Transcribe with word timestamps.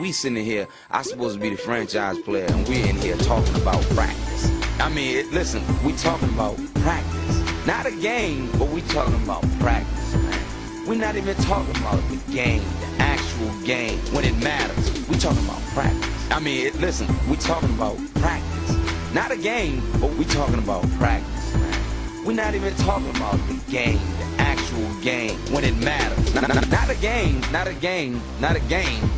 We 0.00 0.12
sitting 0.12 0.42
here, 0.42 0.66
I 0.90 1.02
supposed 1.02 1.34
to 1.34 1.40
be 1.42 1.50
the 1.50 1.58
franchise 1.58 2.18
player, 2.20 2.46
and 2.46 2.66
we're 2.66 2.88
in 2.88 2.96
here 2.96 3.18
talking 3.18 3.54
about 3.56 3.82
practice. 3.90 4.50
I 4.80 4.88
mean, 4.88 5.18
it, 5.18 5.30
listen, 5.30 5.62
we 5.84 5.92
talking 5.92 6.30
about 6.30 6.56
practice. 6.76 7.66
Not 7.66 7.84
a 7.84 7.90
game, 7.90 8.50
but 8.52 8.68
we 8.70 8.80
talking 8.80 9.22
about 9.22 9.42
practice, 9.58 10.14
man. 10.14 10.86
We're 10.86 10.94
not 10.94 11.16
even 11.16 11.36
talking 11.36 11.76
about 11.76 12.00
the 12.08 12.16
game, 12.32 12.62
the 12.80 13.02
actual 13.02 13.50
game, 13.66 13.98
when 14.14 14.24
it 14.24 14.34
matters. 14.42 15.06
We 15.06 15.18
talking 15.18 15.44
about 15.44 15.60
practice. 15.74 16.30
I 16.30 16.40
mean, 16.40 16.68
it, 16.68 16.76
listen, 16.76 17.06
we 17.28 17.36
talking 17.36 17.68
about 17.74 17.98
practice. 18.14 19.12
Not 19.12 19.32
a 19.32 19.36
game, 19.36 19.82
but 20.00 20.14
we 20.14 20.24
talking 20.24 20.60
about 20.60 20.90
practice, 20.92 21.54
man. 21.56 22.24
We're 22.24 22.32
not 22.32 22.54
even 22.54 22.74
talking 22.76 23.10
about 23.10 23.36
the 23.48 23.60
game, 23.70 24.00
the 24.16 24.24
actual 24.38 24.94
game, 25.02 25.36
when 25.52 25.64
it 25.64 25.76
matters. 25.76 26.34
Not, 26.34 26.48
not, 26.48 26.70
not 26.70 26.88
a 26.88 26.94
game, 26.94 27.42
not 27.52 27.66
a 27.66 27.74
game, 27.74 28.22
not 28.40 28.56
a 28.56 28.60
game, 28.60 29.10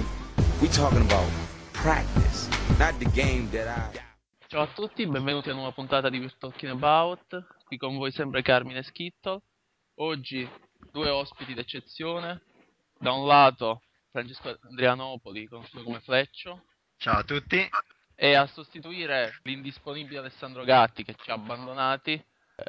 We 0.62 0.68
talking 0.68 1.02
about 1.02 1.28
practice, 1.72 2.48
not 2.78 2.96
the 3.00 3.10
game 3.10 3.48
that 3.50 3.66
I... 3.66 3.98
Ciao 4.46 4.62
a 4.62 4.68
tutti, 4.68 5.04
benvenuti 5.08 5.48
a 5.48 5.54
una 5.54 5.62
nuova 5.62 5.74
puntata 5.74 6.08
di 6.08 6.18
We're 6.18 6.32
Talking 6.38 6.70
About. 6.70 7.64
Qui 7.64 7.76
con 7.76 7.96
voi 7.96 8.12
sempre 8.12 8.42
Carmine 8.42 8.84
Schitto. 8.84 9.42
Oggi 9.96 10.48
due 10.92 11.10
ospiti 11.10 11.54
d'eccezione. 11.54 12.42
Da 12.96 13.10
un 13.10 13.26
lato 13.26 13.82
Francesco 14.12 14.56
Andrianopoli, 14.68 15.48
conosciuto 15.48 15.82
come 15.82 15.98
Fleccio. 15.98 16.62
Ciao 16.96 17.18
a 17.18 17.24
tutti. 17.24 17.68
E 18.14 18.34
a 18.34 18.46
sostituire 18.46 19.40
l'indisponibile 19.42 20.18
Alessandro 20.18 20.62
Gatti 20.62 21.02
che 21.02 21.16
ci 21.20 21.30
ha 21.32 21.34
abbandonati, 21.34 22.12
eh, 22.12 22.24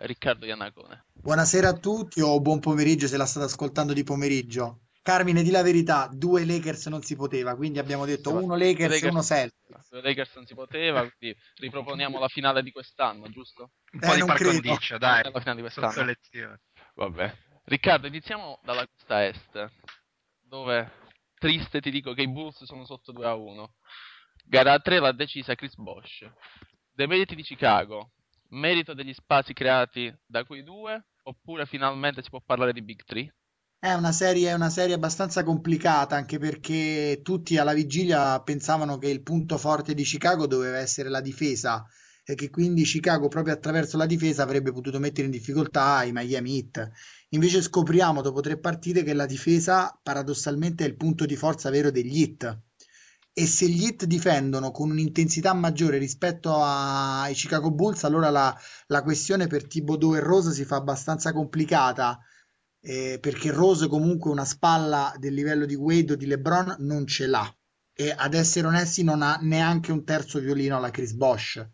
Riccardo 0.08 0.48
Iannacone. 0.48 1.06
Buonasera 1.14 1.70
a 1.70 1.74
tutti 1.74 2.22
o 2.22 2.42
buon 2.42 2.60
pomeriggio 2.60 3.06
se 3.06 3.18
la 3.18 3.28
state 3.28 3.46
ascoltando 3.46 3.94
di 3.94 4.04
pomeriggio. 4.04 4.80
Carmine, 5.04 5.44
di 5.44 5.52
la 5.52 5.62
verità, 5.62 6.10
due 6.10 6.46
Lakers 6.46 6.88
non 6.88 7.02
si 7.02 7.18
poteva, 7.18 7.58
quindi 7.58 7.78
abbiamo 7.78 8.06
detto 8.06 8.34
uno 8.34 8.56
Lakers, 8.56 9.04
e 9.04 9.08
uno 9.10 9.22
Celtics. 9.22 9.90
Due 9.90 10.02
Lakers 10.02 10.36
non 10.36 10.46
si 10.46 10.54
poteva, 10.56 11.06
quindi 11.12 11.38
riproponiamo 11.56 12.18
la 12.20 12.30
finale 12.30 12.64
di 12.64 12.72
quest'anno, 12.72 13.30
giusto? 13.30 13.72
Un 13.92 14.00
po' 14.00 14.14
Eh, 14.14 14.16
di 14.16 14.26
par 14.26 14.42
condicio, 14.42 14.98
dai. 14.98 15.24
La 15.30 15.40
finale 15.40 15.56
di 15.58 15.62
quest'anno. 15.62 16.06
lezione. 16.06 16.62
Vabbè. 16.96 17.38
Riccardo, 17.66 18.08
iniziamo 18.08 18.62
dalla 18.64 18.88
costa 18.88 19.26
est, 19.26 19.72
dove 20.40 20.92
triste 21.36 21.82
ti 21.82 21.92
dico 21.92 22.14
che 22.14 22.22
i 22.22 22.30
Bulls 22.30 22.64
sono 22.64 22.86
sotto 22.86 23.12
2 23.12 23.26
a 23.28 23.36
1. 23.36 23.76
Gara 24.46 24.80
3 24.80 25.00
l'ha 25.00 25.12
decisa 25.12 25.54
Chris 25.56 25.76
Bosch. 25.76 26.32
Dei 26.94 27.08
meriti 27.08 27.36
di 27.36 27.44
Chicago, 27.44 28.12
merito 28.52 28.94
degli 28.94 29.14
spazi 29.14 29.52
creati 29.52 30.14
da 30.26 30.46
quei 30.46 30.64
due, 30.64 31.08
oppure 31.24 31.66
finalmente 31.66 32.22
si 32.24 32.30
può 32.30 32.40
parlare 32.40 32.72
di 32.72 32.82
Big 32.82 33.04
3? 33.04 33.36
È 33.84 33.92
una 33.92 34.14
serie, 34.14 34.54
una 34.54 34.70
serie 34.70 34.96
abbastanza 34.96 35.44
complicata 35.44 36.16
anche 36.16 36.40
perché 36.40 37.20
tutti 37.22 37.58
alla 37.58 37.74
vigilia 37.74 38.40
pensavano 38.40 38.98
che 38.98 39.10
il 39.10 39.22
punto 39.22 39.58
forte 39.58 39.94
di 39.94 40.04
Chicago 40.04 40.48
doveva 40.48 40.78
essere 40.78 41.10
la 41.10 41.20
difesa 41.20 41.86
e 42.24 42.34
che 42.36 42.50
quindi 42.50 42.84
Chicago 42.84 43.28
proprio 43.28 43.54
attraverso 43.54 43.98
la 43.98 44.06
difesa 44.06 44.42
avrebbe 44.42 44.72
potuto 44.72 45.00
mettere 45.00 45.26
in 45.26 45.32
difficoltà 45.32 46.02
i 46.04 46.14
Miami 46.14 46.56
Heat. 46.56 46.92
Invece 47.32 47.62
scopriamo 47.62 48.22
dopo 48.22 48.40
tre 48.40 48.58
partite 48.58 49.04
che 49.04 49.14
la 49.14 49.26
difesa 49.26 50.00
paradossalmente 50.02 50.86
è 50.86 50.88
il 50.88 50.96
punto 50.96 51.26
di 51.26 51.36
forza 51.36 51.70
vero 51.70 51.92
degli 51.92 52.22
Heat. 52.22 52.58
E 53.34 53.46
se 53.46 53.68
gli 53.68 53.84
Heat 53.84 54.06
difendono 54.06 54.72
con 54.72 54.92
un'intensità 54.92 55.54
maggiore 55.54 55.98
rispetto 55.98 56.56
ai 56.58 57.34
Chicago 57.34 57.70
Bulls, 57.70 58.06
allora 58.06 58.30
la, 58.30 58.58
la 58.88 59.04
questione 59.04 59.48
per 59.48 59.68
Thibodeau 59.68 60.16
e 60.16 60.22
Rose 60.22 60.54
si 60.54 60.64
fa 60.64 60.78
abbastanza 60.78 61.34
complicata 61.34 62.18
eh, 62.86 63.18
perché 63.22 63.50
Rose 63.50 63.88
comunque 63.88 64.30
una 64.30 64.44
spalla 64.44 65.16
del 65.18 65.34
livello 65.34 65.66
di 65.66 65.76
Wade 65.76 66.14
o 66.14 66.16
di 66.18 66.26
LeBron 66.26 66.76
non 66.80 67.08
ce 67.08 67.28
l'ha. 67.28 67.56
E 67.96 68.14
ad 68.16 68.34
essere 68.34 68.68
onesti 68.68 69.04
non 69.04 69.22
ha 69.22 69.38
neanche 69.42 69.92
un 69.92 70.04
terzo 70.04 70.40
violino 70.40 70.76
alla 70.76 70.90
Chris 70.90 71.14
Bosh. 71.14 71.66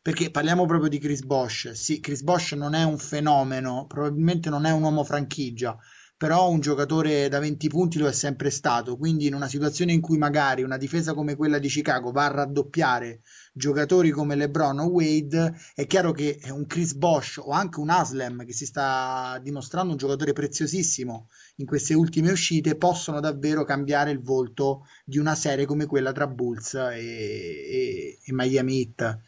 Perché 0.00 0.30
parliamo 0.30 0.64
proprio 0.66 0.88
di 0.88 0.98
Chris 0.98 1.22
Bosh. 1.22 1.72
Sì 1.72 2.00
Chris 2.00 2.22
Bosh 2.22 2.52
non 2.52 2.74
è 2.74 2.82
un 2.82 2.98
fenomeno 2.98 3.86
probabilmente 3.86 4.48
non 4.48 4.64
è 4.64 4.70
un 4.70 4.82
uomo 4.82 5.04
franchigia 5.04 5.76
però 6.24 6.48
un 6.48 6.60
giocatore 6.60 7.28
da 7.28 7.38
20 7.38 7.68
punti 7.68 7.98
lo 7.98 8.08
è 8.08 8.12
sempre 8.12 8.48
stato 8.48 8.96
quindi 8.96 9.26
in 9.26 9.34
una 9.34 9.46
situazione 9.46 9.92
in 9.92 10.00
cui 10.00 10.16
magari 10.16 10.62
una 10.62 10.78
difesa 10.78 11.12
come 11.12 11.36
quella 11.36 11.58
di 11.58 11.68
Chicago 11.68 12.12
va 12.12 12.24
a 12.24 12.30
raddoppiare 12.30 13.20
giocatori 13.52 14.08
come 14.08 14.34
LeBron 14.34 14.78
o 14.78 14.86
Wade 14.86 15.54
è 15.74 15.86
chiaro 15.86 16.12
che 16.12 16.40
un 16.48 16.64
Chris 16.64 16.94
Bosh 16.94 17.36
o 17.36 17.50
anche 17.50 17.78
un 17.78 17.90
Aslem 17.90 18.46
che 18.46 18.54
si 18.54 18.64
sta 18.64 19.38
dimostrando 19.42 19.92
un 19.92 19.98
giocatore 19.98 20.32
preziosissimo 20.32 21.28
in 21.56 21.66
queste 21.66 21.92
ultime 21.92 22.30
uscite 22.30 22.74
possono 22.76 23.20
davvero 23.20 23.64
cambiare 23.64 24.10
il 24.10 24.22
volto 24.22 24.86
di 25.04 25.18
una 25.18 25.34
serie 25.34 25.66
come 25.66 25.84
quella 25.84 26.12
tra 26.12 26.26
Bulls 26.26 26.72
e, 26.72 27.00
e- 27.02 28.18
e 28.24 28.32
Miami 28.32 28.78
Heat. 28.78 29.18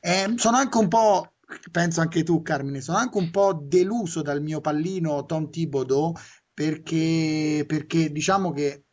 Eh, 0.00 0.34
sono 0.36 0.56
anche 0.56 0.78
un 0.78 0.88
po', 0.88 1.31
penso 1.70 2.00
anche 2.00 2.22
tu 2.22 2.42
Carmine, 2.42 2.80
sono 2.80 2.98
anche 2.98 3.18
un 3.18 3.30
po' 3.30 3.52
deluso 3.52 4.22
dal 4.22 4.42
mio 4.42 4.60
pallino 4.60 5.24
Tom 5.24 5.50
Thibodeau 5.50 6.14
perché, 6.52 7.64
perché 7.66 8.10
diciamo 8.10 8.52
che 8.52 8.66
eh, 8.66 8.84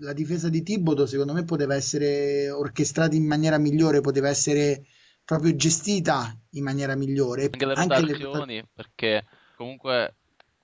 la 0.00 0.12
difesa 0.12 0.48
di 0.48 0.62
Thibodeau 0.62 1.06
secondo 1.06 1.32
me 1.32 1.44
poteva 1.44 1.74
essere 1.74 2.50
orchestrata 2.50 3.14
in 3.14 3.26
maniera 3.26 3.58
migliore, 3.58 4.00
poteva 4.00 4.28
essere 4.28 4.86
proprio 5.24 5.54
gestita 5.54 6.36
in 6.50 6.64
maniera 6.64 6.96
migliore. 6.96 7.44
Anche 7.44 7.66
le 7.66 7.74
Anche 7.74 8.02
le 8.02 8.12
rotazioni, 8.12 8.64
perché 8.74 9.24
comunque 9.56 10.16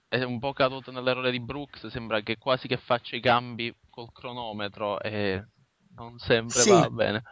è 0.09 0.23
un 0.23 0.39
po' 0.39 0.53
caduto 0.53 0.91
nell'errore 0.91 1.31
di 1.31 1.41
Brooks, 1.41 1.87
sembra 1.87 2.21
che 2.21 2.37
quasi 2.37 2.69
che 2.69 2.77
faccia 2.77 3.17
i 3.17 3.21
cambi 3.21 3.75
col 3.91 4.11
cronometro 4.13 5.01
e 5.01 5.45
non 5.95 6.19
sempre 6.19 6.61
Sì. 6.61 6.71
va 6.71 6.91
bene. 6.91 7.23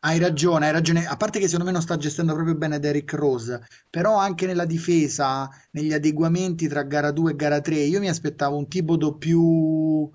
Hai 0.00 0.18
ragione, 0.18 0.66
hai 0.66 0.72
ragione. 0.72 1.06
A 1.06 1.16
parte 1.16 1.38
che 1.38 1.46
secondo 1.46 1.66
me 1.66 1.72
non 1.72 1.82
sta 1.82 1.96
gestendo 1.96 2.32
proprio 2.34 2.54
bene 2.54 2.78
Derrick 2.78 3.12
Rose, 3.14 3.66
però 3.90 4.16
anche 4.16 4.46
nella 4.46 4.64
difesa, 4.64 5.50
negli 5.72 5.92
adeguamenti 5.92 6.68
tra 6.68 6.82
gara 6.84 7.10
2 7.10 7.32
e 7.32 7.36
gara 7.36 7.60
3, 7.60 7.76
io 7.76 7.98
mi 7.98 8.08
aspettavo 8.08 8.56
un 8.56 8.68
Thibodeau 8.68 9.18
più, 9.18 10.08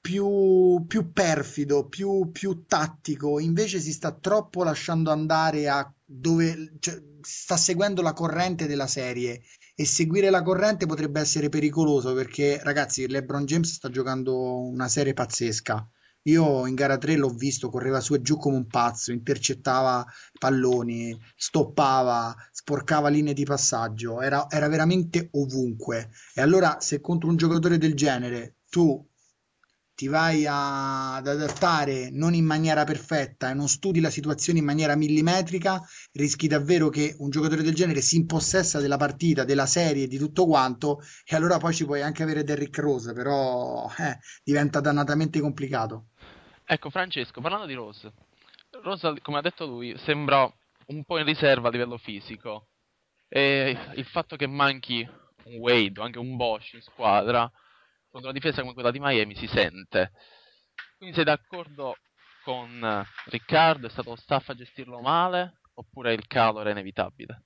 più, 0.00 0.84
più 0.86 1.12
perfido, 1.12 1.88
più, 1.88 2.30
più 2.30 2.64
tattico. 2.66 3.40
Invece 3.40 3.80
si 3.80 3.92
sta 3.92 4.12
troppo 4.12 4.62
lasciando 4.62 5.10
andare 5.10 5.68
a 5.68 5.92
dove, 6.04 6.74
cioè, 6.78 7.02
sta 7.20 7.56
seguendo 7.56 8.02
la 8.02 8.12
corrente 8.12 8.68
della 8.68 8.86
serie 8.86 9.42
e 9.74 9.84
seguire 9.84 10.30
la 10.30 10.42
corrente 10.42 10.86
potrebbe 10.86 11.20
essere 11.20 11.48
pericoloso 11.48 12.14
perché, 12.14 12.60
ragazzi, 12.62 13.08
LeBron 13.08 13.44
James 13.46 13.72
sta 13.72 13.90
giocando 13.90 14.60
una 14.60 14.86
serie 14.86 15.12
pazzesca. 15.12 15.88
Io 16.26 16.66
in 16.66 16.74
gara 16.74 16.98
3 16.98 17.16
l'ho 17.16 17.28
visto, 17.30 17.70
correva 17.70 18.00
su 18.00 18.14
e 18.14 18.20
giù 18.22 18.36
come 18.36 18.56
un 18.56 18.66
pazzo, 18.66 19.12
intercettava 19.12 20.04
palloni, 20.38 21.16
stoppava, 21.36 22.34
sporcava 22.52 23.08
linee 23.08 23.32
di 23.34 23.44
passaggio, 23.44 24.20
era, 24.20 24.48
era 24.50 24.68
veramente 24.68 25.28
ovunque. 25.32 26.10
E 26.34 26.40
allora, 26.40 26.78
se 26.80 27.00
contro 27.00 27.28
un 27.28 27.36
giocatore 27.36 27.78
del 27.78 27.94
genere 27.94 28.56
tu 28.68 29.04
ti 29.94 30.08
vai 30.08 30.44
a- 30.46 31.14
ad 31.16 31.26
adattare 31.26 32.10
non 32.10 32.34
in 32.34 32.44
maniera 32.44 32.84
perfetta 32.84 33.48
e 33.50 33.54
non 33.54 33.66
studi 33.68 34.00
la 34.00 34.10
situazione 34.10 34.58
in 34.58 34.64
maniera 34.66 34.94
millimetrica, 34.94 35.82
rischi 36.12 36.48
davvero 36.48 36.90
che 36.90 37.14
un 37.18 37.30
giocatore 37.30 37.62
del 37.62 37.74
genere 37.74 38.02
si 38.02 38.16
impossessa 38.16 38.78
della 38.80 38.98
partita, 38.98 39.44
della 39.44 39.64
serie, 39.66 40.06
di 40.06 40.18
tutto 40.18 40.46
quanto, 40.46 41.00
e 41.24 41.34
allora 41.34 41.56
poi 41.58 41.72
ci 41.74 41.86
puoi 41.86 42.02
anche 42.02 42.22
avere 42.22 42.44
Derrick 42.44 42.78
Rose, 42.78 43.12
però 43.14 43.88
eh, 43.98 44.18
diventa 44.44 44.80
dannatamente 44.80 45.40
complicato. 45.40 46.08
Ecco, 46.68 46.90
Francesco, 46.90 47.40
parlando 47.40 47.66
di 47.66 47.74
Rose, 47.74 48.12
Rose, 48.82 49.20
come 49.22 49.38
ha 49.38 49.40
detto 49.40 49.66
lui, 49.66 49.96
sembra 49.98 50.52
un 50.86 51.04
po' 51.04 51.16
in 51.18 51.24
riserva 51.24 51.68
a 51.68 51.70
livello 51.70 51.96
fisico. 51.96 52.70
E 53.28 53.78
il 53.94 54.04
fatto 54.06 54.34
che 54.34 54.48
manchi 54.48 55.08
un 55.44 55.54
Wade 55.58 56.00
o 56.00 56.02
anche 56.02 56.18
un 56.18 56.34
Bosch 56.34 56.72
in 56.72 56.82
squadra 56.82 57.48
contro 58.10 58.30
una 58.30 58.32
difesa 58.32 58.62
come 58.62 58.74
quella 58.74 58.90
di 58.90 58.98
Miami 58.98 59.36
si 59.36 59.46
sente. 59.46 60.10
Quindi 60.96 61.14
sei 61.14 61.24
d'accordo 61.24 61.96
con 62.42 63.06
Riccardo? 63.26 63.86
È 63.86 63.90
stato 63.90 64.10
lo 64.10 64.16
staff 64.16 64.48
a 64.48 64.54
gestirlo 64.54 65.00
male? 65.00 65.60
Oppure 65.74 66.14
il 66.14 66.26
calo 66.26 66.60
era 66.60 66.70
inevitabile? 66.70 67.42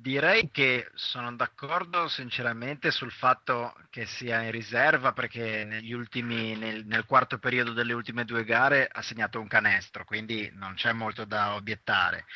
Direi 0.00 0.48
che 0.52 0.88
sono 0.94 1.34
d'accordo 1.34 2.06
sinceramente 2.06 2.92
sul 2.92 3.10
fatto 3.10 3.74
che 3.90 4.06
sia 4.06 4.42
in 4.42 4.52
riserva 4.52 5.12
perché 5.12 5.64
negli 5.64 5.92
ultimi, 5.92 6.56
nel, 6.56 6.86
nel 6.86 7.04
quarto 7.04 7.38
periodo 7.38 7.72
delle 7.72 7.94
ultime 7.94 8.24
due 8.24 8.44
gare 8.44 8.86
ha 8.86 9.02
segnato 9.02 9.40
un 9.40 9.48
canestro, 9.48 10.04
quindi 10.04 10.48
non 10.54 10.74
c'è 10.74 10.92
molto 10.92 11.24
da 11.24 11.54
obiettare. 11.54 12.26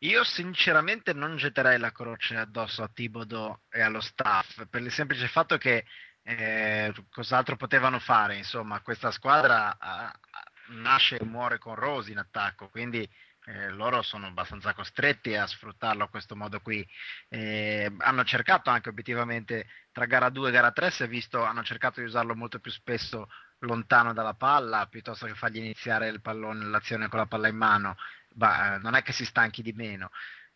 Io 0.00 0.22
sinceramente 0.22 1.14
non 1.14 1.36
getterei 1.36 1.78
la 1.78 1.92
croce 1.92 2.36
addosso 2.36 2.82
a 2.82 2.90
Thibodeau 2.92 3.58
e 3.70 3.80
allo 3.80 4.00
staff 4.00 4.66
per 4.68 4.82
il 4.82 4.92
semplice 4.92 5.28
fatto 5.28 5.56
che 5.56 5.86
eh, 6.22 6.92
cos'altro 7.10 7.56
potevano 7.56 7.98
fare? 8.00 8.36
Insomma, 8.36 8.82
questa 8.82 9.10
squadra 9.12 9.78
ah, 9.78 10.08
ah, 10.08 10.52
nasce 10.72 11.16
e 11.16 11.24
muore 11.24 11.56
con 11.56 11.74
Rose 11.74 12.10
in 12.10 12.18
attacco, 12.18 12.68
quindi 12.68 13.08
eh, 13.48 13.70
loro 13.70 14.02
sono 14.02 14.26
abbastanza 14.26 14.74
costretti 14.74 15.34
a 15.34 15.46
sfruttarlo 15.46 16.04
a 16.04 16.08
questo 16.08 16.36
modo 16.36 16.60
qui. 16.60 16.86
Eh, 17.28 17.90
hanno 17.98 18.24
cercato 18.24 18.68
anche 18.68 18.90
obiettivamente 18.90 19.66
tra 19.90 20.04
gara 20.04 20.28
2 20.28 20.48
e 20.48 20.52
gara 20.52 20.70
3, 20.70 20.90
si 20.90 21.02
è 21.04 21.08
visto, 21.08 21.42
hanno 21.42 21.62
cercato 21.62 22.00
di 22.00 22.06
usarlo 22.06 22.34
molto 22.34 22.58
più 22.60 22.70
spesso 22.70 23.28
lontano 23.60 24.12
dalla 24.12 24.34
palla 24.34 24.86
piuttosto 24.86 25.26
che 25.26 25.34
fargli 25.34 25.56
iniziare 25.56 26.08
il 26.08 26.20
pallone, 26.20 26.66
l'azione 26.66 27.08
con 27.08 27.18
la 27.18 27.26
palla 27.26 27.48
in 27.48 27.56
mano, 27.56 27.96
bah, 28.34 28.78
non 28.78 28.94
è 28.94 29.02
che 29.02 29.12
si 29.12 29.24
stanchi 29.24 29.62
di 29.62 29.72
meno. 29.72 30.10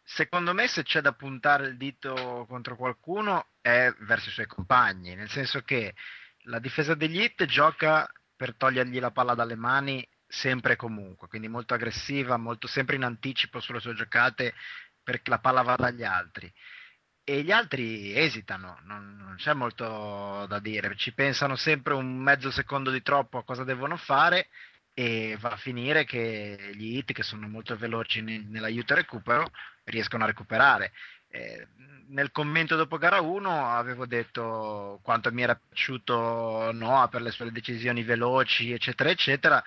Secondo 0.04 0.52
me 0.52 0.68
se 0.68 0.82
c'è 0.82 1.00
da 1.00 1.12
puntare 1.12 1.68
il 1.68 1.76
dito 1.78 2.44
contro 2.46 2.76
qualcuno 2.76 3.52
è 3.62 3.90
verso 4.00 4.28
i 4.28 4.32
suoi 4.32 4.46
compagni, 4.46 5.14
nel 5.14 5.30
senso 5.30 5.62
che 5.62 5.94
la 6.46 6.58
difesa 6.58 6.94
degli 6.94 7.20
hit 7.22 7.44
gioca 7.46 8.10
per 8.36 8.54
togliergli 8.54 9.00
la 9.00 9.12
palla 9.12 9.34
dalle 9.34 9.54
mani 9.54 10.06
sempre 10.32 10.72
e 10.72 10.76
comunque, 10.76 11.28
quindi 11.28 11.46
molto 11.48 11.74
aggressiva, 11.74 12.38
molto 12.38 12.66
sempre 12.66 12.96
in 12.96 13.04
anticipo 13.04 13.60
sulle 13.60 13.80
sue 13.80 13.94
giocate 13.94 14.54
perché 15.02 15.28
la 15.28 15.38
palla 15.38 15.62
va 15.62 15.76
dagli 15.76 16.04
altri. 16.04 16.50
E 17.24 17.42
gli 17.42 17.52
altri 17.52 18.16
esitano, 18.18 18.78
non, 18.84 19.16
non 19.16 19.36
c'è 19.36 19.52
molto 19.52 20.46
da 20.48 20.58
dire, 20.58 20.96
ci 20.96 21.12
pensano 21.12 21.54
sempre 21.54 21.94
un 21.94 22.16
mezzo 22.16 22.50
secondo 22.50 22.90
di 22.90 23.02
troppo 23.02 23.38
a 23.38 23.44
cosa 23.44 23.62
devono 23.62 23.96
fare 23.96 24.48
e 24.94 25.36
va 25.38 25.50
a 25.50 25.56
finire 25.56 26.04
che 26.04 26.72
gli 26.74 26.96
hit 26.96 27.12
che 27.12 27.22
sono 27.22 27.46
molto 27.46 27.76
veloci 27.76 28.22
nell'aiuto 28.22 28.94
e 28.94 28.96
recupero 28.96 29.50
riescono 29.84 30.24
a 30.24 30.28
recuperare. 30.28 30.92
Eh, 31.28 31.66
nel 32.08 32.30
commento 32.30 32.76
dopo 32.76 32.98
gara 32.98 33.20
1 33.20 33.68
avevo 33.68 34.06
detto 34.06 34.98
quanto 35.02 35.30
mi 35.30 35.42
era 35.42 35.54
piaciuto 35.54 36.70
Noah 36.72 37.08
per 37.08 37.22
le 37.22 37.30
sue 37.30 37.52
decisioni 37.52 38.02
veloci, 38.02 38.72
eccetera, 38.72 39.10
eccetera. 39.10 39.62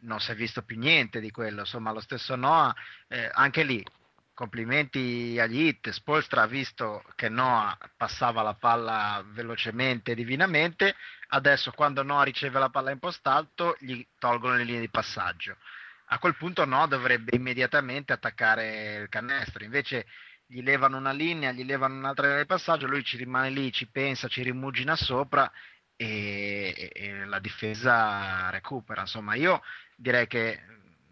Non 0.00 0.20
si 0.20 0.30
è 0.30 0.34
visto 0.34 0.62
più 0.62 0.78
niente 0.78 1.20
di 1.20 1.30
quello. 1.30 1.60
Insomma, 1.60 1.92
lo 1.92 2.00
stesso 2.00 2.36
Noah, 2.36 2.74
eh, 3.08 3.30
anche 3.32 3.62
lì, 3.62 3.84
complimenti 4.32 5.36
agli 5.40 5.66
hit. 5.66 5.90
Spolstra 5.90 6.42
ha 6.42 6.46
visto 6.46 7.04
che 7.16 7.28
Noah 7.28 7.76
passava 7.96 8.42
la 8.42 8.54
palla 8.54 9.24
velocemente 9.26 10.12
e 10.12 10.14
divinamente. 10.14 10.94
Adesso, 11.28 11.72
quando 11.72 12.02
Noah 12.02 12.22
riceve 12.22 12.58
la 12.58 12.70
palla 12.70 12.90
in 12.90 12.98
post 12.98 13.26
alto, 13.26 13.76
gli 13.80 14.06
tolgono 14.18 14.56
le 14.56 14.64
linee 14.64 14.80
di 14.80 14.90
passaggio. 14.90 15.56
A 16.10 16.18
quel 16.18 16.36
punto, 16.36 16.64
Noah 16.64 16.86
dovrebbe 16.86 17.36
immediatamente 17.36 18.12
attaccare 18.12 18.96
il 19.02 19.08
canestro. 19.08 19.64
Invece, 19.64 20.06
gli 20.50 20.62
levano 20.62 20.96
una 20.96 21.12
linea, 21.12 21.52
gli 21.52 21.64
levano 21.64 21.96
un'altra 21.96 22.26
linea 22.26 22.40
di 22.40 22.46
passaggio, 22.46 22.86
lui 22.86 23.04
ci 23.04 23.18
rimane 23.18 23.50
lì, 23.50 23.70
ci 23.70 23.86
pensa, 23.86 24.28
ci 24.28 24.42
rimugina 24.42 24.96
sopra 24.96 25.50
e, 25.94 26.90
e 26.94 27.24
la 27.26 27.38
difesa 27.38 28.48
recupera. 28.48 29.02
Insomma, 29.02 29.34
io 29.34 29.60
direi 29.98 30.26
che 30.26 30.60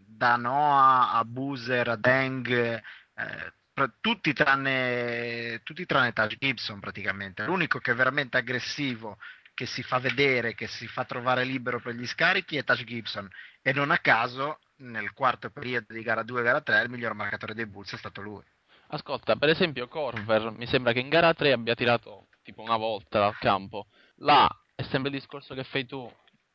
da 0.06 0.36
Noah 0.36 1.12
a 1.12 1.24
Boozer 1.24 1.88
a 1.88 1.96
Deng, 1.96 2.48
eh, 2.48 3.52
tutti, 4.00 4.32
tranne, 4.32 5.60
tutti 5.62 5.84
tranne 5.84 6.12
Taj 6.12 6.36
Gibson 6.38 6.80
praticamente. 6.80 7.44
L'unico 7.44 7.78
che 7.80 7.90
è 7.90 7.94
veramente 7.94 8.36
aggressivo, 8.36 9.18
che 9.52 9.66
si 9.66 9.82
fa 9.82 9.98
vedere, 9.98 10.54
che 10.54 10.68
si 10.68 10.86
fa 10.86 11.04
trovare 11.04 11.44
libero 11.44 11.80
per 11.80 11.94
gli 11.94 12.06
scarichi 12.06 12.56
è 12.56 12.64
Taj 12.64 12.84
Gibson 12.84 13.28
e 13.60 13.72
non 13.72 13.90
a 13.90 13.98
caso 13.98 14.60
nel 14.76 15.12
quarto 15.12 15.50
periodo 15.50 15.92
di 15.92 16.02
gara 16.02 16.22
2 16.22 16.40
e 16.40 16.44
gara 16.44 16.60
3 16.60 16.82
il 16.82 16.90
miglior 16.90 17.14
marcatore 17.14 17.54
dei 17.54 17.66
Bulls 17.66 17.92
è 17.92 17.96
stato 17.96 18.20
lui. 18.20 18.44
Ascolta, 18.88 19.34
per 19.34 19.48
esempio 19.48 19.88
Corver 19.88 20.52
mi 20.52 20.66
sembra 20.66 20.92
che 20.92 21.00
in 21.00 21.08
gara 21.08 21.34
3 21.34 21.52
abbia 21.52 21.74
tirato 21.74 22.28
tipo 22.42 22.62
una 22.62 22.76
volta 22.76 23.18
dal 23.18 23.36
campo. 23.38 23.88
Là 24.16 24.48
è 24.74 24.82
sempre 24.82 25.10
il 25.10 25.18
discorso 25.18 25.54
che 25.54 25.64
fai 25.64 25.84
tu 25.84 26.10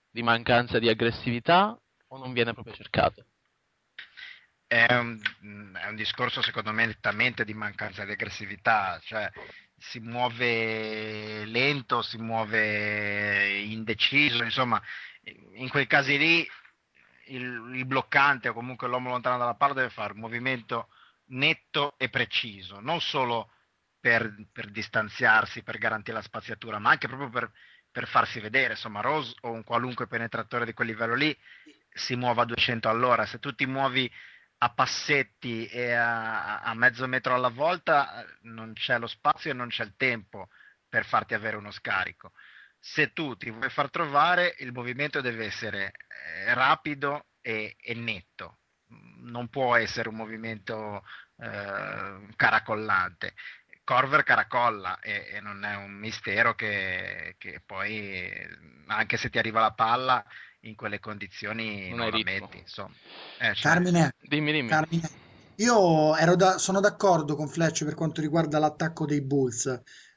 di 0.10 0.24
mancanza 0.24 0.80
di 0.80 0.88
aggressività 0.88 1.77
o 2.12 2.18
non 2.18 2.34
viene 2.34 2.54
proprio 2.54 2.74
cercato? 2.74 3.25
È 4.68 4.94
un, 4.94 5.19
è 5.75 5.88
un 5.88 5.96
discorso 5.96 6.42
secondo 6.42 6.72
me 6.72 6.86
nettamente 6.86 7.44
di 7.44 7.54
mancanza 7.54 8.06
di 8.06 8.12
aggressività, 8.12 9.00
cioè 9.04 9.30
si 9.78 10.00
muove 10.00 11.46
lento, 11.46 12.02
si 12.02 12.18
muove 12.18 13.60
indeciso, 13.60 14.44
insomma 14.44 14.81
in 15.54 15.69
quei 15.69 15.88
casi 15.88 16.18
lì 16.18 16.50
il, 17.28 17.72
il 17.75 17.86
bloccante 17.86 18.50
o 18.50 18.54
comunque 18.54 18.88
l'uomo 18.88 19.10
lontano 19.10 19.38
dalla 19.38 19.56
palla 19.56 19.74
deve 19.74 19.90
fare 19.90 20.13
un 20.13 20.19
movimento 20.19 20.90
netto 21.28 21.96
e 21.98 22.10
preciso, 22.10 22.80
non 22.80 23.02
solo 23.02 23.52
per, 24.00 24.34
per 24.52 24.69
distanziarsi, 24.69 25.63
per 25.63 25.78
garantire 25.78 26.18
la 26.18 26.24
spaziatura, 26.24 26.80
ma 26.80 26.90
anche 26.92 27.08
proprio 27.08 27.30
per, 27.30 27.52
per, 27.90 28.08
farsi 28.08 28.40
vedere. 28.40 28.74
Insomma, 28.74 29.02
Rose 29.02 29.36
o 29.42 29.52
un 29.52 29.63
qualunque 29.63 30.08
penetratore 30.08 30.66
di 30.66 30.74
quel 30.74 30.88
livello 30.88 31.13
lì 31.13 31.36
si 31.94 32.16
muove 32.16 32.42
a 32.42 32.46
200 32.46 32.90
all'ora. 32.90 33.26
Se 33.26 33.40
tu 33.40 33.54
ti 33.54 33.66
muovi 33.66 34.12
a 34.60 34.70
passetti 34.70 35.66
e 35.68 35.94
a, 35.94 36.62
a 36.62 36.74
mezzo 36.74 37.08
metro 37.08 37.34
alla 37.34 37.50
volta, 37.50 38.26
non 38.42 38.74
c'è 38.74 39.00
lo 39.00 39.08
spazio 39.08 39.52
e 39.52 39.54
non 39.54 39.70
c'è 39.70 39.84
il 39.84 39.96
tempo 39.98 40.50
per 40.88 41.06
farti 41.06 41.34
avere 41.34 41.58
uno 41.58 41.72
scarico. 41.72 42.34
Se 42.80 43.14
tu 43.14 43.36
ti 43.38 43.50
vuoi 43.50 43.70
far 43.70 43.90
trovare, 43.90 44.56
il 44.60 44.72
movimento 44.72 45.22
deve 45.22 45.46
essere 45.46 45.94
eh, 46.08 46.54
rapido 46.54 47.28
e, 47.42 47.76
e 47.80 47.94
netto 47.94 48.58
non 49.22 49.50
può 49.50 49.76
essere 49.76 50.10
un 50.10 50.16
movimento 50.16 51.04
eh, 51.38 52.28
caracollante. 52.36 53.34
Corver 53.84 54.24
caracolla 54.24 55.00
e, 55.00 55.30
e, 55.34 55.42
non 55.42 55.66
è 55.66 55.76
un 55.76 55.92
mistero 55.92 56.54
che, 56.56 57.36
che, 57.38 57.62
poi, 57.66 58.32
anche 58.88 59.18
se 59.18 59.30
ti 59.30 59.38
arriva 59.38 59.60
la 59.60 59.74
palla, 59.74 60.24
in 60.62 60.75
quelle 60.75 61.00
condizioni 61.00 61.90
non, 61.90 62.00
non 62.00 62.10
la 62.10 62.16
ritmo. 62.16 62.31
metti. 62.31 62.58
Insomma. 62.60 62.94
Eh, 63.40 63.54
cioè... 63.54 63.74
Carmine, 63.74 64.16
dimmi, 64.19 64.52
dimmi. 64.52 64.69
Carmine, 64.69 65.10
io 65.56 66.16
da, 66.36 66.58
sono 66.58 66.80
d'accordo 66.80 67.36
con 67.36 67.48
Fletch 67.48 67.84
per 67.84 67.94
quanto 67.94 68.22
riguarda 68.22 68.60
l'attacco 68.60 69.06
dei 69.06 69.22
Bulls. 69.22 69.66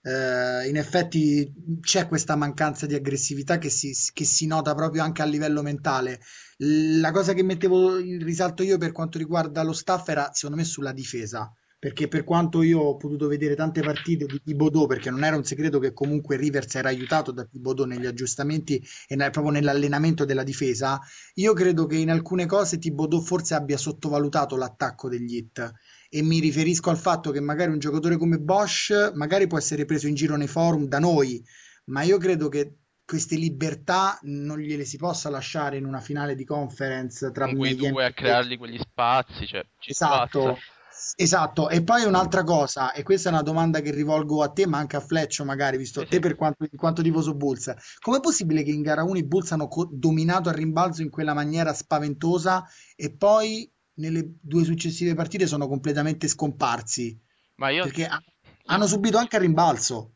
Eh, 0.03 0.69
in 0.69 0.77
effetti 0.77 1.51
c'è 1.81 2.07
questa 2.09 2.37
mancanza 2.37 2.87
di 2.87 2.95
aggressività 2.95 3.59
che 3.59 3.71
si, 3.71 3.95
che 4.13 4.25
si, 4.25 4.47
nota 4.47 4.75
proprio 4.75 5.03
anche 5.03 5.23
a 5.23 5.27
livello 5.27 5.63
mentale. 5.63 6.21
La 6.59 7.11
cosa 7.11 7.33
che 7.33 7.43
mettevo 7.43 7.99
in 7.99 8.23
risalto 8.23 8.63
io 8.63 8.79
per 8.79 8.93
quanto 8.93 9.19
riguarda 9.19 9.63
lo 9.63 9.73
staff 9.73 10.09
era 10.09 10.31
secondo 10.33 10.57
me 10.57 10.65
sulla 10.65 10.93
difesa 10.93 11.53
perché 11.85 12.09
per 12.09 12.25
quanto 12.25 12.63
io 12.63 12.81
ho 12.81 12.97
potuto 12.97 13.29
vedere 13.29 13.55
tante 13.55 13.83
partite 13.83 14.25
di 14.25 14.41
Thibodeau, 14.43 14.87
perché 14.87 15.11
non 15.11 15.23
era 15.23 15.37
un 15.37 15.45
segreto 15.45 15.79
che 15.79 15.93
comunque 15.93 16.39
Rivers 16.39 16.77
era 16.77 16.89
aiutato 16.89 17.31
da 17.31 17.45
Thibodeau 17.45 17.87
negli 17.87 18.07
aggiustamenti 18.07 18.83
e 19.07 19.17
proprio 19.17 19.51
nell'allenamento 19.51 20.25
della 20.25 20.45
difesa, 20.45 20.99
io 21.35 21.53
credo 21.53 21.85
che 21.85 21.97
in 21.97 22.11
alcune 22.11 22.47
cose 22.47 22.79
Thibodeau 22.79 23.21
forse 23.21 23.53
abbia 23.53 23.77
sottovalutato 23.77 24.57
l'attacco 24.57 25.11
degli 25.11 25.37
hit 25.37 25.73
e 26.09 26.23
mi 26.23 26.41
riferisco 26.41 26.89
al 26.89 26.97
fatto 26.97 27.31
che 27.31 27.41
magari 27.41 27.71
un 27.71 27.79
giocatore 27.79 28.17
come 28.17 28.39
Bosch 28.39 29.13
magari 29.13 29.47
può 29.47 29.59
essere 29.59 29.85
preso 29.85 30.07
in 30.07 30.15
giro 30.15 30.37
nei 30.37 30.49
forum 30.49 30.87
da 30.87 30.99
noi, 30.99 31.45
ma 31.89 32.01
io 32.01 32.17
credo 32.17 32.49
che 32.49 32.77
queste 33.05 33.37
libertà 33.37 34.19
non 34.23 34.59
gliele 34.59 34.87
si 34.87 34.97
possa 34.97 35.29
lasciare 35.29 35.77
in 35.77 35.85
una 35.85 36.01
finale 36.01 36.35
di 36.35 36.47
conference 36.47 37.31
tra 37.31 37.47
quei 37.55 37.77
due 37.77 38.07
a 38.07 38.13
creargli 38.13 38.57
quegli 38.57 38.79
spazi, 38.79 39.47
cioè, 39.47 39.67
esatto. 39.85 40.41
Spazza. 40.41 40.74
Esatto, 41.17 41.69
e 41.69 41.83
poi 41.83 42.05
un'altra 42.05 42.45
cosa, 42.45 42.93
e 42.93 43.03
questa 43.03 43.29
è 43.29 43.33
una 43.33 43.43
domanda 43.43 43.81
che 43.81 43.91
rivolgo 43.91 44.43
a 44.43 44.51
te, 44.51 44.67
ma 44.67 44.79
anche 44.79 44.97
a 44.97 45.01
Fleccio, 45.01 45.45
magari, 45.45 45.77
visto 45.77 46.01
sì, 46.01 46.07
te 46.07 46.15
sì. 46.15 46.21
per 46.21 46.35
quanto, 46.35 46.65
in 46.71 46.79
quanto 46.79 47.03
tifoso 47.03 47.35
Bulls. 47.35 47.73
Com'è 48.01 48.21
possibile 48.21 48.63
che 48.63 48.71
in 48.71 48.83
gara 48.83 49.03
1 49.03 49.19
i 49.19 49.25
Bulls 49.25 49.53
hanno 49.53 49.69
co- 49.69 49.89
dominato 49.91 50.49
a 50.49 50.53
rimbalzo 50.53 51.03
in 51.03 51.11
quella 51.11 51.35
maniera 51.35 51.73
spaventosa 51.73 52.65
e 52.97 53.15
poi 53.15 53.71
nelle 53.95 54.37
due 54.41 54.65
successive 54.65 55.15
partite 55.15 55.47
sono 55.47 55.69
completamente 55.69 56.29
scomparsi? 56.29 57.19
Ma 57.57 57.71
io... 57.71 57.85
Perché 57.85 58.07
ha- 58.07 58.23
hanno 58.67 58.87
subito 58.87 59.19
anche 59.19 59.37
a 59.37 59.41
rimbalzo. 59.41 60.13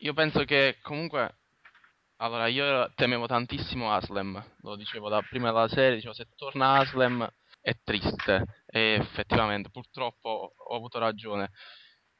Io 0.00 0.12
penso 0.12 0.44
che 0.44 0.78
comunque 0.82 1.38
allora, 2.20 2.48
io 2.48 2.90
temevo 2.96 3.26
tantissimo 3.26 3.92
Aslem, 3.92 4.42
lo 4.62 4.74
dicevo 4.74 5.08
da 5.08 5.22
prima 5.22 5.52
della 5.52 5.68
serie, 5.68 5.94
dicevo 5.94 6.14
se 6.14 6.26
torna 6.34 6.78
Aslem 6.78 7.28
è 7.60 7.76
triste 7.84 8.57
e 8.70 8.98
effettivamente 9.00 9.70
purtroppo 9.70 10.52
ho 10.56 10.76
avuto 10.76 10.98
ragione. 10.98 11.50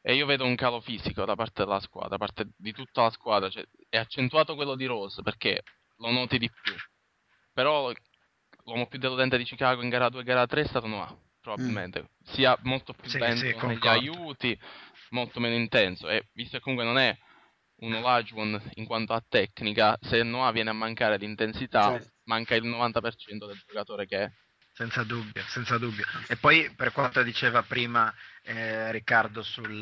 E 0.01 0.15
io 0.15 0.27
vedo 0.27 0.45
un 0.45 0.55
calo 0.55 0.81
fisico 0.81 1.25
da 1.25 1.35
parte 1.35 1.65
della 1.65 1.81
squadra, 1.81 2.11
da 2.11 2.19
parte 2.19 2.51
di 2.57 2.73
tutta 2.73 3.03
la 3.03 3.11
squadra, 3.11 3.51
cioè, 3.51 3.65
è 3.89 3.99
accentuato 3.99 4.55
quello 4.55 4.75
di 4.75 4.87
Rose 4.87 5.23
perché 5.23 5.63
lo 5.97 6.11
noti 6.11 6.39
di 6.39 6.51
più. 6.51 6.75
Però 7.53 7.93
l'uomo 8.65 8.87
più 8.87 8.99
deludente 8.99 9.37
di 9.37 9.45
Chicago 9.45 9.83
in 9.83 9.89
gara 9.89 10.09
2 10.09 10.21
e 10.21 10.25
gara 10.25 10.47
3 10.47 10.63
è 10.63 10.67
stato 10.67 10.87
Noah, 10.87 11.15
probabilmente. 11.41 12.03
Mm. 12.03 12.33
Sia 12.33 12.57
molto 12.63 12.93
più 12.93 13.11
sì, 13.11 13.19
lento 13.19 13.59
sì, 13.59 13.67
negli 13.67 13.87
aiuti, 13.87 14.59
molto 15.11 15.41
meno 15.41 15.57
intenso. 15.57 16.09
E 16.09 16.29
visto 16.33 16.57
che 16.57 16.63
comunque 16.63 16.87
non 16.87 16.99
è 16.99 17.17
un 17.81 17.95
Olajuwon 17.95 18.71
in 18.75 18.87
quanto 18.87 19.13
a 19.13 19.23
tecnica, 19.27 19.97
se 20.01 20.23
Noah 20.23 20.53
viene 20.53 20.71
a 20.71 20.75
mancare 20.75 21.19
di 21.19 21.25
intensità, 21.25 21.93
certo. 21.93 22.13
manca 22.25 22.55
il 22.55 22.65
90% 22.65 23.47
del 23.47 23.63
giocatore 23.67 24.07
che 24.07 24.23
è. 24.23 24.31
Senza 24.79 25.03
dubbio, 25.03 25.43
senza 25.49 25.77
dubbio. 25.77 26.05
E 26.29 26.37
poi 26.37 26.71
per 26.71 26.93
quanto 26.93 27.25
diceva 27.25 27.65
prima 27.65 28.15
eh, 28.43 28.93
Riccardo 28.93 29.43
sul, 29.43 29.77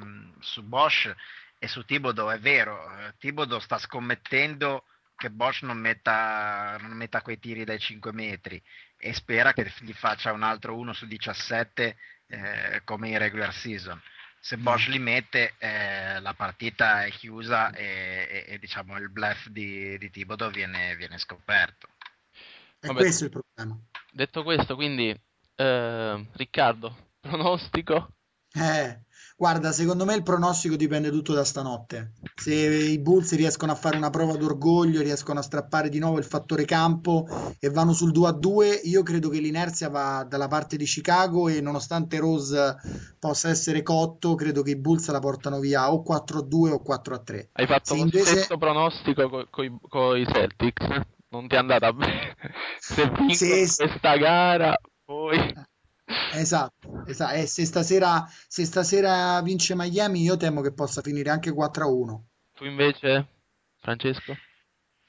um, 0.00 0.32
su 0.40 0.62
Bosch 0.62 1.14
e 1.58 1.68
su 1.68 1.84
Tibodo, 1.84 2.30
è 2.30 2.38
vero, 2.38 2.90
eh, 2.96 3.12
Tibodo 3.18 3.58
sta 3.58 3.76
scommettendo 3.76 4.84
che 5.16 5.28
Bosch 5.28 5.64
non 5.64 5.76
metta, 5.76 6.78
non 6.80 6.92
metta 6.92 7.20
quei 7.20 7.38
tiri 7.38 7.64
dai 7.64 7.78
5 7.78 8.10
metri 8.12 8.58
e 8.96 9.12
spera 9.12 9.52
che 9.52 9.70
gli 9.80 9.92
faccia 9.92 10.32
un 10.32 10.42
altro 10.42 10.78
1 10.78 10.94
su 10.94 11.04
17 11.06 11.96
eh, 12.28 12.80
come 12.84 13.10
in 13.10 13.18
regular 13.18 13.52
season. 13.52 14.00
se 14.40 14.56
Bosch 14.56 14.88
li 14.88 14.98
mette 14.98 15.56
eh, 15.58 16.20
la 16.20 16.32
partita 16.32 17.04
è 17.04 17.10
chiusa 17.10 17.70
e, 17.74 18.46
e, 18.46 18.54
e 18.54 18.58
diciamo 18.58 18.96
il 18.96 19.10
bluff 19.10 19.48
di, 19.48 19.98
di 19.98 20.08
Thibodeau 20.08 20.50
viene, 20.50 20.96
viene 20.96 21.18
scoperto. 21.18 21.86
È 22.80 22.86
Vabbè. 22.86 22.98
questo 22.98 23.24
il 23.24 23.30
problema. 23.30 23.78
Detto 24.18 24.42
questo, 24.42 24.74
quindi, 24.74 25.16
eh, 25.54 26.26
Riccardo, 26.32 26.92
pronostico? 27.22 28.14
Eh, 28.52 29.02
guarda, 29.36 29.70
secondo 29.70 30.04
me 30.04 30.16
il 30.16 30.24
pronostico 30.24 30.74
dipende 30.74 31.12
tutto 31.12 31.34
da 31.34 31.44
stanotte. 31.44 32.14
Se 32.34 32.52
i 32.52 32.98
Bulls 32.98 33.36
riescono 33.36 33.70
a 33.70 33.76
fare 33.76 33.96
una 33.96 34.10
prova 34.10 34.36
d'orgoglio, 34.36 35.02
riescono 35.02 35.38
a 35.38 35.42
strappare 35.42 35.88
di 35.88 36.00
nuovo 36.00 36.18
il 36.18 36.24
fattore 36.24 36.64
campo 36.64 37.28
e 37.60 37.70
vanno 37.70 37.92
sul 37.92 38.10
2 38.10 38.28
a 38.28 38.32
2, 38.32 38.80
io 38.86 39.04
credo 39.04 39.28
che 39.28 39.38
l'inerzia 39.38 39.88
va 39.88 40.26
dalla 40.28 40.48
parte 40.48 40.76
di 40.76 40.84
Chicago 40.84 41.46
e 41.46 41.60
nonostante 41.60 42.18
Rose 42.18 42.74
possa 43.20 43.50
essere 43.50 43.84
cotto, 43.84 44.34
credo 44.34 44.62
che 44.62 44.70
i 44.70 44.76
Bulls 44.76 45.08
la 45.12 45.20
portano 45.20 45.60
via 45.60 45.92
o 45.92 46.02
4 46.02 46.38
a 46.40 46.42
2 46.42 46.70
o 46.72 46.82
4 46.82 47.14
a 47.14 47.18
3. 47.20 47.50
Hai 47.52 47.66
fatto 47.68 47.84
Se 47.84 47.94
lo 47.94 48.00
invece 48.00 48.24
stesso 48.24 48.58
pronostico 48.58 49.46
con 49.48 50.18
i 50.18 50.26
Celtics? 50.26 51.16
Non 51.30 51.46
ti 51.46 51.54
è 51.54 51.58
andata 51.58 51.92
bene. 51.92 52.36
Se 52.78 53.04
vincono 53.04 53.34
se 53.34 53.86
questa 53.86 54.16
gara, 54.16 54.76
poi... 55.04 55.54
Esatto, 56.32 57.04
esatto. 57.06 57.34
E 57.34 57.46
se 57.46 57.66
stasera, 57.66 58.24
se 58.46 58.64
stasera 58.64 59.42
vince 59.42 59.74
Miami, 59.74 60.22
io 60.22 60.38
temo 60.38 60.62
che 60.62 60.72
possa 60.72 61.02
finire 61.02 61.28
anche 61.28 61.52
4 61.52 61.84
a 61.84 61.86
1. 61.86 62.28
Tu 62.54 62.64
invece, 62.64 63.28
Francesco? 63.80 64.34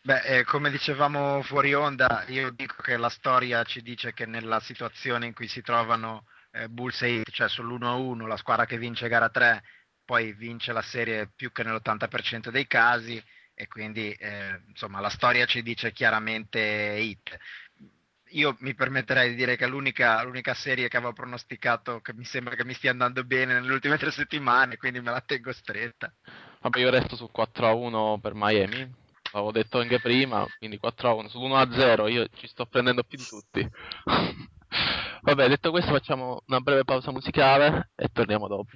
Beh, 0.02 0.22
eh, 0.24 0.44
come 0.44 0.70
dicevamo 0.70 1.42
fuori 1.44 1.74
onda, 1.74 2.26
io 2.28 2.52
dico 2.52 2.82
che 2.82 2.98
la 2.98 3.10
storia 3.10 3.64
ci 3.64 3.82
dice 3.82 4.14
che 4.14 4.26
nella 4.26 4.60
situazione 4.60 5.28
in 5.28 5.34
cui 5.34 5.48
si 5.48 5.62
trovano 5.62 6.26
eh, 6.52 6.68
Bulls 6.68 7.02
e 7.04 7.16
Heat, 7.16 7.32
cioè 7.32 7.48
sull'1-1, 7.48 8.26
la 8.26 8.38
squadra 8.38 8.66
che 8.66 8.78
vince 8.78 9.08
gara 9.08 9.30
3, 9.30 9.64
poi 10.04 10.34
vince 10.34 10.74
la 10.74 10.82
serie 10.82 11.32
più 11.34 11.52
che 11.52 11.64
nell'80% 11.64 12.50
dei 12.50 12.68
casi 12.68 13.24
e 13.62 13.68
quindi 13.68 14.10
eh, 14.14 14.62
insomma 14.70 15.02
la 15.02 15.10
storia 15.10 15.46
ci 15.46 15.62
dice 15.62 15.92
chiaramente 15.92 16.60
Heat 16.60 17.38
io 18.32 18.56
mi 18.60 18.74
permetterei 18.74 19.30
di 19.30 19.36
dire 19.36 19.56
che 19.56 19.66
l'unica, 19.66 20.22
l'unica, 20.24 20.54
serie 20.54 20.88
che 20.88 20.98
avevo 20.98 21.14
pronosticato 21.14 22.00
che 22.00 22.14
mi 22.14 22.26
sembra 22.26 22.56
che 22.56 22.64
mi 22.64 22.74
stia 22.74 22.92
andando 22.92 23.24
bene 23.24 23.54
nelle 23.54 23.74
ultime 23.74 23.98
tre 23.98 24.12
settimane, 24.12 24.78
quindi 24.78 25.02
me 25.02 25.12
la 25.12 25.22
tengo 25.22 25.52
stretta. 25.52 26.14
Vabbè, 26.62 26.80
io 26.80 26.92
resto 26.92 27.16
su 27.16 27.28
4 27.32 27.68
a 27.68 27.74
1 27.74 28.20
per 28.22 28.34
Miami. 28.36 28.88
L'avevo 29.32 29.52
detto 29.52 29.80
anche 29.80 30.00
prima, 30.00 30.46
quindi 30.58 30.78
4 30.78 31.10
a 31.10 31.14
1. 31.14 31.28
Su 31.30 31.40
1 31.40 31.56
a 31.56 31.72
0 31.72 32.08
io 32.08 32.28
ci 32.36 32.48
sto 32.48 32.66
prendendo 32.66 33.04
più 33.04 33.18
di 33.18 33.26
tutti. 33.26 33.68
Vabbè, 35.22 35.48
detto 35.48 35.72
questo 35.72 35.92
facciamo 35.92 36.44
una 36.46 36.60
breve 36.60 36.84
pausa 36.84 37.12
musicale 37.12 37.90
e 37.96 38.10
torniamo 38.12 38.48
dopo. 38.48 38.70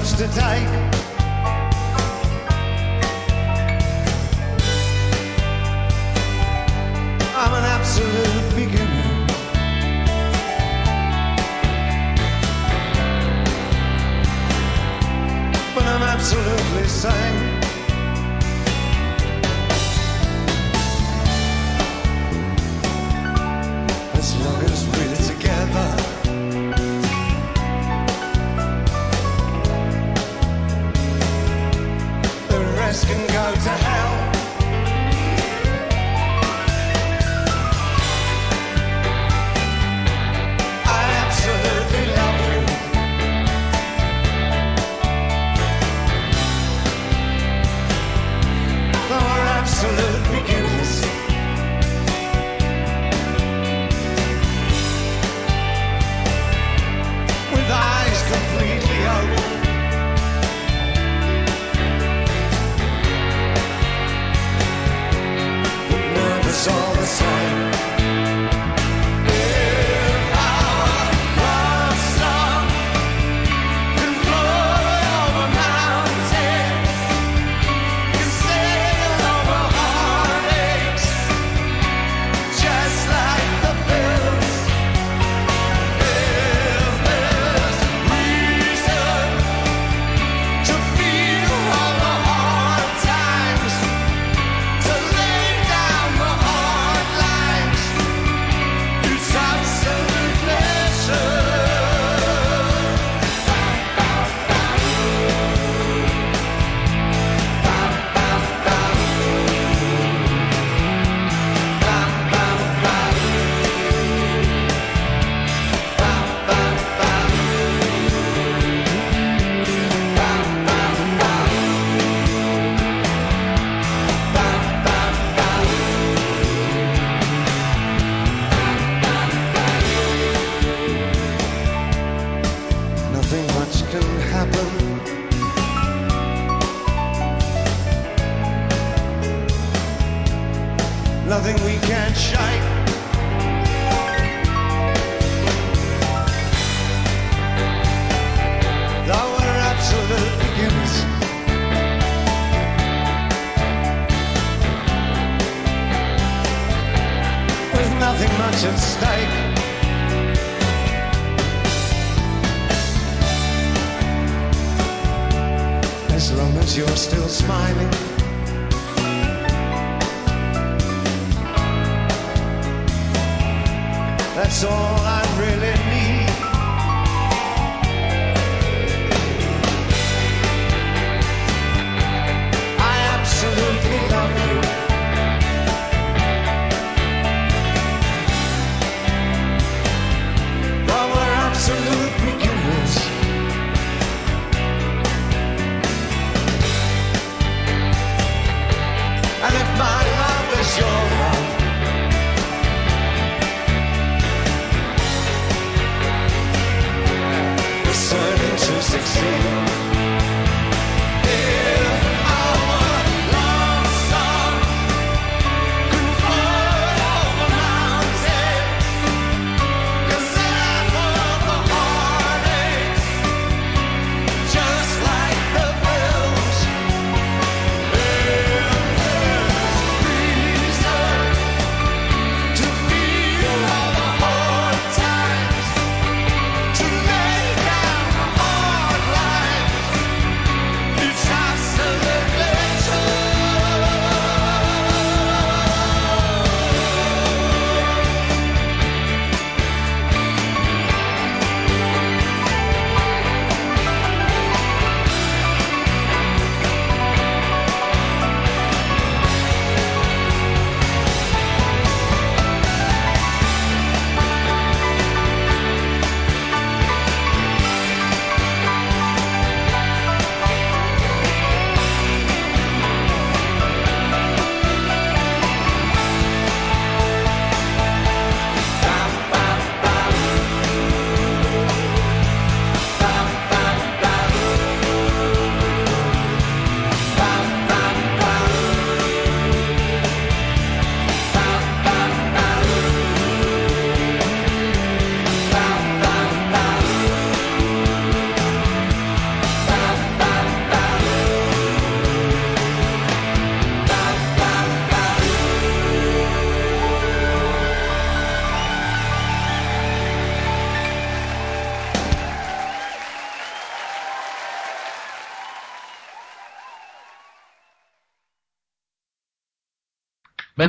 much 0.00 0.12
to 0.12 0.26
take. 0.28 0.68
I'm 7.36 7.52
an 7.54 7.64
absolute 7.64 8.54
beginner. 8.54 9.26
But 15.74 15.84
I'm 15.84 16.02
absolutely 16.02 16.88
sane. 16.88 17.79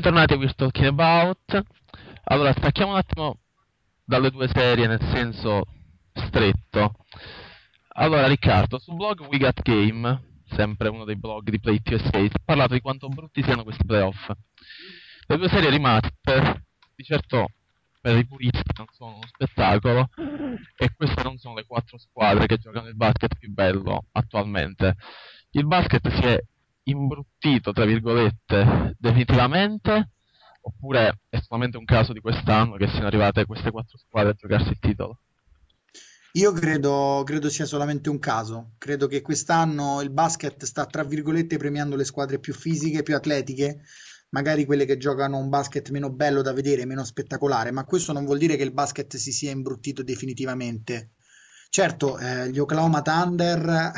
Bentornati 0.01 0.33
a 0.33 0.37
We're 0.37 0.53
Talking 0.55 0.87
About. 0.87 1.63
Allora, 2.23 2.51
stacchiamo 2.53 2.93
un 2.93 2.97
attimo 2.97 3.37
dalle 4.03 4.31
due 4.31 4.47
serie 4.47 4.87
nel 4.87 4.99
senso 4.99 5.61
stretto. 6.11 6.95
Allora, 7.89 8.25
Riccardo, 8.25 8.79
sul 8.79 8.95
blog 8.95 9.27
We 9.29 9.37
Got 9.37 9.61
Game, 9.61 10.39
sempre 10.55 10.89
uno 10.89 11.03
dei 11.03 11.17
blog 11.17 11.51
di 11.51 11.59
Play 11.59 11.79
USA, 11.85 12.17
ha 12.17 12.29
parlato 12.43 12.73
di 12.73 12.81
quanto 12.81 13.09
brutti 13.09 13.43
siano 13.43 13.61
questi 13.61 13.85
playoff. 13.85 14.31
Le 15.27 15.37
due 15.37 15.49
serie 15.49 15.69
rimaste, 15.69 16.63
di 16.95 17.03
certo 17.03 17.51
per 18.01 18.17
i 18.17 18.25
puristi 18.25 18.63
non 18.75 18.87
sono 18.89 19.17
uno 19.17 19.27
spettacolo 19.27 20.09
e 20.77 20.95
queste 20.95 21.21
non 21.21 21.37
sono 21.37 21.53
le 21.53 21.65
quattro 21.67 21.99
squadre 21.99 22.47
che 22.47 22.57
giocano 22.57 22.87
il 22.87 22.95
basket 22.95 23.37
più 23.37 23.51
bello 23.51 24.07
attualmente. 24.13 24.95
Il 25.51 25.67
basket 25.67 26.09
si 26.09 26.23
è 26.23 26.39
imbruttito, 26.91 27.71
tra 27.71 27.85
virgolette, 27.85 28.95
definitivamente? 28.97 30.09
Oppure 30.61 31.21
è 31.27 31.39
solamente 31.39 31.77
un 31.77 31.85
caso 31.85 32.13
di 32.13 32.19
quest'anno 32.19 32.75
che 32.75 32.87
siano 32.87 33.07
arrivate 33.07 33.45
queste 33.45 33.71
quattro 33.71 33.97
squadre 33.97 34.31
a 34.31 34.35
giocarsi 34.35 34.69
il 34.69 34.79
titolo? 34.79 35.19
Io 36.33 36.53
credo, 36.53 37.23
credo 37.25 37.49
sia 37.49 37.65
solamente 37.65 38.09
un 38.09 38.19
caso. 38.19 38.73
Credo 38.77 39.07
che 39.07 39.21
quest'anno 39.21 40.01
il 40.01 40.11
basket 40.11 40.63
sta, 40.63 40.85
tra 40.85 41.03
virgolette, 41.03 41.57
premiando 41.57 41.95
le 41.95 42.05
squadre 42.05 42.39
più 42.39 42.53
fisiche, 42.53 43.03
più 43.03 43.15
atletiche, 43.15 43.81
magari 44.29 44.65
quelle 44.65 44.85
che 44.85 44.97
giocano 44.97 45.37
un 45.37 45.49
basket 45.49 45.89
meno 45.89 46.09
bello 46.09 46.41
da 46.41 46.53
vedere, 46.53 46.85
meno 46.85 47.03
spettacolare, 47.03 47.71
ma 47.71 47.83
questo 47.83 48.13
non 48.13 48.23
vuol 48.23 48.37
dire 48.37 48.55
che 48.55 48.63
il 48.63 48.71
basket 48.71 49.17
si 49.17 49.31
sia 49.31 49.51
imbruttito 49.51 50.03
definitivamente. 50.03 51.11
Certo, 51.69 52.17
eh, 52.17 52.49
gli 52.49 52.59
Oklahoma 52.59 53.01
Thunder 53.01 53.91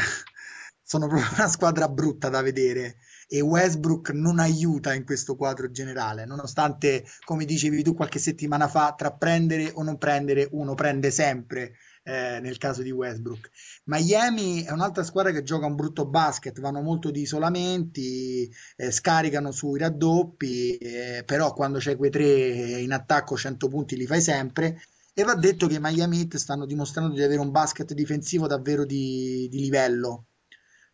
sono 0.93 1.08
proprio 1.08 1.27
una 1.34 1.47
squadra 1.47 1.89
brutta 1.89 2.29
da 2.29 2.43
vedere 2.43 2.97
e 3.27 3.41
Westbrook 3.41 4.12
non 4.12 4.38
aiuta 4.38 4.93
in 4.93 5.06
questo 5.06 5.36
quadro 5.36 5.71
generale, 5.71 6.25
nonostante, 6.25 7.03
come 7.25 7.45
dicevi 7.45 7.82
tu 7.82 7.95
qualche 7.95 8.19
settimana 8.19 8.67
fa, 8.67 8.93
tra 8.95 9.12
prendere 9.12 9.71
o 9.73 9.82
non 9.82 9.97
prendere, 9.97 10.47
uno 10.51 10.75
prende 10.75 11.10
sempre 11.10 11.73
eh, 12.03 12.39
nel 12.41 12.60
caso 12.60 12.84
di 12.84 12.91
Westbrook. 12.91 13.49
Miami 13.86 14.63
è 14.63 14.71
un'altra 14.71 15.01
squadra 15.03 15.32
che 15.32 15.41
gioca 15.41 15.65
un 15.65 15.73
brutto 15.73 16.06
basket, 16.06 16.60
vanno 16.60 16.82
molto 16.82 17.10
di 17.10 17.21
isolamenti, 17.21 18.47
eh, 18.75 18.91
scaricano 18.91 19.51
sui 19.51 19.79
raddoppi, 19.79 20.77
eh, 20.77 21.23
però 21.25 21.53
quando 21.53 21.79
c'è 21.79 21.95
quei 21.95 22.12
tre 22.12 22.27
in 22.27 22.91
attacco 22.91 23.36
100 23.36 23.67
punti 23.67 23.95
li 23.95 24.06
fai 24.06 24.21
sempre. 24.21 24.79
E 25.12 25.23
va 25.23 25.34
detto 25.34 25.65
che 25.65 25.75
i 25.75 25.79
Miami 25.79 26.19
Heat 26.19 26.36
stanno 26.38 26.67
dimostrando 26.67 27.15
di 27.15 27.23
avere 27.23 27.39
un 27.39 27.49
basket 27.49 27.93
difensivo 27.93 28.45
davvero 28.45 28.86
di, 28.86 29.47
di 29.49 29.60
livello. 29.60 30.25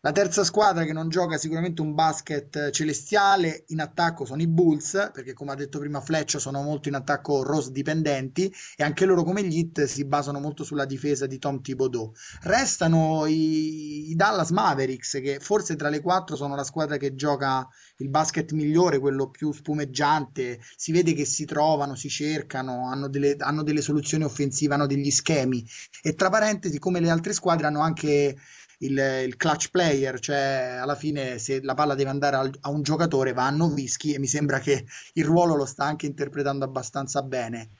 La 0.02 0.12
terza 0.12 0.44
squadra 0.44 0.84
che 0.84 0.94
non 0.94 1.10
gioca 1.10 1.36
sicuramente 1.36 1.82
un 1.82 1.92
basket 1.92 2.70
celestiale 2.70 3.64
in 3.66 3.80
attacco 3.80 4.24
sono 4.24 4.40
i 4.40 4.46
Bulls, 4.46 5.10
perché 5.12 5.34
come 5.34 5.52
ha 5.52 5.54
detto 5.54 5.78
prima 5.78 6.00
Fletch 6.00 6.40
sono 6.40 6.62
molto 6.62 6.88
in 6.88 6.94
attacco 6.94 7.42
rose 7.42 7.70
dipendenti 7.70 8.50
e 8.76 8.82
anche 8.82 9.04
loro 9.04 9.24
come 9.24 9.42
gli 9.42 9.58
Heat 9.58 9.84
si 9.84 10.06
basano 10.06 10.40
molto 10.40 10.64
sulla 10.64 10.86
difesa 10.86 11.26
di 11.26 11.38
Tom 11.38 11.60
Thibodeau. 11.60 12.14
Restano 12.44 13.26
i, 13.26 14.08
i 14.08 14.14
Dallas 14.14 14.48
Mavericks 14.52 15.20
che 15.22 15.38
forse 15.38 15.76
tra 15.76 15.90
le 15.90 16.00
quattro 16.00 16.34
sono 16.34 16.54
la 16.54 16.64
squadra 16.64 16.96
che 16.96 17.14
gioca 17.14 17.68
il 17.98 18.08
basket 18.08 18.52
migliore, 18.52 19.00
quello 19.00 19.28
più 19.28 19.52
spumeggiante, 19.52 20.60
si 20.76 20.92
vede 20.92 21.12
che 21.12 21.26
si 21.26 21.44
trovano, 21.44 21.94
si 21.94 22.08
cercano, 22.08 22.88
hanno 22.88 23.06
delle, 23.06 23.36
hanno 23.38 23.62
delle 23.62 23.82
soluzioni 23.82 24.24
offensive, 24.24 24.72
hanno 24.72 24.86
degli 24.86 25.10
schemi 25.10 25.62
e 26.02 26.14
tra 26.14 26.30
parentesi 26.30 26.78
come 26.78 27.00
le 27.00 27.10
altre 27.10 27.34
squadre 27.34 27.66
hanno 27.66 27.80
anche 27.80 28.38
il, 28.80 29.22
il, 29.24 29.36
clutch 29.36 29.70
player, 29.70 30.18
cioè 30.20 30.78
alla 30.80 30.94
fine 30.94 31.38
se 31.38 31.60
la 31.62 31.74
palla 31.74 31.94
deve 31.94 32.10
andare 32.10 32.36
al, 32.36 32.54
a 32.60 32.70
un 32.70 32.82
giocatore 32.82 33.32
va 33.32 33.46
a 33.46 33.50
Novischi 33.50 34.12
e 34.12 34.18
mi 34.18 34.26
sembra 34.26 34.58
che 34.58 34.86
il 35.14 35.24
ruolo 35.24 35.54
lo 35.54 35.64
sta 35.64 35.84
anche 35.84 36.06
interpretando 36.06 36.64
abbastanza 36.64 37.22
bene. 37.22 37.70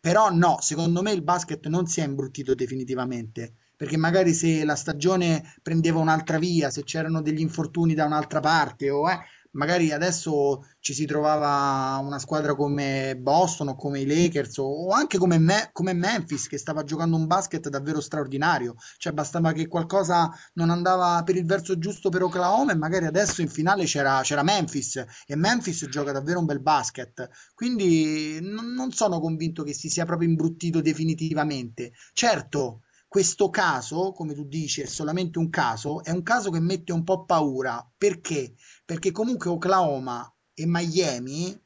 Però 0.00 0.30
no, 0.30 0.58
secondo 0.60 1.02
me 1.02 1.12
il 1.12 1.22
basket 1.22 1.66
non 1.66 1.86
si 1.86 2.00
è 2.00 2.04
imbruttito 2.04 2.54
definitivamente, 2.54 3.54
perché 3.76 3.96
magari 3.96 4.32
se 4.32 4.64
la 4.64 4.76
stagione 4.76 5.54
prendeva 5.62 5.98
un'altra 5.98 6.38
via, 6.38 6.70
se 6.70 6.84
c'erano 6.84 7.20
degli 7.20 7.40
infortuni 7.40 7.94
da 7.94 8.04
un'altra 8.04 8.40
parte, 8.40 8.90
o, 8.90 9.10
eh, 9.10 9.18
magari 9.52 9.92
adesso 9.92 10.64
ci 10.80 10.94
si 10.94 11.06
trovava 11.06 11.98
una 12.04 12.18
squadra 12.18 12.54
come 12.54 13.16
Boston 13.18 13.68
o 13.68 13.76
come 13.76 14.00
i 14.00 14.06
Lakers 14.06 14.58
o, 14.58 14.90
anche 14.90 15.18
come, 15.18 15.38
Me- 15.38 15.70
come 15.72 15.92
Memphis 15.92 16.46
che 16.48 16.58
stava 16.58 16.84
giocando 16.84 17.16
un 17.16 17.26
basket 17.26 17.68
davvero 17.68 18.00
straordinario, 18.00 18.76
cioè 18.98 19.12
bastava 19.12 19.52
che 19.52 19.66
qualcosa 19.66 20.30
non 20.54 20.70
andava 20.70 21.22
per 21.24 21.36
il 21.36 21.44
verso 21.46 21.78
giusto 21.78 22.08
per 22.08 22.22
Oklahoma 22.22 22.72
e 22.72 22.76
magari 22.76 23.06
adesso 23.06 23.40
in 23.42 23.48
finale 23.48 23.84
c'era, 23.84 24.22
Memphis. 24.42 25.04
E 25.26 25.36
Memphis 25.36 25.86
gioca 25.88 26.12
davvero 26.12 26.38
un 26.40 26.46
bel 26.46 26.60
basket, 26.60 27.28
quindi 27.54 28.38
non 28.40 28.90
sono 28.92 29.20
convinto 29.20 29.62
che 29.62 29.72
si 29.74 29.88
sia 29.88 30.04
proprio 30.04 30.28
imbruttito 30.28 30.80
definitivamente. 30.80 31.92
Certo, 32.12 32.82
questo 33.08 33.48
caso, 33.48 34.12
come 34.12 34.34
tu 34.34 34.44
dici, 34.44 34.82
è 34.82 34.86
solamente 34.86 35.38
un 35.38 35.48
caso, 35.48 36.04
è 36.04 36.10
un 36.10 36.22
caso 36.22 36.50
che 36.50 36.60
mette 36.60 36.92
un 36.92 37.04
po' 37.04 37.24
paura. 37.24 37.90
Perché? 37.96 38.54
Perché 38.84 39.10
comunque 39.10 39.48
Oklahoma 39.48 40.30
e 40.52 40.66
Miami 40.66 41.58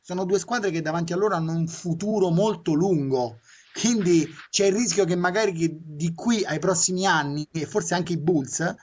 sono 0.00 0.24
due 0.24 0.38
squadre 0.38 0.70
che 0.70 0.80
davanti 0.80 1.12
a 1.12 1.16
loro 1.16 1.34
hanno 1.34 1.52
un 1.52 1.68
futuro 1.68 2.30
molto 2.30 2.72
lungo. 2.72 3.38
Quindi 3.78 4.26
c'è 4.50 4.66
il 4.66 4.74
rischio 4.74 5.04
che 5.04 5.14
magari 5.14 5.78
di 5.80 6.14
qui 6.14 6.44
ai 6.44 6.58
prossimi 6.58 7.06
anni, 7.06 7.46
e 7.52 7.66
forse 7.66 7.94
anche 7.94 8.14
i 8.14 8.18
Bulls, 8.18 8.74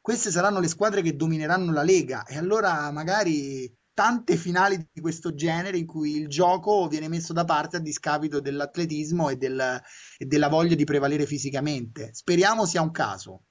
queste 0.00 0.30
saranno 0.30 0.60
le 0.60 0.68
squadre 0.68 1.02
che 1.02 1.16
domineranno 1.16 1.72
la 1.72 1.82
Lega. 1.82 2.24
E 2.24 2.38
allora 2.38 2.90
magari 2.92 3.72
tante 3.94 4.36
finali 4.36 4.88
di 4.92 5.00
questo 5.00 5.34
genere 5.34 5.78
in 5.78 5.86
cui 5.86 6.16
il 6.16 6.28
gioco 6.28 6.88
viene 6.88 7.08
messo 7.08 7.32
da 7.32 7.44
parte 7.44 7.76
a 7.76 7.80
discapito 7.80 8.40
dell'atletismo 8.40 9.28
e, 9.28 9.36
del- 9.36 9.80
e 10.18 10.24
della 10.24 10.48
voglia 10.48 10.74
di 10.74 10.84
prevalere 10.84 11.26
fisicamente. 11.26 12.14
Speriamo 12.14 12.64
sia 12.64 12.82
un 12.82 12.90
caso. 12.90 13.44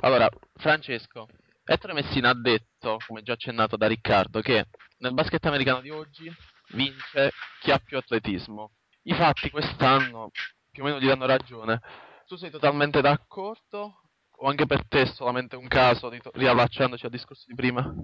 Allora, 0.00 0.28
Francesco, 0.54 1.28
Ettore 1.64 1.94
Messina 1.94 2.30
ha 2.30 2.38
detto, 2.38 2.98
come 3.06 3.22
già 3.22 3.32
accennato 3.32 3.76
da 3.76 3.86
Riccardo, 3.86 4.40
che 4.40 4.66
nel 4.98 5.14
basket 5.14 5.44
americano 5.46 5.80
di 5.80 5.90
oggi 5.90 6.30
vince 6.74 7.30
chi 7.60 7.70
ha 7.70 7.78
più 7.78 7.96
atletismo. 7.96 8.72
I 9.04 9.14
fatti 9.14 9.50
quest'anno 9.50 10.30
più 10.70 10.82
o 10.82 10.86
meno 10.86 11.00
gli 11.00 11.06
danno 11.06 11.26
ragione. 11.26 11.80
Tu 12.26 12.36
sei 12.36 12.50
totalmente 12.50 13.00
d'accordo 13.00 14.00
o 14.36 14.48
anche 14.48 14.66
per 14.66 14.86
te 14.88 15.06
solamente 15.06 15.56
un 15.56 15.68
caso, 15.68 16.10
riallacciandoci 16.10 17.04
al 17.04 17.10
discorso 17.10 17.44
di 17.46 17.54
prima? 17.54 17.94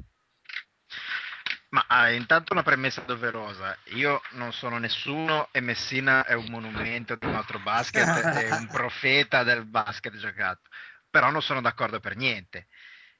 Ma 1.70 1.84
ah, 1.86 2.10
intanto 2.10 2.52
una 2.52 2.64
premessa 2.64 3.02
doverosa. 3.02 3.76
Io 3.94 4.20
non 4.32 4.52
sono 4.52 4.78
nessuno 4.78 5.48
e 5.52 5.60
Messina 5.60 6.24
è 6.24 6.34
un 6.34 6.46
monumento 6.48 7.14
del 7.14 7.30
nostro 7.30 7.60
basket, 7.60 8.06
è 8.06 8.50
un 8.58 8.66
profeta 8.66 9.44
del 9.44 9.64
basket 9.64 10.16
giocato. 10.16 10.62
Però 11.08 11.30
non 11.30 11.42
sono 11.42 11.60
d'accordo 11.60 12.00
per 12.00 12.16
niente. 12.16 12.66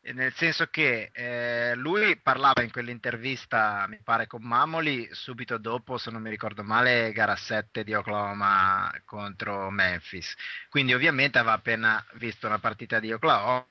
Nel 0.02 0.32
senso 0.34 0.66
che 0.66 1.10
eh, 1.12 1.74
lui 1.74 2.16
parlava 2.16 2.62
in 2.62 2.72
quell'intervista, 2.72 3.84
mi 3.86 4.00
pare 4.02 4.26
con 4.26 4.42
Mamoli, 4.42 5.08
subito 5.12 5.58
dopo, 5.58 5.98
se 5.98 6.10
non 6.10 6.22
mi 6.22 6.30
ricordo 6.30 6.64
male, 6.64 7.12
gara 7.12 7.36
7 7.36 7.84
di 7.84 7.92
Oklahoma 7.92 8.90
contro 9.04 9.70
Memphis. 9.70 10.34
Quindi 10.70 10.94
ovviamente 10.94 11.38
aveva 11.38 11.52
appena 11.54 12.04
visto 12.14 12.46
una 12.46 12.58
partita 12.58 12.98
di 12.98 13.12
Oklahoma 13.12 13.68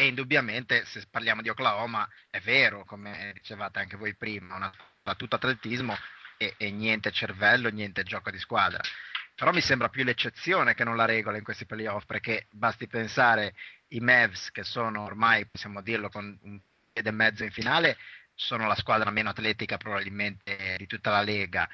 e 0.00 0.06
indubbiamente 0.06 0.86
se 0.86 1.04
parliamo 1.10 1.42
di 1.42 1.50
Oklahoma 1.50 2.08
è 2.30 2.40
vero, 2.40 2.86
come 2.86 3.32
dicevate 3.34 3.80
anche 3.80 3.98
voi 3.98 4.14
prima, 4.14 4.54
una, 4.54 4.72
tutto 5.14 5.36
atletismo 5.36 5.94
e, 6.38 6.54
e 6.56 6.70
niente 6.70 7.10
cervello, 7.10 7.68
niente 7.68 8.02
gioco 8.02 8.30
di 8.30 8.38
squadra. 8.38 8.80
Però 9.34 9.52
mi 9.52 9.60
sembra 9.60 9.90
più 9.90 10.02
l'eccezione 10.02 10.72
che 10.72 10.84
non 10.84 10.96
la 10.96 11.04
regola 11.04 11.36
in 11.36 11.44
questi 11.44 11.66
playoff, 11.66 12.06
perché 12.06 12.46
basti 12.50 12.86
pensare 12.86 13.54
i 13.88 14.00
Mavs, 14.00 14.50
che 14.52 14.64
sono 14.64 15.04
ormai, 15.04 15.44
possiamo 15.44 15.82
dirlo, 15.82 16.08
con 16.08 16.38
un 16.44 16.58
piede 16.90 17.10
e 17.10 17.12
mezzo 17.12 17.44
in 17.44 17.50
finale, 17.50 17.98
sono 18.34 18.66
la 18.66 18.76
squadra 18.76 19.10
meno 19.10 19.28
atletica 19.28 19.76
probabilmente 19.76 20.76
di 20.78 20.86
tutta 20.86 21.10
la 21.10 21.20
Lega. 21.20 21.68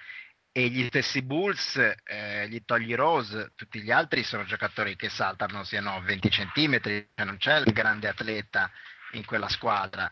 E 0.57 0.69
gli 0.71 0.87
stessi 0.87 1.21
Bulls, 1.21 1.77
eh, 2.03 2.49
gli 2.49 2.65
togli 2.65 2.95
Rose, 2.95 3.53
tutti 3.55 3.83
gli 3.83 3.91
altri 3.91 4.23
sono 4.23 4.47
giocatori 4.47 4.97
che 4.97 5.11
saltano 5.11 5.65
siano 5.65 6.01
20 6.01 6.31
centimetri, 6.31 7.11
cioè 7.15 7.27
non 7.27 7.37
c'è 7.37 7.59
il 7.59 7.75
grande 7.75 8.09
atleta 8.09 8.73
in 9.11 9.27
quella 9.27 9.51
squadra. 9.51 10.11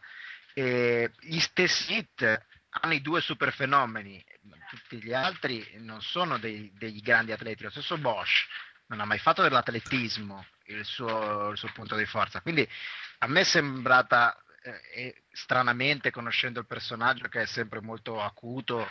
E 0.53 1.11
gli 1.21 1.41
stessi 1.41 1.95
Heat 1.95 2.47
hanno 2.69 2.93
i 2.93 3.01
due 3.01 3.23
super 3.23 3.55
fenomeni, 3.55 4.23
tutti 4.69 5.03
gli 5.03 5.15
altri 5.15 5.67
non 5.79 6.03
sono 6.03 6.37
dei, 6.37 6.71
degli 6.75 7.01
grandi 7.01 7.33
atleti. 7.33 7.63
Lo 7.63 7.71
stesso 7.71 7.97
Bosch 7.97 8.47
non 8.89 9.01
ha 9.01 9.07
mai 9.07 9.21
fatto 9.21 9.41
dell'atletismo 9.41 10.45
il 10.65 10.85
suo, 10.85 11.53
il 11.53 11.57
suo 11.57 11.73
punto 11.73 11.97
di 11.97 12.05
forza. 12.05 12.43
Quindi 12.43 12.69
a 13.21 13.27
me 13.29 13.41
è 13.41 13.45
sembrata, 13.45 14.39
eh, 14.63 15.23
stranamente 15.33 16.11
conoscendo 16.11 16.61
il 16.61 16.67
personaggio 16.67 17.29
che 17.29 17.41
è 17.41 17.47
sempre 17.47 17.81
molto 17.81 18.21
acuto 18.21 18.87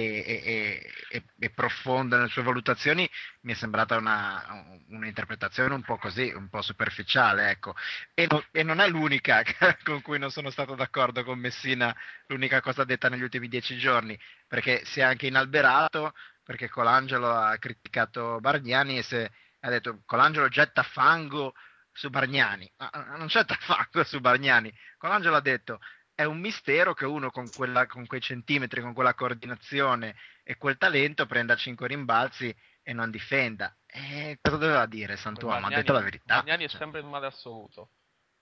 e, 0.00 0.92
e- 1.10 1.24
e- 1.38 1.50
profondo 1.50 2.16
nelle 2.16 2.28
sue 2.28 2.42
valutazioni, 2.42 3.08
mi 3.42 3.52
è 3.52 3.54
sembrata 3.54 3.96
una, 3.96 4.44
un'interpretazione 4.88 5.74
un 5.74 5.82
po' 5.82 5.96
così, 5.98 6.32
un 6.34 6.48
po' 6.48 6.62
superficiale, 6.62 7.50
ecco. 7.50 7.74
E, 8.14 8.26
no- 8.30 8.44
e 8.50 8.62
non 8.62 8.80
è 8.80 8.88
l'unica 8.88 9.42
con 9.84 10.02
cui 10.02 10.18
non 10.18 10.30
sono 10.30 10.50
stato 10.50 10.74
d'accordo 10.74 11.24
con 11.24 11.38
Messina, 11.38 11.94
l'unica 12.26 12.60
cosa 12.60 12.84
detta 12.84 13.08
negli 13.08 13.22
ultimi 13.22 13.48
dieci 13.48 13.76
giorni, 13.78 14.18
perché 14.46 14.84
si 14.84 15.00
è 15.00 15.02
anche 15.02 15.26
inalberato, 15.26 16.12
perché 16.42 16.68
Colangelo 16.68 17.30
ha 17.32 17.56
criticato 17.58 18.38
Bargnani 18.40 18.98
e 18.98 19.02
se 19.02 19.30
ha 19.60 19.68
detto 19.70 20.02
Colangelo 20.04 20.48
getta 20.48 20.82
fango 20.82 21.54
su 21.92 22.10
Bargnani. 22.10 22.70
Ma 22.76 22.90
ma 22.92 23.16
non 23.16 23.26
getta 23.26 23.56
fango 23.60 24.04
su 24.04 24.20
Bargnani. 24.20 24.72
Colangelo 24.98 25.36
ha 25.36 25.40
detto 25.40 25.80
è 26.16 26.24
un 26.24 26.40
mistero 26.40 26.94
che 26.94 27.04
uno 27.04 27.30
con, 27.30 27.48
quella, 27.54 27.86
con 27.86 28.06
quei 28.06 28.22
centimetri, 28.22 28.80
con 28.80 28.94
quella 28.94 29.12
coordinazione 29.12 30.16
e 30.42 30.56
quel 30.56 30.78
talento 30.78 31.26
prenda 31.26 31.54
5 31.54 31.86
rimbalzi 31.86 32.56
e 32.82 32.92
non 32.94 33.10
difenda. 33.10 33.76
E 33.86 34.38
cosa 34.40 34.56
doveva 34.56 34.86
dire 34.86 35.18
Santuomo? 35.18 35.66
Ha 35.66 35.68
detto 35.68 35.92
la 35.92 36.00
verità. 36.00 36.36
Magnani 36.36 36.64
è 36.64 36.68
sempre 36.68 37.00
il 37.00 37.06
male 37.06 37.26
assoluto. 37.26 37.90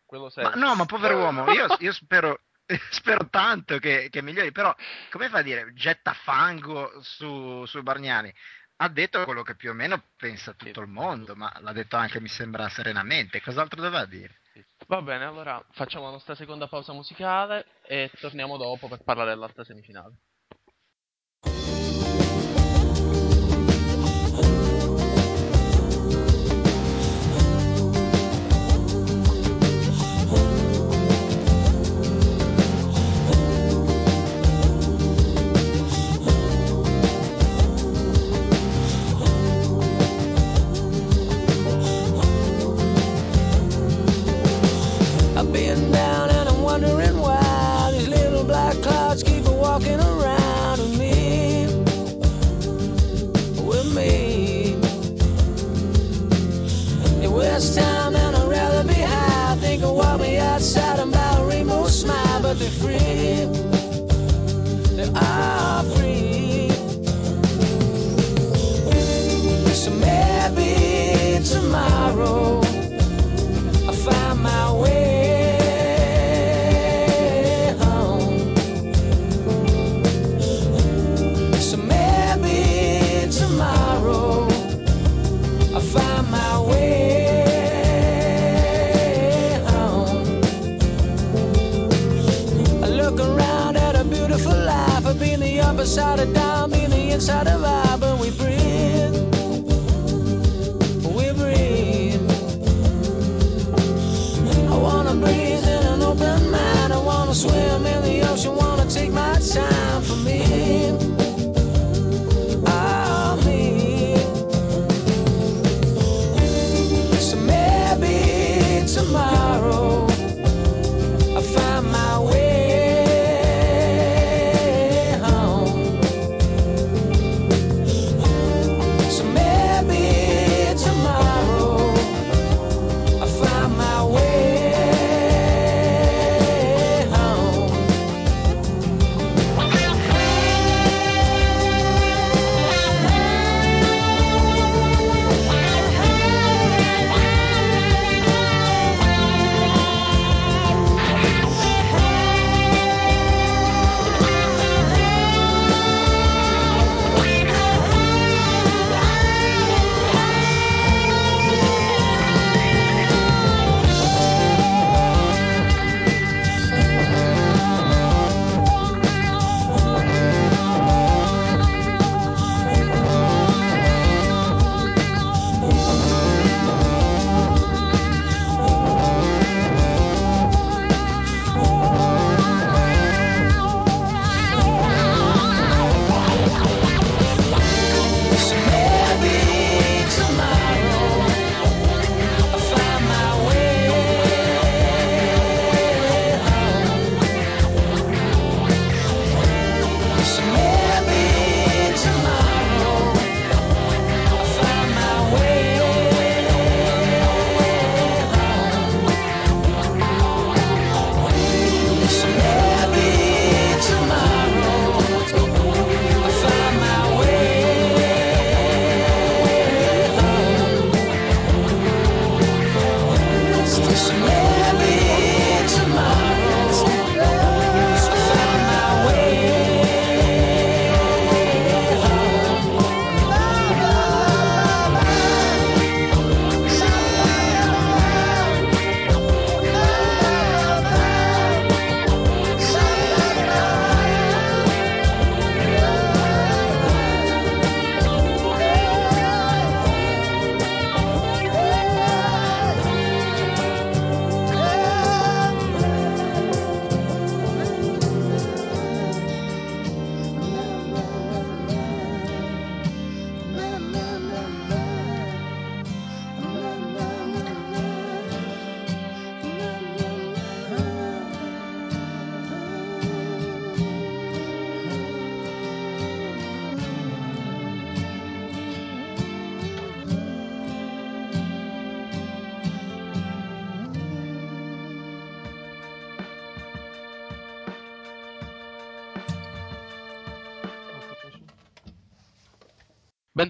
Quello 0.07 0.31
Ma 0.37 0.51
no, 0.51 0.77
ma 0.77 0.85
povero 0.85 1.19
uomo, 1.19 1.51
io, 1.51 1.67
io 1.81 1.93
spero, 1.93 2.43
spero 2.91 3.29
tanto 3.29 3.79
che, 3.79 4.09
che 4.09 4.23
migliori, 4.23 4.53
però 4.53 4.73
come 5.11 5.29
fa 5.29 5.39
a 5.39 5.43
dire 5.43 5.73
getta 5.75 6.13
fango 6.13 7.03
su, 7.03 7.65
su 7.67 7.83
Bargnani? 7.83 8.33
Ha 8.77 8.89
detto 8.89 9.25
quello 9.25 9.43
che 9.43 9.57
più 9.57 9.71
o 9.71 9.75
meno 9.75 10.11
pensa 10.17 10.53
tutto 10.53 10.81
il 10.81 10.89
mondo, 10.89 11.35
ma 11.35 11.53
l'ha 11.59 11.73
detto 11.73 11.97
anche, 11.97 12.21
mi 12.21 12.29
sembra, 12.29 12.69
serenamente. 12.69 13.41
Cos'altro 13.41 13.81
doveva 13.81 14.05
dire? 14.05 14.39
Va 14.87 15.01
bene, 15.03 15.25
allora 15.25 15.65
facciamo 15.73 16.05
la 16.05 16.11
nostra 16.13 16.35
seconda 16.35 16.69
pausa 16.69 16.93
musicale 16.93 17.67
e 17.83 18.11
torniamo 18.21 18.57
dopo 18.57 18.89
per 18.89 19.03
parlare 19.03 19.31
dell'altra 19.31 19.65
semifinale. 19.65 20.15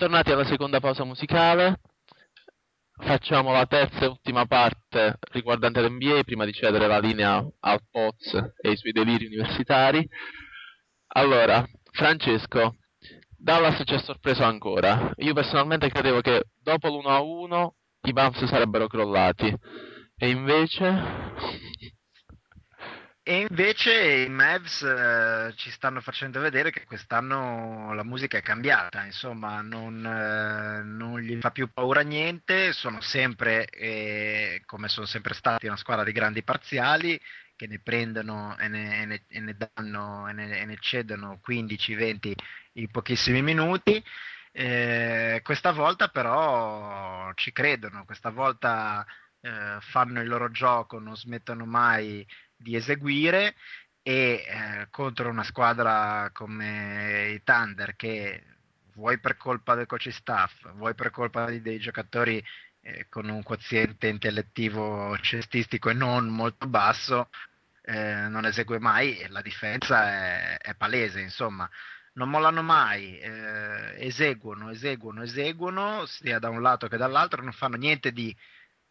Bentornati 0.04 0.32
alla 0.32 0.44
seconda 0.44 0.80
pausa 0.80 1.02
musicale. 1.04 1.80
Facciamo 2.94 3.52
la 3.52 3.64
terza 3.64 4.00
e 4.04 4.08
ultima 4.08 4.44
parte 4.44 5.16
riguardante 5.32 5.80
l'NBA 5.80 6.24
prima 6.24 6.44
di 6.44 6.52
cedere 6.52 6.86
la 6.86 6.98
linea 6.98 7.42
al 7.60 7.80
Poz 7.90 8.34
e 8.34 8.68
ai 8.68 8.76
suoi 8.76 8.92
deliri 8.92 9.24
universitari. 9.24 10.06
Allora, 11.14 11.64
Francesco, 11.90 12.76
Dallas 13.34 13.80
ci 13.82 13.94
ha 13.94 13.98
sorpreso 13.98 14.44
ancora. 14.44 15.10
Io 15.16 15.32
personalmente 15.32 15.88
credevo 15.88 16.20
che 16.20 16.48
dopo 16.60 16.88
l'1-1 16.88 17.68
i 18.02 18.12
Buffs 18.12 18.44
sarebbero 18.44 18.86
crollati. 18.86 19.56
E 20.18 20.28
invece... 20.28 21.32
E 23.26 23.46
invece 23.48 24.24
i 24.24 24.28
Mavs 24.28 24.82
eh, 24.82 25.54
ci 25.56 25.70
stanno 25.70 26.02
facendo 26.02 26.40
vedere 26.40 26.70
che 26.70 26.84
quest'anno 26.84 27.94
la 27.94 28.04
musica 28.04 28.36
è 28.36 28.42
cambiata, 28.42 29.02
insomma, 29.06 29.62
non, 29.62 30.04
eh, 30.04 30.82
non 30.82 31.18
gli 31.20 31.38
fa 31.40 31.50
più 31.50 31.72
paura 31.72 32.02
niente, 32.02 32.74
sono 32.74 33.00
sempre, 33.00 33.64
eh, 33.70 34.60
come 34.66 34.88
sono 34.88 35.06
sempre 35.06 35.32
stati, 35.32 35.66
una 35.66 35.78
squadra 35.78 36.04
di 36.04 36.12
grandi 36.12 36.42
parziali 36.42 37.18
che 37.56 37.66
ne 37.66 37.78
prendono 37.80 38.58
e 38.58 38.68
ne, 38.68 39.00
e 39.00 39.04
ne, 39.06 39.24
e 39.26 39.40
ne 39.40 39.56
danno 39.56 40.28
e 40.28 40.32
ne, 40.34 40.58
e 40.60 40.64
ne 40.66 40.76
cedono 40.78 41.40
15-20 41.48 42.32
in 42.74 42.90
pochissimi 42.90 43.40
minuti. 43.40 44.04
Eh, 44.52 45.40
questa 45.42 45.72
volta 45.72 46.08
però 46.08 47.32
ci 47.36 47.52
credono, 47.52 48.04
questa 48.04 48.28
volta 48.28 49.06
eh, 49.40 49.78
fanno 49.80 50.20
il 50.20 50.28
loro 50.28 50.50
gioco, 50.50 50.98
non 50.98 51.16
smettono 51.16 51.64
mai 51.64 52.26
di 52.56 52.76
eseguire 52.76 53.54
e 54.02 54.44
eh, 54.46 54.86
contro 54.90 55.30
una 55.30 55.44
squadra 55.44 56.30
come 56.32 57.30
i 57.30 57.42
Thunder 57.42 57.96
che 57.96 58.42
vuoi 58.94 59.18
per 59.18 59.36
colpa 59.36 59.74
del 59.74 59.86
coach 59.86 60.12
staff, 60.12 60.70
vuoi 60.74 60.94
per 60.94 61.10
colpa 61.10 61.46
dei 61.46 61.78
giocatori 61.78 62.42
eh, 62.82 63.06
con 63.08 63.28
un 63.28 63.42
quoziente 63.42 64.08
intellettivo 64.08 65.16
cestistico 65.18 65.90
e 65.90 65.94
non 65.94 66.28
molto 66.28 66.66
basso, 66.66 67.30
eh, 67.82 68.28
non 68.28 68.44
esegue 68.46 68.78
mai 68.78 69.18
e 69.18 69.28
la 69.28 69.40
difesa 69.40 70.04
è, 70.04 70.58
è, 70.58 70.74
palese, 70.74 71.20
insomma. 71.20 71.68
Non 72.16 72.30
mollano 72.30 72.62
mai, 72.62 73.18
eh, 73.18 73.94
eseguono, 74.06 74.70
eseguono, 74.70 75.22
eseguono, 75.22 76.06
sia 76.06 76.38
da 76.38 76.48
un 76.48 76.62
lato 76.62 76.86
che 76.86 76.96
dall'altro, 76.96 77.42
non 77.42 77.52
fanno 77.52 77.76
niente 77.76 78.12
di 78.12 78.34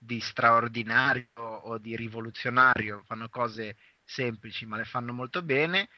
di 0.04 0.20
straordinario 0.20 1.28
o 1.36 1.78
di 1.78 1.96
rivoluzionario, 1.96 3.04
fanno 3.06 3.30
cose 3.30 3.78
semplici 4.04 4.66
ma 4.66 4.78
le 4.78 4.86
fanno 4.86 5.14
molto 5.14 5.42
bene 5.42 5.90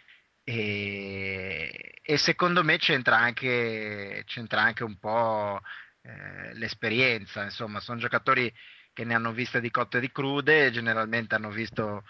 e, 0.43 1.99
e 2.01 2.17
secondo 2.17 2.63
me 2.63 2.77
c'entra 2.77 3.17
anche, 3.17 4.23
c'entra 4.25 4.61
anche 4.61 4.83
un 4.83 4.97
po' 4.99 5.59
eh, 6.01 6.53
l'esperienza, 6.53 7.43
insomma 7.43 7.79
sono 7.79 7.99
giocatori 7.99 8.53
che 8.93 9.03
ne 9.03 9.15
hanno 9.15 9.33
viste 9.33 9.59
di 9.59 9.71
cotte 9.71 9.97
e 9.97 10.01
di 10.01 10.11
crude, 10.11 10.71
generalmente 10.71 11.35
hanno 11.35 11.49
visto 11.49 12.03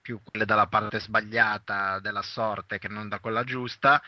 più 0.00 0.20
quelle 0.22 0.46
dalla 0.46 0.66
parte 0.66 1.00
sbagliata 1.00 1.98
della 1.98 2.22
sorte 2.22 2.78
che 2.78 2.88
non 2.88 3.08
da 3.08 3.18
quella 3.18 3.44
giusta 3.44 4.00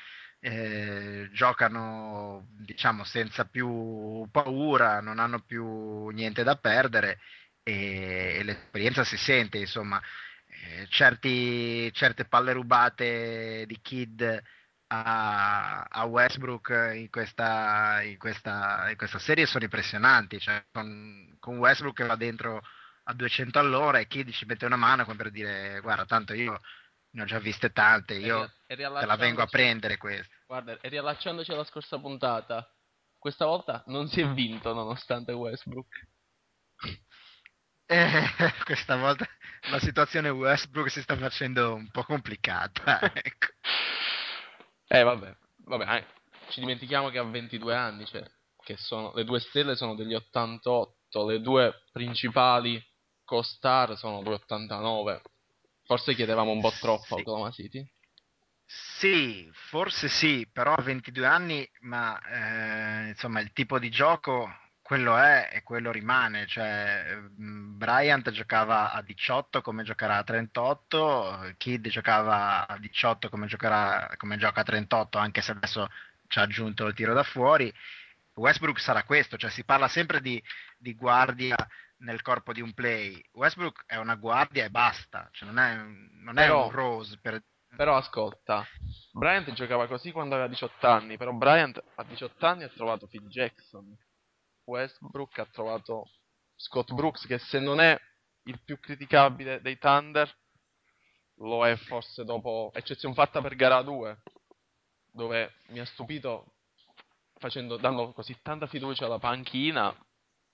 eh, 0.44 1.28
giocano 1.33 2.48
diciamo 2.59 3.05
senza 3.05 3.44
più 3.44 4.26
paura, 4.31 5.00
non 5.00 5.20
hanno 5.20 5.40
più 5.40 6.09
niente 6.09 6.42
da 6.42 6.57
perdere 6.57 7.20
e, 7.62 8.38
e 8.38 8.42
l'esperienza 8.42 9.05
si 9.05 9.16
sente, 9.16 9.59
insomma, 9.59 10.02
eh, 10.46 10.87
certi, 10.88 11.92
certe 11.92 12.24
palle 12.24 12.52
rubate 12.52 13.64
di 13.68 13.78
Kid 13.81 14.42
a, 14.88 15.83
a 15.88 16.05
Westbrook 16.07 16.90
in 16.94 17.09
questa, 17.09 18.02
in, 18.02 18.18
questa, 18.18 18.90
in 18.90 18.96
questa, 18.96 19.20
serie 19.20 19.46
sono 19.46 19.64
impressionanti, 19.64 20.40
cioè, 20.40 20.64
con, 20.72 21.37
con 21.38 21.59
Westbrook 21.59 21.96
che 21.96 22.07
va 22.07 22.16
dentro 22.16 22.61
a 23.05 23.14
200 23.14 23.59
all'ora 23.61 23.98
e 24.00 24.09
Kid 24.09 24.31
ci 24.31 24.44
mette 24.44 24.66
una 24.66 24.76
mano 24.76 25.05
come 25.05 25.16
per 25.16 25.31
dire 25.31 25.81
guarda 25.81 26.05
tanto 26.05 26.35
io 26.35 26.61
ne 27.12 27.22
ho 27.22 27.25
già 27.25 27.38
viste 27.38 27.72
tante, 27.72 28.14
io 28.14 28.51
te 28.66 28.77
la 28.77 29.16
vengo 29.16 29.42
a 29.42 29.46
prendere 29.46 29.96
questa. 29.96 30.35
Guarda, 30.46 30.79
e 30.81 30.88
riallacciandoci 30.88 31.53
alla 31.53 31.64
scorsa 31.64 31.98
puntata, 31.98 32.70
questa 33.18 33.46
volta 33.46 33.83
non 33.87 34.09
si 34.09 34.20
è 34.20 34.29
vinto 34.29 34.72
nonostante 34.72 35.33
Westbrook. 35.33 36.09
Eh, 37.87 38.25
questa 38.64 38.96
volta 38.96 39.29
la 39.70 39.79
situazione 39.79 40.31
Westbrook 40.31 40.90
si 40.90 41.03
sta 41.03 41.16
facendo 41.16 41.75
un 41.75 41.90
po' 41.90 42.05
complicata. 42.05 43.01
ecco. 43.14 43.46
Eh 44.88 45.03
vabbè, 45.03 45.37
vabbè 45.64 45.96
eh. 45.96 46.07
ci 46.48 46.61
dimentichiamo 46.61 47.11
che 47.11 47.18
ha 47.18 47.25
22 47.25 47.75
anni, 47.75 48.07
cioè, 48.07 48.25
che 48.62 48.77
sono, 48.77 49.12
le 49.14 49.25
due 49.25 49.40
stelle 49.40 49.77
sono 49.77 49.94
degli 49.94 50.14
88, 50.14 51.27
le 51.27 51.40
due 51.40 51.83
principali 51.92 52.83
co-star 53.25 53.96
sono 53.96 54.22
2,89. 54.22 55.20
Forse 55.92 56.14
chiedevamo 56.14 56.52
un 56.52 56.61
po' 56.62 56.72
troppo 56.81 57.05
sì. 57.05 57.12
a 57.12 57.16
Oklahoma 57.16 57.50
City. 57.50 57.87
Sì, 58.64 59.46
forse 59.52 60.09
sì, 60.09 60.48
però 60.50 60.72
a 60.72 60.81
22 60.81 61.26
anni, 61.26 61.70
ma 61.81 62.18
eh, 62.18 63.09
insomma 63.09 63.40
il 63.40 63.52
tipo 63.52 63.78
di 63.78 63.90
gioco 63.90 64.48
quello 64.81 65.18
è 65.18 65.50
e 65.52 65.62
quello 65.62 65.92
rimane, 65.92 66.46
cioè 66.46 67.18
Bryant 67.37 68.31
giocava 68.31 68.92
a 68.92 69.02
18 69.02 69.61
come 69.61 69.83
giocherà 69.83 70.16
a 70.16 70.24
38, 70.24 71.52
Kid 71.59 71.87
giocava 71.88 72.66
a 72.66 72.78
18 72.78 73.28
come, 73.28 73.46
giocherà, 73.46 74.14
come 74.16 74.38
gioca 74.38 74.62
a 74.62 74.64
38, 74.64 75.18
anche 75.18 75.42
se 75.42 75.50
adesso 75.50 75.90
ci 76.26 76.38
ha 76.38 76.42
aggiunto 76.42 76.87
il 76.87 76.94
tiro 76.94 77.12
da 77.12 77.22
fuori. 77.22 77.70
Westbrook 78.33 78.81
sarà 78.81 79.02
questo, 79.05 79.37
cioè 79.37 79.50
si 79.50 79.62
parla 79.62 79.88
sempre 79.88 80.22
di, 80.22 80.42
di 80.78 80.94
guardia 80.94 81.55
nel 82.02 82.22
corpo 82.22 82.52
di 82.52 82.60
un 82.60 82.72
play. 82.72 83.20
Westbrook 83.32 83.84
è 83.86 83.96
una 83.96 84.14
guardia 84.14 84.64
e 84.64 84.70
basta, 84.70 85.28
cioè 85.32 85.48
non 85.48 85.58
è, 85.58 85.74
non 85.76 86.38
è 86.38 86.42
però, 86.46 86.66
un 86.66 86.70
Rose. 86.70 87.18
Per... 87.20 87.42
Però 87.74 87.96
ascolta, 87.96 88.66
Bryant 89.12 89.50
giocava 89.52 89.86
così 89.86 90.12
quando 90.12 90.34
aveva 90.34 90.48
18 90.48 90.86
anni, 90.86 91.16
però 91.16 91.32
Bryant 91.32 91.82
a 91.94 92.04
18 92.04 92.46
anni 92.46 92.64
ha 92.64 92.68
trovato 92.68 93.06
Phil 93.06 93.26
Jackson. 93.28 93.96
Westbrook 94.64 95.38
ha 95.38 95.46
trovato 95.46 96.08
Scott 96.54 96.92
Brooks, 96.92 97.26
che 97.26 97.38
se 97.38 97.58
non 97.58 97.80
è 97.80 97.98
il 98.44 98.60
più 98.62 98.78
criticabile 98.78 99.60
dei 99.60 99.78
Thunder, 99.78 100.30
lo 101.36 101.66
è 101.66 101.76
forse 101.76 102.24
dopo, 102.24 102.70
eccezione 102.74 103.14
fatta 103.14 103.40
per 103.40 103.56
gara 103.56 103.82
2, 103.82 104.22
dove 105.12 105.54
mi 105.68 105.80
ha 105.80 105.84
stupito 105.86 106.54
facendo, 107.38 107.76
dando 107.76 108.12
così 108.12 108.38
tanta 108.42 108.66
fiducia 108.66 109.06
alla 109.06 109.18
panchina 109.18 109.94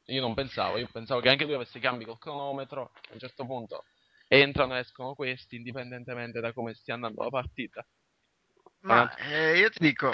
io 0.09 0.21
non 0.21 0.35
pensavo, 0.35 0.79
io 0.79 0.88
pensavo 0.90 1.21
che 1.21 1.29
anche 1.29 1.44
lui 1.44 1.55
avesse 1.55 1.79
cambi 1.79 2.05
col 2.05 2.18
cronometro, 2.18 2.92
a 2.94 3.12
un 3.12 3.18
certo 3.18 3.44
punto 3.44 3.85
entrano 4.29 4.77
e 4.77 4.81
escono 4.81 5.14
questi 5.14 5.57
indipendentemente 5.57 6.40
da 6.40 6.53
come 6.53 6.75
stia 6.75 6.94
andando 6.94 7.23
la 7.23 7.31
partita. 7.31 7.87
Ma 8.81 9.12
eh, 9.16 9.59
io 9.59 9.71
ti 9.71 9.79
dico, 9.81 10.12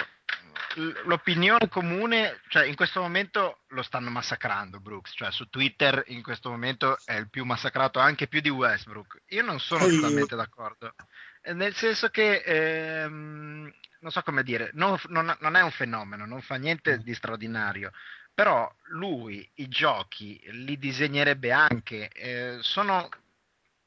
l'opinione 1.05 1.67
comune, 1.67 2.41
cioè 2.47 2.65
in 2.65 2.75
questo 2.75 3.01
momento 3.01 3.59
lo 3.69 3.83
stanno 3.83 4.09
massacrando 4.09 4.79
Brooks, 4.79 5.13
cioè 5.15 5.31
su 5.31 5.47
Twitter 5.49 6.03
in 6.07 6.23
questo 6.23 6.49
momento 6.49 6.97
è 7.05 7.15
il 7.15 7.29
più 7.29 7.45
massacrato 7.45 7.99
anche 7.99 8.27
più 8.27 8.41
di 8.41 8.49
Westbrook. 8.49 9.21
Io 9.27 9.43
non 9.43 9.59
sono 9.59 9.85
totalmente 9.85 10.35
d'accordo, 10.35 10.93
eh, 11.41 11.53
nel 11.53 11.75
senso 11.75 12.09
che 12.09 12.37
ehm, 12.37 13.71
non 13.99 14.11
so 14.11 14.21
come 14.23 14.43
dire, 14.43 14.71
non, 14.73 14.97
non, 15.07 15.35
non, 15.39 15.55
è 15.55 15.61
un 15.61 15.71
fenomeno, 15.71 16.25
non 16.25 16.41
fa 16.41 16.55
niente 16.55 16.99
di 16.99 17.13
straordinario, 17.13 17.91
però 18.35 18.69
lui 18.89 19.49
i 19.55 19.69
giochi 19.69 20.39
li 20.51 20.77
disegnerebbe 20.77 21.51
anche, 21.53 22.09
eh, 22.09 22.57
sono, 22.59 23.09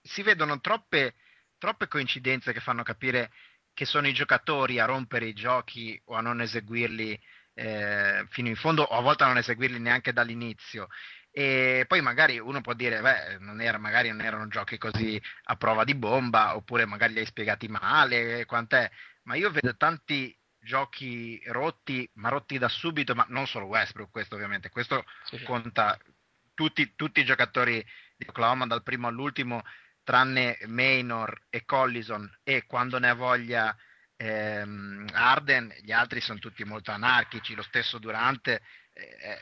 si 0.02 0.22
vedono 0.22 0.61
troppe, 0.61 1.14
troppe 1.58 1.87
coincidenze 1.87 2.54
che 2.54 2.61
fanno 2.61 2.82
capire 2.82 3.30
che 3.74 3.84
sono 3.84 4.08
i 4.08 4.14
giocatori 4.14 4.80
a 4.80 4.87
rompere 4.87 5.26
i 5.26 5.34
giochi 5.34 6.00
o 6.06 6.14
a 6.14 6.22
non 6.22 6.40
eseguirli 6.40 7.20
eh, 7.54 8.26
fino 8.30 8.48
in 8.48 8.56
fondo 8.56 8.82
o 8.82 8.96
a 8.96 9.02
volte 9.02 9.24
a 9.24 9.26
non 9.26 9.37
eseguirli 9.37 9.78
neanche 9.78 10.12
dall'inizio. 10.14 10.88
E 11.30 11.84
poi 11.87 12.00
magari 12.00 12.38
uno 12.38 12.61
può 12.62 12.72
dire, 12.72 13.00
beh, 13.00 13.38
non 13.40 13.61
era, 13.61 13.78
magari 13.78 14.08
non 14.08 14.22
erano 14.22 14.48
giochi 14.48 14.78
così 14.78 15.20
a 15.44 15.56
prova 15.56 15.84
di 15.84 15.94
bomba, 15.94 16.56
oppure 16.56 16.87
magari 16.87 17.12
li 17.12 17.18
hai 17.20 17.26
spiegati 17.26 17.68
male, 17.68 18.46
quant'è. 18.46 18.90
Ma 19.24 19.34
io 19.37 19.50
vedo 19.50 19.76
tanti 19.76 20.37
giochi 20.68 21.40
rotti, 21.46 22.09
ma 22.16 22.28
rotti 22.28 22.59
da 22.59 22.68
subito, 22.68 23.14
ma 23.14 23.24
non 23.31 23.46
solo 23.46 23.64
Westbrook, 23.64 24.11
questo 24.11 24.35
ovviamente, 24.35 24.68
questo 24.68 25.02
sì. 25.24 25.42
conta 25.42 25.98
tutti, 26.52 26.92
tutti, 26.94 27.20
i 27.20 27.24
giocatori 27.24 27.83
di 28.14 28.26
Oklahoma 28.28 28.66
dal 28.66 28.83
primo 28.83 29.09
all'ultimo, 29.09 29.64
tranne 30.04 30.59
Maynor 30.66 31.46
e 31.48 31.64
Collison 31.64 32.31
e 32.42 32.66
quando 32.66 32.98
ne 32.98 33.09
ha 33.09 33.14
voglia 33.14 33.74
ehm, 34.16 35.07
Arden, 35.14 35.74
gli 35.81 35.92
altri 35.92 36.20
sono 36.20 36.38
tutti 36.38 36.64
molto 36.64 36.90
anarchici, 36.90 37.54
lo 37.54 37.62
stesso 37.62 37.98
Durante, 37.98 38.61
eh, 38.92 39.16
eh, 39.20 39.38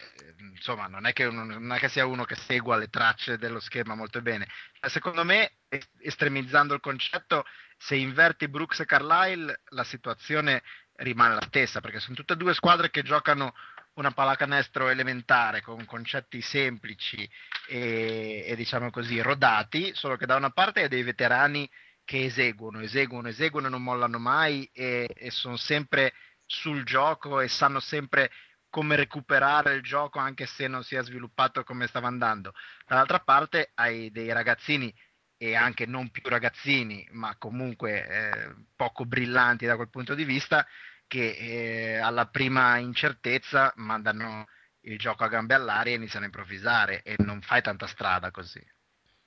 insomma 0.53 0.87
non 0.87 1.07
è, 1.07 1.13
che, 1.13 1.29
non 1.29 1.73
è, 1.73 1.79
che, 1.81 1.89
sia 1.89 2.07
uno 2.07 2.25
che 2.25 2.37
segua 2.37 2.77
le 2.77 2.89
tracce 2.89 3.37
dello 3.37 3.59
schema 3.59 3.97
molto 3.97 4.23
bene. 4.23 4.47
Secondo 4.81 5.25
me, 5.25 5.57
estremizzando 5.99 6.73
il 6.75 6.81
concetto, 6.81 7.45
se 7.77 7.97
inverti 7.97 8.49
Brooks 8.49 8.81
e 8.81 8.85
Carlisle 8.85 9.63
la 9.71 9.85
situazione 9.85 10.63
rimane 10.99 11.35
la 11.35 11.47
stessa, 11.47 11.81
perché 11.81 12.01
sono 12.01 12.15
tutte 12.15 12.35
e 12.35 12.37
due 12.37 12.55
squadre 12.55 12.91
che 12.91 13.03
giocano 13.03 13.55
una 13.95 14.11
pallacanestro 14.11 14.89
elementare 14.89 15.63
con 15.63 15.85
concetti 15.87 16.41
semplici 16.43 17.29
e, 17.67 18.45
e, 18.47 18.57
diciamo 18.57 18.91
così 18.91 19.21
rodati, 19.21 19.93
solo 19.95 20.17
che 20.17 20.27
da 20.27 20.37
una 20.37 20.51
parte 20.51 20.83
hai 20.83 20.89
dei 20.89 21.03
veterani 21.03 21.69
che 22.05 22.25
eseguono, 22.25 22.81
eseguono, 22.81 23.29
eseguono 23.29 23.67
e 23.67 23.71
non 23.71 23.83
mollano 23.83 24.19
mai 24.19 24.69
e, 24.73 25.09
e 25.15 25.31
sono 25.31 25.57
sempre 25.57 26.13
sul 26.45 26.85
gioco 26.85 27.41
e 27.41 27.49
sanno 27.49 27.81
sempre 27.81 28.31
come 28.69 28.97
recuperare 28.97 29.75
il 29.75 29.83
gioco 29.83 30.19
anche 30.19 30.45
se 30.45 30.69
non 30.69 30.85
si 30.85 30.97
è 30.97 31.03
sviluppato 31.03 31.65
come 31.65 31.87
stava 31.87 32.09
andando. 32.09 32.53
Dall'altra 32.87 33.21
parte 33.21 33.71
hai 33.75 34.11
dei 34.11 34.31
ragazzini 34.33 34.95
e 35.37 35.55
anche 35.55 35.87
non 35.87 36.11
più 36.11 36.23
ragazzini, 36.25 37.07
ma 37.13 37.37
comunque 37.37 38.07
eh, 38.07 38.55
poco 38.75 39.05
brillanti 39.05 39.67
da 39.67 39.77
quel 39.77 39.91
punto 39.91 40.15
di 40.15 40.25
vista, 40.25 40.67
che 41.07 41.37
eh, 41.39 41.97
alla 41.99 42.27
prima 42.27 42.79
incertezza 42.79 43.73
mandano 43.77 44.47
il 44.83 44.99
gioco 44.99 45.25
a 45.25 45.29
gambe 45.29 45.55
all'aria 45.55 45.93
e 45.93 45.97
iniziano 45.97 46.25
a 46.25 46.29
improvvisare 46.29 47.03
e 47.03 47.17
non 47.19 47.41
fai 47.43 47.63
tanta 47.63 47.87
strada 47.87 48.31
così. 48.31 48.65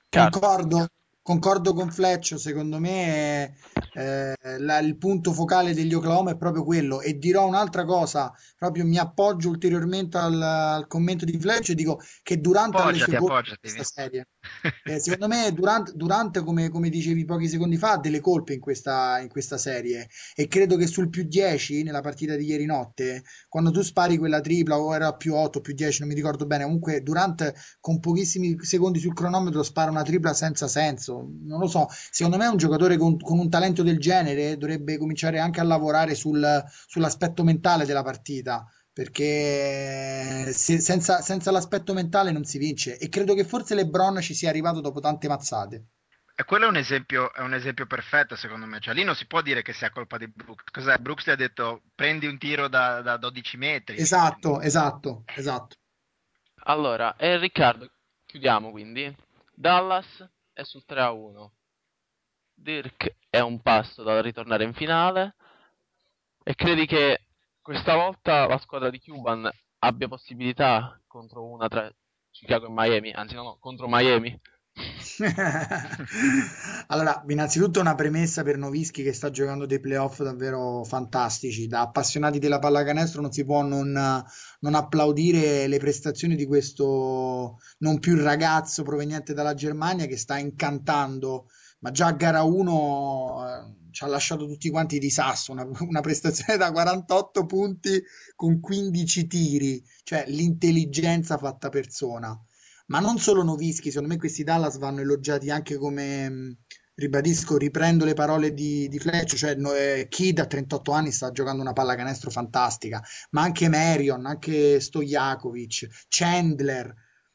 Concordo, 0.08 0.88
concordo 1.22 1.74
con 1.74 1.90
Fletch, 1.90 2.38
secondo 2.38 2.78
me 2.78 3.56
eh, 3.94 4.34
la, 4.58 4.78
il 4.78 4.96
punto 4.96 5.32
focale 5.32 5.74
degli 5.74 5.94
Oklahoma 5.94 6.32
è 6.32 6.36
proprio 6.36 6.64
quello. 6.64 7.00
E 7.00 7.18
dirò 7.18 7.46
un'altra 7.46 7.84
cosa, 7.84 8.32
proprio 8.56 8.84
mi 8.84 8.98
appoggio 8.98 9.48
ulteriormente 9.48 10.18
al, 10.18 10.40
al 10.40 10.86
commento 10.86 11.24
di 11.24 11.38
Fletch 11.38 11.70
e 11.70 11.74
dico 11.74 12.00
che 12.22 12.40
durante 12.40 12.78
appoggiati, 12.78 12.98
le 12.98 13.04
sue 13.04 13.16
appoggiati, 13.16 13.58
questa 13.60 13.84
serie 13.84 14.28
eh, 14.84 14.98
secondo 14.98 15.28
me 15.28 15.52
Durant, 15.52 15.92
Durant 15.92 16.42
come, 16.42 16.70
come, 16.70 16.88
dicevi 16.88 17.24
pochi 17.24 17.48
secondi 17.48 17.76
fa 17.76 17.92
ha 17.92 17.98
delle 17.98 18.20
colpe 18.20 18.54
in 18.54 18.60
questa, 18.60 19.18
in 19.20 19.28
questa 19.28 19.58
serie. 19.58 20.08
E 20.34 20.48
credo 20.48 20.76
che 20.76 20.86
sul 20.86 21.10
più 21.10 21.24
10 21.24 21.82
nella 21.82 22.00
partita 22.00 22.36
di 22.36 22.46
ieri 22.46 22.64
notte 22.64 23.22
quando 23.48 23.70
tu 23.70 23.82
spari 23.82 24.16
quella 24.16 24.40
tripla 24.40 24.78
o 24.78 24.94
era 24.94 25.14
più 25.14 25.34
8 25.34 25.60
più 25.60 25.74
10 25.74 26.00
non 26.00 26.08
mi 26.08 26.14
ricordo 26.14 26.46
bene 26.46 26.64
comunque 26.64 27.02
Durant 27.02 27.52
con 27.80 28.00
pochissimi 28.00 28.56
secondi 28.60 28.98
sul 28.98 29.14
cronometro 29.14 29.62
spara 29.62 29.90
una 29.90 30.02
tripla 30.02 30.32
senza 30.32 30.68
senso 30.68 31.19
non 31.22 31.58
lo 31.58 31.66
so 31.66 31.86
secondo 32.10 32.36
me 32.36 32.46
un 32.46 32.56
giocatore 32.56 32.96
con, 32.96 33.18
con 33.18 33.38
un 33.38 33.48
talento 33.48 33.82
del 33.82 33.98
genere 33.98 34.56
dovrebbe 34.56 34.98
cominciare 34.98 35.38
anche 35.38 35.60
a 35.60 35.64
lavorare 35.64 36.14
sul, 36.14 36.64
sull'aspetto 36.86 37.42
mentale 37.42 37.84
della 37.86 38.02
partita 38.02 38.66
perché 38.92 40.52
se, 40.52 40.78
senza, 40.78 41.20
senza, 41.20 41.50
l'aspetto 41.50 41.94
mentale 41.94 42.32
non 42.32 42.44
si 42.44 42.58
vince 42.58 42.98
e 42.98 43.08
credo 43.08 43.34
che 43.34 43.44
forse 43.44 43.74
LeBron 43.74 44.20
ci 44.20 44.34
sia 44.34 44.50
arrivato 44.50 44.80
dopo 44.80 45.00
tante 45.00 45.28
mazzate. 45.28 45.84
E 46.34 46.44
quello 46.44 46.64
è 46.64 46.68
un, 46.68 46.76
esempio, 46.76 47.32
è 47.32 47.40
un 47.40 47.54
esempio 47.54 47.86
perfetto 47.86 48.34
secondo 48.34 48.66
me, 48.66 48.80
cioè 48.80 48.94
lì 48.94 49.04
non 49.04 49.14
si 49.14 49.26
può 49.26 49.42
dire 49.42 49.62
che 49.62 49.72
sia 49.72 49.90
colpa 49.90 50.16
di 50.16 50.26
Brooks, 50.26 50.64
cos'è? 50.70 50.96
Brooks 50.96 51.24
ti 51.24 51.30
ha 51.30 51.36
detto 51.36 51.82
prendi 51.94 52.26
un 52.26 52.38
tiro 52.38 52.68
da, 52.68 53.02
da 53.02 53.16
12 53.16 53.56
metri. 53.58 53.96
Esatto, 53.96 54.60
esatto, 54.60 55.24
esatto. 55.26 55.76
Allora, 56.64 57.14
eh, 57.16 57.38
Riccardo, 57.38 57.90
chiudiamo 58.26 58.70
quindi. 58.70 59.14
Dallas 59.54 60.26
è 60.52 60.62
sul 60.62 60.84
3 60.84 61.00
a 61.00 61.10
1. 61.12 61.52
Dirk 62.54 63.16
è 63.30 63.40
un 63.40 63.60
passo 63.62 64.02
dal 64.02 64.22
ritornare 64.22 64.64
in 64.64 64.74
finale 64.74 65.36
e 66.42 66.54
credi 66.54 66.86
che 66.86 67.26
questa 67.62 67.94
volta 67.94 68.46
la 68.46 68.58
squadra 68.58 68.90
di 68.90 69.00
Cuban 69.00 69.48
abbia 69.78 70.08
possibilità 70.08 71.00
contro 71.06 71.46
una 71.46 71.68
tra 71.68 71.90
Chicago 72.30 72.66
e 72.66 72.70
Miami, 72.70 73.12
anzi 73.12 73.34
no, 73.34 73.42
no 73.42 73.56
contro 73.58 73.86
Miami? 73.88 74.38
allora, 76.88 77.22
innanzitutto 77.28 77.80
una 77.80 77.94
premessa 77.94 78.42
per 78.42 78.56
Novischi 78.56 79.02
che 79.02 79.12
sta 79.12 79.30
giocando 79.30 79.66
dei 79.66 79.80
playoff 79.80 80.22
davvero 80.22 80.84
fantastici. 80.84 81.66
Da 81.66 81.82
appassionati 81.82 82.38
della 82.38 82.58
pallacanestro 82.58 83.20
non 83.20 83.32
si 83.32 83.44
può 83.44 83.62
non, 83.62 83.92
non 83.92 84.74
applaudire 84.74 85.66
le 85.66 85.78
prestazioni 85.78 86.36
di 86.36 86.46
questo 86.46 87.58
non 87.78 87.98
più 87.98 88.20
ragazzo 88.20 88.82
proveniente 88.82 89.34
dalla 89.34 89.54
Germania 89.54 90.06
che 90.06 90.16
sta 90.16 90.38
incantando 90.38 91.46
ma 91.80 91.90
già 91.90 92.08
a 92.08 92.12
gara 92.12 92.42
1 92.42 93.46
eh, 93.46 93.90
ci 93.90 94.04
ha 94.04 94.06
lasciato 94.06 94.46
tutti 94.46 94.70
quanti 94.70 94.98
di 94.98 95.10
sasso, 95.10 95.52
una, 95.52 95.66
una, 95.80 96.00
prestazione 96.00 96.58
da 96.58 96.70
48 96.70 97.46
punti 97.46 98.02
con 98.36 98.60
15 98.60 99.26
tiri, 99.26 99.84
cioè 100.04 100.24
l'intelligenza 100.28 101.38
fatta 101.38 101.68
persona. 101.68 102.38
Ma 102.90 102.98
non 102.98 103.18
solo 103.18 103.44
Novischi, 103.44 103.90
secondo 103.90 104.12
me 104.12 104.18
questi 104.18 104.42
Dallas 104.42 104.76
vanno 104.78 105.00
elogiati 105.00 105.48
anche 105.48 105.76
come, 105.76 106.56
ribadisco, 107.00 107.56
riprendo 107.56 108.04
le 108.04 108.14
parole 108.14 108.52
di, 108.52 108.88
di 108.88 108.98
Fletch, 108.98 109.36
cioè 109.36 109.56
eh, 109.56 110.08
Kid 110.08 110.40
a 110.40 110.46
38 110.46 110.90
anni 110.92 111.12
sta 111.12 111.30
giocando 111.30 111.62
una 111.62 111.72
pallacanestro 111.72 112.30
fantastica, 112.30 113.00
ma 113.30 113.42
anche 113.42 113.68
Marion, 113.68 114.26
anche 114.26 114.80
Stojakovic, 114.80 116.06
Chandler, 116.08 116.92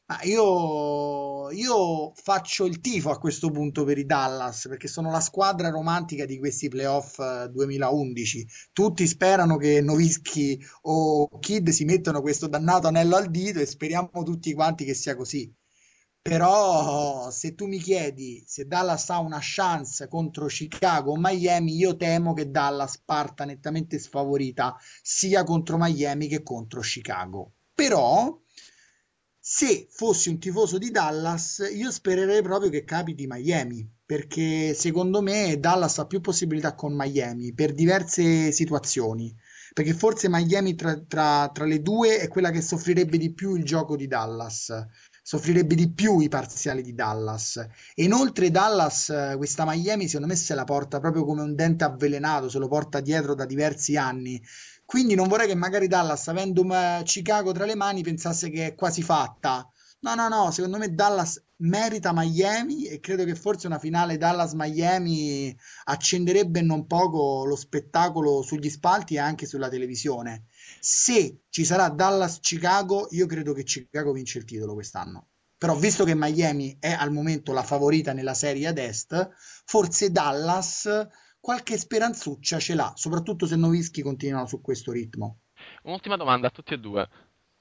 ma 0.08 0.22
io, 0.22 1.50
io 1.50 2.12
faccio 2.14 2.64
il 2.64 2.80
tifo 2.80 3.10
a 3.10 3.18
questo 3.18 3.50
punto 3.50 3.82
per 3.82 3.98
i 3.98 4.06
Dallas 4.06 4.66
perché 4.68 4.86
sono 4.86 5.10
la 5.10 5.20
squadra 5.20 5.68
romantica 5.68 6.24
di 6.24 6.38
questi 6.38 6.68
playoff 6.68 7.20
2011. 7.48 8.40
Eh, 8.40 8.46
Tutti 8.72 9.04
sperano 9.06 9.56
che 9.56 9.80
Novischi 9.80 10.64
o 10.82 11.38
Kid 11.40 11.70
si 11.70 11.84
mettano 11.84 12.20
questo 12.20 12.46
dannato 12.46 12.86
anello 12.86 13.16
al 13.16 13.30
dito 13.30 13.58
e 13.58 13.66
speriamo 13.66 14.22
tutti 14.22 14.54
quanti 14.54 14.84
che 14.84 14.94
sia 14.94 15.16
così. 15.16 15.52
Però 16.22 17.30
se 17.30 17.54
tu 17.54 17.66
mi 17.66 17.78
chiedi 17.78 18.44
se 18.46 18.66
Dallas 18.66 19.10
ha 19.10 19.18
una 19.18 19.38
chance 19.40 20.06
contro 20.08 20.46
Chicago 20.46 21.12
o 21.12 21.16
Miami, 21.16 21.74
io 21.76 21.96
temo 21.96 22.32
che 22.32 22.50
Dallas 22.50 22.98
parta 22.98 23.44
nettamente 23.44 23.98
sfavorita 23.98 24.76
sia 25.02 25.42
contro 25.42 25.76
Miami 25.78 26.28
che 26.28 26.42
contro 26.42 26.80
Chicago. 26.80 27.52
Però 27.74 28.40
se 29.48 29.86
fossi 29.88 30.28
un 30.28 30.40
tifoso 30.40 30.76
di 30.76 30.90
Dallas, 30.90 31.70
io 31.72 31.92
spererei 31.92 32.42
proprio 32.42 32.68
che 32.68 32.82
capiti 32.82 33.28
Miami, 33.28 33.88
perché 34.04 34.74
secondo 34.74 35.22
me 35.22 35.60
Dallas 35.60 35.98
ha 35.98 36.06
più 36.06 36.20
possibilità 36.20 36.74
con 36.74 36.96
Miami 36.96 37.54
per 37.54 37.72
diverse 37.72 38.50
situazioni. 38.50 39.32
Perché 39.72 39.94
forse 39.94 40.28
Miami 40.28 40.74
tra, 40.74 40.98
tra, 40.98 41.48
tra 41.54 41.64
le 41.64 41.80
due 41.80 42.18
è 42.18 42.26
quella 42.26 42.50
che 42.50 42.60
soffrirebbe 42.60 43.18
di 43.18 43.32
più 43.32 43.54
il 43.54 43.62
gioco 43.62 43.94
di 43.94 44.08
Dallas, 44.08 44.84
soffrirebbe 45.22 45.76
di 45.76 45.92
più 45.92 46.18
i 46.18 46.28
parziali 46.28 46.82
di 46.82 46.94
Dallas. 46.94 47.56
E 47.94 48.02
inoltre 48.02 48.50
Dallas, 48.50 49.12
questa 49.36 49.64
Miami, 49.64 50.06
secondo 50.06 50.26
me 50.26 50.34
se 50.34 50.56
la 50.56 50.64
porta 50.64 50.98
proprio 50.98 51.24
come 51.24 51.42
un 51.42 51.54
dente 51.54 51.84
avvelenato, 51.84 52.48
se 52.48 52.58
lo 52.58 52.66
porta 52.66 52.98
dietro 52.98 53.36
da 53.36 53.46
diversi 53.46 53.96
anni 53.96 54.42
quindi 54.86 55.16
non 55.16 55.26
vorrei 55.26 55.48
che 55.48 55.56
magari 55.56 55.88
Dallas, 55.88 56.28
avendo 56.28 56.64
Chicago 57.02 57.52
tra 57.52 57.66
le 57.66 57.74
mani, 57.74 58.02
pensasse 58.02 58.48
che 58.50 58.66
è 58.66 58.74
quasi 58.76 59.02
fatta. 59.02 59.68
No, 60.00 60.14
no, 60.14 60.28
no, 60.28 60.50
secondo 60.52 60.78
me 60.78 60.94
Dallas 60.94 61.42
merita 61.56 62.12
Miami 62.14 62.84
e 62.84 63.00
credo 63.00 63.24
che 63.24 63.34
forse 63.34 63.66
una 63.66 63.80
finale 63.80 64.18
Dallas-Miami 64.18 65.56
accenderebbe 65.84 66.60
non 66.60 66.86
poco 66.86 67.44
lo 67.44 67.56
spettacolo 67.56 68.42
sugli 68.42 68.70
spalti 68.70 69.14
e 69.14 69.18
anche 69.18 69.46
sulla 69.46 69.68
televisione. 69.68 70.44
Se 70.78 71.40
ci 71.48 71.64
sarà 71.64 71.88
Dallas-Chicago, 71.88 73.08
io 73.10 73.26
credo 73.26 73.52
che 73.54 73.64
Chicago 73.64 74.12
vince 74.12 74.38
il 74.38 74.44
titolo 74.44 74.74
quest'anno. 74.74 75.30
Però 75.58 75.74
visto 75.74 76.04
che 76.04 76.14
Miami 76.14 76.76
è 76.78 76.92
al 76.92 77.10
momento 77.10 77.52
la 77.52 77.64
favorita 77.64 78.12
nella 78.12 78.34
serie 78.34 78.68
ad 78.68 78.78
est, 78.78 79.30
forse 79.64 80.12
Dallas 80.12 81.08
qualche 81.46 81.78
speranzuccia 81.78 82.58
ce 82.58 82.74
l'ha, 82.74 82.92
soprattutto 82.96 83.46
se 83.46 83.54
Novischi 83.54 84.02
continuano 84.02 84.48
su 84.48 84.60
questo 84.60 84.90
ritmo. 84.90 85.42
Un'ultima 85.84 86.16
domanda 86.16 86.48
a 86.48 86.50
tutti 86.50 86.74
e 86.74 86.78
due. 86.80 87.08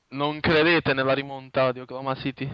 Non 0.08 0.40
credete 0.40 0.96
nella 0.96 1.14
rimonta 1.14 1.72
di 1.72 1.82
Oklahoma 1.82 2.16
City? 2.16 2.50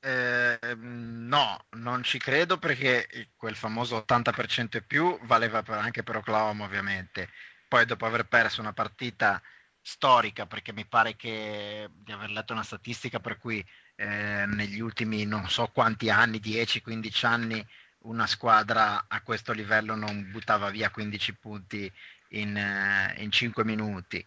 Eh, 0.00 0.58
no, 0.76 1.66
non 1.72 2.02
ci 2.04 2.16
credo 2.16 2.56
perché 2.56 3.32
quel 3.36 3.54
famoso 3.54 4.02
80% 4.08 4.78
e 4.78 4.82
più 4.82 5.18
valeva 5.24 5.62
per, 5.62 5.76
anche 5.76 6.02
per 6.02 6.16
Oklahoma 6.16 6.64
ovviamente. 6.64 7.28
Poi 7.68 7.84
dopo 7.84 8.06
aver 8.06 8.26
perso 8.26 8.62
una 8.62 8.72
partita 8.72 9.42
storica, 9.82 10.46
perché 10.46 10.72
mi 10.72 10.86
pare 10.86 11.16
che 11.16 11.90
di 11.92 12.12
aver 12.12 12.30
letto 12.30 12.54
una 12.54 12.62
statistica 12.62 13.20
per 13.20 13.36
cui 13.36 13.62
eh, 13.96 14.46
negli 14.46 14.80
ultimi 14.80 15.26
non 15.26 15.50
so 15.50 15.66
quanti 15.66 16.08
anni, 16.08 16.38
10-15 16.38 17.26
anni, 17.26 17.66
una 18.04 18.26
squadra 18.26 19.04
a 19.08 19.20
questo 19.22 19.52
livello 19.52 19.94
non 19.94 20.30
buttava 20.30 20.70
via 20.70 20.90
15 20.90 21.34
punti 21.34 21.90
in, 22.28 22.56
eh, 22.56 23.14
in 23.18 23.30
5 23.30 23.64
minuti. 23.64 24.24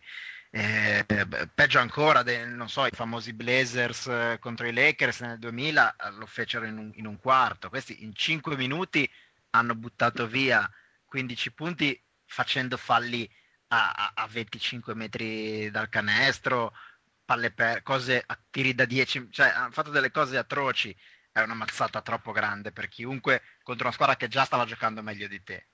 Eh, 0.49 1.05
peggio 1.53 1.79
ancora, 1.79 2.23
de, 2.23 2.45
non 2.45 2.69
so, 2.69 2.85
i 2.85 2.91
famosi 2.91 3.33
Blazers 3.33 4.07
eh, 4.07 4.37
contro 4.39 4.65
i 4.65 4.73
Lakers 4.73 5.19
nel 5.21 5.39
2000 5.39 5.95
eh, 5.95 6.11
lo 6.11 6.25
fecero 6.25 6.65
in 6.65 6.77
un, 6.77 6.91
in 6.95 7.05
un, 7.05 7.19
quarto. 7.19 7.69
Questi 7.69 8.03
in 8.03 8.15
5 8.15 8.55
minuti 8.55 9.09
hanno 9.51 9.75
buttato 9.75 10.27
via 10.27 10.69
15 11.05 11.51
punti 11.51 12.01
facendo 12.25 12.77
falli 12.77 13.29
a, 13.67 13.91
a, 13.91 14.11
a 14.15 14.27
25 14.27 14.95
metri 14.95 15.69
dal 15.69 15.89
canestro, 15.89 16.73
palle 17.25 17.51
per 17.51 17.83
cose 17.83 18.23
a 18.25 18.39
tiri 18.49 18.73
da 18.73 18.85
10, 18.85 19.27
cioè 19.31 19.49
hanno 19.49 19.71
fatto 19.71 19.89
delle 19.89 20.11
cose 20.11 20.37
atroci 20.37 20.95
è 21.41 21.43
una 21.43 21.53
mazzata 21.53 22.01
troppo 22.01 22.31
grande 22.31 22.71
per 22.71 22.87
chiunque 22.87 23.41
contro 23.63 23.85
una 23.85 23.93
squadra 23.93 24.15
che 24.15 24.27
già 24.27 24.43
stava 24.43 24.65
giocando 24.65 25.01
meglio 25.01 25.27
di 25.27 25.41
te. 25.43 25.67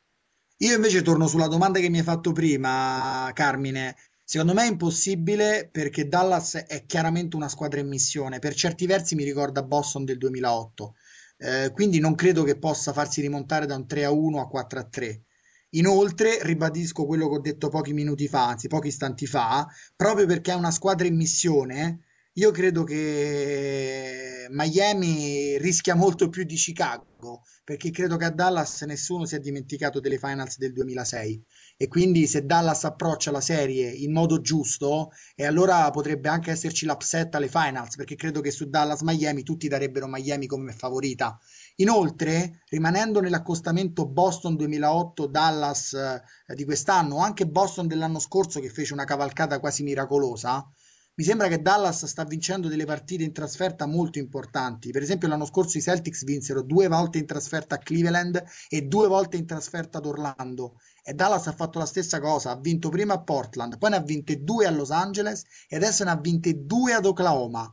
Io 0.57 0.75
invece 0.75 1.01
torno 1.01 1.27
sulla 1.27 1.47
domanda 1.47 1.79
che 1.79 1.89
mi 1.89 1.97
hai 1.99 2.03
fatto 2.03 2.31
prima, 2.31 3.29
Carmine. 3.33 3.95
Secondo 4.23 4.53
me 4.53 4.63
è 4.63 4.69
impossibile 4.69 5.69
perché 5.71 6.07
Dallas 6.07 6.55
è 6.55 6.85
chiaramente 6.85 7.35
una 7.35 7.49
squadra 7.49 7.79
in 7.79 7.87
missione. 7.87 8.39
Per 8.39 8.53
certi 8.53 8.85
versi 8.85 9.15
mi 9.15 9.23
ricorda 9.23 9.63
Boston 9.63 10.05
del 10.05 10.17
2008. 10.17 10.95
Eh, 11.37 11.71
quindi 11.73 11.99
non 11.99 12.15
credo 12.15 12.43
che 12.43 12.57
possa 12.57 12.93
farsi 12.93 13.21
rimontare 13.21 13.65
da 13.65 13.75
un 13.75 13.87
3 13.87 14.05
a 14.05 14.11
1 14.11 14.41
a 14.41 14.47
4 14.47 14.79
a 14.79 14.83
3. 14.83 15.23
Inoltre, 15.71 16.39
ribadisco 16.43 17.05
quello 17.05 17.27
che 17.27 17.35
ho 17.35 17.41
detto 17.41 17.69
pochi 17.69 17.93
minuti 17.93 18.27
fa, 18.27 18.47
anzi 18.47 18.67
pochi 18.67 18.87
istanti 18.87 19.25
fa, 19.25 19.67
proprio 19.95 20.25
perché 20.27 20.51
è 20.51 20.55
una 20.55 20.71
squadra 20.71 21.07
in 21.07 21.15
missione, 21.15 22.03
io 22.35 22.49
credo 22.49 22.83
che 22.83 24.47
Miami 24.49 25.57
rischia 25.59 25.93
molto 25.93 26.29
più 26.29 26.43
di 26.43 26.55
Chicago, 26.55 27.43
perché 27.63 27.91
credo 27.91 28.17
che 28.17 28.25
a 28.25 28.31
Dallas 28.31 28.81
nessuno 28.81 29.25
si 29.25 29.35
è 29.35 29.39
dimenticato 29.39 29.99
delle 29.99 30.17
finals 30.17 30.57
del 30.57 30.73
2006 30.73 31.43
e 31.77 31.87
quindi 31.87 32.25
se 32.25 32.45
Dallas 32.45 32.85
approccia 32.85 33.29
la 33.29 33.39
serie 33.39 33.89
in 33.89 34.11
modo 34.11 34.41
giusto, 34.41 35.11
e 35.35 35.45
allora 35.45 35.89
potrebbe 35.91 36.29
anche 36.29 36.49
esserci 36.49 36.85
l'upset 36.87 37.35
alle 37.35 37.49
finals, 37.49 37.95
perché 37.95 38.15
credo 38.15 38.41
che 38.41 38.51
su 38.51 38.67
Dallas 38.67 39.01
Miami 39.01 39.43
tutti 39.43 39.67
darebbero 39.67 40.07
Miami 40.07 40.47
come 40.47 40.71
favorita. 40.71 41.39
Inoltre, 41.77 42.63
rimanendo 42.69 43.19
nell'accostamento 43.19 44.07
Boston 44.07 44.55
2008 44.55 45.27
Dallas 45.27 45.93
eh, 45.93 46.55
di 46.55 46.63
quest'anno, 46.63 47.17
anche 47.17 47.45
Boston 47.45 47.87
dell'anno 47.87 48.19
scorso 48.19 48.59
che 48.59 48.69
fece 48.69 48.93
una 48.93 49.05
cavalcata 49.05 49.59
quasi 49.59 49.83
miracolosa, 49.83 50.67
mi 51.15 51.23
sembra 51.23 51.47
che 51.47 51.61
Dallas 51.61 52.05
sta 52.05 52.23
vincendo 52.23 52.67
delle 52.67 52.85
partite 52.85 53.23
in 53.23 53.33
trasferta 53.33 53.85
molto 53.85 54.17
importanti. 54.17 54.89
Per 54.89 55.03
esempio, 55.03 55.27
l'anno 55.27 55.45
scorso 55.45 55.77
i 55.77 55.81
Celtics 55.81 56.23
vinsero 56.23 56.63
due 56.63 56.87
volte 56.87 57.19
in 57.19 57.27
trasferta 57.27 57.75
a 57.75 57.77
Cleveland 57.77 58.43
e 58.67 58.81
due 58.81 59.07
volte 59.07 59.37
in 59.37 59.45
trasferta 59.45 59.99
ad 59.99 60.07
Orlando. 60.07 60.79
E 61.03 61.13
Dallas 61.13 61.45
ha 61.45 61.51
fatto 61.51 61.77
la 61.77 61.85
stessa 61.85 62.19
cosa, 62.19 62.49
ha 62.49 62.59
vinto 62.59 62.89
prima 62.89 63.13
a 63.13 63.21
Portland, 63.21 63.77
poi 63.77 63.91
ne 63.91 63.97
ha 63.97 64.01
vinte 64.01 64.41
due 64.41 64.65
a 64.65 64.71
Los 64.71 64.89
Angeles 64.89 65.43
e 65.67 65.75
adesso 65.75 66.03
ne 66.03 66.09
ha 66.09 66.17
vinte 66.17 66.65
due 66.65 66.93
ad 66.93 67.05
Oklahoma. 67.05 67.71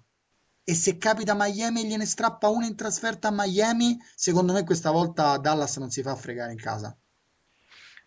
E 0.62 0.74
se 0.74 0.99
capita 0.99 1.34
Miami 1.34 1.80
e 1.80 1.86
gliene 1.86 2.05
strappa 2.05 2.49
una 2.49 2.66
in 2.66 2.76
trasferta 2.76 3.28
a 3.28 3.32
Miami, 3.34 3.99
secondo 4.14 4.53
me 4.53 4.64
questa 4.64 4.91
volta 4.91 5.38
Dallas 5.38 5.78
non 5.78 5.91
si 5.91 6.03
fa 6.03 6.14
fregare 6.14 6.53
in 6.53 6.59
casa. 6.59 6.95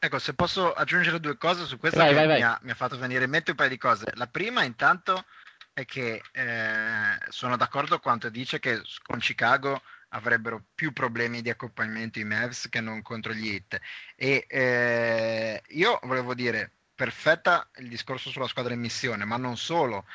Ecco, 0.04 0.20
se 0.20 0.34
posso 0.34 0.74
aggiungere 0.74 1.22
due 1.22 1.38
cose 1.38 1.66
su 1.66 1.78
questo 1.78 2.00
Vai, 2.00 2.10
che 2.10 2.16
vai, 2.16 2.28
vai. 2.28 2.36
Mi, 2.36 2.44
ha, 2.44 2.60
mi 2.64 2.72
ha 2.72 2.76
fatto 2.76 2.98
venire 2.98 3.24
in 3.24 3.30
mente 3.30 3.52
un 3.52 3.56
paio 3.56 3.70
di 3.70 3.78
cose. 3.78 4.12
La 4.16 4.28
prima, 4.28 4.64
intanto, 4.64 5.24
è 5.72 5.86
che 5.86 6.22
eh, 6.34 7.18
sono 7.30 7.56
d'accordo 7.56 8.00
quanto 8.00 8.28
dice 8.28 8.60
che 8.60 8.82
con 9.02 9.20
Chicago 9.20 9.82
avrebbero 10.10 10.62
più 10.76 10.92
problemi 10.92 11.42
di 11.42 11.50
accompagnamento 11.50 12.20
i 12.20 12.26
Mavs 12.26 12.68
che 12.68 12.82
non 12.82 13.02
contro 13.02 13.32
gli 13.32 13.48
Heat. 13.48 13.80
E 14.18 14.46
eh, 14.50 15.64
io 15.70 15.98
volevo 16.04 16.34
dire, 16.34 16.70
perfetta 16.94 17.70
il 17.78 17.88
discorso 17.88 18.30
sulla 18.30 18.50
squadra 18.50 18.74
in 18.74 18.82
missione, 18.82 19.24
ma 19.24 19.38
non 19.38 19.56
solo. 19.56 20.06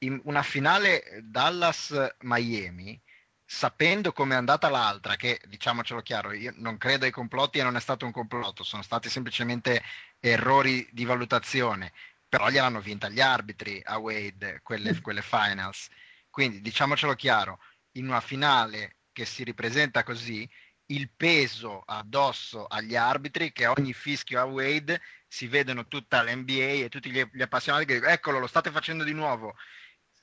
In 0.00 0.20
una 0.24 0.42
finale 0.42 1.20
Dallas-Miami 1.22 3.00
sapendo 3.52 4.12
come 4.12 4.34
è 4.34 4.36
andata 4.38 4.68
l'altra, 4.68 5.16
che 5.16 5.40
diciamocelo 5.48 6.02
chiaro, 6.02 6.32
io 6.32 6.52
non 6.58 6.78
credo 6.78 7.04
ai 7.04 7.10
complotti 7.10 7.58
e 7.58 7.64
non 7.64 7.74
è 7.74 7.80
stato 7.80 8.06
un 8.06 8.12
complotto, 8.12 8.62
sono 8.62 8.82
stati 8.82 9.08
semplicemente 9.10 9.82
errori 10.20 10.88
di 10.92 11.04
valutazione, 11.04 11.92
però 12.28 12.48
gliel'hanno 12.48 12.80
vinta 12.80 13.08
gli 13.08 13.20
arbitri 13.20 13.82
a 13.84 13.98
Wade, 13.98 14.60
quelle, 14.62 15.00
quelle 15.00 15.20
finals. 15.20 15.88
Quindi 16.30 16.60
diciamocelo 16.60 17.14
chiaro, 17.14 17.58
in 17.96 18.06
una 18.06 18.20
finale 18.20 18.98
che 19.10 19.24
si 19.24 19.42
ripresenta 19.42 20.04
così, 20.04 20.48
il 20.86 21.10
peso 21.10 21.82
addosso 21.84 22.66
agli 22.66 22.94
arbitri 22.94 23.50
che 23.50 23.66
ogni 23.66 23.92
fischio 23.92 24.40
a 24.40 24.44
Wade 24.44 25.00
si 25.26 25.48
vedono 25.48 25.88
tutta 25.88 26.22
l'NBA 26.22 26.84
e 26.84 26.88
tutti 26.88 27.10
gli, 27.10 27.20
gli 27.32 27.42
appassionati 27.42 27.84
che 27.84 27.94
dicono 27.94 28.12
eccolo 28.12 28.38
lo 28.38 28.46
state 28.46 28.70
facendo 28.70 29.02
di 29.02 29.12
nuovo 29.12 29.56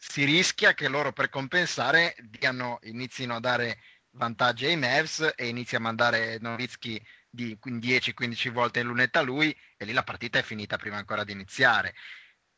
si 0.07 0.23
rischia 0.23 0.73
che 0.73 0.87
loro 0.87 1.11
per 1.11 1.29
compensare 1.29 2.15
diano, 2.21 2.79
inizino 2.83 3.35
a 3.35 3.39
dare 3.39 3.79
vantaggi 4.11 4.65
ai 4.65 4.77
Mavs 4.77 5.33
e 5.35 5.47
inizi 5.47 5.75
a 5.75 5.79
mandare 5.79 6.37
Nowitzki 6.39 7.01
di 7.29 7.57
10-15 7.61 8.51
volte 8.51 8.79
in 8.79 8.87
lunetta 8.87 9.21
lui 9.21 9.55
e 9.75 9.85
lì 9.85 9.93
la 9.93 10.03
partita 10.03 10.39
è 10.39 10.43
finita 10.43 10.77
prima 10.77 10.97
ancora 10.97 11.23
di 11.23 11.33
iniziare 11.33 11.93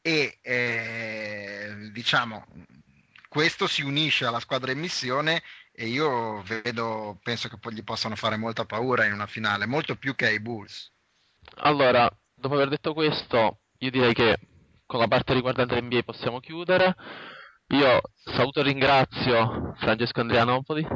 e 0.01 0.37
eh, 0.41 1.89
diciamo 1.91 2.45
questo 3.27 3.67
si 3.67 3.81
unisce 3.81 4.25
alla 4.25 4.39
squadra 4.39 4.71
in 4.71 4.79
missione 4.79 5.43
e 5.71 5.87
io 5.87 6.41
vedo 6.43 7.19
penso 7.21 7.49
che 7.49 7.57
gli 7.73 7.83
possano 7.83 8.15
fare 8.15 8.37
molta 8.37 8.65
paura 8.65 9.05
in 9.05 9.11
una 9.13 9.27
finale 9.27 9.65
molto 9.65 9.95
più 9.97 10.15
che 10.15 10.27
ai 10.27 10.39
Bulls 10.39 10.91
Allora, 11.57 12.09
dopo 12.33 12.55
aver 12.55 12.69
detto 12.69 12.93
questo, 12.93 13.61
io 13.79 13.91
direi 13.91 14.13
che 14.13 14.37
con 14.85 14.99
la 14.99 15.07
parte 15.07 15.33
riguardante 15.33 15.79
l'NBA 15.79 16.03
possiamo 16.03 16.39
chiudere. 16.39 16.95
Io 17.71 18.01
saluto 18.25 18.61
e 18.61 18.63
ringrazio 18.63 19.75
Francesco 19.77 20.21
Andrianopoli. 20.21 20.87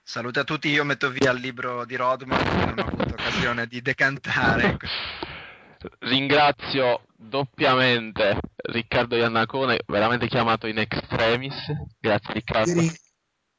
Salute 0.00 0.38
a 0.38 0.44
tutti, 0.44 0.68
io 0.68 0.84
metto 0.84 1.10
via 1.10 1.32
il 1.32 1.40
libro 1.40 1.84
di 1.84 1.96
Rodman 1.96 2.40
che 2.40 2.66
non 2.66 2.78
ho 2.78 2.82
avuto 2.82 3.14
occasione 3.14 3.66
di 3.66 3.82
decantare. 3.82 4.76
Ringrazio 6.00 7.06
doppiamente 7.16 8.38
Riccardo 8.54 9.16
Iannacone, 9.16 9.80
veramente 9.86 10.28
chiamato 10.28 10.68
in 10.68 10.78
extremis. 10.78 11.54
Grazie 11.98 12.32
Riccardo. 12.32 12.70
Io, 12.70 12.80
ri- 12.80 12.98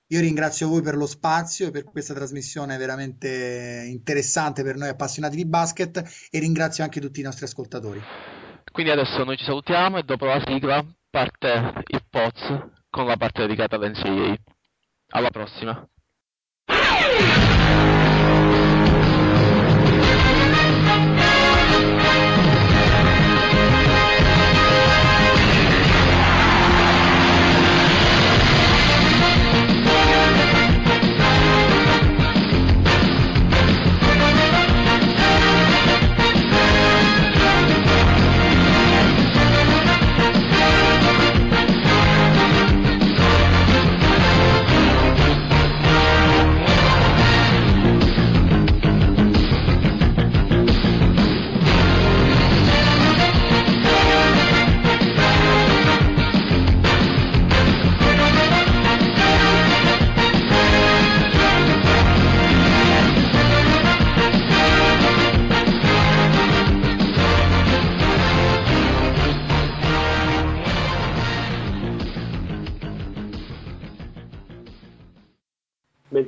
io 0.08 0.22
ringrazio 0.22 0.70
voi 0.70 0.82
per 0.82 0.96
lo 0.96 1.08
spazio 1.08 1.68
e 1.68 1.72
per 1.72 1.84
questa 1.84 2.14
trasmissione 2.14 2.78
veramente 2.78 3.86
interessante 3.86 4.64
per 4.64 4.78
noi 4.78 4.88
appassionati 4.88 5.36
di 5.36 5.46
basket 5.46 6.30
e 6.32 6.40
ringrazio 6.40 6.86
anche 6.86 7.02
tutti 7.02 7.20
i 7.20 7.24
nostri 7.24 7.44
ascoltatori. 7.44 8.02
Quindi 8.72 8.94
adesso 8.94 9.26
noi 9.26 9.36
ci 9.36 9.44
salutiamo 9.44 9.98
e 9.98 10.04
dopo 10.04 10.26
la 10.26 10.42
sigla 10.46 10.86
parte 11.16 11.84
il 11.88 12.04
Poz 12.10 12.68
con 12.90 13.06
la 13.06 13.16
parte 13.16 13.44
dedicata 13.44 13.78
all'NCAA. 13.78 14.36
Alla 15.12 15.30
prossima. 15.30 15.88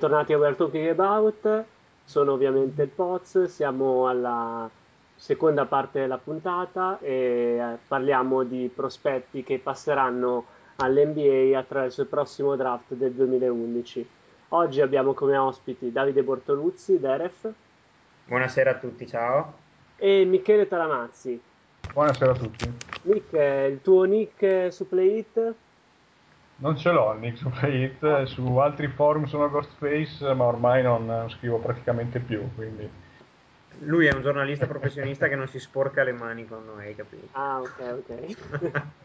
Bentornati 0.08 0.32
a 0.32 0.38
We're 0.38 0.56
Talking 0.56 0.88
About, 0.88 1.66
sono 2.06 2.32
ovviamente 2.32 2.82
il 2.82 2.88
Poz, 2.88 3.44
siamo 3.48 4.08
alla 4.08 4.70
seconda 5.14 5.66
parte 5.66 6.00
della 6.00 6.18
puntata 6.18 6.98
e 7.02 7.58
eh, 7.60 7.78
parliamo 7.86 8.44
di 8.44 8.72
prospetti 8.74 9.44
che 9.44 9.60
passeranno 9.60 10.46
all'NBA 10.78 11.58
attraverso 11.58 12.04
il 12.04 12.08
prossimo 12.08 12.56
draft 12.56 12.94
del 12.94 13.12
2011. 13.12 14.10
Oggi 14.50 14.80
abbiamo 14.80 15.14
come 15.14 15.36
ospiti 15.36 15.92
Davide 15.92 16.24
Bortoluzzi, 16.24 17.02
Deref, 17.02 17.52
Buonasera 18.28 18.70
a 18.70 18.76
tutti, 18.76 19.06
ciao. 19.06 19.54
e 19.98 20.24
Michele 20.24 20.70
Talamazzi. 20.70 21.38
Buonasera 21.92 22.32
a 22.32 22.36
tutti. 22.36 22.74
Nick, 23.02 23.34
eh, 23.34 23.68
il 23.68 23.82
tuo 23.82 24.06
nick 24.06 24.72
su 24.72 24.88
Playit? 24.88 25.54
Non 26.60 26.76
ce 26.76 26.92
l'ho 26.92 27.14
il 27.14 27.20
nick 27.20 27.38
su 27.38 27.50
Playit, 27.50 28.24
su 28.24 28.44
altri 28.58 28.88
forum 28.88 29.26
sono 29.26 29.50
Ghostface, 29.50 30.34
ma 30.34 30.46
ormai 30.46 30.82
non, 30.82 31.06
non 31.06 31.30
scrivo 31.30 31.60
praticamente 31.60 32.20
più, 32.20 32.50
quindi 32.56 32.90
Lui 33.80 34.08
è 34.08 34.14
un 34.14 34.22
giornalista 34.22 34.66
professionista 34.66 35.28
che 35.28 35.36
non 35.36 35.48
si 35.48 35.60
sporca 35.60 36.04
le 36.04 36.14
mani 36.14 36.48
con 36.48 36.66
noi, 36.66 36.96
capito? 36.96 37.28
Ah, 37.32 37.62
ok, 37.62 37.80
ok. 38.00 38.38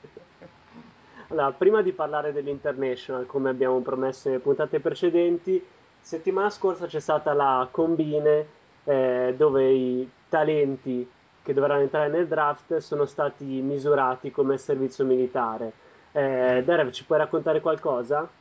Allora, 1.29 1.53
prima 1.53 1.81
di 1.81 1.93
parlare 1.93 2.33
dell'International, 2.33 3.25
come 3.25 3.49
abbiamo 3.49 3.81
promesso 3.81 4.29
nelle 4.29 4.41
puntate 4.43 4.81
precedenti, 4.81 5.65
settimana 5.99 6.51
scorsa 6.51 6.87
c'è 6.87 7.01
stata 7.01 7.33
la 7.33 7.67
combine 7.71 8.47
eh, 8.85 9.35
dove 9.35 9.71
i 9.73 10.11
talenti 10.29 11.11
che 11.43 11.55
dovranno 11.55 11.83
entrare 11.83 12.09
nel 12.11 12.29
draft 12.29 12.77
sono 12.79 13.07
stati 13.07 13.45
misurati 13.63 14.31
come 14.31 14.59
servizio 14.59 15.07
militare. 15.07 15.73
Eh, 16.15 16.63
Derev, 16.65 16.91
ci 16.91 17.05
puoi 17.07 17.19
raccontare 17.19 17.61
qualcosa? 17.61 18.39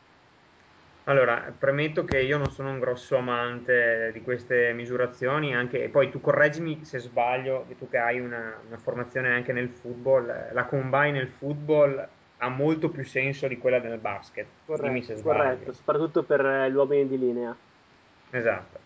Allora, 1.06 1.52
premetto 1.58 2.04
che 2.06 2.22
io 2.22 2.38
non 2.38 2.50
sono 2.52 2.70
un 2.70 2.80
grosso 2.80 3.18
amante 3.18 4.12
di 4.14 4.22
queste 4.22 4.72
misurazioni, 4.74 5.54
anche, 5.56 5.84
e 5.84 5.90
poi 5.90 6.10
tu 6.12 6.20
correggimi 6.22 6.86
se 6.86 7.00
sbaglio, 7.00 7.66
che 7.66 7.76
tu 7.76 7.88
che 7.90 7.98
hai 7.98 8.20
una, 8.20 8.62
una 8.66 8.78
formazione 8.78 9.30
anche 9.34 9.52
nel 9.52 9.70
football, 9.70 10.54
la 10.54 10.66
combine 10.66 11.12
nel 11.14 11.30
football 11.30 12.08
ha 12.38 12.50
molto 12.50 12.92
più 12.92 13.04
senso 13.04 13.48
di 13.48 13.58
quella 13.58 13.80
del 13.80 14.00
basket. 14.00 14.48
Corretto, 14.64 15.16
sbaglio. 15.16 15.24
corretto, 15.24 15.74
soprattutto 15.74 16.24
per 16.24 16.46
eh, 16.46 16.72
gli 16.72 16.76
uomini 16.76 17.08
di 17.08 17.18
linea. 17.18 17.56
Esatto. 18.32 18.80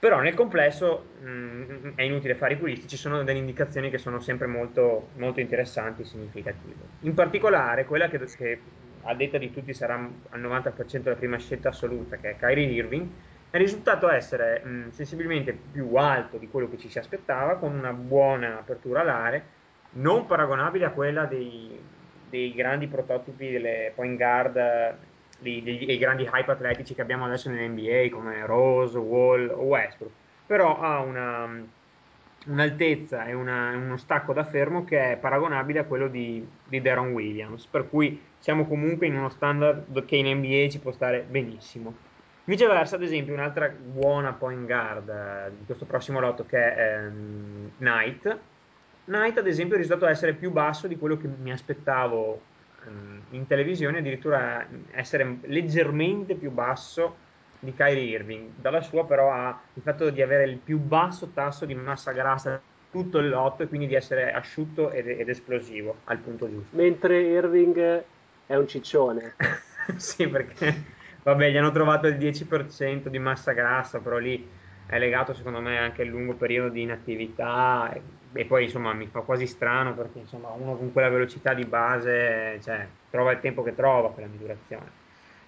Però 0.00 0.20
nel 0.20 0.34
complesso 0.34 1.06
mh, 1.20 1.94
è 1.96 2.02
inutile 2.02 2.36
fare 2.36 2.54
i 2.54 2.56
puristi, 2.56 2.86
ci 2.86 2.96
sono 2.96 3.24
delle 3.24 3.38
indicazioni 3.38 3.90
che 3.90 3.98
sono 3.98 4.20
sempre 4.20 4.46
molto, 4.46 5.08
molto 5.16 5.40
interessanti 5.40 6.02
e 6.02 6.04
significative. 6.04 6.74
In 7.00 7.14
particolare 7.14 7.84
quella 7.84 8.08
che, 8.08 8.18
che 8.36 8.60
a 9.02 9.14
detta 9.14 9.38
di 9.38 9.52
tutti 9.52 9.74
sarà 9.74 9.94
al 9.94 10.40
90% 10.40 11.08
la 11.08 11.14
prima 11.14 11.38
scelta 11.38 11.70
assoluta, 11.70 12.16
che 12.16 12.30
è 12.30 12.36
Kyrie 12.36 12.66
Irving, 12.66 13.08
è 13.50 13.56
risultato 13.56 14.08
essere 14.08 14.60
mh, 14.62 14.90
sensibilmente 14.90 15.52
più 15.52 15.94
alto 15.96 16.36
di 16.36 16.48
quello 16.48 16.68
che 16.70 16.78
ci 16.78 16.88
si 16.88 16.98
aspettava, 16.98 17.56
con 17.56 17.72
una 17.74 17.92
buona 17.92 18.58
apertura 18.58 19.00
alare, 19.00 19.56
non 19.92 20.26
paragonabile 20.26 20.84
a 20.84 20.90
quella 20.90 21.24
dei, 21.24 21.76
dei 22.28 22.54
grandi 22.54 22.86
prototipi 22.86 23.50
delle 23.50 23.92
point 23.96 24.16
guard 24.16 24.96
dei 25.38 25.98
grandi 25.98 26.28
hype 26.30 26.50
atletici 26.50 26.94
che 26.94 27.02
abbiamo 27.02 27.24
adesso 27.24 27.50
nell'NBA 27.50 28.08
come 28.10 28.44
Rose, 28.46 28.98
Wall 28.98 29.48
o 29.48 29.62
Westbrook, 29.62 30.12
però 30.46 30.80
ha 30.80 31.00
una, 31.00 31.48
un'altezza 32.46 33.26
e 33.26 33.34
una- 33.34 33.76
uno 33.76 33.96
stacco 33.96 34.32
da 34.32 34.44
fermo 34.44 34.84
che 34.84 35.12
è 35.12 35.16
paragonabile 35.16 35.80
a 35.80 35.84
quello 35.84 36.08
di, 36.08 36.46
di 36.64 36.80
Deron 36.80 37.12
Williams, 37.12 37.66
per 37.66 37.88
cui 37.88 38.20
siamo 38.38 38.66
comunque 38.66 39.06
in 39.06 39.16
uno 39.16 39.28
standard 39.28 40.04
che 40.04 40.16
in 40.16 40.26
NBA 40.38 40.68
ci 40.68 40.78
può 40.78 40.92
stare 40.92 41.24
benissimo. 41.28 42.06
Viceversa, 42.44 42.96
ad 42.96 43.02
esempio, 43.02 43.34
un'altra 43.34 43.68
buona 43.68 44.32
point 44.32 44.64
guard 44.64 45.08
eh, 45.08 45.50
di 45.58 45.64
questo 45.66 45.84
prossimo 45.84 46.18
lotto 46.18 46.46
che 46.46 46.74
è 46.74 47.04
ehm, 47.04 47.72
Knight. 47.76 48.38
Knight, 49.04 49.38
ad 49.38 49.46
esempio, 49.46 49.74
è 49.74 49.78
risultato 49.78 50.10
essere 50.10 50.32
più 50.32 50.50
basso 50.50 50.86
di 50.86 50.96
quello 50.96 51.18
che 51.18 51.28
mi 51.28 51.52
aspettavo 51.52 52.40
in 53.30 53.46
televisione, 53.46 53.98
addirittura 53.98 54.66
essere 54.92 55.38
leggermente 55.42 56.34
più 56.34 56.50
basso 56.50 57.16
di 57.58 57.74
Kyrie 57.74 58.04
Irving. 58.04 58.50
Dalla 58.56 58.80
sua, 58.80 59.04
però, 59.04 59.32
ha 59.32 59.60
il 59.74 59.82
fatto 59.82 60.10
di 60.10 60.22
avere 60.22 60.44
il 60.44 60.56
più 60.56 60.78
basso 60.78 61.30
tasso 61.34 61.64
di 61.66 61.74
massa 61.74 62.12
grassa 62.12 62.60
tutto 62.90 63.18
il 63.18 63.28
lotto 63.28 63.62
e 63.62 63.68
quindi 63.68 63.86
di 63.86 63.94
essere 63.94 64.32
asciutto 64.32 64.90
ed, 64.90 65.08
ed 65.08 65.28
esplosivo 65.28 65.96
al 66.04 66.18
punto 66.18 66.48
giusto. 66.48 66.76
Mentre 66.76 67.20
Irving 67.20 68.04
è 68.46 68.56
un 68.56 68.66
ciccione. 68.66 69.34
Sì, 69.96 70.28
perché 70.28 70.84
vabbè, 71.22 71.50
gli 71.50 71.56
hanno 71.56 71.72
trovato 71.72 72.08
il 72.08 72.18
10% 72.18 73.08
di 73.08 73.18
massa 73.18 73.52
grassa, 73.52 74.00
però 74.00 74.18
lì 74.18 74.46
è 74.86 74.98
legato 74.98 75.32
secondo 75.32 75.60
me 75.60 75.78
anche 75.78 76.02
al 76.02 76.08
lungo 76.08 76.34
periodo 76.34 76.68
di 76.68 76.82
inattività 76.82 77.90
e, 78.32 78.44
poi 78.46 78.64
insomma 78.64 78.92
mi 78.92 79.06
fa 79.08 79.20
quasi 79.22 79.46
strano 79.46 79.94
perché 79.94 80.18
insomma 80.18 80.50
uno 80.50 80.76
con 80.76 80.92
quella 80.92 81.08
velocità 81.08 81.54
di 81.54 81.64
base, 81.64 82.60
cioè, 82.62 82.86
trova 83.10 83.32
il 83.32 83.40
tempo 83.40 83.62
che 83.62 83.74
trova 83.74 84.10
per 84.10 84.24
la 84.24 84.30
misurazione. 84.30 84.92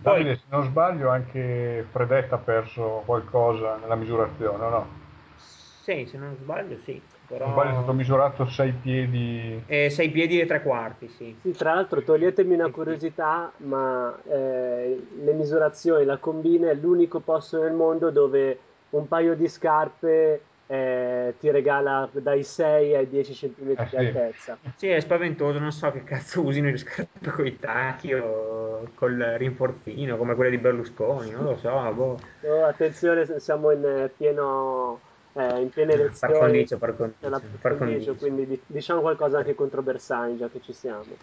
Poi 0.02 0.24
Davide, 0.24 0.36
se 0.36 0.44
non 0.48 0.64
sbaglio, 0.64 1.08
anche 1.10 1.86
Fredetta 1.90 2.36
ha 2.36 2.38
perso 2.38 3.02
qualcosa 3.04 3.76
nella 3.76 3.94
misurazione, 3.96 4.64
o 4.64 4.68
no? 4.68 4.98
sì, 5.36 6.06
se 6.06 6.18
non 6.18 6.36
sbaglio 6.36 6.78
sì, 6.78 7.02
Se 7.32 7.42
non 7.42 7.52
sbaglio 7.52 7.70
è 7.70 7.72
stato 7.74 7.92
però 7.92 7.92
misurato 7.92 8.46
6 8.46 8.72
piedi. 8.72 9.64
eh, 9.66 9.88
sei 9.90 10.10
piedi 10.10 10.40
e 10.40 10.46
tre 10.46 10.62
quarti, 10.62 11.08
sì. 11.08 11.36
Sì, 11.42 11.54
tra 11.56 11.72
l'altro, 11.74 12.02
toglietemi 12.02 12.52
una 12.54 12.70
curiosità, 12.70 13.54
ma 13.58 14.20
eh, 14.24 15.08
le 15.10 15.32
misurazioni, 15.32 16.04
la 16.04 16.18
combina 16.18 16.68
è 16.70 16.74
l'unico 16.74 17.20
posto 17.20 17.62
nel 17.62 17.72
mondo 17.72 18.10
dove 18.10 18.58
un 18.90 19.08
paio 19.08 19.34
di 19.34 19.48
scarpe 19.48 20.49
eh, 20.70 21.34
ti 21.38 21.50
regala 21.50 22.08
dai 22.14 22.42
6 22.44 22.94
ai 22.94 23.08
10 23.08 23.34
cm 23.34 23.76
Eh 23.78 23.88
di 23.88 23.96
altezza. 23.96 24.58
Sì, 24.76 24.88
è 24.88 25.00
spaventoso, 25.00 25.58
non 25.58 25.72
so 25.72 25.90
che 25.90 26.04
cazzo 26.04 26.42
usino 26.44 26.70
le 26.70 26.76
scarpe 26.76 27.30
con 27.30 27.46
i 27.46 27.58
tacchi 27.58 28.12
o 28.12 28.92
col 28.94 29.16
rinforzino 29.38 30.16
come 30.16 30.34
quelle 30.34 30.50
di 30.50 30.58
Berlusconi, 30.58 31.30
non 31.30 31.44
lo 31.44 31.56
so, 31.56 31.70
boh. 31.94 32.20
Oh, 32.42 32.64
attenzione, 32.64 33.38
siamo 33.40 33.70
in 33.70 33.84
eh, 33.84 34.08
pieno, 34.10 35.00
eh, 35.34 35.60
in 35.60 35.70
piene 35.72 35.92
Par 36.20 36.32
elezioni 36.32 36.38
condicio, 36.38 36.78
par 36.78 36.96
condicio, 36.96 37.46
par 37.62 37.76
condicio, 37.76 38.16
condicio. 38.16 38.16
quindi 38.16 38.46
di- 38.46 38.62
diciamo 38.66 39.00
qualcosa 39.00 39.38
anche 39.38 39.54
contro 39.54 39.82
Bersani, 39.82 40.36
già 40.36 40.48
che 40.50 40.60
ci 40.60 40.72
siamo. 40.72 41.18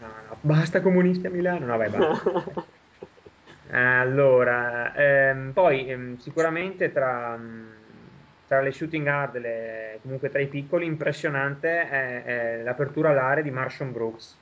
No, 0.00 0.08
no, 0.26 0.38
basta 0.42 0.82
comunisti 0.82 1.26
a 1.26 1.30
Milano, 1.30 1.64
no 1.66 1.76
vai, 1.78 1.88
basta. 1.90 2.20
Allora, 3.70 4.94
ehm, 4.94 5.52
poi 5.52 5.88
ehm, 5.88 6.16
sicuramente 6.16 6.92
tra, 6.92 7.36
mh, 7.36 7.81
tra 8.46 8.60
le 8.60 8.72
shooting 8.72 9.04
guard, 9.04 9.38
le- 9.38 9.98
comunque 10.02 10.28
tra 10.28 10.40
i 10.40 10.46
piccoli, 10.46 10.86
impressionante 10.86 11.88
è, 11.88 12.24
è 12.24 12.62
l'apertura 12.62 13.10
alare 13.10 13.42
di 13.42 13.50
Marshall 13.50 13.92
Brooks, 13.92 14.38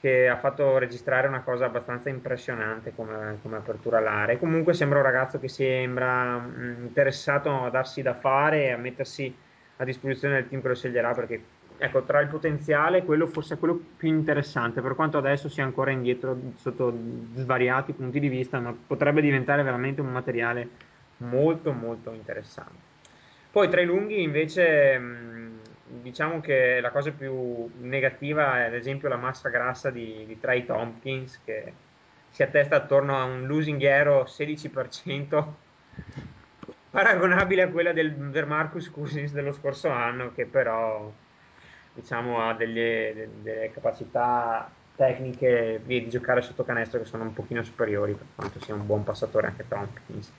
che 0.00 0.28
ha 0.28 0.36
fatto 0.36 0.78
registrare 0.78 1.26
una 1.26 1.40
cosa 1.40 1.66
abbastanza 1.66 2.08
impressionante 2.08 2.94
come, 2.94 3.38
come 3.42 3.56
apertura 3.56 3.98
alare. 3.98 4.38
Comunque 4.38 4.72
sembra 4.72 4.98
un 4.98 5.04
ragazzo 5.04 5.40
che 5.40 5.48
sembra 5.48 6.38
mh, 6.38 6.76
interessato 6.82 7.64
a 7.64 7.70
darsi 7.70 8.00
da 8.02 8.14
fare 8.14 8.64
e 8.64 8.70
a 8.70 8.76
mettersi 8.76 9.34
a 9.76 9.84
disposizione 9.84 10.34
del 10.34 10.48
team 10.48 10.62
che 10.62 10.68
lo 10.68 10.74
sceglierà, 10.74 11.12
perché 11.14 11.40
ecco, 11.78 12.02
tra 12.02 12.20
il 12.20 12.28
potenziale, 12.28 13.04
quello 13.04 13.26
forse 13.26 13.54
è 13.54 13.58
quello 13.58 13.80
più 13.96 14.08
interessante, 14.08 14.80
per 14.80 14.94
quanto 14.94 15.18
adesso 15.18 15.48
sia 15.48 15.64
ancora 15.64 15.90
indietro 15.90 16.36
sotto 16.56 16.96
svariati 17.34 17.92
punti 17.92 18.20
di 18.20 18.28
vista, 18.28 18.58
ma 18.58 18.74
potrebbe 18.86 19.20
diventare 19.20 19.62
veramente 19.62 20.00
un 20.00 20.10
materiale 20.10 20.68
molto 21.18 21.72
molto 21.72 22.12
interessante. 22.12 22.86
Poi 23.50 23.68
tra 23.68 23.80
i 23.80 23.86
lunghi 23.86 24.22
invece 24.22 25.00
diciamo 25.88 26.40
che 26.40 26.80
la 26.80 26.90
cosa 26.90 27.10
più 27.10 27.68
negativa 27.80 28.58
è 28.58 28.64
ad 28.64 28.74
esempio 28.74 29.08
la 29.08 29.16
massa 29.16 29.48
grassa 29.48 29.90
di, 29.90 30.24
di 30.26 30.38
Trey 30.38 30.64
Tompkins 30.66 31.40
che 31.44 31.72
si 32.30 32.42
attesta 32.42 32.76
attorno 32.76 33.18
a 33.18 33.24
un 33.24 33.46
lusinghiero 33.46 34.24
16% 34.24 35.44
paragonabile 36.90 37.62
a 37.62 37.68
quella 37.68 37.92
del, 37.92 38.14
del 38.14 38.46
Marcus 38.46 38.90
Cousins 38.90 39.32
dello 39.32 39.52
scorso 39.52 39.88
anno 39.88 40.32
che 40.34 40.44
però 40.44 41.10
diciamo 41.94 42.46
ha 42.46 42.54
delle, 42.54 43.12
de- 43.14 43.28
delle 43.42 43.70
capacità 43.72 44.70
tecniche 44.94 45.80
di 45.84 46.08
giocare 46.08 46.42
sotto 46.42 46.64
canestro 46.64 46.98
che 46.98 47.06
sono 47.06 47.22
un 47.22 47.32
pochino 47.32 47.62
superiori 47.62 48.12
per 48.14 48.26
quanto 48.34 48.60
sia 48.60 48.74
un 48.74 48.84
buon 48.84 49.04
passatore 49.04 49.46
anche 49.46 49.66
Tompkins. 49.66 50.32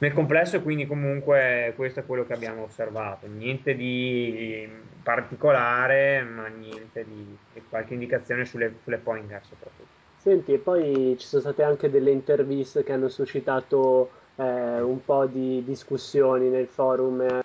Nel 0.00 0.14
complesso, 0.14 0.62
quindi, 0.62 0.86
comunque, 0.86 1.74
questo 1.76 2.00
è 2.00 2.06
quello 2.06 2.24
che 2.24 2.32
abbiamo 2.32 2.62
osservato. 2.62 3.26
Niente 3.26 3.74
di 3.74 4.66
particolare, 5.02 6.22
ma 6.22 6.46
niente 6.46 7.04
di, 7.04 7.36
qualche 7.68 7.92
indicazione 7.92 8.46
sulle, 8.46 8.76
sulle 8.82 8.96
point 8.96 9.26
guard 9.26 9.44
soprattutto. 9.44 9.88
Senti, 10.16 10.54
e 10.54 10.58
poi 10.58 11.16
ci 11.18 11.26
sono 11.26 11.42
state 11.42 11.62
anche 11.62 11.90
delle 11.90 12.10
interviste 12.10 12.82
che 12.82 12.92
hanno 12.92 13.08
suscitato 13.08 14.10
eh, 14.36 14.80
un 14.80 15.04
po' 15.04 15.26
di 15.26 15.62
discussioni 15.66 16.48
nel 16.48 16.66
forum. 16.66 17.42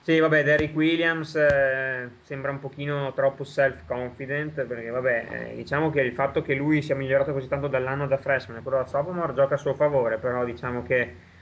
Sì, 0.00 0.18
vabbè, 0.18 0.44
Derrick 0.44 0.74
Williams 0.74 1.34
eh, 1.34 2.08
sembra 2.22 2.52
un 2.52 2.60
pochino 2.60 3.12
troppo 3.12 3.44
self-confident 3.44 4.64
perché, 4.64 4.88
vabbè, 4.88 5.26
eh, 5.30 5.56
diciamo 5.56 5.90
che 5.90 6.00
il 6.00 6.12
fatto 6.12 6.40
che 6.40 6.54
lui 6.54 6.80
sia 6.80 6.94
migliorato 6.94 7.34
così 7.34 7.48
tanto 7.48 7.68
dall'anno 7.68 8.06
da 8.06 8.16
freshman 8.16 8.58
e 8.58 8.62
quello 8.62 8.78
da 8.78 8.86
sophomore 8.86 9.34
gioca 9.34 9.54
a 9.54 9.58
suo 9.58 9.74
favore, 9.74 10.16
però 10.16 10.44
diciamo 10.44 10.82
che 10.82 11.32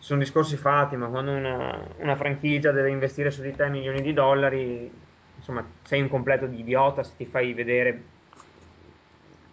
sono 0.00 0.20
discorsi 0.20 0.56
fatti, 0.56 0.96
ma 0.96 1.08
quando 1.08 1.32
una, 1.32 1.86
una 1.98 2.16
franchigia 2.16 2.72
deve 2.72 2.90
investire 2.90 3.30
su 3.30 3.42
di 3.42 3.54
te 3.54 3.68
milioni 3.68 4.00
di 4.00 4.12
dollari, 4.14 4.90
insomma, 5.36 5.64
sei 5.82 6.00
un 6.00 6.08
completo 6.08 6.46
di 6.46 6.60
idiota 6.60 7.02
se 7.02 7.14
ti 7.16 7.26
fai 7.26 7.52
vedere 7.52 8.02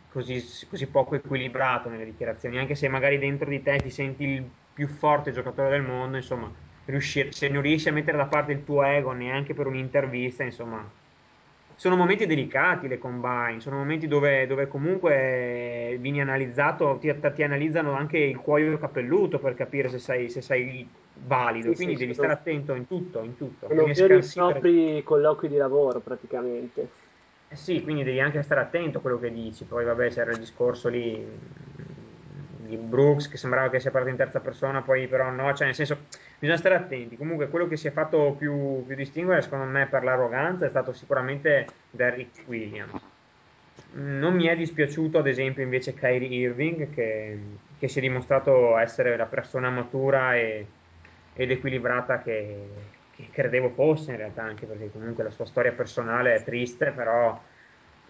così, 0.09 0.41
così 0.69 0.87
poco 0.87 1.15
equilibrato 1.15 1.89
nelle 1.89 2.05
dichiarazioni, 2.05 2.57
anche 2.57 2.75
se 2.75 2.87
magari 2.87 3.19
dentro 3.19 3.49
di 3.49 3.61
te 3.61 3.81
ti 3.81 3.89
senti 3.89 4.23
il 4.23 4.49
più 4.73 4.87
forte 4.87 5.31
giocatore 5.31 5.69
del 5.69 5.81
mondo, 5.81 6.17
insomma, 6.17 6.49
riuscire- 6.85 7.31
se 7.33 7.49
non 7.49 7.61
riesci 7.61 7.89
a 7.89 7.93
mettere 7.93 8.17
da 8.17 8.27
parte 8.27 8.53
il 8.53 8.63
tuo 8.63 8.83
ego 8.83 9.11
neanche 9.11 9.53
per 9.53 9.67
un'intervista, 9.67 10.43
insomma, 10.43 10.89
sono 11.77 11.95
momenti 11.95 12.25
delicati 12.25 12.87
le 12.87 12.97
combine, 12.97 13.59
sono 13.59 13.77
momenti 13.77 14.07
dove, 14.07 14.47
dove 14.47 14.67
comunque 14.67 15.97
vieni 15.99 16.21
analizzato, 16.21 16.97
ti, 16.97 17.13
ti 17.33 17.43
analizzano 17.43 17.93
anche 17.93 18.17
il 18.17 18.37
cuoio 18.37 18.77
capelluto 18.79 19.39
per 19.39 19.53
capire 19.53 19.87
se 19.89 19.99
sei, 19.99 20.29
se 20.29 20.41
sei 20.41 20.89
valido, 21.13 21.73
Sì, 21.73 21.75
sì, 21.75 21.85
quindi 21.85 21.95
devi 21.97 22.13
sono, 22.13 22.27
stare 22.27 22.33
attento 22.33 22.73
in 22.73 22.87
tutto, 22.87 23.21
in 23.23 23.35
tutto. 23.35 23.67
sono 23.67 23.85
veri 23.93 24.21
scansire. 24.23 24.33
propri 24.33 25.03
colloqui 25.03 25.47
di 25.47 25.57
lavoro 25.57 25.99
praticamente. 26.01 26.89
Eh 27.49 27.55
sì, 27.55 27.81
quindi 27.81 28.03
devi 28.03 28.19
anche 28.19 28.41
stare 28.43 28.61
attento 28.61 28.97
a 28.97 29.01
quello 29.01 29.19
che 29.19 29.31
dici. 29.31 29.65
Poi, 29.65 29.85
vabbè, 29.85 30.09
c'era 30.09 30.31
il 30.33 30.39
discorso 30.39 30.89
lì 30.89 31.25
di 32.67 32.77
Brooks 32.77 33.29
che 33.29 33.37
sembrava 33.37 33.69
che 33.69 33.79
sia 33.79 33.89
parlato 33.89 34.11
in 34.11 34.17
terza 34.17 34.39
persona, 34.39 34.81
poi 34.81 35.07
però 35.07 35.31
no, 35.31 35.53
cioè 35.53 35.65
nel 35.65 35.75
senso 35.75 36.05
bisogna 36.37 36.57
stare 36.57 36.75
attenti. 36.75 37.17
Comunque 37.17 37.47
quello 37.49 37.67
che 37.67 37.77
si 37.77 37.87
è 37.87 37.91
fatto 37.91 38.35
più, 38.37 38.85
più 38.85 38.95
distinguere 38.95 39.41
secondo 39.41 39.65
me 39.65 39.87
per 39.87 40.03
l'arroganza 40.03 40.65
è 40.65 40.69
stato 40.69 40.93
sicuramente 40.93 41.67
Derrick 41.89 42.47
Williams. 42.47 43.01
Non 43.93 44.35
mi 44.35 44.45
è 44.45 44.55
dispiaciuto 44.55 45.17
ad 45.17 45.27
esempio 45.27 45.63
invece 45.63 45.93
Kyrie 45.93 46.27
Irving 46.27 46.93
che, 46.93 47.39
che 47.79 47.87
si 47.87 47.99
è 47.99 48.01
dimostrato 48.01 48.77
essere 48.77 49.15
la 49.15 49.25
persona 49.25 49.69
matura 49.69 50.35
e, 50.35 50.67
ed 51.33 51.51
equilibrata 51.51 52.21
che, 52.21 52.67
che 53.15 53.29
credevo 53.31 53.69
fosse 53.69 54.11
in 54.11 54.17
realtà 54.17 54.43
anche 54.43 54.65
perché 54.65 54.91
comunque 54.91 55.23
la 55.23 55.29
sua 55.29 55.45
storia 55.45 55.71
personale 55.71 56.35
è 56.35 56.43
triste 56.43 56.91
però 56.91 57.39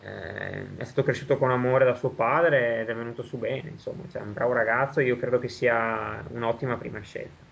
eh, 0.08 0.78
è 0.78 0.84
stato 0.86 1.04
cresciuto 1.04 1.38
con 1.38 1.52
amore 1.52 1.86
da 1.86 1.94
suo 1.94 2.10
padre 2.10 2.82
ed 2.82 2.90
è 2.90 2.96
venuto 2.96 3.24
su 3.24 3.38
bene, 3.38 3.70
insomma, 3.70 4.04
cioè, 4.10 4.22
è 4.22 4.26
un 4.26 4.34
bravo 4.34 4.54
ragazzo, 4.54 5.02
io 5.02 5.18
credo 5.18 5.38
che 5.40 5.50
sia 5.50 6.24
un'ottima 6.30 6.78
prima 6.78 7.00
scelta. 7.02 7.46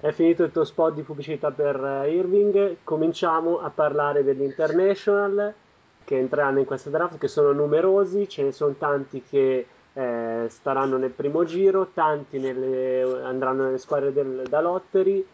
È 0.00 0.12
finito 0.12 0.44
il 0.44 0.52
tuo 0.52 0.64
spot 0.64 0.94
di 0.94 1.02
pubblicità 1.02 1.50
per 1.50 2.02
eh, 2.04 2.10
Irving, 2.10 2.76
cominciamo 2.84 3.60
a 3.60 3.70
parlare 3.70 4.22
degli 4.22 4.42
international 4.42 5.54
che 6.04 6.18
entreranno 6.18 6.58
in 6.58 6.66
questa 6.66 6.90
draft, 6.90 7.16
che 7.16 7.28
sono 7.28 7.52
numerosi, 7.52 8.28
ce 8.28 8.42
ne 8.42 8.52
sono 8.52 8.74
tanti 8.74 9.22
che 9.22 9.66
eh, 9.94 10.46
staranno 10.48 10.98
nel 10.98 11.10
primo 11.10 11.44
giro, 11.44 11.88
tanti 11.94 12.38
nelle, 12.38 13.22
andranno 13.22 13.64
nelle 13.64 13.78
squadre 13.78 14.12
del, 14.12 14.44
da 14.48 14.60
lottery 14.60 15.26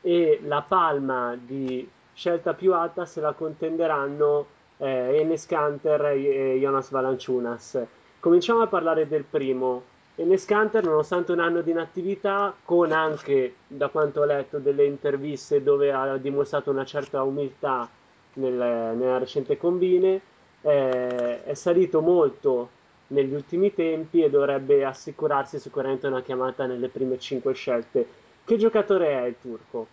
e 0.00 0.40
la 0.44 0.62
palma 0.62 1.36
di 1.36 1.88
scelta 2.14 2.54
più 2.54 2.74
alta 2.74 3.04
se 3.06 3.20
la 3.20 3.32
contenderanno 3.32 4.51
eh, 4.82 5.20
Enes 5.20 5.46
Kanter 5.46 6.04
e 6.06 6.58
Jonas 6.58 6.90
Valanciunas. 6.90 7.80
Cominciamo 8.18 8.62
a 8.62 8.66
parlare 8.66 9.06
del 9.06 9.22
primo. 9.22 9.90
Enes 10.16 10.44
Kanter, 10.44 10.84
nonostante 10.84 11.30
un 11.30 11.38
anno 11.38 11.62
di 11.62 11.70
inattività, 11.70 12.54
con 12.64 12.90
anche, 12.90 13.54
da 13.66 13.88
quanto 13.88 14.20
ho 14.20 14.24
letto, 14.24 14.58
delle 14.58 14.84
interviste 14.84 15.62
dove 15.62 15.92
ha 15.92 16.16
dimostrato 16.16 16.70
una 16.70 16.84
certa 16.84 17.22
umiltà 17.22 17.88
nel, 18.34 18.52
nella 18.52 19.18
recente 19.18 19.56
combine, 19.56 20.20
eh, 20.62 21.44
è 21.44 21.54
salito 21.54 22.00
molto 22.00 22.80
negli 23.08 23.34
ultimi 23.34 23.72
tempi 23.72 24.22
e 24.22 24.30
dovrebbe 24.30 24.84
assicurarsi 24.84 25.58
sicuramente 25.58 26.08
una 26.08 26.22
chiamata 26.22 26.66
nelle 26.66 26.88
prime 26.88 27.18
5 27.18 27.54
scelte. 27.54 28.06
Che 28.44 28.56
giocatore 28.56 29.10
è 29.10 29.26
il 29.26 29.36
turco? 29.40 29.86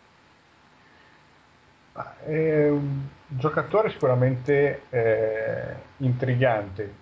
È 1.91 2.69
un 2.69 3.07
giocatore 3.27 3.89
sicuramente 3.89 4.83
eh, 4.89 5.75
intrigante, 5.97 6.93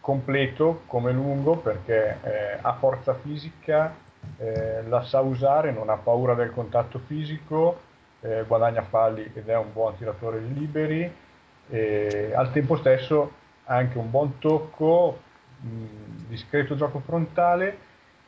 completo 0.00 0.82
come 0.86 1.12
lungo 1.12 1.56
perché 1.56 2.18
eh, 2.22 2.58
ha 2.60 2.72
forza 2.74 3.14
fisica, 3.14 3.94
eh, 4.38 4.82
la 4.88 5.02
sa 5.02 5.20
usare, 5.20 5.72
non 5.72 5.90
ha 5.90 5.96
paura 5.96 6.34
del 6.34 6.52
contatto 6.52 7.00
fisico, 7.06 7.80
eh, 8.20 8.44
guadagna 8.46 8.82
falli 8.82 9.30
ed 9.34 9.48
è 9.48 9.56
un 9.56 9.72
buon 9.72 9.96
tiratore 9.96 10.40
di 10.40 10.54
liberi 10.54 11.24
al 11.68 12.52
tempo 12.52 12.76
stesso 12.76 13.32
ha 13.64 13.74
anche 13.74 13.98
un 13.98 14.10
buon 14.10 14.38
tocco, 14.38 15.18
mh, 15.60 16.28
discreto 16.28 16.76
gioco 16.76 17.00
frontale, 17.00 17.76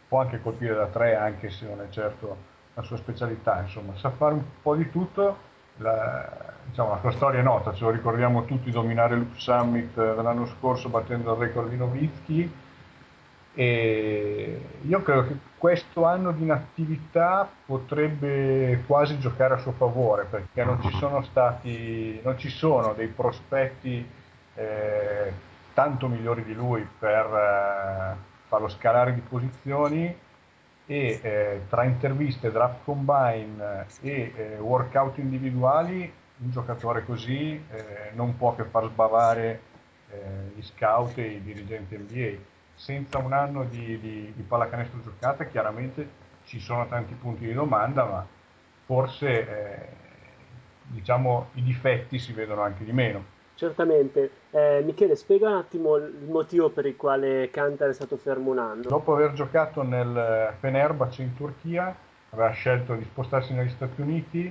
può 0.08 0.20
anche 0.20 0.40
colpire 0.40 0.74
da 0.74 0.86
tre 0.86 1.14
anche 1.14 1.50
se 1.50 1.66
non 1.66 1.80
è 1.80 1.88
certo 1.90 2.36
la 2.74 2.82
sua 2.82 2.96
specialità, 2.96 3.60
insomma 3.60 3.96
sa 3.96 4.10
fare 4.10 4.34
un 4.34 4.42
po' 4.60 4.74
di 4.74 4.90
tutto 4.90 5.46
la, 5.78 6.28
diciamo, 6.66 6.90
la 6.90 6.98
sua 7.00 7.10
storia 7.12 7.40
è 7.40 7.42
nota, 7.42 7.72
ce 7.72 7.84
lo 7.84 7.90
ricordiamo 7.90 8.44
tutti, 8.44 8.70
dominare 8.70 9.16
l'Up 9.16 9.36
Summit 9.36 9.94
dell'anno 9.94 10.46
scorso 10.46 10.88
battendo 10.88 11.32
il 11.32 11.38
record 11.38 11.68
di 11.68 11.76
Novitsky 11.76 12.52
e 13.54 14.60
io 14.82 15.02
credo 15.02 15.26
che 15.26 15.36
questo 15.56 16.04
anno 16.04 16.30
di 16.30 16.42
inattività 16.42 17.48
potrebbe 17.66 18.84
quasi 18.86 19.18
giocare 19.18 19.54
a 19.54 19.58
suo 19.58 19.72
favore 19.72 20.26
perché 20.30 20.62
non 20.62 20.80
ci 20.80 20.96
sono 20.96 21.22
stati, 21.22 22.20
non 22.22 22.38
ci 22.38 22.50
sono 22.50 22.92
dei 22.92 23.08
prospetti 23.08 24.08
eh, 24.54 25.32
tanto 25.74 26.06
migliori 26.06 26.44
di 26.44 26.54
lui 26.54 26.86
per 26.98 27.26
eh, 27.26 28.16
farlo 28.46 28.68
scalare 28.68 29.14
di 29.14 29.20
posizioni 29.20 30.16
e 30.90 31.20
eh, 31.22 31.60
tra 31.68 31.84
interviste, 31.84 32.50
draft 32.50 32.82
combine 32.84 33.86
e 34.00 34.32
eh, 34.34 34.58
workout 34.58 35.18
individuali 35.18 36.12
un 36.40 36.50
giocatore 36.50 37.04
così 37.04 37.62
eh, 37.70 38.10
non 38.14 38.36
può 38.36 38.54
che 38.54 38.64
far 38.64 38.86
sbavare 38.86 39.60
eh, 40.10 40.52
gli 40.54 40.62
scout 40.62 41.18
e 41.18 41.26
i 41.26 41.42
dirigenti 41.42 41.96
NBA. 41.96 42.56
Senza 42.74 43.18
un 43.18 43.32
anno 43.32 43.64
di, 43.64 43.98
di, 43.98 44.32
di, 44.34 44.42
pallacanestro 44.42 45.02
giocata 45.02 45.46
chiaramente 45.46 46.26
ci 46.44 46.60
sono 46.60 46.86
tanti 46.86 47.14
punti 47.14 47.44
di 47.44 47.52
domanda, 47.52 48.04
ma 48.04 48.26
forse 48.84 49.28
eh, 49.28 49.88
diciamo, 50.86 51.48
i 51.54 51.62
difetti 51.62 52.18
si 52.18 52.32
vedono 52.32 52.62
anche 52.62 52.84
di 52.84 52.92
meno. 52.92 53.36
Certamente. 53.58 54.30
Eh, 54.52 54.82
Michele, 54.84 55.16
spiega 55.16 55.48
un 55.48 55.56
attimo 55.56 55.96
il 55.96 56.28
motivo 56.28 56.70
per 56.70 56.86
il 56.86 56.94
quale 56.94 57.50
Kantar 57.50 57.88
è 57.88 57.92
stato 57.92 58.16
fermo 58.16 58.52
un 58.52 58.58
anno. 58.60 58.82
Dopo 58.82 59.14
aver 59.14 59.32
giocato 59.32 59.82
nel 59.82 60.54
Fenerbahce 60.60 61.22
in 61.22 61.34
Turchia, 61.34 61.92
aveva 62.30 62.50
scelto 62.50 62.94
di 62.94 63.02
spostarsi 63.02 63.52
negli 63.54 63.70
Stati 63.70 64.00
Uniti 64.00 64.46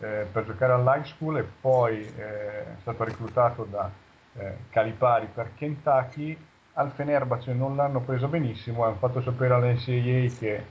eh, 0.00 0.26
per 0.32 0.44
giocare 0.44 0.72
all'high 0.72 1.04
school 1.04 1.38
e 1.38 1.44
poi 1.60 2.00
eh, 2.00 2.64
è 2.64 2.76
stato 2.80 3.04
reclutato 3.04 3.64
da 3.70 3.88
eh, 4.34 4.56
Calipari 4.70 5.28
per 5.32 5.50
Kentucky. 5.54 6.36
Al 6.72 6.90
Fenerbahce 6.90 7.52
non 7.52 7.76
l'hanno 7.76 8.00
preso 8.00 8.26
benissimo, 8.26 8.82
hanno 8.84 8.96
fatto 8.96 9.22
sapere 9.22 9.54
all'NCAA 9.54 10.36
che 10.36 10.64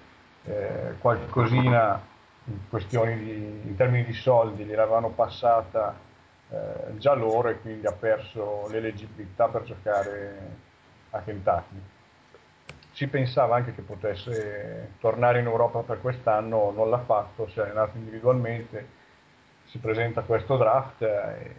eh, 0.43 0.93
qualcosina 0.99 2.01
in, 2.43 2.57
di, 3.23 3.61
in 3.65 3.75
termini 3.77 4.03
di 4.03 4.13
soldi 4.13 4.65
gliel'avevano 4.65 5.07
passata 5.07 6.05
eh, 6.49 6.97
già 6.97 7.13
loro 7.13 7.49
e 7.49 7.59
quindi 7.59 7.85
ha 7.85 7.91
perso 7.91 8.67
l'eleggibilità 8.69 9.47
per 9.47 9.63
giocare 9.63 10.65
a 11.11 11.19
Kentucky. 11.19 11.81
Si 12.91 13.07
pensava 13.07 13.55
anche 13.55 13.75
che 13.75 13.81
potesse 13.81 14.93
tornare 14.99 15.39
in 15.39 15.45
Europa 15.45 15.81
per 15.81 16.01
quest'anno, 16.01 16.71
non 16.71 16.89
l'ha 16.89 16.99
fatto, 16.99 17.47
si 17.49 17.59
è 17.59 17.63
allenato 17.63 17.97
individualmente, 17.97 18.87
si 19.65 19.77
presenta 19.77 20.21
questo 20.21 20.57
draft 20.57 21.01
e, 21.01 21.55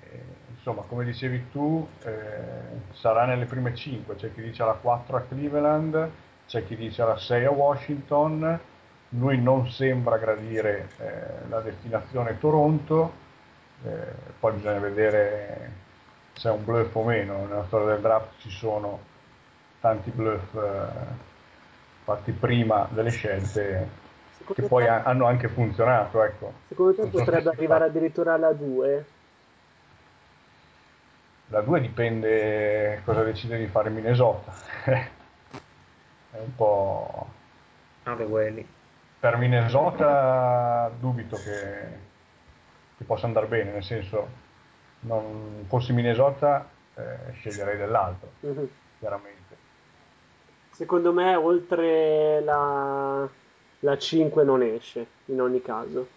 insomma 0.57 0.83
come 0.89 1.05
dicevi 1.05 1.51
tu 1.51 1.87
eh, 2.03 2.91
sarà 2.93 3.25
nelle 3.25 3.45
prime 3.45 3.75
5, 3.75 4.17
c'è 4.17 4.33
chi 4.35 4.43
dice 4.43 4.63
alla 4.63 4.73
4 4.73 5.17
a 5.17 5.21
Cleveland, 5.21 6.11
c'è 6.47 6.65
chi 6.65 6.75
dice 6.75 7.03
alla 7.03 7.19
6 7.19 7.45
a 7.45 7.51
Washington, 7.51 8.61
lui 9.11 9.41
non 9.41 9.69
sembra 9.69 10.17
gradire 10.17 10.89
eh, 10.99 11.49
la 11.49 11.61
destinazione 11.61 12.39
Toronto, 12.39 13.27
eh, 13.85 14.13
poi 14.39 14.53
bisogna 14.55 14.79
vedere 14.79 15.71
se 16.33 16.49
è 16.49 16.53
un 16.53 16.65
bluff 16.65 16.95
o 16.95 17.05
meno. 17.05 17.47
Nella 17.47 17.65
storia 17.67 17.95
del 17.95 18.01
draft 18.01 18.39
ci 18.39 18.51
sono 18.51 19.01
tanti 19.81 20.11
bluff 20.11 20.55
eh, 20.55 21.27
fatti 22.05 22.33
prima 22.33 22.89
delle 22.91 23.11
scelte 23.11 23.89
secondo 24.39 24.63
che 24.63 24.69
poi 24.69 24.85
te... 24.85 24.91
hanno 24.91 25.27
anche 25.27 25.49
funzionato. 25.49 26.23
Ecco. 26.23 26.53
Secondo 26.69 26.95
te 26.95 27.07
potrebbe 27.09 27.51
arrivare 27.51 27.85
fatti. 27.85 27.97
addirittura 27.97 28.35
alla 28.35 28.53
2? 28.53 29.07
La 31.51 31.61
2 31.63 31.81
dipende 31.81 33.01
cosa 33.05 33.23
decide 33.23 33.59
di 33.59 33.67
fare 33.67 33.91
Minnesota. 33.91 34.53
è 34.85 36.39
un 36.39 36.55
po'... 36.55 37.27
No, 38.05 38.17
per 39.21 39.37
Minnesota 39.37 40.91
dubito 40.99 41.37
che 41.37 42.07
che 42.99 43.05
possa 43.05 43.27
andare 43.27 43.47
bene, 43.47 43.71
nel 43.71 43.85
senso, 43.85 44.29
non 45.01 45.65
fossi 45.69 45.93
Minnesota 45.93 46.69
eh, 46.95 47.33
sceglierei 47.35 47.77
dell'altro, 47.79 48.33
mm-hmm. 48.45 48.65
chiaramente. 48.99 49.57
Secondo 50.73 51.13
me 51.13 51.35
oltre 51.37 52.41
la, 52.41 53.29
la 53.81 53.99
5 53.99 54.45
non 54.45 54.63
esce, 54.63 55.07
in 55.27 55.41
ogni 55.41 55.63
caso. 55.63 56.09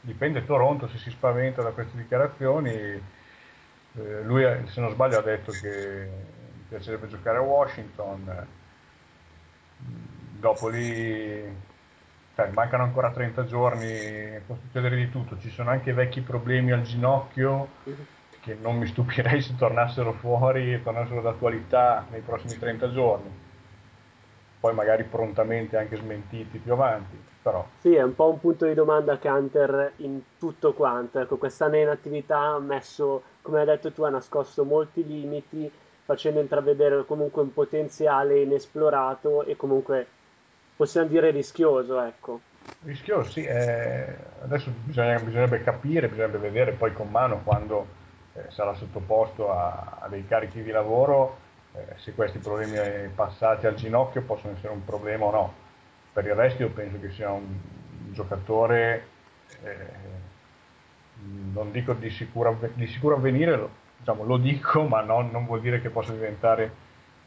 Dipende 0.00 0.44
Toronto 0.44 0.88
se 0.88 0.96
si 0.96 1.10
spaventa 1.10 1.62
da 1.62 1.70
queste 1.70 1.96
dichiarazioni. 1.98 2.70
Eh, 2.70 4.22
lui, 4.24 4.42
se 4.68 4.80
non 4.80 4.90
sbaglio, 4.90 5.18
ha 5.18 5.22
detto 5.22 5.52
che 5.52 6.06
gli 6.06 6.68
piacerebbe 6.68 7.08
giocare 7.08 7.38
a 7.38 7.42
Washington. 7.42 8.46
Dopo 10.38 10.68
lì 10.68 11.70
cioè, 12.34 12.48
mancano 12.48 12.84
ancora 12.84 13.10
30 13.10 13.44
giorni, 13.44 14.40
può 14.46 14.56
succedere 14.56 14.96
di 14.96 15.10
tutto, 15.10 15.38
ci 15.38 15.50
sono 15.50 15.70
anche 15.70 15.92
vecchi 15.92 16.20
problemi 16.20 16.72
al 16.72 16.82
ginocchio 16.82 17.68
che 18.40 18.56
non 18.60 18.76
mi 18.76 18.86
stupirei 18.86 19.40
se 19.40 19.54
tornassero 19.56 20.12
fuori 20.12 20.72
e 20.72 20.82
tornassero 20.82 21.20
d'attualità 21.20 22.06
nei 22.10 22.20
prossimi 22.20 22.58
30 22.58 22.90
giorni. 22.90 23.30
Poi 24.58 24.74
magari 24.74 25.04
prontamente 25.04 25.76
anche 25.76 25.96
smentiti 25.96 26.58
più 26.58 26.72
avanti, 26.72 27.20
però. 27.42 27.66
Sì, 27.80 27.94
è 27.94 28.02
un 28.02 28.14
po' 28.14 28.30
un 28.30 28.40
punto 28.40 28.64
di 28.66 28.74
domanda 28.74 29.18
Canter 29.18 29.92
in 29.96 30.20
tutto 30.38 30.72
quanto. 30.72 31.20
Ecco, 31.20 31.36
quest'anno 31.36 31.76
in 31.76 31.88
attività 31.88 32.38
ha 32.38 32.58
messo, 32.58 33.22
come 33.42 33.60
hai 33.60 33.66
detto 33.66 33.92
tu, 33.92 34.02
ha 34.02 34.10
nascosto 34.10 34.64
molti 34.64 35.04
limiti 35.06 35.70
facendo 36.04 36.40
intravedere 36.40 37.04
comunque 37.04 37.42
un 37.42 37.52
potenziale 37.52 38.40
inesplorato 38.40 39.44
e 39.44 39.56
comunque 39.56 40.06
possiamo 40.76 41.08
dire 41.08 41.30
rischioso, 41.30 42.00
ecco. 42.00 42.40
Rischioso, 42.84 43.30
sì. 43.30 43.44
eh, 43.44 44.16
adesso 44.42 44.70
bisogna- 44.84 45.18
bisognerebbe 45.20 45.62
capire, 45.62 46.08
bisognerebbe 46.08 46.38
vedere 46.38 46.72
poi 46.72 46.92
con 46.92 47.08
mano 47.10 47.40
quando 47.44 47.86
eh, 48.34 48.50
sarà 48.50 48.74
sottoposto 48.74 49.52
a, 49.52 49.98
a 50.00 50.08
dei 50.08 50.26
carichi 50.26 50.62
di 50.62 50.70
lavoro 50.70 51.38
eh, 51.74 51.94
se 51.98 52.12
questi 52.14 52.38
problemi 52.38 53.08
passati 53.14 53.66
al 53.66 53.74
ginocchio 53.76 54.22
possono 54.22 54.54
essere 54.54 54.72
un 54.72 54.84
problema 54.84 55.26
o 55.26 55.30
no. 55.30 55.54
Per 56.12 56.26
il 56.26 56.34
resto 56.34 56.62
io 56.62 56.70
penso 56.70 56.98
che 57.00 57.10
sia 57.12 57.30
un, 57.30 57.44
un 58.06 58.12
giocatore, 58.12 59.06
eh, 59.62 59.86
non 61.52 61.70
dico 61.70 61.92
di 61.94 62.10
sicuro, 62.10 62.58
di 62.74 62.86
sicuro 62.86 63.16
avvenire, 63.16 63.68
diciamo, 63.96 64.24
lo 64.24 64.36
dico, 64.38 64.82
ma 64.82 65.02
non, 65.02 65.30
non 65.30 65.46
vuol 65.46 65.60
dire 65.60 65.80
che 65.80 65.90
possa 65.90 66.12
diventare 66.12 66.70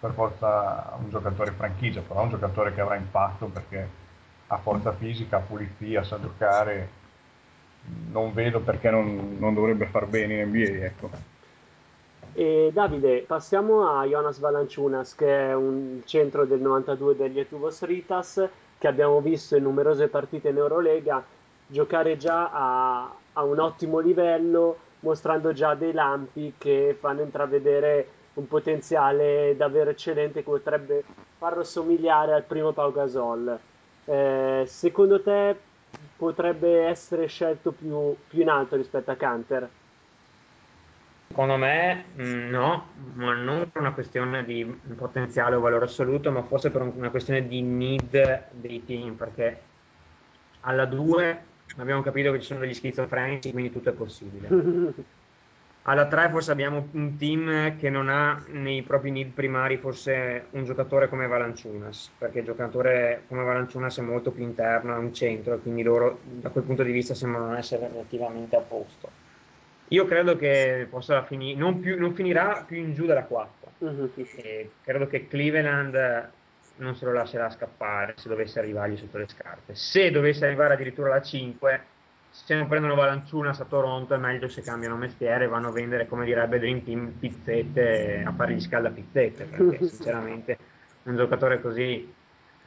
per 0.05 0.13
forza 0.13 0.95
un 0.99 1.09
giocatore 1.09 1.51
franchigia, 1.51 2.01
però 2.01 2.21
un 2.21 2.29
giocatore 2.29 2.73
che 2.73 2.81
avrà 2.81 2.95
impatto 2.95 3.47
perché 3.47 3.89
ha 4.47 4.57
forza 4.57 4.93
fisica, 4.93 5.37
ha 5.37 5.39
pulizia, 5.39 6.03
sa 6.03 6.19
giocare, 6.19 6.89
non 8.11 8.31
vedo 8.33 8.59
perché 8.59 8.91
non, 8.91 9.37
non 9.39 9.55
dovrebbe 9.55 9.87
far 9.87 10.05
bene 10.05 10.41
in 10.41 10.49
NBA, 10.49 10.85
ecco. 10.85 11.09
E 12.33 12.69
Davide, 12.71 13.23
passiamo 13.25 13.89
a 13.89 14.05
Jonas 14.05 14.39
Valanciunas, 14.39 15.15
che 15.15 15.49
è 15.49 15.55
un 15.55 16.01
centro 16.05 16.45
del 16.45 16.59
92 16.59 17.15
degli 17.15 17.39
Etuvos 17.39 17.81
Ritas, 17.83 18.47
che 18.77 18.87
abbiamo 18.87 19.21
visto 19.21 19.55
in 19.55 19.63
numerose 19.63 20.07
partite 20.07 20.49
in 20.49 20.57
Eurolega 20.57 21.23
giocare 21.67 22.17
già 22.17 22.51
a, 22.51 23.11
a 23.33 23.43
un 23.43 23.59
ottimo 23.59 23.99
livello, 23.99 24.77
mostrando 24.99 25.53
già 25.53 25.73
dei 25.73 25.93
lampi 25.93 26.53
che 26.57 26.95
fanno 26.99 27.21
intravedere 27.21 28.07
un 28.35 28.47
potenziale 28.47 29.55
davvero 29.55 29.89
eccellente 29.91 30.39
che 30.43 30.49
potrebbe 30.49 31.09
farlo 31.37 31.63
somigliare 31.63 32.33
al 32.33 32.45
primo 32.45 32.73
Pau 32.73 32.91
Gasol. 32.91 33.63
Eh, 34.05 34.63
secondo 34.67 35.21
te 35.21 35.69
potrebbe 36.15 36.85
essere 36.85 37.27
scelto 37.27 37.73
più, 37.73 38.25
più 38.27 38.41
in 38.41 38.49
alto 38.49 38.75
rispetto 38.75 39.11
a 39.11 39.15
Canter? 39.15 39.75
Secondo 41.27 41.57
me 41.57 42.05
mh, 42.15 42.49
no, 42.49 42.93
ma 43.15 43.33
non 43.35 43.69
per 43.71 43.81
una 43.81 43.93
questione 43.93 44.43
di 44.45 44.63
potenziale 44.95 45.55
o 45.55 45.59
valore 45.59 45.85
assoluto, 45.85 46.31
ma 46.31 46.43
forse 46.43 46.71
per 46.71 46.81
un- 46.81 46.93
una 46.95 47.09
questione 47.09 47.47
di 47.47 47.61
need 47.61 48.49
dei 48.53 48.83
team, 48.83 49.15
perché 49.15 49.73
alla 50.61 50.85
2 50.85 51.57
abbiamo 51.77 52.01
capito 52.01 52.31
che 52.31 52.39
ci 52.39 52.47
sono 52.47 52.59
degli 52.61 52.73
schizofrenici, 52.73 53.51
quindi 53.51 53.71
tutto 53.71 53.89
è 53.89 53.93
possibile. 53.93 54.49
Alla 55.87 56.07
3 56.07 56.29
forse 56.29 56.51
abbiamo 56.51 56.87
un 56.93 57.15
team 57.15 57.77
che 57.77 57.91
non 57.91 58.09
ha 58.09 58.43
nei 58.47 58.81
propri 58.81 59.11
need 59.11 59.33
primari 59.33 59.77
forse 59.77 60.47
un 60.51 60.63
giocatore 60.63 61.07
come 61.07 61.27
Valanciunas, 61.27 62.09
perché 62.17 62.39
il 62.39 62.45
giocatore 62.45 63.21
come 63.27 63.43
Valanciunas 63.43 63.99
è 63.99 64.01
molto 64.01 64.31
più 64.31 64.43
interno, 64.43 64.95
è 64.95 64.97
un 64.97 65.13
centro, 65.13 65.53
e 65.53 65.59
quindi 65.59 65.83
loro 65.83 66.21
da 66.23 66.49
quel 66.49 66.63
punto 66.63 66.81
di 66.81 66.91
vista 66.91 67.13
sembrano 67.13 67.55
essere 67.55 67.87
relativamente 67.87 68.55
a 68.55 68.61
posto. 68.61 69.11
Io 69.89 70.05
credo 70.05 70.35
che 70.35 70.87
possa 70.89 71.21
finire, 71.23 71.59
non, 71.59 71.79
non 71.99 72.15
finirà 72.15 72.63
più 72.65 72.77
in 72.77 72.95
giù 72.95 73.05
della 73.05 73.25
4. 73.25 73.73
E 74.37 74.71
credo 74.81 75.05
che 75.05 75.27
Cleveland 75.27 76.29
non 76.77 76.95
se 76.95 77.05
lo 77.05 77.13
lascerà 77.13 77.51
scappare 77.51 78.15
se 78.17 78.27
dovesse 78.27 78.57
arrivargli 78.57 78.97
sotto 78.97 79.19
le 79.19 79.27
scarpe. 79.27 79.75
Se 79.75 80.09
dovesse 80.09 80.45
arrivare 80.45 80.73
addirittura 80.73 81.11
alla 81.11 81.21
5, 81.21 81.83
se 82.43 82.53
non 82.53 82.67
prendono 82.67 82.95
Valanciunas 82.95 83.61
a 83.61 83.65
Toronto 83.65 84.13
è 84.13 84.17
meglio 84.17 84.49
se 84.49 84.61
cambiano 84.61 84.97
mestiere 84.97 85.45
e 85.45 85.47
vanno 85.47 85.69
a 85.69 85.71
vendere, 85.71 86.05
come 86.05 86.25
direbbe 86.25 86.59
Dream 86.59 86.83
Team, 86.83 87.07
pizzette, 87.17 88.23
a 88.25 88.33
fare 88.33 88.53
gli 88.53 88.59
scaldapizzette, 88.59 89.45
perché 89.45 89.85
sinceramente 89.87 90.57
un 91.03 91.15
giocatore 91.15 91.61
così 91.61 92.13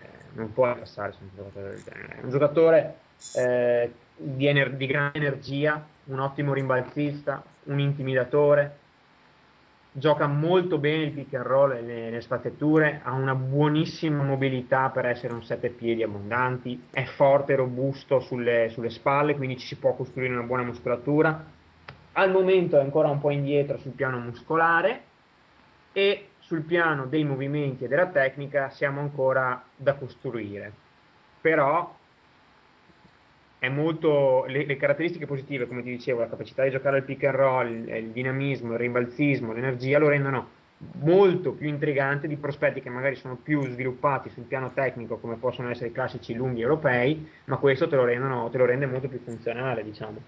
eh, 0.00 0.06
non 0.32 0.52
può 0.54 0.74
passare 0.74 1.12
su 1.12 1.18
un 1.22 1.28
giocatore 1.36 1.68
del 1.74 1.82
genere. 1.82 2.16
È 2.16 2.24
un 2.24 2.30
giocatore 2.30 2.94
eh, 3.34 3.92
di, 4.16 4.46
ener- 4.46 4.74
di 4.74 4.86
grande 4.86 5.18
energia, 5.18 5.86
un 6.04 6.18
ottimo 6.18 6.54
rimbalzista, 6.54 7.44
un 7.64 7.78
intimidatore, 7.78 8.78
gioca 9.98 10.26
molto 10.26 10.78
bene 10.78 11.04
il 11.04 11.12
pick 11.12 11.34
and 11.34 11.44
roll 11.44 11.72
e 11.72 11.82
le, 11.82 12.10
le 12.10 12.20
spazzature, 12.20 13.00
ha 13.02 13.12
una 13.12 13.34
buonissima 13.34 14.22
mobilità 14.22 14.88
per 14.90 15.06
essere 15.06 15.32
un 15.32 15.42
sette 15.42 15.70
piedi 15.70 16.02
abbondanti, 16.02 16.86
è 16.90 17.04
forte 17.04 17.52
e 17.52 17.56
robusto 17.56 18.20
sulle, 18.20 18.68
sulle 18.70 18.90
spalle, 18.90 19.36
quindi 19.36 19.58
ci 19.58 19.66
si 19.66 19.76
può 19.76 19.94
costruire 19.94 20.32
una 20.32 20.42
buona 20.42 20.62
muscolatura. 20.62 21.44
Al 22.12 22.30
momento 22.30 22.78
è 22.78 22.80
ancora 22.80 23.08
un 23.08 23.20
po' 23.20 23.30
indietro 23.30 23.78
sul 23.78 23.92
piano 23.92 24.18
muscolare 24.18 25.02
e 25.92 26.28
sul 26.38 26.62
piano 26.62 27.06
dei 27.06 27.24
movimenti 27.24 27.84
e 27.84 27.88
della 27.88 28.06
tecnica 28.06 28.70
siamo 28.70 29.00
ancora 29.00 29.62
da 29.76 29.94
costruire. 29.94 30.72
Però 31.40 31.96
è 33.58 33.68
molto 33.68 34.44
le, 34.46 34.64
le 34.64 34.76
caratteristiche 34.76 35.26
positive, 35.26 35.66
come 35.66 35.82
ti 35.82 35.90
dicevo, 35.90 36.20
la 36.20 36.28
capacità 36.28 36.62
di 36.62 36.70
giocare 36.70 36.98
al 36.98 37.04
pick 37.04 37.24
and 37.24 37.34
roll, 37.34 37.68
il, 37.68 37.88
il 37.88 38.10
dinamismo, 38.10 38.72
il 38.72 38.78
rimbalzismo, 38.78 39.52
l'energia 39.52 39.98
lo 39.98 40.08
rendono 40.08 40.56
molto 41.00 41.52
più 41.52 41.68
intrigante 41.68 42.28
di 42.28 42.36
prospetti 42.36 42.80
che 42.80 42.90
magari 42.90 43.16
sono 43.16 43.36
più 43.36 43.66
sviluppati 43.66 44.30
sul 44.30 44.44
piano 44.44 44.70
tecnico, 44.72 45.16
come 45.16 45.36
possono 45.36 45.70
essere 45.70 45.88
i 45.88 45.92
classici 45.92 46.34
lunghi 46.34 46.60
europei, 46.60 47.28
ma 47.46 47.56
questo 47.56 47.88
te 47.88 47.96
lo, 47.96 48.04
rendono, 48.04 48.48
te 48.50 48.58
lo 48.58 48.64
rende 48.64 48.86
molto 48.86 49.08
più 49.08 49.18
funzionale, 49.18 49.82
diciamo. 49.82 50.20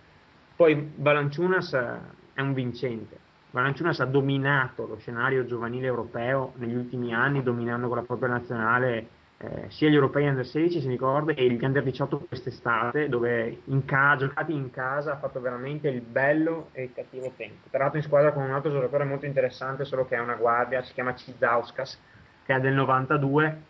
Poi 0.57 0.91
Valanciunas 0.97 1.73
eh, 1.73 1.99
è 2.35 2.41
un 2.41 2.53
vincente. 2.53 3.17
Valanciunas 3.53 4.01
ha 4.01 4.05
dominato 4.05 4.87
lo 4.87 4.97
scenario 4.97 5.47
giovanile 5.47 5.87
europeo 5.87 6.53
negli 6.57 6.75
ultimi 6.75 7.15
anni, 7.15 7.43
dominando 7.43 7.87
con 7.87 7.97
la 7.97 8.03
propria 8.03 8.29
nazionale 8.29 9.09
eh, 9.43 9.71
sia 9.71 9.89
gli 9.89 9.95
europei 9.95 10.29
under 10.29 10.45
16, 10.45 10.81
si 10.83 10.89
ricorda, 10.89 11.33
e 11.33 11.51
gli 11.51 11.65
under 11.65 11.83
18 11.83 12.27
quest'estate, 12.29 13.09
dove 13.09 13.63
in 13.65 13.87
ca- 13.87 14.17
giocati 14.17 14.53
in 14.53 14.69
casa 14.71 15.13
ha 15.13 15.19
fatto 15.19 15.41
veramente 15.41 15.89
il 15.89 16.03
bello 16.03 16.69
e 16.73 16.83
il 16.85 16.93
cattivo 16.93 17.33
tempo. 17.37 17.69
Tra 17.71 17.79
l'altro 17.81 17.99
in 17.99 18.05
squadra 18.05 18.33
con 18.33 18.43
un 18.43 18.53
altro 18.53 18.71
giocatore 18.71 19.05
molto 19.05 19.25
interessante, 19.25 19.87
solo 19.87 20.07
che 20.07 20.17
è 20.17 20.21
una 20.21 20.35
guardia, 20.35 20.83
si 20.83 20.93
chiama 20.93 21.15
Cizauskas, 21.15 22.03
che 22.45 22.55
è 22.55 22.61
del 22.61 22.75
92, 22.75 23.63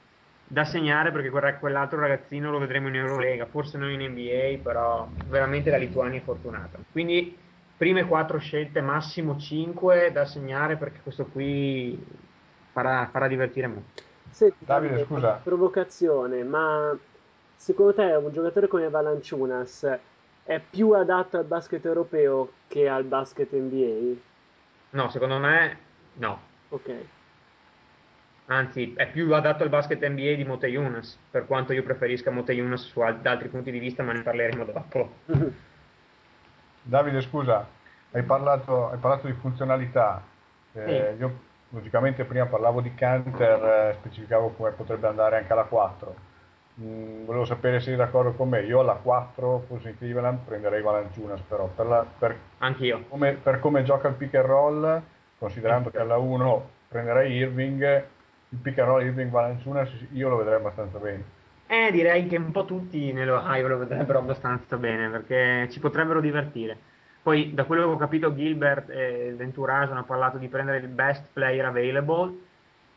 da 0.43 0.65
segnare 0.65 1.13
perché 1.13 1.31
quel- 1.31 1.59
quell'altro 1.61 2.01
ragazzino 2.01 2.51
lo 2.51 2.59
vedremo 2.59 2.89
in 2.89 2.97
Eurolega, 2.97 3.47
forse 3.47 3.79
non 3.79 3.91
in 3.91 4.01
NBA, 4.11 4.61
però 4.63 5.09
veramente 5.29 5.71
la 5.71 5.77
Lituania 5.77 6.19
è 6.19 6.23
fortunata. 6.25 6.81
Quindi 6.91 7.39
prime 7.77 8.05
quattro 8.07 8.39
scelte, 8.39 8.81
massimo 8.81 9.39
5 9.39 10.11
da 10.11 10.25
segnare 10.25 10.77
perché 10.77 11.01
questo 11.01 11.27
qui 11.29 12.05
farà, 12.73 13.09
farà 13.13 13.29
divertire 13.29 13.69
molto. 13.69 14.10
Senti, 14.33 14.65
Davide, 14.65 14.95
Davide, 14.95 15.05
scusa. 15.07 15.41
provocazione, 15.43 16.43
ma 16.45 16.97
secondo 17.57 17.95
te 17.95 18.03
un 18.15 18.33
giocatore 18.33 18.69
come 18.69 18.89
Valanciunas 18.89 19.99
è 20.45 20.61
più 20.71 20.91
adatto 20.93 21.37
al 21.37 21.45
basket 21.45 21.85
europeo 21.85 22.51
che 22.69 22.89
al 22.89 23.05
basket 23.05 23.53
NBA? 23.53 24.19
No, 24.93 25.09
secondo 25.11 25.39
me 25.39 25.77
no. 26.15 26.41
Ok. 26.71 26.91
Anzi, 28.47 28.95
è 28.97 29.09
più 29.09 29.33
adatto 29.33 29.63
al 29.63 29.69
basket 29.69 30.05
NBA 30.05 30.35
di 30.35 30.45
Mote 30.45 30.67
Yunus, 30.67 31.17
per 31.31 31.47
quanto 31.47 31.73
io 31.73 31.85
preferisca 31.85 32.31
Mote 32.33 32.53
Yunus 32.53 32.87
su 32.89 33.01
al- 33.01 33.21
da 33.21 33.31
altri 33.31 33.49
punti 33.49 33.71
di 33.71 33.79
vista, 33.79 34.03
ma 34.03 34.13
ne 34.13 34.23
parleremo 34.23 34.65
dopo. 34.65 35.11
Davide, 36.83 37.21
scusa, 37.21 37.67
hai 38.13 38.23
parlato, 38.25 38.89
hai 38.91 38.99
parlato 38.99 39.27
di 39.27 39.35
funzionalità. 39.35 40.23
Eh, 40.73 41.15
Sì. 41.17 41.21
Io 41.21 41.39
logicamente 41.71 42.25
prima 42.25 42.47
parlavo 42.47 42.81
di 42.81 42.95
Canter, 42.95 43.65
eh, 43.91 43.97
specificavo 44.01 44.51
come 44.51 44.71
potrebbe 44.71 45.07
andare 45.07 45.39
anche 45.39 45.53
alla 45.53 45.65
4. 45.65 46.15
Mm, 46.81 47.25
volevo 47.25 47.45
sapere 47.45 47.79
se 47.79 47.87
sei 47.87 47.97
d'accordo 47.97 48.33
con 48.33 48.49
me. 48.49 48.61
Io 48.63 48.81
alla 48.81 48.95
4, 48.95 49.65
fossi 49.67 49.89
in 49.89 49.99
Cleveland, 49.99 50.41
prenderei 50.47 50.83
Valanciunas, 50.83 51.41
però 51.41 51.67
per, 51.75 51.87
la- 51.87 52.07
per 52.19 52.37
Anch'io. 52.59 53.05
come, 53.09 53.33
per 53.35 53.61
come 53.61 53.83
gioca 53.83 54.09
il 54.09 54.15
pick 54.15 54.35
and 54.35 54.47
roll, 54.47 55.03
considerando 55.39 55.91
che 55.91 55.99
alla 55.99 56.17
1 56.17 56.69
prenderei 56.89 57.33
Irving, 57.35 58.05
il 58.49 58.59
pick 58.59 58.79
and 58.79 58.89
roll 58.89 59.03
Irving-Valanciunas 59.03 59.91
io 60.13 60.29
lo 60.29 60.37
vedrei 60.37 60.57
abbastanza 60.57 60.99
bene. 60.99 61.39
Eh, 61.67 61.93
direi 61.93 62.27
che 62.27 62.37
un 62.37 62.51
po' 62.51 62.65
tutti 62.65 63.13
nell'Ohio 63.13 63.69
lo 63.69 63.79
vedrebbero 63.79 64.19
abbastanza 64.19 64.77
bene, 64.77 65.09
perché 65.09 65.69
ci 65.71 65.79
potrebbero 65.79 66.21
divertire. 66.21 66.77
Poi, 67.23 67.53
da 67.53 67.65
quello 67.65 67.87
che 67.87 67.93
ho 67.93 67.97
capito, 67.97 68.35
Gilbert 68.35 68.89
e 68.91 69.35
Venturage 69.37 69.93
hanno 69.93 70.05
parlato 70.05 70.39
di 70.39 70.49
prendere 70.49 70.79
il 70.79 70.89
best 70.89 71.25
player 71.33 71.67
available 71.67 72.49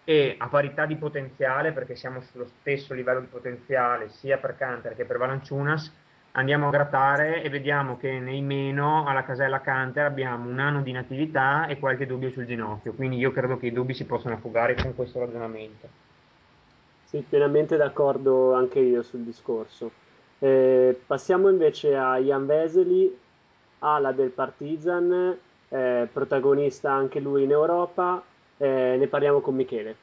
e 0.06 0.36
a 0.38 0.48
parità 0.48 0.86
di 0.86 0.96
potenziale, 0.96 1.72
perché 1.72 1.96
siamo 1.96 2.22
sullo 2.22 2.48
stesso 2.60 2.94
livello 2.94 3.20
di 3.20 3.28
potenziale 3.28 4.10
sia 4.10 4.38
per 4.38 4.56
Canter 4.56 4.96
che 4.96 5.06
per 5.06 5.18
Valanciunas, 5.18 5.92
andiamo 6.32 6.68
a 6.68 6.72
grattare 6.72 7.44
e 7.44 7.50
vediamo 7.50 7.98
che 7.98 8.20
nei 8.20 8.42
meno 8.42 9.06
alla 9.06 9.24
casella 9.24 9.62
Canter 9.62 10.06
abbiamo 10.06 10.50
un 10.50 10.60
anno 10.60 10.82
di 10.82 10.92
natività 10.92 11.68
e 11.68 11.78
qualche 11.78 12.06
dubbio 12.06 12.32
sul 12.32 12.46
ginocchio. 12.46 12.94
Quindi 12.94 13.18
io 13.18 13.32
credo 13.32 13.58
che 13.58 13.68
i 13.68 13.72
dubbi 13.72 13.94
si 13.94 14.06
possano 14.06 14.36
affogare 14.36 14.76
con 14.76 14.96
questo 14.96 15.20
ragionamento. 15.20 15.88
Sì, 17.06 17.24
pienamente 17.28 17.78
d'accordo 17.78 18.54
anche 18.54 18.80
io 18.80 19.04
sul 19.04 19.22
discorso. 19.22 19.92
Eh, 20.40 21.00
passiamo 21.06 21.50
invece 21.50 21.96
a 21.96 22.18
Jan 22.18 22.46
Vesely, 22.46 23.16
ala 23.84 24.12
del 24.12 24.30
Partizan, 24.30 25.38
eh, 25.70 26.08
protagonista 26.12 26.92
anche 26.92 27.20
lui 27.20 27.44
in 27.44 27.52
Europa. 27.52 28.24
eh, 28.58 28.96
ne 28.98 29.08
parliamo 29.08 29.42
con 29.42 29.56
Michele. 29.56 29.96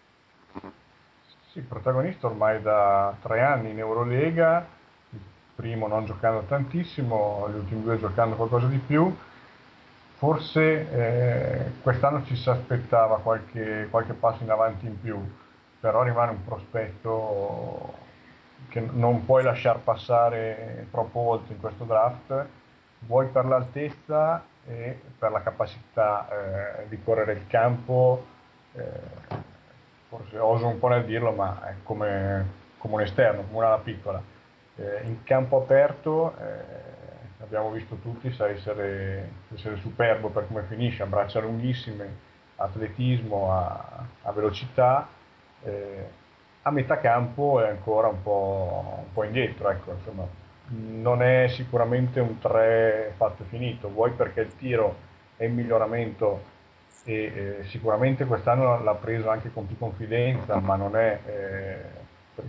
Sì, 1.53 1.61
protagonista 1.61 2.27
ormai 2.27 2.61
da 2.61 3.15
tre 3.23 3.41
anni 3.41 3.71
in 3.71 3.79
Eurolega, 3.79 4.67
il 5.11 5.19
primo 5.55 5.89
non 5.89 6.05
giocando 6.05 6.43
tantissimo, 6.43 7.49
gli 7.51 7.57
ultimi 7.57 7.83
due 7.83 7.99
giocando 7.99 8.37
qualcosa 8.37 8.67
di 8.67 8.79
più. 8.79 9.15
Forse 10.17 10.91
eh, 10.93 11.71
quest'anno 11.83 12.23
ci 12.25 12.37
si 12.37 12.51
aspettava 12.51 13.19
qualche, 13.19 13.89
qualche 13.91 14.13
passo 14.13 14.43
in 14.43 14.51
avanti 14.51 14.87
in 14.87 15.01
più, 15.01 15.19
però 15.81 16.03
rimane 16.03 16.33
un 16.33 16.45
prospetto 16.45 17.95
che 18.69 18.81
non 18.93 19.25
puoi 19.25 19.43
lasciar 19.43 19.79
passare 19.79 20.87
troppo 20.91 21.23
volte 21.23 21.55
in 21.55 21.59
questo 21.59 21.85
draft, 21.85 22.47
vuoi 23.01 23.27
per 23.29 23.45
l'altezza 23.47 24.45
e 24.67 25.01
per 25.19 25.31
la 25.31 25.43
capacità 25.43 26.29
eh, 26.29 26.89
di 26.89 27.03
correre 27.03 27.33
il 27.33 27.47
campo, 27.47 28.25
eh, 28.75 29.39
forse 30.09 30.39
oso 30.39 30.67
un 30.67 30.79
po' 30.79 30.89
nel 30.89 31.05
dirlo, 31.05 31.33
ma 31.33 31.69
è 31.69 31.75
come, 31.83 32.47
come 32.79 32.95
un 32.95 33.01
esterno, 33.01 33.43
come 33.43 33.59
un'ala 33.59 33.79
piccola. 33.79 34.23
Eh, 34.77 35.03
in 35.05 35.23
campo 35.25 35.59
aperto 35.59 36.35
eh, 36.39 37.43
abbiamo 37.43 37.71
visto 37.71 37.97
tutti 37.97 38.31
sa 38.33 38.49
essere, 38.49 39.31
essere, 39.55 39.77
superbo 39.77 40.29
per 40.29 40.47
come 40.47 40.63
finisce, 40.63 41.03
a 41.03 41.07
braccia 41.07 41.41
lunghissime, 41.41 42.29
atletismo, 42.57 43.53
a, 43.53 44.07
a 44.23 44.33
velocità. 44.33 45.09
Eh, 45.63 46.19
a 46.63 46.71
metà 46.71 46.99
campo 46.99 47.63
è 47.63 47.69
ancora 47.69 48.09
un 48.09 48.23
po', 48.23 48.99
un 48.99 49.13
po 49.13 49.25
indietro, 49.25 49.71
ecco, 49.71 49.93
insomma, 49.93 50.27
non 50.71 51.23
è 51.23 51.49
sicuramente 51.49 52.21
un 52.21 52.39
3 52.39 53.15
fatto 53.17 53.43
e 53.43 53.47
finito, 53.47 53.91
vuoi 53.91 54.13
perché 54.13 54.43
il 54.43 54.57
tiro 54.57 55.09
è 55.37 55.45
in 55.45 55.55
miglioramento 55.55 56.59
e 57.05 57.15
eh, 57.15 57.65
sicuramente 57.65 58.25
quest'anno 58.25 58.83
l'ha 58.83 58.95
preso 58.95 59.31
anche 59.31 59.51
con 59.53 59.67
più 59.67 59.77
confidenza, 59.79 60.59
ma 60.61 60.77
non 60.77 60.97
è, 60.97 61.19
eh, 61.25 62.45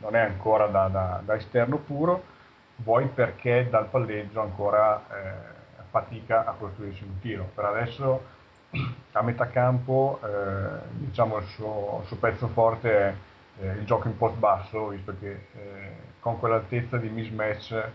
non 0.00 0.16
è 0.16 0.20
ancora 0.20 0.66
da, 0.66 0.88
da, 0.88 1.22
da, 1.24 1.36
esterno 1.36 1.76
puro, 1.76 2.24
vuoi 2.76 3.06
perché 3.06 3.68
dal 3.70 3.86
palleggio 3.86 4.40
ancora 4.40 5.04
eh, 5.08 5.84
fatica 5.90 6.44
a 6.46 6.52
costruirsi 6.52 7.04
un 7.04 7.18
tiro. 7.20 7.50
Per 7.54 7.64
adesso 7.64 8.22
a 9.12 9.22
metà 9.22 9.48
campo 9.48 10.18
eh, 10.24 10.80
diciamo 10.90 11.36
il 11.36 11.46
suo, 11.46 11.98
il 12.02 12.06
suo, 12.06 12.16
pezzo 12.16 12.48
forte 12.48 12.98
è 12.98 13.14
eh, 13.60 13.72
il 13.72 13.84
gioco 13.84 14.08
in 14.08 14.16
post 14.16 14.36
basso, 14.36 14.88
visto 14.88 15.14
che 15.20 15.46
eh, 15.54 16.09
con 16.20 16.38
quell'altezza 16.38 16.96
di 16.98 17.08
mismatch 17.08 17.72
eh, 17.72 17.88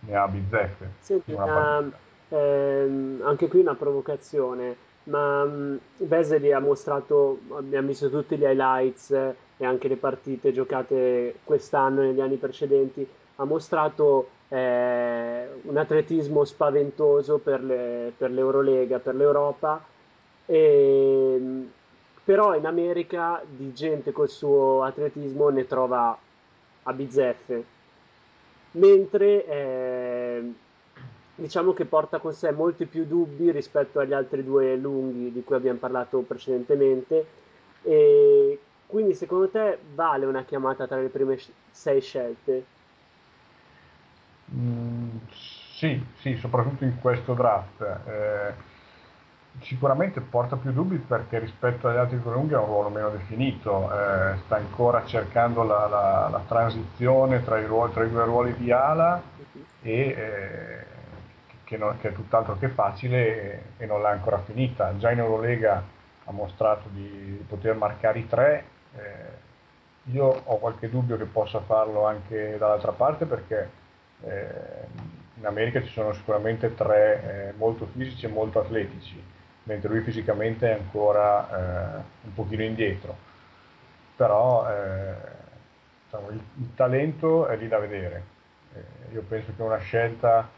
ne 0.00 0.16
ha 0.16 0.26
bizzeffe. 0.28 0.90
Senti, 1.00 1.32
uh, 1.32 1.92
ehm, 2.28 3.20
anche 3.24 3.48
qui 3.48 3.60
una 3.60 3.74
provocazione, 3.74 4.76
ma 5.04 5.42
um, 5.42 5.78
Vesely 5.98 6.52
ha 6.52 6.60
mostrato, 6.60 7.40
abbiamo 7.52 7.88
visto 7.88 8.08
tutti 8.10 8.36
gli 8.36 8.44
highlights 8.44 9.10
e 9.10 9.64
anche 9.64 9.88
le 9.88 9.96
partite 9.96 10.52
giocate 10.52 11.36
quest'anno 11.44 12.02
e 12.02 12.06
negli 12.06 12.20
anni 12.20 12.36
precedenti, 12.36 13.06
ha 13.36 13.44
mostrato 13.44 14.28
eh, 14.48 15.48
un 15.62 15.76
atletismo 15.76 16.44
spaventoso 16.44 17.38
per, 17.38 17.62
le, 17.62 18.12
per 18.16 18.30
l'Eurolega, 18.30 18.98
per 18.98 19.14
l'Europa, 19.14 19.82
e, 20.46 21.68
però 22.24 22.54
in 22.54 22.66
America 22.66 23.42
di 23.46 23.72
gente 23.72 24.12
col 24.12 24.28
suo 24.28 24.82
atletismo 24.82 25.48
ne 25.48 25.66
trova 25.66 26.16
a 26.88 26.92
bizzeffe, 26.92 27.64
mentre 28.72 29.46
eh, 29.46 30.52
diciamo 31.34 31.72
che 31.72 31.84
porta 31.84 32.18
con 32.18 32.32
sé 32.32 32.50
molti 32.50 32.86
più 32.86 33.04
dubbi 33.04 33.50
rispetto 33.50 34.00
agli 34.00 34.12
altri 34.12 34.44
due 34.44 34.76
lunghi 34.76 35.32
di 35.32 35.42
cui 35.44 35.56
abbiamo 35.56 35.78
parlato 35.78 36.20
precedentemente 36.20 37.26
e 37.82 38.58
quindi 38.86 39.14
secondo 39.14 39.48
te 39.48 39.78
vale 39.94 40.26
una 40.26 40.44
chiamata 40.44 40.86
tra 40.86 41.00
le 41.00 41.08
prime 41.08 41.38
sei 41.70 42.00
scelte? 42.00 42.64
Mm, 44.54 45.08
sì, 45.74 46.00
sì, 46.20 46.36
soprattutto 46.36 46.84
in 46.84 46.98
questo 47.00 47.34
draft. 47.34 47.82
Eh, 48.06 48.54
sicuramente 49.62 50.20
porta 50.20 50.56
più 50.56 50.72
dubbi 50.72 50.96
perché 50.96 51.38
rispetto 51.38 51.88
agli 51.88 51.96
altri 51.96 52.20
lunghi 52.22 52.54
ha 52.54 52.60
un 52.60 52.66
ruolo 52.66 52.88
meno 52.88 53.10
definito, 53.10 53.90
eh, 53.90 54.36
sta 54.44 54.56
ancora 54.56 55.04
cercando 55.04 55.62
la, 55.62 55.86
la, 55.86 56.28
la 56.30 56.42
transizione 56.46 57.44
tra 57.44 57.58
i, 57.58 57.66
ruoli, 57.66 57.92
tra 57.92 58.04
i, 58.04 58.10
due 58.10 58.24
ruoli 58.24 58.54
di 58.56 58.70
ala 58.70 59.20
e 59.82 59.92
eh, 59.92 60.84
che, 61.64 61.76
non, 61.76 61.96
che, 61.98 62.08
è 62.08 62.12
tutt'altro 62.12 62.56
che 62.58 62.68
facile 62.68 63.52
e, 63.52 63.62
e, 63.78 63.86
non 63.86 64.02
l'ha 64.02 64.10
ancora 64.10 64.38
finita. 64.38 64.96
Già 64.98 65.10
in 65.10 65.18
Eurolega 65.18 65.82
ha 66.24 66.32
mostrato 66.32 66.88
di, 66.90 67.08
di 67.08 67.44
poter 67.46 67.74
marcare 67.76 68.18
i 68.18 68.26
tre. 68.28 68.64
Eh, 68.94 69.44
io 70.12 70.42
ho 70.44 70.58
qualche 70.58 70.88
dubbio 70.88 71.16
che 71.16 71.24
possa 71.24 71.60
farlo 71.60 72.06
anche 72.06 72.56
dall'altra 72.58 72.92
parte 72.92 73.26
perché 73.26 73.68
eh, 74.22 74.86
in 75.38 75.46
America 75.46 75.82
ci 75.82 75.92
sono 75.92 76.12
sicuramente 76.12 76.74
tre 76.74 77.48
eh, 77.48 77.52
molto 77.56 77.86
fisici 77.86 78.26
e 78.26 78.28
molto 78.28 78.60
atletici, 78.60 79.22
mentre 79.66 79.88
lui 79.88 80.00
fisicamente 80.00 80.68
è 80.70 80.74
ancora 80.74 81.48
eh, 81.48 82.02
un 82.22 82.34
pochino 82.34 82.62
indietro. 82.62 83.16
Però 84.16 84.68
eh, 84.68 85.14
diciamo, 86.04 86.30
il, 86.30 86.40
il, 86.58 86.74
talento 86.74 87.46
è 87.46 87.56
lì 87.56 87.68
da 87.68 87.78
vedere. 87.78 88.22
Eh, 88.74 89.12
io 89.12 89.22
penso 89.28 89.52
che 89.54 89.62
una 89.62 89.78
scelta 89.78 90.48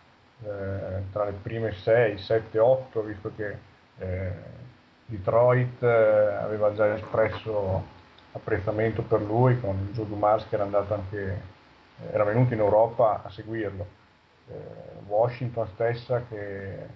eh, 0.43 1.03
tra 1.13 1.25
le 1.25 1.33
prime 1.43 1.73
6, 1.73 2.19
7, 2.19 2.59
8, 2.59 3.03
visto 3.03 3.33
che 3.37 3.67
Detroit 5.07 5.83
aveva 5.83 6.73
già 6.73 6.95
espresso 6.95 7.85
apprezzamento 8.31 9.03
per 9.03 9.21
lui 9.23 9.59
con 9.59 9.89
Joe 9.91 10.07
Dumas 10.07 10.47
che 10.49 10.55
era 10.55 10.63
andato 10.63 10.95
anche 10.95 11.41
era 12.13 12.25
venuto 12.25 12.55
in 12.55 12.61
Europa 12.61 13.23
a 13.25 13.31
seguirlo. 13.31 13.87
Eh, 14.49 14.55
Washington 15.07 15.67
stessa 15.75 16.23
che 16.29 16.87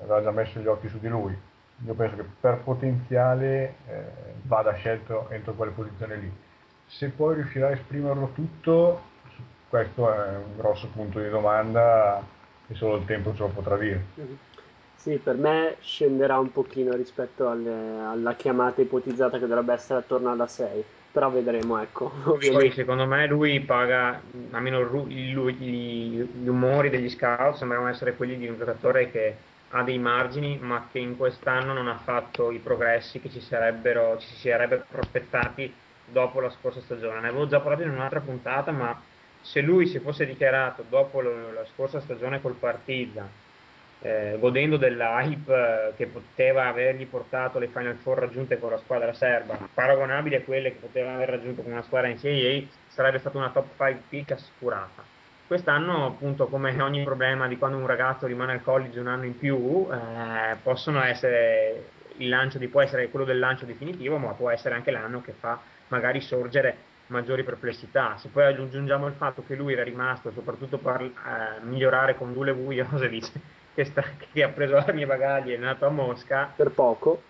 aveva 0.00 0.22
già 0.22 0.30
messo 0.30 0.60
gli 0.60 0.66
occhi 0.66 0.88
su 0.88 0.98
di 0.98 1.08
lui. 1.08 1.36
Io 1.84 1.94
penso 1.94 2.16
che 2.16 2.24
per 2.40 2.60
potenziale 2.62 3.74
eh, 3.88 4.02
vada 4.42 4.72
scelto 4.72 5.28
entro 5.30 5.52
quelle 5.54 5.72
posizioni 5.72 6.20
lì. 6.20 6.32
Se 6.86 7.08
poi 7.08 7.34
riuscirà 7.34 7.68
a 7.68 7.72
esprimerlo 7.72 8.30
tutto, 8.34 9.02
questo 9.68 10.12
è 10.12 10.36
un 10.36 10.56
grosso 10.56 10.88
punto 10.88 11.20
di 11.20 11.28
domanda 11.28 12.22
e 12.66 12.74
solo 12.74 12.96
il 12.96 13.04
tempo 13.04 13.34
ce 13.34 13.40
lo 13.40 13.48
potrà 13.48 13.76
dire. 13.76 14.04
Sì, 14.94 15.18
per 15.18 15.36
me 15.36 15.76
scenderà 15.80 16.38
un 16.38 16.50
pochino 16.50 16.94
rispetto 16.94 17.48
alle, 17.48 18.00
alla 18.00 18.34
chiamata 18.34 18.80
ipotizzata 18.80 19.38
che 19.38 19.46
dovrebbe 19.46 19.74
essere 19.74 20.00
attorno 20.00 20.30
alla 20.30 20.46
6 20.46 20.84
però 21.16 21.30
vedremo, 21.30 21.80
ecco. 21.80 22.12
Poi 22.52 22.70
secondo 22.72 23.06
me 23.06 23.26
lui 23.26 23.58
paga, 23.60 24.20
almeno 24.50 24.82
lui, 24.82 25.14
gli, 25.14 26.20
gli 26.20 26.46
umori 26.46 26.90
degli 26.90 27.08
scout 27.08 27.56
sembrano 27.56 27.88
essere 27.88 28.14
quelli 28.16 28.36
di 28.36 28.46
un 28.46 28.58
giocatore 28.58 29.10
che 29.10 29.34
ha 29.70 29.82
dei 29.82 29.98
margini, 29.98 30.58
ma 30.58 30.88
che 30.90 30.98
in 30.98 31.16
quest'anno 31.16 31.72
non 31.72 31.88
ha 31.88 31.98
fatto 31.98 32.50
i 32.50 32.58
progressi 32.58 33.20
che 33.20 33.30
ci, 33.30 33.40
sarebbero, 33.40 34.18
ci 34.18 34.26
si 34.28 34.48
sarebbero 34.48 34.84
prospettati 34.88 35.72
dopo 36.06 36.40
la 36.40 36.50
scorsa 36.50 36.80
stagione. 36.80 37.20
Ne 37.20 37.28
avevo 37.28 37.46
già 37.46 37.60
parlato 37.60 37.82
in 37.82 37.90
un'altra 37.90 38.20
puntata, 38.20 38.70
ma 38.70 39.00
se 39.40 39.60
lui 39.60 39.86
si 39.86 39.98
fosse 39.98 40.26
dichiarato 40.26 40.84
dopo 40.88 41.20
la 41.20 41.64
scorsa 41.72 42.00
stagione 42.00 42.40
col 42.40 42.54
Partizan 42.54 43.28
eh, 44.00 44.36
godendo 44.38 44.76
della 44.76 45.20
hype 45.22 45.52
eh, 45.52 45.94
che 45.96 46.06
poteva 46.06 46.66
avergli 46.66 47.06
portato 47.06 47.58
le 47.58 47.68
Final 47.68 47.96
Four 47.96 48.18
raggiunte 48.18 48.58
con 48.58 48.70
la 48.70 48.78
squadra 48.78 49.12
serba, 49.14 49.58
paragonabili 49.72 50.36
a 50.36 50.42
quelle 50.42 50.72
che 50.72 50.78
poteva 50.78 51.14
aver 51.14 51.30
raggiunto 51.30 51.62
con 51.62 51.72
una 51.72 51.82
squadra 51.82 52.08
NCAA, 52.08 52.66
sarebbe 52.88 53.18
stata 53.18 53.38
una 53.38 53.50
top 53.50 53.68
5 53.76 54.02
pick 54.08 54.32
assicurata. 54.32 55.14
Quest'anno, 55.46 56.06
appunto, 56.06 56.48
come 56.48 56.74
ogni 56.82 57.04
problema 57.04 57.46
di 57.46 57.56
quando 57.56 57.76
un 57.76 57.86
ragazzo 57.86 58.26
rimane 58.26 58.52
al 58.52 58.62
college 58.62 58.98
un 58.98 59.06
anno 59.06 59.26
in 59.26 59.38
più, 59.38 59.86
eh, 59.92 60.56
possono 60.60 61.02
essere 61.04 61.90
il 62.16 62.28
lancio 62.28 62.58
di, 62.58 62.66
può 62.66 62.80
essere 62.80 63.08
quello 63.10 63.24
del 63.24 63.38
lancio 63.38 63.64
definitivo, 63.64 64.16
ma 64.16 64.32
può 64.32 64.50
essere 64.50 64.74
anche 64.74 64.90
l'anno 64.90 65.20
che 65.22 65.32
fa 65.38 65.60
magari 65.88 66.20
sorgere 66.20 66.76
maggiori 67.08 67.44
perplessità. 67.44 68.16
Se 68.16 68.28
poi 68.28 68.44
aggiungiamo 68.44 69.06
il 69.06 69.14
fatto 69.14 69.44
che 69.46 69.54
lui 69.54 69.74
era 69.74 69.84
rimasto 69.84 70.32
soprattutto 70.32 70.78
per 70.78 71.02
eh, 71.02 71.10
migliorare 71.62 72.16
con 72.16 72.32
Dule 72.32 72.52
Vujosevic 72.52 73.30
che, 73.74 73.92
che 74.32 74.42
ha 74.42 74.48
preso 74.48 74.76
armi 74.76 75.02
e 75.02 75.06
bagagli 75.06 75.52
e 75.52 75.54
è 75.54 75.58
nato 75.58 75.86
a 75.86 75.90
Mosca. 75.90 76.52
Per 76.56 76.70
poco. 76.70 77.22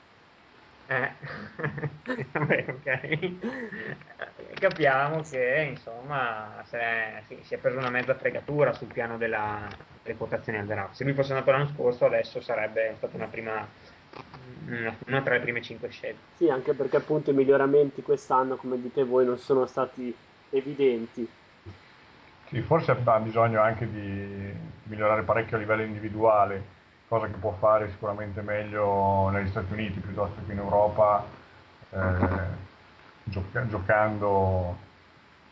Eh, 0.88 1.10
vabbè, 2.32 2.64
ok. 2.68 4.58
Capiamo 4.58 5.20
che 5.22 5.68
insomma 5.70 6.64
è, 6.70 7.22
sì, 7.26 7.40
si 7.42 7.54
è 7.54 7.58
preso 7.58 7.78
una 7.78 7.90
mezza 7.90 8.14
fregatura 8.14 8.72
sul 8.72 8.86
piano 8.88 9.16
della, 9.18 9.66
delle 10.02 10.16
quotazioni 10.16 10.58
al 10.58 10.66
draft. 10.66 10.94
Se 10.94 11.04
lui 11.04 11.12
fosse 11.12 11.34
nato 11.34 11.50
l'anno 11.50 11.68
scorso, 11.68 12.06
adesso 12.06 12.40
sarebbe 12.40 12.94
stata 12.96 13.16
una 13.16 13.26
prima 13.26 13.66
una, 14.66 14.94
una 15.06 15.22
tra 15.22 15.34
le 15.34 15.40
prime 15.40 15.62
cinque 15.62 15.90
scelte. 15.90 16.20
Sì, 16.36 16.48
anche 16.48 16.72
perché 16.72 16.96
appunto 16.96 17.30
i 17.30 17.34
miglioramenti 17.34 18.02
quest'anno, 18.02 18.56
come 18.56 18.80
dite 18.80 19.04
voi, 19.04 19.24
non 19.24 19.38
sono 19.38 19.66
stati 19.66 20.14
evidenti. 20.50 21.26
Sì, 22.48 22.60
forse 22.62 22.92
ha 22.92 23.18
bisogno 23.18 23.60
anche 23.60 23.90
di 23.90 24.54
migliorare 24.84 25.22
parecchio 25.22 25.56
a 25.56 25.60
livello 25.60 25.82
individuale. 25.82 26.75
Cosa 27.08 27.26
che 27.26 27.36
può 27.38 27.52
fare 27.52 27.90
sicuramente 27.90 28.40
meglio 28.42 29.28
negli 29.30 29.48
Stati 29.48 29.72
Uniti 29.72 30.00
piuttosto 30.00 30.40
che 30.46 30.52
in 30.52 30.58
Europa, 30.58 31.24
eh, 31.90 32.46
gioca- 33.24 33.66
giocando 33.66 34.76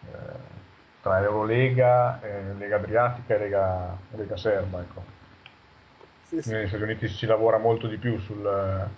eh, 0.07 0.63
tra 1.01 1.21
Eurolega, 1.21 2.21
eh, 2.23 2.55
Lega 2.59 2.77
Adriatica 2.77 3.35
e 3.35 3.39
Lega, 3.39 3.97
Lega 4.17 4.37
Serba. 4.37 4.81
Ecco. 4.81 5.03
Sì, 6.29 6.43
sì. 6.43 6.51
Negli 6.51 6.69
Stati 6.69 6.83
Uniti 6.83 7.09
si 7.09 7.27
lavora 7.27 7.59
molto 7.59 7.87
di 7.87 7.97
più 7.97 8.19
sul, 8.19 8.89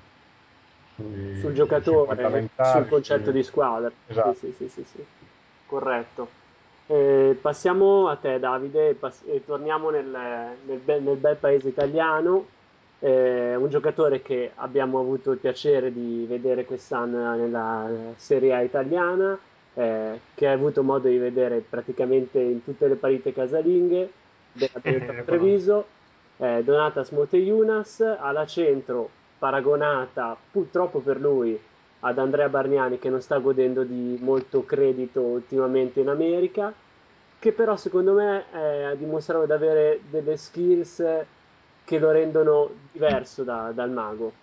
sui- 0.94 1.40
sul 1.40 1.52
giocatore, 1.52 2.48
sul 2.62 2.88
concetto 2.88 3.24
sui- 3.24 3.32
di 3.32 3.42
squadra. 3.42 3.90
Esatto. 4.06 4.34
Sì, 4.34 4.54
sì, 4.58 4.68
sì, 4.68 4.68
sì, 4.68 4.84
sì. 4.84 5.04
Corretto. 5.66 6.44
Eh, 6.88 7.36
passiamo 7.40 8.08
a 8.08 8.16
te, 8.16 8.38
Davide, 8.38 8.90
e, 8.90 8.94
pass- 8.94 9.24
e 9.26 9.44
torniamo 9.44 9.90
nel, 9.90 10.06
nel 10.06 10.78
bel, 10.78 11.02
nel 11.02 11.16
bel 11.16 11.36
paese 11.36 11.68
italiano. 11.68 12.46
Eh, 13.00 13.54
un 13.56 13.68
giocatore 13.68 14.22
che 14.22 14.52
abbiamo 14.54 14.98
avuto 15.00 15.32
il 15.32 15.38
piacere 15.38 15.92
di 15.92 16.24
vedere 16.28 16.64
quest'anno 16.64 17.34
nella 17.34 17.88
Serie 18.16 18.54
A 18.54 18.62
italiana, 18.62 19.38
eh, 19.74 20.20
che 20.34 20.46
hai 20.46 20.54
avuto 20.54 20.82
modo 20.82 21.08
di 21.08 21.18
vedere 21.18 21.58
praticamente 21.68 22.38
in 22.40 22.64
tutte 22.64 22.88
le 22.88 22.94
partite 22.94 23.32
casalinghe 23.32 24.10
della 24.52 24.80
Eh, 24.82 25.24
Treviso. 25.24 25.86
Eh, 26.38 26.62
Donatas 26.62 27.10
Moteyunas 27.10 28.00
alla 28.00 28.46
centro 28.46 29.08
paragonata 29.38 30.36
purtroppo 30.50 31.00
per 31.00 31.18
lui 31.18 31.58
ad 32.06 32.18
Andrea 32.18 32.48
Bargnani 32.48 32.98
che 32.98 33.10
non 33.10 33.20
sta 33.20 33.38
godendo 33.38 33.84
di 33.84 34.18
molto 34.20 34.64
credito 34.64 35.22
ultimamente 35.22 36.00
in 36.00 36.08
America 36.08 36.74
che 37.38 37.52
però 37.52 37.76
secondo 37.76 38.14
me 38.14 38.46
ha 38.86 38.94
dimostrato 38.94 39.46
di 39.46 39.52
avere 39.52 40.00
delle 40.08 40.36
skills 40.36 41.02
che 41.84 41.98
lo 41.98 42.10
rendono 42.10 42.88
diverso 42.90 43.44
da- 43.44 43.72
dal 43.72 43.90
mago 43.90 44.40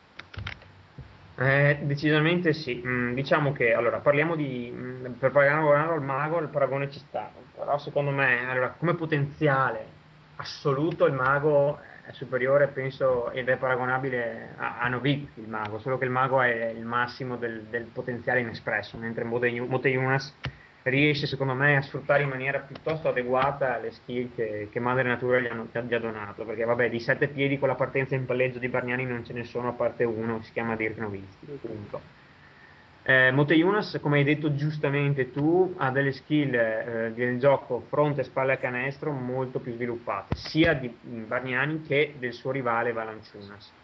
Eh, 1.36 1.80
decisamente 1.84 2.54
sì. 2.54 2.82
Mm, 2.86 3.14
diciamo 3.16 3.52
che 3.54 3.74
allora 3.74 4.00
parliamo 4.02 4.36
di 4.36 4.70
mm, 4.72 5.14
per 5.14 5.32
paragonarlo 5.32 5.94
al 5.94 6.02
mago, 6.04 6.40
il 6.40 6.50
paragone 6.50 6.92
ci 6.92 7.00
sta, 7.00 7.34
però 7.52 7.78
secondo 7.80 8.12
me 8.12 8.48
allora, 8.50 8.74
come 8.74 8.96
potenziale 8.96 10.02
assoluto 10.36 11.06
il 11.06 11.14
mago 11.14 11.80
è 12.06 12.12
superiore, 12.12 12.68
penso, 12.68 13.32
ed 13.32 13.48
è 13.48 13.56
paragonabile 13.58 14.56
a, 14.58 14.80
a 14.80 14.88
Novik, 14.90 15.38
il 15.38 15.48
mago, 15.48 15.80
solo 15.80 15.98
che 15.98 16.04
il 16.04 16.12
mago 16.12 16.42
è 16.42 16.68
il 16.70 16.86
massimo 16.86 17.38
del, 17.38 17.64
del 17.64 17.86
potenziale 17.86 18.42
inespresso, 18.42 18.98
mentre 18.98 19.24
Motey- 19.24 19.60
Moteyunas 19.60 20.36
riesce 20.84 21.28
secondo 21.28 21.54
me 21.54 21.78
a 21.78 21.82
sfruttare 21.82 22.24
in 22.24 22.30
maniera 22.30 22.60
piuttosto 22.60 23.08
adeguata 23.08 23.78
le 23.78 23.92
skill 23.92 24.36
che, 24.36 24.68
che 24.70 24.80
Madre 24.82 25.04
Natura 25.04 25.40
gli, 25.40 25.48
hanno- 25.48 25.70
gli 25.72 25.94
ha 25.94 26.00
donato, 26.00 26.44
perché 26.44 26.66
vabbè 26.66 26.90
di 26.90 27.00
sette 27.00 27.30
piedi 27.30 27.58
con 27.58 27.70
la 27.70 27.76
partenza 27.76 28.16
in 28.16 28.26
palleggio 28.26 28.60
di 28.60 28.68
Bargnani 28.68 29.06
non 29.06 29.24
ce 29.24 29.32
ne 29.32 29.46
sono 29.46 29.70
a 29.70 29.74
parte 29.74 30.04
uno, 30.04 30.42
si 30.42 30.52
chiama 30.52 30.76
Dirk 30.76 30.98
Nowitzki, 30.98 31.46
punto. 31.62 32.02
Eh, 33.06 33.32
Moteyunas, 33.32 34.00
come 34.02 34.20
hai 34.20 34.24
detto 34.24 34.54
giustamente 34.54 35.30
tu, 35.30 35.74
ha 35.78 35.92
delle 35.92 36.14
skill 36.14 36.54
eh, 36.54 37.12
del 37.14 37.38
gioco 37.38 37.82
fronte, 37.82 38.24
spalle 38.24 38.54
e 38.54 38.58
canestro 38.60 39.12
molto 39.12 39.60
più 39.60 39.74
sviluppate, 39.74 40.36
sia 40.36 40.74
di 40.74 40.88
Bargnani 41.02 41.82
che 41.82 42.16
del 42.18 42.32
suo 42.34 42.52
rivale 42.52 42.94
Valanciunas. 42.94 43.78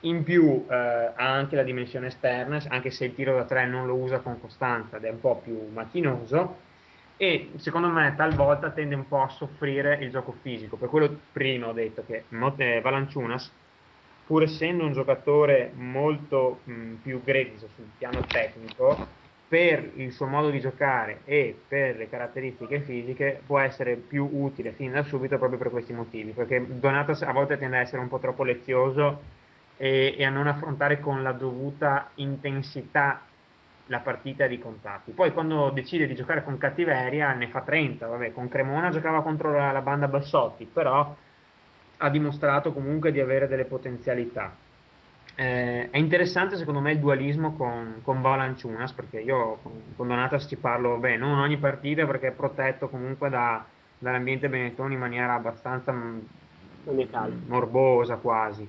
In 0.00 0.24
più 0.24 0.66
eh, 0.68 0.74
ha 0.74 1.32
anche 1.32 1.54
la 1.54 1.62
dimensione 1.62 2.08
esterna, 2.08 2.60
anche 2.68 2.90
se 2.90 3.04
il 3.04 3.14
tiro 3.14 3.36
da 3.36 3.44
tre 3.44 3.66
non 3.68 3.86
lo 3.86 3.96
usa 3.98 4.20
con 4.20 4.38
costanza 4.40 4.96
ed 4.96 5.04
è 5.04 5.10
un 5.10 5.20
po' 5.20 5.40
più 5.40 5.68
macchinoso, 5.68 6.64
e 7.16 7.52
secondo 7.58 7.88
me 7.88 8.14
talvolta 8.16 8.72
tende 8.72 8.94
un 8.96 9.06
po' 9.06 9.22
a 9.22 9.28
soffrire 9.28 9.96
il 10.02 10.10
gioco 10.10 10.32
fisico. 10.32 10.76
Per 10.76 10.88
quello 10.88 11.28
prima 11.30 11.68
ho 11.68 11.72
detto 11.72 12.04
che 12.04 12.26
Mot- 12.30 12.60
eh, 12.60 12.80
Valanciunas, 12.80 13.56
pur 14.26 14.42
essendo 14.42 14.84
un 14.84 14.92
giocatore 14.92 15.72
molto 15.74 16.62
mh, 16.66 16.96
più 16.96 17.22
grezzo 17.22 17.68
sul 17.68 17.92
piano 17.96 18.28
tecnico, 18.30 19.06
per 19.48 19.92
il 19.94 20.12
suo 20.12 20.26
modo 20.26 20.50
di 20.50 20.58
giocare 20.60 21.22
e 21.24 21.64
per 21.68 21.96
le 21.96 22.08
caratteristiche 22.08 22.82
fisiche 22.82 23.42
può 23.46 23.60
essere 23.60 23.96
più 24.04 24.28
utile 24.32 24.74
fin 24.74 24.90
da 24.92 25.04
subito 25.04 25.38
proprio 25.38 25.58
per 25.58 25.70
questi 25.70 25.92
motivi, 25.92 26.32
perché 26.34 26.66
Donatas 26.78 27.22
a 27.22 27.32
volte 27.32 27.56
tende 27.56 27.76
a 27.78 27.80
essere 27.80 28.02
un 28.02 28.08
po' 28.08 28.18
troppo 28.18 28.42
lezioso 28.42 29.28
e, 29.76 30.14
e 30.18 30.24
a 30.24 30.30
non 30.30 30.46
affrontare 30.48 30.98
con 31.00 31.22
la 31.22 31.32
dovuta 31.32 32.12
intensità 32.16 33.30
la 33.88 34.00
partita 34.02 34.46
di 34.48 34.58
contatti. 34.58 35.12
Poi 35.12 35.32
quando 35.32 35.70
decide 35.70 36.06
di 36.06 36.14
giocare 36.16 36.42
con 36.42 36.58
cattiveria 36.58 37.32
ne 37.34 37.48
fa 37.50 37.62
30, 37.62 38.06
vabbè, 38.08 38.32
con 38.32 38.48
Cremona 38.48 38.90
giocava 38.90 39.22
contro 39.22 39.52
la, 39.52 39.70
la 39.70 39.82
banda 39.82 40.08
Bassotti, 40.08 40.66
però 40.70 41.16
ha 41.98 42.10
dimostrato 42.10 42.72
comunque 42.72 43.12
di 43.12 43.20
avere 43.20 43.48
delle 43.48 43.64
potenzialità. 43.64 44.54
Eh, 45.38 45.90
è 45.90 45.98
interessante 45.98 46.56
secondo 46.56 46.80
me 46.80 46.92
il 46.92 46.98
dualismo 46.98 47.54
con, 47.56 48.00
con 48.02 48.22
Valanciunas, 48.22 48.92
perché 48.92 49.20
io 49.20 49.58
con, 49.62 49.72
con 49.94 50.08
Donatas 50.08 50.46
ci 50.48 50.56
parlo, 50.56 50.96
beh, 50.96 51.16
non 51.16 51.38
ogni 51.38 51.58
partita 51.58 52.06
perché 52.06 52.28
è 52.28 52.32
protetto 52.32 52.88
comunque 52.88 53.28
da- 53.28 53.64
dall'ambiente 53.98 54.48
Benetton 54.48 54.92
in 54.92 54.98
maniera 54.98 55.34
abbastanza 55.34 55.92
mh, 55.92 56.28
Maniacale. 56.84 57.34
morbosa 57.46 58.16
quasi. 58.16 58.66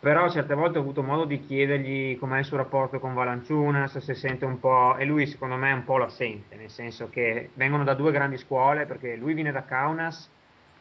Però 0.00 0.28
certe 0.30 0.54
volte 0.54 0.78
ho 0.78 0.82
avuto 0.82 1.02
modo 1.02 1.24
di 1.24 1.40
chiedergli 1.40 2.18
com'è 2.18 2.38
il 2.38 2.44
suo 2.44 2.56
rapporto 2.56 3.00
con 3.00 3.14
Valanciunas, 3.14 3.98
se 3.98 4.14
sente 4.14 4.44
un 4.44 4.60
po', 4.60 4.96
e 4.96 5.04
lui 5.04 5.26
secondo 5.26 5.56
me 5.56 5.72
un 5.72 5.84
po' 5.84 5.98
la 5.98 6.08
sente, 6.08 6.54
nel 6.56 6.70
senso 6.70 7.08
che 7.08 7.50
vengono 7.54 7.82
da 7.82 7.94
due 7.94 8.12
grandi 8.12 8.36
scuole, 8.36 8.86
perché 8.86 9.16
lui 9.16 9.34
viene 9.34 9.52
da 9.52 9.64
Kaunas 9.64 10.30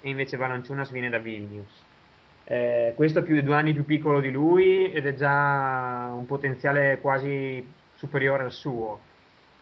e 0.01 0.09
invece 0.09 0.37
Valanciunas 0.37 0.91
viene 0.91 1.09
da 1.09 1.17
Vilnius. 1.19 1.85
Eh, 2.43 2.93
questo 2.95 3.19
è 3.19 3.23
più 3.23 3.35
di 3.35 3.43
due 3.43 3.55
anni 3.55 3.73
più 3.73 3.83
piccolo 3.83 4.21
di 4.21 4.31
lui 4.31 4.89
ed 4.91 5.05
è 5.05 5.13
già 5.15 6.09
un 6.13 6.25
potenziale 6.25 6.99
quasi 7.01 7.65
superiore 7.95 8.43
al 8.43 8.51
suo. 8.51 9.01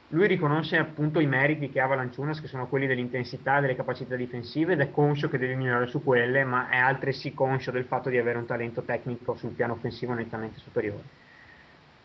Lui 0.10 0.28
riconosce 0.28 0.78
appunto 0.78 1.20
i 1.20 1.26
meriti 1.26 1.72
che 1.72 1.82
ha 1.82 1.88
Valanciunas, 1.88 2.40
che 2.40 2.48
sono 2.48 2.68
quelli 2.68 2.86
dell'intensità 2.86 3.58
e 3.58 3.62
delle 3.62 3.76
capacità 3.76 4.16
difensive, 4.16 4.74
ed 4.74 4.82
è 4.82 4.92
conscio 4.92 5.30
che 5.30 5.40
deve 5.40 5.56
migliorare 5.56 5.88
su 5.88 6.04
quelle, 6.04 6.44
ma 6.44 6.70
è 6.70 6.78
altresì 6.78 7.34
conscio 7.34 7.72
del 7.72 7.86
fatto 7.86 8.10
di 8.10 8.20
avere 8.20 8.38
un 8.38 8.46
talento 8.46 8.84
tecnico 8.84 9.36
sul 9.36 9.54
piano 9.54 9.74
offensivo 9.74 10.14
nettamente 10.14 10.60
superiore. 10.60 11.25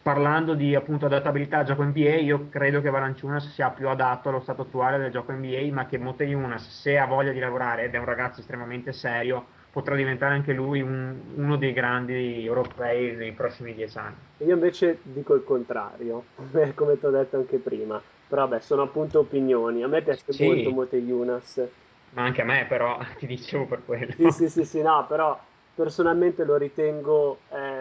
Parlando 0.02 0.54
di 0.54 0.74
appunto 0.74 1.06
adattabilità 1.06 1.58
al 1.58 1.64
gioco 1.64 1.82
NBA, 1.84 2.16
io 2.16 2.48
credo 2.48 2.80
che 2.80 2.90
Valanciunas 2.90 3.48
sia 3.52 3.70
più 3.70 3.88
adatto 3.88 4.28
allo 4.30 4.40
stato 4.40 4.62
attuale 4.62 4.98
del 4.98 5.10
gioco 5.10 5.32
NBA, 5.32 5.72
ma 5.72 5.86
che 5.86 5.98
Moteyunas, 5.98 6.68
se 6.80 6.98
ha 6.98 7.06
voglia 7.06 7.32
di 7.32 7.38
lavorare 7.38 7.84
ed 7.84 7.94
è 7.94 7.98
un 7.98 8.04
ragazzo 8.06 8.40
estremamente 8.40 8.92
serio, 8.92 9.46
potrà 9.70 9.94
diventare 9.94 10.34
anche 10.34 10.52
lui 10.52 10.80
un- 10.80 11.20
uno 11.36 11.56
dei 11.56 11.72
grandi 11.72 12.44
europei 12.44 13.14
nei 13.14 13.32
prossimi 13.32 13.74
dieci 13.74 13.98
anni. 13.98 14.16
Io 14.38 14.54
invece 14.54 15.00
dico 15.02 15.34
il 15.34 15.44
contrario, 15.44 16.24
come 16.74 16.98
ti 16.98 17.04
ho 17.06 17.10
detto 17.10 17.36
anche 17.36 17.58
prima, 17.58 18.02
però 18.26 18.48
vabbè, 18.48 18.60
sono 18.62 18.82
appunto 18.82 19.20
opinioni. 19.20 19.82
A 19.82 19.88
me 19.88 20.02
piace 20.02 20.24
Sì. 20.32 20.44
molto 20.44 20.70
Moteyunas. 20.70 21.62
Ma 22.14 22.22
anche 22.24 22.42
a 22.42 22.44
me, 22.44 22.66
però, 22.66 22.98
ti 23.18 23.26
dicevo 23.26 23.66
per 23.66 23.84
quello. 23.84 24.12
Sì, 24.16 24.30
sì, 24.30 24.48
sì, 24.48 24.64
sì, 24.64 24.82
no, 24.82 25.06
però 25.06 25.38
personalmente 25.74 26.44
lo 26.44 26.56
ritengo 26.56 27.40
eh, 27.50 27.79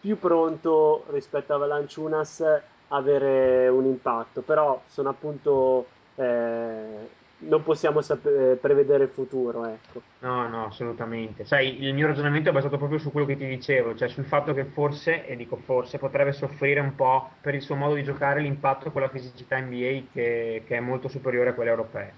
più 0.00 0.18
pronto 0.18 1.04
rispetto 1.10 1.54
a 1.54 1.58
Valanciunas 1.58 2.40
a 2.40 2.62
avere 2.96 3.68
un 3.68 3.84
impatto, 3.84 4.40
però 4.40 4.80
sono 4.86 5.10
appunto 5.10 5.86
eh, 6.14 7.08
non 7.40 7.62
possiamo 7.62 8.00
sape- 8.00 8.58
prevedere 8.60 9.04
il 9.04 9.10
futuro, 9.10 9.64
ecco. 9.66 10.00
No, 10.20 10.48
no, 10.48 10.66
assolutamente. 10.66 11.44
Sai, 11.44 11.82
il 11.82 11.94
mio 11.94 12.06
ragionamento 12.06 12.48
è 12.48 12.52
basato 12.52 12.78
proprio 12.78 12.98
su 12.98 13.12
quello 13.12 13.26
che 13.26 13.36
ti 13.36 13.46
dicevo, 13.46 13.94
cioè 13.94 14.08
sul 14.08 14.24
fatto 14.24 14.52
che 14.52 14.64
forse, 14.64 15.26
e 15.26 15.36
dico 15.36 15.56
forse, 15.56 15.98
potrebbe 15.98 16.32
soffrire 16.32 16.80
un 16.80 16.94
po' 16.94 17.30
per 17.40 17.54
il 17.54 17.62
suo 17.62 17.76
modo 17.76 17.94
di 17.94 18.02
giocare 18.02 18.40
l'impatto 18.40 18.90
con 18.90 19.02
la 19.02 19.08
fisicità 19.08 19.58
NBA 19.58 20.02
che, 20.12 20.64
che 20.66 20.76
è 20.76 20.80
molto 20.80 21.08
superiore 21.08 21.50
a 21.50 21.54
quella 21.54 21.70
europea. 21.70 22.10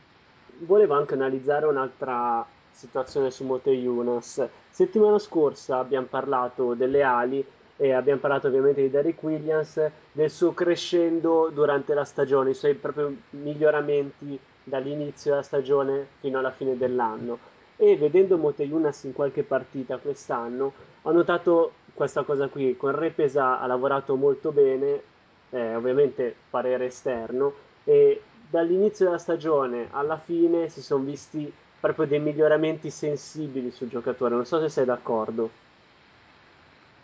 Volevo 0.61 0.95
anche 0.95 1.15
analizzare 1.15 1.67
un'altra 1.67 2.47
situazione 2.71 3.31
su 3.31 3.45
Moteyunas. 3.45 4.47
Settimana 4.71 5.19
scorsa 5.19 5.79
abbiamo 5.79 6.07
parlato 6.07 6.75
delle 6.75 7.03
ali 7.03 7.45
e 7.81 7.95
abbiamo 7.95 8.21
parlato 8.21 8.49
ovviamente 8.49 8.83
di 8.83 8.91
Derrick 8.91 9.23
Williams, 9.23 9.83
del 10.13 10.29
suo 10.31 10.53
crescendo 10.53 11.49
durante 11.49 11.95
la 11.95 12.05
stagione, 12.05 12.51
i 12.51 12.55
suoi 12.55 12.75
proprio 12.75 13.11
miglioramenti 13.31 14.39
dall'inizio 14.63 15.31
della 15.31 15.43
stagione 15.43 16.07
fino 16.21 16.39
alla 16.39 16.51
fine 16.51 16.77
dell'anno. 16.77 17.39
E 17.79 17.97
vedendo 17.97 18.37
Moteyunas 18.37 19.05
in 19.05 19.15
qualche 19.15 19.45
partita 19.45 19.97
quest'anno, 19.97 20.75
ho 21.01 21.11
notato 21.11 21.73
questa 21.95 22.23
cosa 22.23 22.49
qui. 22.49 22.77
Con 22.77 22.95
Repesa 22.95 23.59
ha 23.59 23.67
lavorato 23.67 24.15
molto 24.15 24.53
bene, 24.53 25.01
eh, 25.49 25.75
ovviamente 25.75 26.35
parere 26.51 26.85
esterno, 26.85 27.55
e 27.85 28.21
dall'inizio 28.51 29.07
della 29.07 29.17
stagione 29.17 29.89
alla 29.93 30.19
fine 30.19 30.69
si 30.69 30.83
sono 30.83 31.03
visti 31.03 31.51
proprio 31.81 32.05
dei 32.05 32.21
miglioramenti 32.21 32.91
sensibili 32.91 33.71
sul 33.71 33.89
giocatore. 33.89 34.35
Non 34.35 34.45
so 34.45 34.61
se 34.61 34.69
sei 34.69 34.85
d'accordo. 34.85 35.69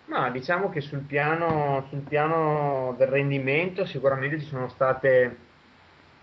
Ma 0.06 0.30
diciamo 0.30 0.70
che 0.70 0.80
sul 0.80 1.00
piano, 1.00 1.84
sul 1.88 2.00
piano 2.00 2.94
del 2.96 3.08
rendimento 3.08 3.84
sicuramente 3.84 4.38
ci 4.38 4.46
sono 4.46 4.68
state 4.68 5.36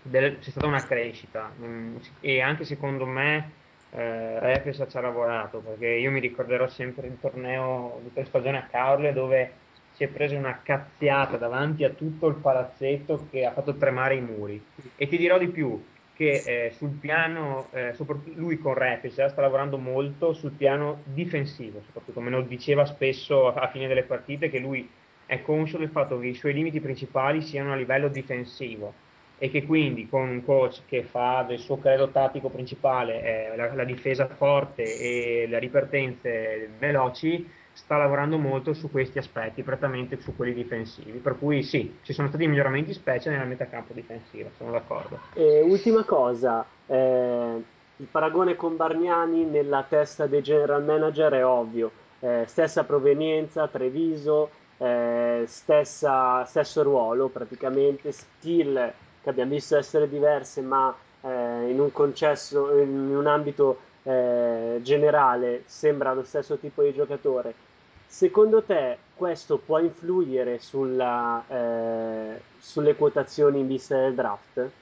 delle- 0.02 0.38
c'è 0.38 0.50
stata 0.50 0.66
una 0.66 0.84
crescita 0.84 1.50
mm, 1.58 1.96
e 2.20 2.40
anche 2.40 2.64
secondo 2.64 3.06
me 3.06 3.62
eh, 3.90 4.40
Refes 4.40 4.84
ci 4.88 4.96
ha 4.96 5.00
lavorato, 5.00 5.60
perché 5.60 5.86
io 5.86 6.10
mi 6.10 6.20
ricorderò 6.20 6.66
sempre 6.68 7.06
il 7.06 7.18
torneo 7.20 8.00
di 8.02 8.12
tre 8.12 8.24
stagioni 8.24 8.56
a 8.56 8.66
Caorle 8.70 9.12
dove 9.12 9.52
si 9.92 10.02
è 10.02 10.08
preso 10.08 10.36
una 10.36 10.60
cazziata 10.62 11.36
davanti 11.36 11.84
a 11.84 11.90
tutto 11.90 12.26
il 12.26 12.34
palazzetto 12.36 13.28
che 13.30 13.44
ha 13.44 13.52
fatto 13.52 13.76
tremare 13.76 14.16
i 14.16 14.20
muri. 14.20 14.60
E 14.96 15.06
ti 15.06 15.16
dirò 15.16 15.38
di 15.38 15.48
più, 15.48 15.80
che 16.14 16.42
eh, 16.46 16.70
sul 16.76 16.90
piano, 16.90 17.68
eh, 17.72 17.92
soprattutto 17.94 18.38
lui 18.38 18.58
con 18.58 18.74
Refes 18.74 19.24
sta 19.24 19.40
lavorando 19.40 19.78
molto 19.78 20.32
sul 20.32 20.52
piano 20.52 21.02
difensivo, 21.04 21.82
soprattutto 21.84 22.20
me 22.20 22.30
lo 22.30 22.42
diceva 22.42 22.84
spesso 22.84 23.52
a 23.52 23.68
fine 23.68 23.88
delle 23.88 24.04
partite 24.04 24.48
che 24.48 24.58
lui 24.58 24.88
è 25.26 25.42
conscio 25.42 25.78
del 25.78 25.88
fatto 25.88 26.18
che 26.18 26.28
i 26.28 26.34
suoi 26.34 26.52
limiti 26.52 26.80
principali 26.80 27.42
siano 27.42 27.72
a 27.72 27.76
livello 27.76 28.08
difensivo 28.08 28.92
e 29.38 29.50
che 29.50 29.64
quindi 29.64 30.08
con 30.08 30.28
un 30.28 30.44
coach 30.44 30.82
che 30.86 31.02
fa 31.02 31.44
del 31.46 31.58
suo 31.58 31.78
credo 31.78 32.10
tattico 32.10 32.48
principale 32.48 33.50
eh, 33.52 33.56
la, 33.56 33.74
la, 33.74 33.84
difesa 33.84 34.28
forte 34.28 34.82
e 34.82 35.46
le 35.48 35.58
ripartenze 35.58 36.70
veloci, 36.78 37.46
sta 37.74 37.96
lavorando 37.96 38.38
molto 38.38 38.72
su 38.72 38.90
questi 38.90 39.18
aspetti, 39.18 39.62
prettamente 39.62 40.20
su 40.20 40.34
quelli 40.34 40.54
difensivi. 40.54 41.18
Per 41.18 41.38
cui 41.38 41.62
sì, 41.62 41.98
ci 42.02 42.12
sono 42.12 42.28
stati 42.28 42.46
miglioramenti 42.46 42.94
specie 42.94 43.30
nella 43.30 43.44
metacampo 43.44 43.92
difensiva, 43.92 44.48
sono 44.56 44.70
d'accordo. 44.70 45.18
E 45.34 45.60
ultima 45.60 46.04
cosa, 46.04 46.64
eh, 46.86 47.62
il 47.96 48.06
paragone 48.10 48.56
con 48.56 48.76
Bargnani 48.76 49.44
nella 49.44 49.84
testa 49.86 50.26
dei 50.26 50.42
general 50.42 50.84
manager 50.84 51.32
è 51.32 51.44
ovvio, 51.44 51.90
eh, 52.20 52.44
stessa 52.46 52.84
provenienza, 52.84 53.68
Treviso, 53.68 54.50
eh, 54.78 55.44
stessa, 55.46 56.44
stesso 56.44 56.82
ruolo 56.82 57.28
praticamente, 57.28 58.12
skill 58.12 58.92
che 59.22 59.30
abbiamo 59.30 59.50
visto 59.50 59.76
essere 59.76 60.08
diverse, 60.08 60.60
ma 60.60 60.94
eh, 61.22 61.70
in 61.70 61.80
un 61.80 61.90
concesso, 61.92 62.78
in 62.78 63.14
un 63.14 63.26
ambito 63.26 63.78
eh, 64.04 64.80
generale 64.82 65.64
sembra 65.68 66.14
lo 66.14 66.24
stesso 66.24 66.58
tipo 66.58 66.82
di 66.84 66.92
giocatore. 66.94 67.58
Secondo 68.06 68.64
te 68.64 69.08
questo 69.14 69.62
può 69.64 69.78
influire 69.80 70.58
sulla, 70.60 71.46
eh, 71.48 72.48
sulle 72.56 72.96
quotazioni 72.96 73.60
in 73.60 73.66
vista 73.66 73.98
del 74.00 74.14
draft? 74.14 74.78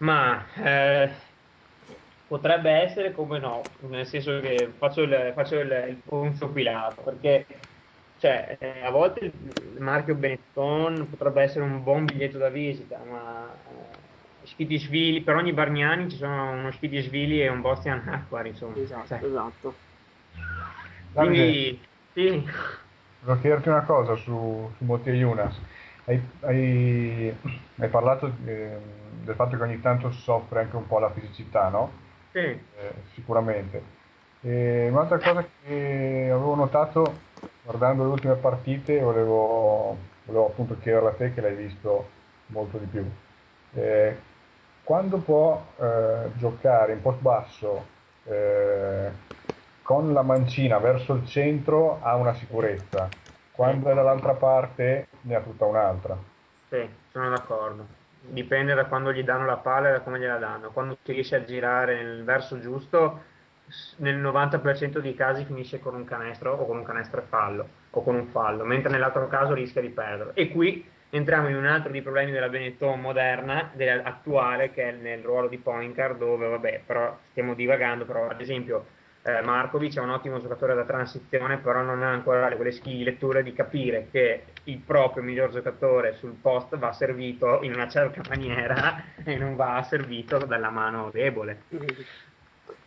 Ma 0.00 0.44
eh, 0.54 1.10
potrebbe 2.26 2.70
essere 2.70 3.12
come 3.12 3.38
no, 3.38 3.76
nel 3.80 4.06
senso 4.06 4.40
che 4.40 4.74
faccio 4.78 5.02
il, 5.02 5.32
faccio 5.34 5.58
il, 5.60 5.70
il 5.88 6.02
ponzio 6.02 6.52
pilato, 6.52 7.02
perché 7.02 7.46
cioè, 8.16 8.56
eh, 8.60 8.80
a 8.82 8.90
volte 8.90 9.24
il 9.26 9.76
marchio 9.80 10.16
Benetton 10.16 11.08
potrebbe 11.08 11.42
essere 11.42 11.64
un 11.64 11.82
buon 11.82 12.06
biglietto 12.06 12.38
da 12.38 12.50
visita, 12.50 13.04
ma 13.04 13.62
eh, 13.64 13.97
Schidisvili, 14.48 15.22
per 15.22 15.36
ogni 15.36 15.52
Bargnani 15.52 16.10
ci 16.10 16.16
sono 16.16 16.52
uno 16.52 16.70
Schidisvili 16.72 17.40
e 17.40 17.48
un 17.48 17.60
Bostian 17.60 18.06
Aquar, 18.08 18.46
insomma. 18.46 18.76
Esatto, 18.76 19.06
Cioè, 19.06 19.18
esatto. 19.24 19.74
quindi, 21.12 21.80
sì, 22.12 22.44
Volevo 23.20 23.40
chiederti 23.40 23.68
una 23.68 23.82
cosa 23.82 24.14
su, 24.16 24.70
su 24.76 24.84
Motia 24.84 25.12
Yunas. 25.12 25.56
Hai, 26.04 26.20
hai- 26.40 27.34
hai 27.78 27.88
parlato 27.88 28.32
eh, 28.44 28.78
del 29.24 29.34
fatto 29.34 29.56
che 29.56 29.62
ogni 29.62 29.80
tanto 29.80 30.10
soffre 30.10 30.60
anche 30.60 30.76
un 30.76 30.86
po' 30.86 30.98
la 30.98 31.10
fisicità, 31.12 31.68
no? 31.68 31.90
sì. 32.32 32.38
Eh, 32.76 32.92
sicuramente. 33.14 33.82
E 34.40 34.88
un'altra 34.90 35.18
cosa 35.18 35.44
che 35.62 36.28
avevo 36.32 36.54
notato 36.54 37.04
guardando 37.62 38.04
le 38.04 38.10
ultime 38.10 38.34
partite, 38.36 39.00
volevo, 39.00 39.96
volevo 40.24 40.46
appunto 40.46 40.78
chiederla 40.78 41.10
a 41.10 41.14
te 41.14 41.34
che 41.34 41.40
l'hai 41.40 41.56
visto 41.56 42.08
molto 42.46 42.78
di 42.78 42.86
più. 42.86 43.04
Eh, 43.74 44.16
quando 44.88 45.18
può 45.18 45.62
eh, 45.76 46.30
giocare 46.36 46.94
in 46.94 47.02
post 47.02 47.20
basso 47.20 47.86
eh, 48.24 49.10
con 49.82 50.14
la 50.14 50.22
mancina 50.22 50.78
verso 50.78 51.12
il 51.12 51.26
centro 51.26 51.98
ha 52.00 52.14
una 52.14 52.32
sicurezza, 52.32 53.06
quando 53.52 53.90
è 53.90 53.94
dall'altra 53.94 54.32
parte 54.32 55.08
ne 55.20 55.34
ha 55.34 55.40
tutta 55.42 55.66
un'altra. 55.66 56.16
Sì, 56.70 56.88
sono 57.12 57.28
d'accordo. 57.28 57.86
Dipende 58.20 58.72
da 58.72 58.86
quando 58.86 59.12
gli 59.12 59.22
danno 59.22 59.44
la 59.44 59.58
palla 59.58 59.90
e 59.90 59.92
da 59.92 60.00
come 60.00 60.18
gliela 60.18 60.38
danno. 60.38 60.70
Quando 60.70 60.96
si 61.02 61.12
riesce 61.12 61.36
a 61.36 61.44
girare 61.44 62.02
nel 62.02 62.24
verso 62.24 62.58
giusto, 62.58 63.20
nel 63.96 64.16
90% 64.16 65.00
dei 65.00 65.14
casi 65.14 65.44
finisce 65.44 65.80
con 65.80 65.96
un 65.96 66.04
canestro 66.04 66.54
o 66.54 66.64
con 66.64 66.78
un 66.78 66.84
canestro 66.84 67.20
e 67.20 67.24
fallo 67.24 67.68
o 67.90 68.02
con 68.02 68.14
un 68.14 68.28
fallo, 68.28 68.64
mentre 68.64 68.90
nell'altro 68.90 69.28
caso 69.28 69.52
rischia 69.52 69.82
di 69.82 69.90
perderlo. 69.90 70.34
E 70.34 70.48
qui 70.48 70.96
entriamo 71.10 71.48
in 71.48 71.56
un 71.56 71.66
altro 71.66 71.90
dei 71.92 72.02
problemi 72.02 72.30
della 72.32 72.48
Benetton 72.48 73.00
moderna, 73.00 73.70
della- 73.74 74.02
attuale, 74.04 74.70
che 74.70 74.88
è 74.88 74.92
nel 74.92 75.22
ruolo 75.22 75.48
di 75.48 75.58
point 75.58 75.94
guard, 75.94 76.18
dove 76.18 76.48
vabbè, 76.48 76.84
però 76.86 77.18
stiamo 77.30 77.54
divagando, 77.54 78.04
però 78.04 78.28
ad 78.28 78.40
esempio 78.40 78.86
eh, 79.22 79.42
Markovic 79.42 79.96
è 79.96 80.00
un 80.00 80.10
ottimo 80.10 80.38
giocatore 80.40 80.74
da 80.74 80.84
transizione, 80.84 81.58
però 81.58 81.82
non 81.82 82.02
ha 82.02 82.10
ancora 82.10 82.54
quelle 82.56 82.72
skill 82.72 83.16
di 83.42 83.52
capire 83.52 84.08
che 84.10 84.44
il 84.64 84.78
proprio 84.82 85.22
miglior 85.22 85.50
giocatore 85.50 86.14
sul 86.14 86.34
post 86.40 86.76
va 86.78 86.92
servito 86.92 87.62
in 87.62 87.72
una 87.74 87.88
certa 87.88 88.22
maniera 88.28 89.14
e 89.24 89.36
non 89.36 89.56
va 89.56 89.82
servito 89.82 90.38
dalla 90.38 90.70
mano 90.70 91.10
debole. 91.10 91.64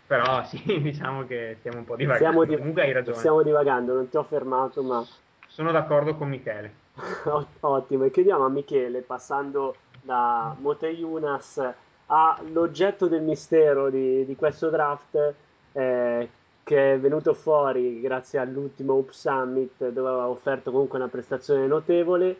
Però 0.07 0.43
sì, 0.45 0.61
diciamo 0.81 1.25
che 1.25 1.55
stiamo 1.59 1.79
un 1.79 1.85
po' 1.85 1.95
divagando. 1.95 2.45
Div- 2.45 2.57
Comunque 2.59 2.81
hai 2.83 2.91
ragione. 2.91 3.17
stiamo 3.17 3.43
divagando, 3.43 3.93
non 3.93 4.09
ti 4.09 4.17
ho 4.17 4.23
fermato, 4.23 4.83
ma 4.83 5.07
Sono 5.51 5.73
d'accordo 5.73 6.15
con 6.15 6.29
Michele. 6.29 6.73
Ot- 7.25 7.57
Ottimo, 7.59 8.05
e 8.05 8.11
chiediamo 8.11 8.45
a 8.45 8.49
Michele, 8.49 9.01
passando 9.01 9.75
da 10.01 10.55
Moteyunas 10.57 11.61
all'oggetto 12.05 13.07
del 13.07 13.21
mistero 13.21 13.89
di, 13.89 14.25
di 14.25 14.35
questo 14.37 14.69
draft, 14.69 15.33
eh, 15.73 16.29
che 16.63 16.93
è 16.93 16.97
venuto 16.97 17.33
fuori 17.33 17.99
grazie 17.99 18.39
all'ultimo 18.39 18.93
Up 18.93 19.09
Summit, 19.09 19.89
dove 19.89 20.07
aveva 20.07 20.29
offerto 20.29 20.71
comunque 20.71 20.97
una 20.99 21.09
prestazione 21.09 21.67
notevole. 21.67 22.33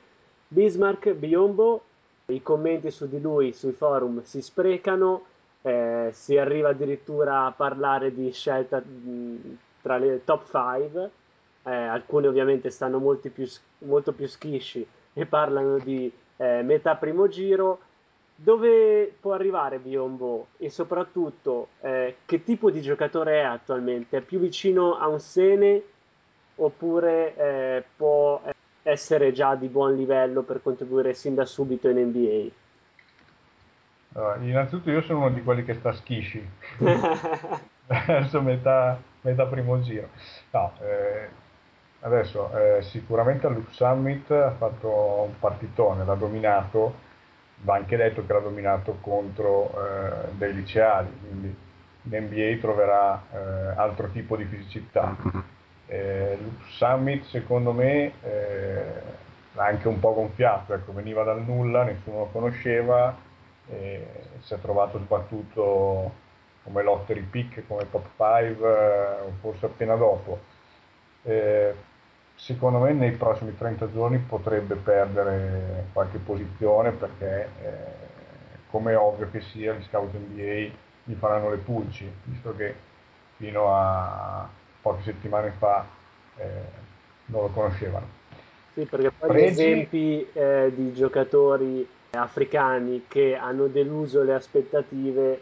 Bismarck 0.47 1.11
Biombo, 1.11 1.81
i 2.27 2.41
commenti 2.41 2.91
su 2.91 3.09
di 3.09 3.19
lui 3.19 3.51
sui 3.51 3.73
forum 3.73 4.23
si 4.23 4.41
sprecano, 4.41 5.25
eh, 5.63 6.11
si 6.13 6.38
arriva 6.38 6.69
addirittura 6.69 7.43
a 7.43 7.51
parlare 7.51 8.13
di 8.13 8.31
scelta 8.31 8.79
mh, 8.79 9.57
tra 9.81 9.97
le 9.97 10.23
top 10.23 10.45
5 10.49 11.11
eh, 11.63 11.71
alcuni 11.71 12.27
ovviamente 12.27 12.69
stanno 12.69 12.99
molti 12.99 13.29
più, 13.29 13.47
molto 13.79 14.13
più 14.13 14.27
schisci 14.27 14.85
e 15.13 15.25
parlano 15.25 15.77
di 15.79 16.11
eh, 16.38 16.61
metà 16.63 16.95
primo 16.95 17.27
giro. 17.27 17.79
Dove 18.35 19.13
può 19.19 19.33
arrivare 19.33 19.77
Biombo 19.77 20.47
e 20.57 20.71
soprattutto 20.71 21.67
eh, 21.81 22.15
che 22.25 22.43
tipo 22.43 22.71
di 22.71 22.81
giocatore 22.81 23.41
è 23.41 23.43
attualmente? 23.43 24.17
È 24.17 24.21
più 24.21 24.39
vicino 24.39 24.97
a 24.97 25.07
un 25.07 25.19
Sene 25.19 25.83
oppure 26.55 27.35
eh, 27.35 27.83
può 27.95 28.41
essere 28.83 29.31
già 29.31 29.53
di 29.55 29.67
buon 29.67 29.95
livello 29.95 30.41
per 30.41 30.61
contribuire 30.63 31.13
sin 31.13 31.35
da 31.35 31.45
subito 31.45 31.88
in 31.89 31.97
NBA? 31.97 32.59
Allora, 34.13 34.35
innanzitutto 34.38 34.89
io 34.89 35.01
sono 35.01 35.19
uno 35.19 35.29
di 35.29 35.43
quelli 35.43 35.63
che 35.63 35.75
sta 35.75 35.93
schisci 35.93 36.43
verso 37.88 38.41
metà, 38.41 38.99
metà 39.21 39.45
primo 39.45 39.79
giro. 39.81 40.09
No, 40.51 40.73
eh, 40.81 41.29
adesso 42.01 42.51
eh, 42.57 42.81
sicuramente 42.83 43.47
all'Up 43.47 43.69
Summit 43.71 44.29
ha 44.31 44.51
fatto 44.51 45.27
un 45.27 45.39
partitone, 45.39 46.05
l'ha 46.05 46.15
dominato, 46.15 46.93
va 47.61 47.75
anche 47.75 47.97
detto 47.97 48.25
che 48.25 48.33
l'ha 48.33 48.39
dominato 48.39 48.97
contro 49.01 49.71
eh, 49.71 50.31
dei 50.33 50.53
liceali, 50.53 51.09
quindi 51.19 51.55
in 52.03 52.23
NBA 52.23 52.59
troverà 52.59 53.23
eh, 53.31 53.37
altro 53.75 54.07
tipo 54.09 54.35
di 54.35 54.45
fisicità. 54.45 55.15
Eh, 55.87 56.37
L'Up 56.41 56.67
Summit 56.69 57.25
secondo 57.25 57.71
me 57.71 58.13
eh, 58.23 59.01
l'ha 59.53 59.65
anche 59.65 59.87
un 59.87 59.99
po' 59.99 60.13
gonfiato, 60.13 60.73
ecco, 60.73 60.93
veniva 60.93 61.23
dal 61.23 61.43
nulla, 61.43 61.83
nessuno 61.83 62.19
lo 62.19 62.29
conosceva, 62.31 63.15
si 64.41 64.53
è 64.53 64.59
trovato 64.59 64.99
sbattuto 64.99 66.11
come 66.63 66.83
lottery 66.83 67.21
pick, 67.21 67.63
come 67.67 67.89
top 67.89 68.05
5 68.15 68.67
eh, 68.67 69.21
o 69.21 69.31
forse 69.39 69.65
appena 69.65 69.95
dopo. 69.95 70.39
Eh, 71.23 71.73
secondo 72.41 72.80
me 72.80 72.91
nei 72.93 73.11
prossimi 73.11 73.55
30 73.55 73.91
giorni 73.91 74.18
potrebbe 74.18 74.76
perdere 74.76 75.89
qualche 75.93 76.18
posizione 76.18 76.91
perché 76.91 77.49
eh, 77.61 78.09
come 78.72 78.95
ovvio 78.95 79.30
che 79.30 79.41
sia 79.41 79.73
gli 79.73 79.84
scout 79.84 80.11
NBA 80.13 80.76
gli 81.03 81.13
faranno 81.13 81.51
le 81.51 81.57
pulci, 81.57 82.09
visto 82.23 82.55
che 82.55 82.73
fino 83.38 83.72
a 83.76 84.47
poche 84.81 85.03
settimane 85.03 85.51
fa 85.51 85.85
eh, 86.38 86.61
non 87.26 87.43
lo 87.43 87.49
conoscevano. 87.49 88.07
Sì, 88.73 88.85
perché 88.85 89.11
poi 89.11 89.31
gli 89.34 89.41
Pregi- 89.41 89.43
esempi 89.43 90.31
eh, 90.31 90.72
di 90.73 90.93
giocatori 90.93 91.85
africani 92.11 93.05
che 93.07 93.35
hanno 93.35 93.68
deluso 93.68 94.23
le 94.23 94.34
aspettative 94.34 95.41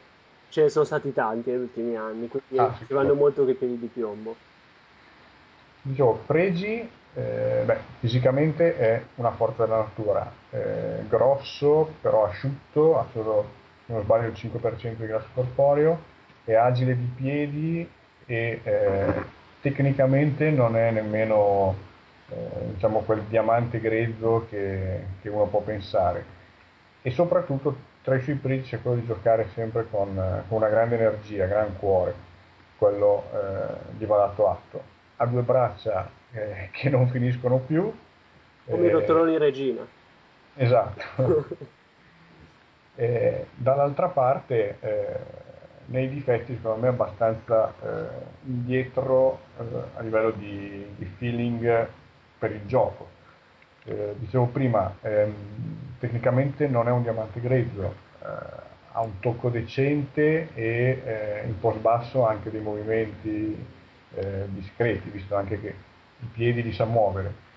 ce 0.50 0.64
ne 0.64 0.70
sono 0.70 0.86
stati 0.86 1.14
tanti 1.14 1.52
negli 1.52 1.62
ultimi 1.62 1.96
anni, 1.96 2.28
quindi 2.28 2.58
Ah, 2.58 2.76
ci 2.76 2.94
vanno 2.94 3.14
molto 3.16 3.44
coi 3.46 3.56
piedi 3.56 3.78
di 3.78 3.88
piombo. 3.88 4.36
Dicevo, 5.82 6.24
Pregi, 6.26 6.90
eh, 7.14 7.62
beh, 7.66 7.78
fisicamente 8.00 8.78
è 8.78 9.02
una 9.16 9.32
forza 9.32 9.66
della 9.66 9.78
natura, 9.78 10.32
eh, 10.52 11.06
grosso, 11.08 11.94
però 12.02 12.26
asciutto, 12.26 13.00
ha 13.00 13.08
solo 13.12 13.58
non 13.90 14.04
sbaglio 14.04 14.28
il 14.28 14.34
5% 14.34 14.96
di 14.98 15.08
grasso 15.08 15.28
corporeo, 15.34 16.00
è 16.44 16.54
agile 16.54 16.96
di 16.96 17.12
piedi 17.16 17.90
e 18.26 18.60
eh, 18.64 19.14
tecnicamente 19.62 20.50
non 20.52 20.76
è 20.76 20.92
nemmeno 20.92 21.76
eh, 22.30 22.74
diciamo, 22.74 23.00
quel 23.00 23.24
diamante 23.24 23.80
grezzo 23.80 24.46
che, 24.50 25.06
che, 25.22 25.30
uno 25.30 25.46
può 25.46 25.62
pensare. 25.62 26.38
E 27.02 27.12
soprattutto 27.12 27.88
tra 28.04 28.16
i 28.16 28.22
suoi 28.22 28.36
pregi 28.36 28.76
è 28.76 28.82
quello 28.82 29.00
di 29.00 29.06
giocare 29.06 29.50
sempre 29.54 29.88
con, 29.90 30.14
con 30.48 30.58
una 30.58 30.70
grande 30.70 30.96
energia, 30.96 31.46
gran 31.46 31.78
cuore, 31.78 32.14
quello 32.78 33.24
eh, 33.34 33.98
gli 33.98 34.06
va 34.06 34.18
dato 34.18 34.50
atto. 34.50 34.98
Ha 35.22 35.26
due 35.26 35.42
braccia 35.42 36.10
eh, 36.32 36.70
che 36.72 36.90
non 36.90 37.10
finiscono 37.10 37.58
più. 37.60 37.92
Come 38.66 38.86
i 38.86 38.90
rotoloni 38.90 39.38
regina. 39.38 39.86
Esatto. 40.56 41.48
dall'altra 43.56 44.08
parte, 44.10 44.78
eh, 44.80 45.20
nei 45.90 46.10
difetti, 46.10 46.56
secondo 46.56 46.82
me, 46.82 46.88
abbastanza 46.90 47.74
eh, 47.82 48.08
indietro 48.46 49.40
eh, 49.58 49.64
a 49.96 50.02
livello 50.02 50.32
di, 50.32 50.86
di, 50.96 51.06
feeling 51.18 51.88
per 52.38 52.52
il 52.52 52.66
gioco. 52.66 53.08
Eh, 53.86 54.16
dicevo 54.18 54.46
prima, 54.46 54.96
ehm, 55.02 55.34
tecnicamente 56.00 56.68
non 56.68 56.88
è 56.88 56.92
un 56.92 57.02
diamante 57.02 57.40
grezzo, 57.40 57.96
eh, 58.22 58.28
ha 58.92 59.02
un 59.02 59.20
tocco 59.20 59.50
decente 59.50 60.50
e 60.54 61.02
eh, 61.04 61.44
in 61.46 61.60
post 61.60 61.80
basso 61.80 62.26
anche 62.26 62.52
dei 62.52 62.62
movimenti 62.62 63.78
discreti, 64.48 65.10
visto 65.10 65.36
anche 65.36 65.60
che 65.60 65.76
i 66.20 66.26
piedi 66.34 66.64
li 66.64 66.74
sa 66.74 66.86
muovere. 66.86 67.48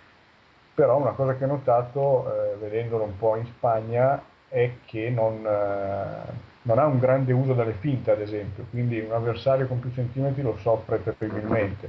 Però 0.74 0.98
una 0.98 1.12
cosa 1.12 1.36
che 1.36 1.44
ho 1.44 1.48
notato, 1.48 2.56
vedendolo 2.58 3.04
un 3.04 3.16
po' 3.18 3.36
in 3.36 3.46
Spagna, 3.46 4.22
è 4.52 4.70
che 4.84 5.08
non, 5.08 5.44
eh, 5.46 6.32
non, 6.62 6.78
ha 6.78 6.84
un 6.84 6.98
grande 6.98 7.32
uso 7.32 7.54
delle 7.54 7.72
finte, 7.72 8.10
ad 8.10 8.20
esempio, 8.20 8.66
quindi 8.68 9.00
un 9.00 9.10
avversario 9.10 9.66
con 9.66 9.80
più 9.80 9.90
centimetri 9.94 10.42
lo 10.42 10.58
soffre 10.58 11.02
terribilmente. 11.02 11.88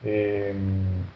E, 0.00 0.46
ehm, 0.48 1.06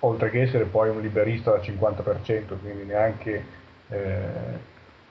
oltre 0.00 0.30
che 0.30 0.42
essere 0.42 0.64
poi 0.64 0.90
un 0.90 1.00
liberista 1.00 1.54
al 1.54 1.60
50%, 1.60 2.58
quindi 2.60 2.84
neanche 2.84 3.44
eh, 3.88 4.18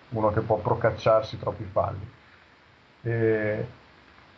uno 0.10 0.32
che 0.32 0.42
può 0.42 0.58
procacciarsi 0.58 1.40
troppi 1.40 1.64
falli. 1.72 2.08
E, 3.02 3.66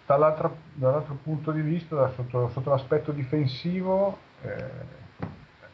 dall'altro, 0.07 0.55
dall'altro, 0.73 1.17
punto 1.21 1.51
di 1.51 1.61
vista, 1.61 2.09
sotto, 2.15 2.49
sotto 2.49 2.69
l'aspetto 2.69 3.11
difensivo, 3.11 4.17
eh, 4.41 4.95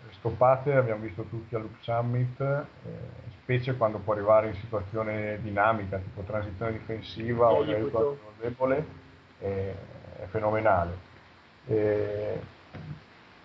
stoppate 0.09 0.73
abbiamo 0.73 1.03
visto 1.03 1.21
tutti 1.23 1.53
all'Up 1.53 1.75
Summit, 1.81 2.41
eh, 2.41 2.65
specie 3.43 3.77
quando 3.77 3.99
può 3.99 4.13
arrivare 4.13 4.47
in 4.47 4.55
situazione 4.55 5.39
dinamica, 5.41 5.97
tipo 5.97 6.21
transizione 6.21 6.71
difensiva 6.71 7.51
o 7.51 7.63
magari 7.63 7.91
debole, 8.39 8.85
eh, 9.39 9.75
è 10.19 10.25
fenomenale. 10.31 11.11
Eh, 11.67 12.39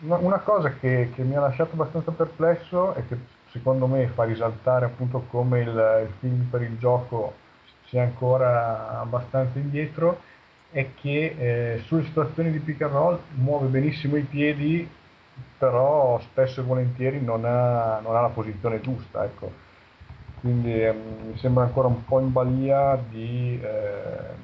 una 0.00 0.38
cosa 0.38 0.70
che, 0.70 1.10
che, 1.14 1.22
mi 1.22 1.34
ha 1.34 1.40
lasciato 1.40 1.72
abbastanza 1.72 2.12
perplesso 2.12 2.94
e 2.94 3.06
che 3.06 3.18
secondo 3.50 3.86
me 3.86 4.06
fa 4.06 4.24
risaltare 4.24 4.86
appunto 4.86 5.24
come 5.28 5.60
il, 5.60 6.06
il 6.06 6.12
film 6.20 6.46
per 6.48 6.62
il 6.62 6.78
gioco 6.78 7.34
sia 7.86 8.02
ancora 8.02 9.00
abbastanza 9.00 9.58
indietro 9.58 10.20
è 10.70 10.86
che 10.94 11.34
eh, 11.38 11.82
sulle 11.84 12.04
situazioni 12.04 12.50
di 12.50 12.58
pick 12.58 12.82
and 12.82 12.92
roll 12.92 13.20
muove 13.34 13.68
benissimo 13.68 14.16
i 14.16 14.22
piedi 14.22 14.88
però 15.56 16.20
spesso 16.20 16.60
e 16.60 16.64
volentieri 16.64 17.20
non 17.20 17.44
ha, 17.44 18.00
non 18.00 18.14
ha 18.16 18.20
la 18.20 18.28
posizione 18.28 18.80
giusta. 18.80 19.24
Ecco 19.24 19.66
quindi 20.40 20.72
eh, 20.72 20.92
mi 20.92 21.36
sembra 21.36 21.64
ancora 21.64 21.88
un 21.88 22.04
po' 22.04 22.20
in 22.20 22.32
balia 22.32 22.98
di, 23.08 23.60
eh, 23.60 24.34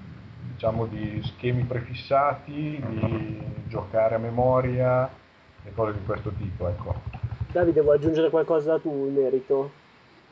diciamo 0.53 0.87
di 0.87 1.21
schemi 1.25 1.63
prefissati, 1.63 2.83
di 2.89 3.43
giocare 3.69 4.17
a 4.17 4.19
memoria 4.19 5.09
e 5.65 5.73
cose 5.73 5.93
di 5.93 6.05
questo 6.05 6.31
tipo. 6.31 6.69
Ecco. 6.69 6.95
Davide, 7.53 7.81
vuoi 7.81 7.97
aggiungere 7.97 8.31
qualcosa 8.31 8.79
tu 8.79 9.07
in 9.07 9.15
merito? 9.15 9.71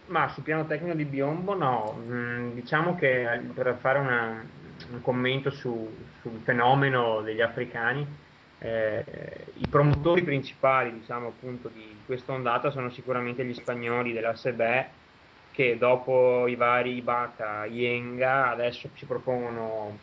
Ma 0.07 0.29
sul 0.29 0.43
piano 0.43 0.67
tecnico 0.67 0.97
di 0.97 1.05
Biombo 1.05 1.55
no, 1.55 1.97
mm, 1.97 2.55
diciamo 2.55 2.97
che 2.97 3.25
per 3.55 3.77
fare 3.81 4.01
una, 4.01 4.45
un 4.91 5.01
commento 5.03 5.51
su, 5.51 5.89
sul 6.21 6.41
fenomeno 6.43 7.21
degli 7.21 7.41
africani, 7.41 8.07
eh, 8.59 9.05
i 9.55 9.67
promotori 9.69 10.23
principali 10.23 10.93
diciamo, 10.93 11.29
appunto, 11.29 11.69
di 11.69 12.01
questa 12.07 12.33
ondata 12.33 12.71
sono 12.71 12.91
sicuramente 12.91 13.45
gli 13.45 13.55
spagnoli 13.55 14.13
della 14.13 14.35
SEBE 14.35 15.01
che 15.53 15.77
dopo 15.77 16.47
i 16.47 16.55
vari 16.55 16.97
Ibaka, 16.97 17.67
Yenga, 17.67 18.51
adesso 18.51 18.89
ci 18.95 19.05
propongono 19.05 19.99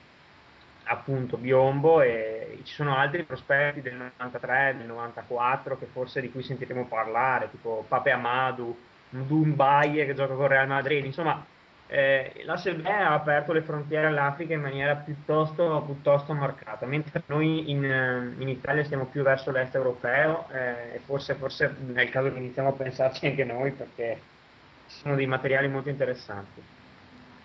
appunto 0.83 1.37
Biombo 1.37 2.01
e 2.01 2.59
ci 2.63 2.73
sono 2.73 2.95
altri 2.95 3.23
prospetti 3.23 3.81
del 3.81 3.95
93, 3.95 4.75
del 4.77 4.87
94 4.87 5.77
che 5.77 5.85
forse 5.85 6.21
di 6.21 6.31
cui 6.31 6.43
sentiremo 6.43 6.85
parlare, 6.85 7.49
tipo 7.49 7.85
Pape 7.87 8.11
Amadou, 8.11 8.75
Mbaye 9.11 10.05
che 10.05 10.13
gioca 10.13 10.35
con 10.35 10.47
Real 10.47 10.67
Madrid, 10.67 11.05
insomma 11.05 11.43
eh, 11.91 12.43
la 12.45 12.55
Selbe 12.55 12.91
ha 12.91 13.13
aperto 13.13 13.51
le 13.51 13.63
frontiere 13.63 14.05
all'Africa 14.05 14.53
in 14.53 14.61
maniera 14.61 14.93
piuttosto, 14.93 15.81
piuttosto 15.87 16.33
marcata, 16.33 16.85
mentre 16.85 17.23
noi 17.25 17.71
in, 17.71 17.83
in, 18.37 18.47
Italia 18.47 18.83
stiamo 18.83 19.05
più 19.05 19.23
verso 19.23 19.49
l'est 19.49 19.73
europeo 19.73 20.45
eh, 20.51 20.95
e 20.95 20.99
forse, 21.03 21.33
forse 21.33 21.75
è 21.95 22.01
il 22.01 22.09
caso 22.11 22.31
che 22.31 22.37
iniziamo 22.37 22.69
a 22.69 22.73
pensarci 22.73 23.25
anche 23.25 23.43
noi 23.43 23.71
perché 23.71 24.21
sono 24.85 25.15
dei 25.15 25.25
materiali 25.25 25.67
molto 25.67 25.89
interessanti. 25.89 26.61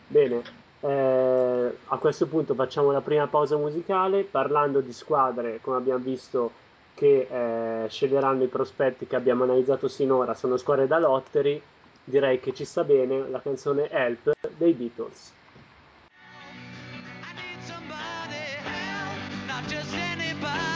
Bene, 0.08 0.42
eh, 0.80 1.76
a 1.86 1.96
questo 1.96 2.26
punto 2.26 2.54
facciamo 2.54 2.92
la 2.92 3.00
prima 3.00 3.26
pausa 3.26 3.56
musicale 3.56 4.24
parlando 4.24 4.82
di 4.82 4.92
squadre, 4.92 5.58
come 5.62 5.78
abbiamo 5.78 6.04
visto, 6.04 6.52
che 6.92 7.28
eh, 7.30 7.88
sceglieranno 7.88 8.42
i 8.42 8.48
prospetti 8.48 9.06
che 9.06 9.16
abbiamo 9.16 9.44
analizzato 9.44 9.88
sinora, 9.88 10.34
sono 10.34 10.58
squadre 10.58 10.86
da 10.86 10.98
lottery, 10.98 11.62
direi 12.04 12.38
che 12.40 12.52
ci 12.52 12.64
sta 12.64 12.84
bene 12.84 13.28
la 13.28 13.40
canzone 13.40 13.88
Help 13.90 14.32
dei 14.56 14.72
Beatles. 14.72 15.32
opened 19.46 19.50
up 19.50 19.68
the 19.68 20.40
door 20.40 20.73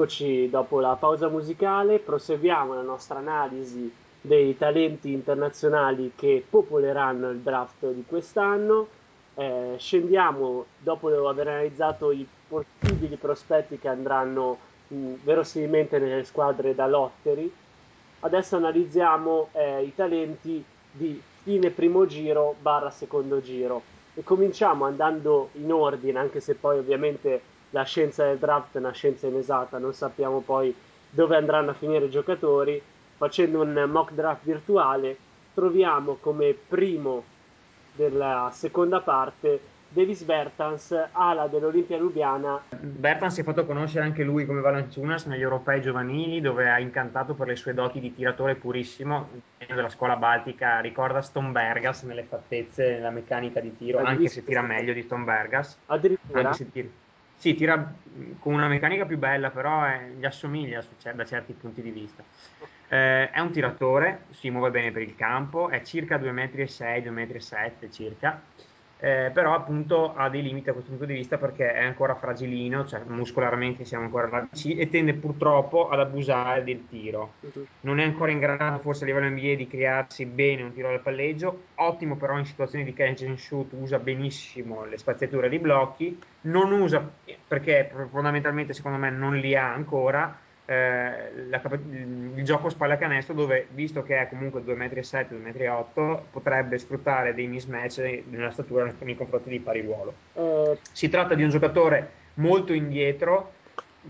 Rieccoci 0.00 0.48
dopo 0.48 0.80
la 0.80 0.96
pausa 0.96 1.28
musicale, 1.28 2.00
proseguiamo 2.00 2.72
la 2.72 2.80
nostra 2.80 3.18
analisi 3.18 3.94
dei 4.18 4.56
talenti 4.56 5.12
internazionali 5.12 6.14
che 6.14 6.46
popoleranno 6.48 7.28
il 7.28 7.42
draft 7.42 7.90
di 7.92 8.06
quest'anno. 8.06 8.94
Eh, 9.34 9.74
scendiamo 9.78 10.70
dopo 10.76 11.08
aver 11.28 11.48
analizzato 11.48 12.12
i 12.12 12.26
possibili 12.46 13.18
prospetti 13.18 13.78
che 13.78 13.88
andranno 13.88 14.60
mh, 14.86 15.16
verosimilmente 15.22 15.98
nelle 15.98 16.24
squadre 16.24 16.74
da 16.74 16.86
lottery. 16.86 17.54
Adesso 18.20 18.56
analizziamo 18.56 19.50
eh, 19.52 19.84
i 19.84 19.92
talenti 19.94 20.66
di 20.88 21.22
fine 21.42 21.72
primo 21.72 22.06
giro 22.06 22.54
barra 22.58 22.90
secondo 22.90 23.40
giro 23.40 23.88
e 24.14 24.22
cominciamo 24.22 24.84
andando 24.86 25.50
in 25.54 25.70
ordine, 25.72 26.18
anche 26.18 26.40
se 26.40 26.58
poi 26.58 26.78
ovviamente 26.78 27.49
la 27.70 27.84
scienza 27.84 28.24
del 28.24 28.38
draft 28.38 28.74
è 28.74 28.78
una 28.78 28.92
scienza 28.92 29.26
inesatta, 29.26 29.78
non 29.78 29.94
sappiamo 29.94 30.40
poi 30.40 30.74
dove 31.08 31.36
andranno 31.36 31.70
a 31.70 31.74
finire 31.74 32.06
i 32.06 32.10
giocatori. 32.10 32.80
Facendo 33.16 33.60
un 33.60 33.84
mock 33.90 34.12
draft 34.12 34.44
virtuale, 34.44 35.16
troviamo 35.52 36.16
come 36.20 36.54
primo 36.54 37.22
della 37.92 38.50
seconda 38.52 39.00
parte 39.00 39.60
Davis 39.92 40.22
Bertans, 40.22 41.08
ala 41.10 41.48
dell'Olimpia 41.48 41.98
Lubiana. 41.98 42.62
Bertans 42.78 43.34
si 43.34 43.40
è 43.40 43.44
fatto 43.44 43.66
conoscere 43.66 44.04
anche 44.04 44.22
lui 44.22 44.46
come 44.46 44.60
Valanciunas 44.60 45.26
negli 45.26 45.42
europei 45.42 45.80
giovanili, 45.80 46.40
dove 46.40 46.70
ha 46.70 46.78
incantato 46.78 47.34
per 47.34 47.48
le 47.48 47.56
sue 47.56 47.74
doti 47.74 47.98
di 47.98 48.14
tiratore 48.14 48.54
purissimo 48.54 49.28
della 49.66 49.88
scuola 49.88 50.14
baltica. 50.14 50.78
Ricorda 50.78 51.20
Stombergas 51.20 52.04
nelle 52.04 52.22
fattezze, 52.22 52.88
nella 52.92 53.10
meccanica 53.10 53.60
di 53.60 53.76
tiro, 53.76 53.98
anche 53.98 54.28
se 54.28 54.44
tira 54.44 54.62
meglio 54.62 54.92
di 54.92 55.02
Stombergas. 55.02 55.76
Addirittura? 55.86 56.40
Anche 56.40 56.54
se 56.54 56.70
tira. 56.70 56.88
Sì, 57.40 57.54
tira 57.54 57.98
con 58.38 58.52
una 58.52 58.68
meccanica 58.68 59.06
più 59.06 59.16
bella, 59.16 59.50
però 59.50 59.82
è, 59.84 60.10
gli 60.10 60.26
assomiglia 60.26 60.86
da 61.14 61.24
certi 61.24 61.54
punti 61.54 61.80
di 61.80 61.90
vista. 61.90 62.22
Eh, 62.86 63.30
è 63.30 63.40
un 63.40 63.50
tiratore, 63.50 64.26
si 64.28 64.50
muove 64.50 64.70
bene 64.70 64.92
per 64.92 65.00
il 65.00 65.14
campo, 65.14 65.70
è 65.70 65.80
circa 65.80 66.18
2,6 66.18 66.30
m, 66.30 67.14
2,7 67.14 67.86
m 67.86 67.90
circa 67.90 68.42
eh, 69.00 69.30
però 69.32 69.54
appunto 69.54 70.14
ha 70.14 70.28
dei 70.28 70.42
limiti 70.42 70.66
da 70.66 70.72
questo 70.72 70.90
punto 70.90 71.06
di 71.06 71.14
vista 71.14 71.38
perché 71.38 71.72
è 71.72 71.82
ancora 71.82 72.14
fragilino, 72.14 72.86
cioè 72.86 73.00
muscolarmente 73.06 73.84
siamo 73.84 74.04
ancora 74.04 74.26
alla 74.26 74.42
BC 74.42 74.74
e 74.78 74.90
tende 74.90 75.14
purtroppo 75.14 75.88
ad 75.88 76.00
abusare 76.00 76.62
del 76.62 76.86
tiro. 76.86 77.32
Uh-huh. 77.40 77.66
Non 77.80 77.98
è 77.98 78.04
ancora 78.04 78.30
in 78.30 78.38
grado, 78.38 78.78
forse 78.80 79.04
a 79.04 79.06
livello 79.06 79.28
NBA, 79.30 79.54
di 79.54 79.66
crearsi 79.66 80.26
bene 80.26 80.62
un 80.62 80.74
tiro 80.74 80.88
al 80.90 81.00
palleggio, 81.00 81.64
ottimo 81.76 82.16
però 82.16 82.38
in 82.38 82.44
situazioni 82.44 82.84
di 82.84 82.92
catch 82.92 83.22
and 83.22 83.38
shoot, 83.38 83.72
usa 83.72 83.98
benissimo 83.98 84.84
le 84.84 84.98
spaziature 84.98 85.48
di 85.48 85.58
blocchi, 85.58 86.18
non 86.42 86.70
usa 86.72 87.08
perché 87.48 87.90
fondamentalmente 88.10 88.74
secondo 88.74 88.98
me 88.98 89.10
non 89.10 89.36
li 89.36 89.56
ha 89.56 89.72
ancora 89.72 90.38
eh, 90.70 91.32
la, 91.48 91.60
il 91.90 92.44
gioco 92.44 92.68
spalla 92.68 92.96
canestro 92.96 93.34
dove 93.34 93.66
visto 93.72 94.04
che 94.04 94.20
è 94.20 94.28
comunque 94.28 94.62
2,7 94.62 95.34
m, 95.34 95.48
2,8 95.48 96.00
m 96.00 96.20
potrebbe 96.30 96.78
sfruttare 96.78 97.34
dei 97.34 97.48
mismatch 97.48 98.22
nella 98.28 98.52
statura 98.52 98.88
nei 99.00 99.16
confronti 99.16 99.50
di 99.50 99.58
pari 99.58 99.80
ruolo. 99.80 100.14
Eh. 100.34 100.78
Si 100.92 101.08
tratta 101.08 101.34
di 101.34 101.42
un 101.42 101.48
giocatore 101.48 102.12
molto 102.34 102.72
indietro 102.72 103.54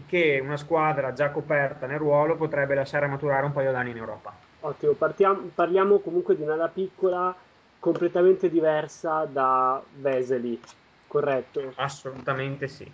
che 0.07 0.39
una 0.43 0.59
squadra 0.59 1.15
già 1.15 1.31
coperta 1.31 1.87
nel 1.87 1.99
ruolo 1.99 2.37
potrebbe 2.37 2.74
lasciare 2.74 3.07
maturare 3.07 3.47
un 3.47 3.53
paio 3.53 3.73
d'anni 3.73 3.93
in 3.93 3.97
Europa. 3.97 4.37
Ottimo, 4.61 4.93
Partiamo, 4.93 5.51
parliamo 5.55 6.01
comunque 6.01 6.37
di 6.37 6.43
un'ala 6.43 6.69
piccola 6.69 7.35
completamente 7.78 8.51
diversa 8.51 9.24
da 9.24 9.82
Vesely, 9.95 10.61
corretto? 11.07 11.73
Assolutamente 11.77 12.69
sì. 12.69 12.85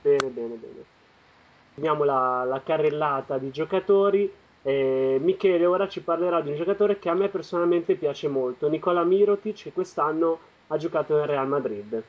Bene, 0.00 0.28
bene, 0.28 0.54
bene 0.54 1.00
abbiamo 1.76 2.04
la, 2.04 2.44
la 2.44 2.60
carrellata 2.62 3.38
di 3.38 3.50
giocatori. 3.50 4.30
Eh, 4.64 5.18
Michele 5.20 5.66
ora 5.66 5.88
ci 5.88 6.02
parlerà 6.02 6.40
di 6.40 6.50
un 6.50 6.56
giocatore 6.56 6.98
che 6.98 7.08
a 7.08 7.14
me 7.14 7.28
personalmente 7.28 7.94
piace 7.96 8.28
molto, 8.28 8.68
Nicola 8.68 9.02
Mirotic, 9.02 9.62
che 9.62 9.72
quest'anno 9.72 10.38
ha 10.68 10.76
giocato 10.76 11.16
nel 11.16 11.26
Real 11.26 11.48
Madrid. 11.48 12.02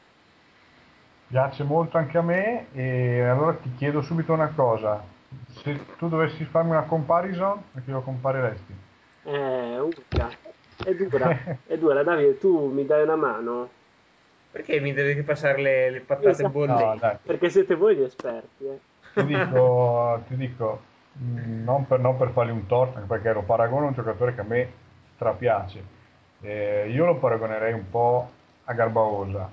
Piace 1.27 1.63
molto 1.63 1.97
anche 1.97 2.17
a 2.17 2.21
me 2.21 2.67
e 2.73 3.21
allora 3.21 3.53
ti 3.53 3.73
chiedo 3.75 4.03
subito 4.03 4.33
una 4.33 4.49
cosa, 4.49 5.03
se 5.47 5.79
tu 5.97 6.07
dovessi 6.07 6.43
farmi 6.45 6.71
una 6.71 6.83
comparison, 6.83 7.59
a 7.73 7.79
chi 7.83 7.89
lo 7.89 8.01
compareresti? 8.01 8.73
Eh, 9.23 9.79
urca, 9.79 10.29
è 10.83 10.93
dura, 10.93 11.57
è 11.65 11.77
dura, 11.77 12.03
Davide, 12.03 12.37
tu 12.37 12.69
mi 12.71 12.85
dai 12.85 13.01
una 13.01 13.15
mano? 13.15 13.69
Perché 14.51 14.79
mi 14.79 14.93
devi 14.93 15.23
passare 15.23 15.59
le, 15.59 15.89
le 15.89 16.01
patate 16.01 16.29
esatto. 16.29 16.49
bollenti? 16.49 17.05
No, 17.05 17.19
Perché 17.23 17.49
siete 17.49 17.73
voi 17.73 17.95
gli 17.95 18.03
esperti, 18.03 18.65
eh 18.65 18.79
ti 19.13 19.25
dico, 19.25 20.23
ti 20.27 20.35
dico 20.35 20.81
non, 21.19 21.85
per, 21.85 21.99
non 21.99 22.17
per 22.17 22.29
fargli 22.31 22.51
un 22.51 22.65
torto, 22.65 22.99
perché 23.07 23.33
lo 23.33 23.43
paragono 23.43 23.85
a 23.85 23.87
un 23.89 23.93
giocatore 23.93 24.33
che 24.33 24.41
a 24.41 24.45
me 24.45 24.71
strapiace. 25.15 25.83
Eh, 26.41 26.89
io 26.89 27.05
lo 27.05 27.17
paragonerei 27.17 27.73
un 27.73 27.89
po' 27.89 28.29
a 28.65 28.73
Garbaosa, 28.73 29.49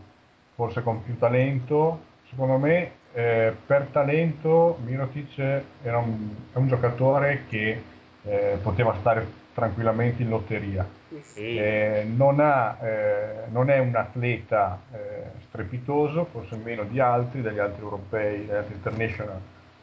forse 0.55 0.83
con 0.83 1.03
più 1.03 1.19
talento. 1.19 2.09
Secondo 2.29 2.59
me, 2.59 2.91
eh, 3.13 3.55
per 3.67 3.89
talento, 3.93 4.79
Mirotic 4.85 5.39
era 5.83 5.99
un, 5.99 6.35
è 6.53 6.57
un 6.57 6.69
giocatore 6.69 7.45
che 7.49 7.83
eh, 8.25 8.59
poteva 8.63 8.95
stare 9.01 9.27
tranquillamente 9.55 10.23
in 10.23 10.29
lotteria. 10.29 10.87
Sì. 11.23 11.57
Eh, 11.57 12.07
non, 12.15 12.41
ha, 12.41 12.79
eh, 12.81 13.47
non, 13.51 13.71
è 13.71 13.79
un 13.79 13.95
atleta 13.95 14.81
eh, 14.93 15.31
strepitoso, 15.49 16.25
forse 16.27 16.57
meno 16.57 16.85
di 16.85 17.01
altri, 17.01 17.43
dagli 17.43 17.59
altri 17.59 17.83
europei, 17.83 18.47
dagli 18.47 18.57
altri 18.57 18.75
international 18.75 19.41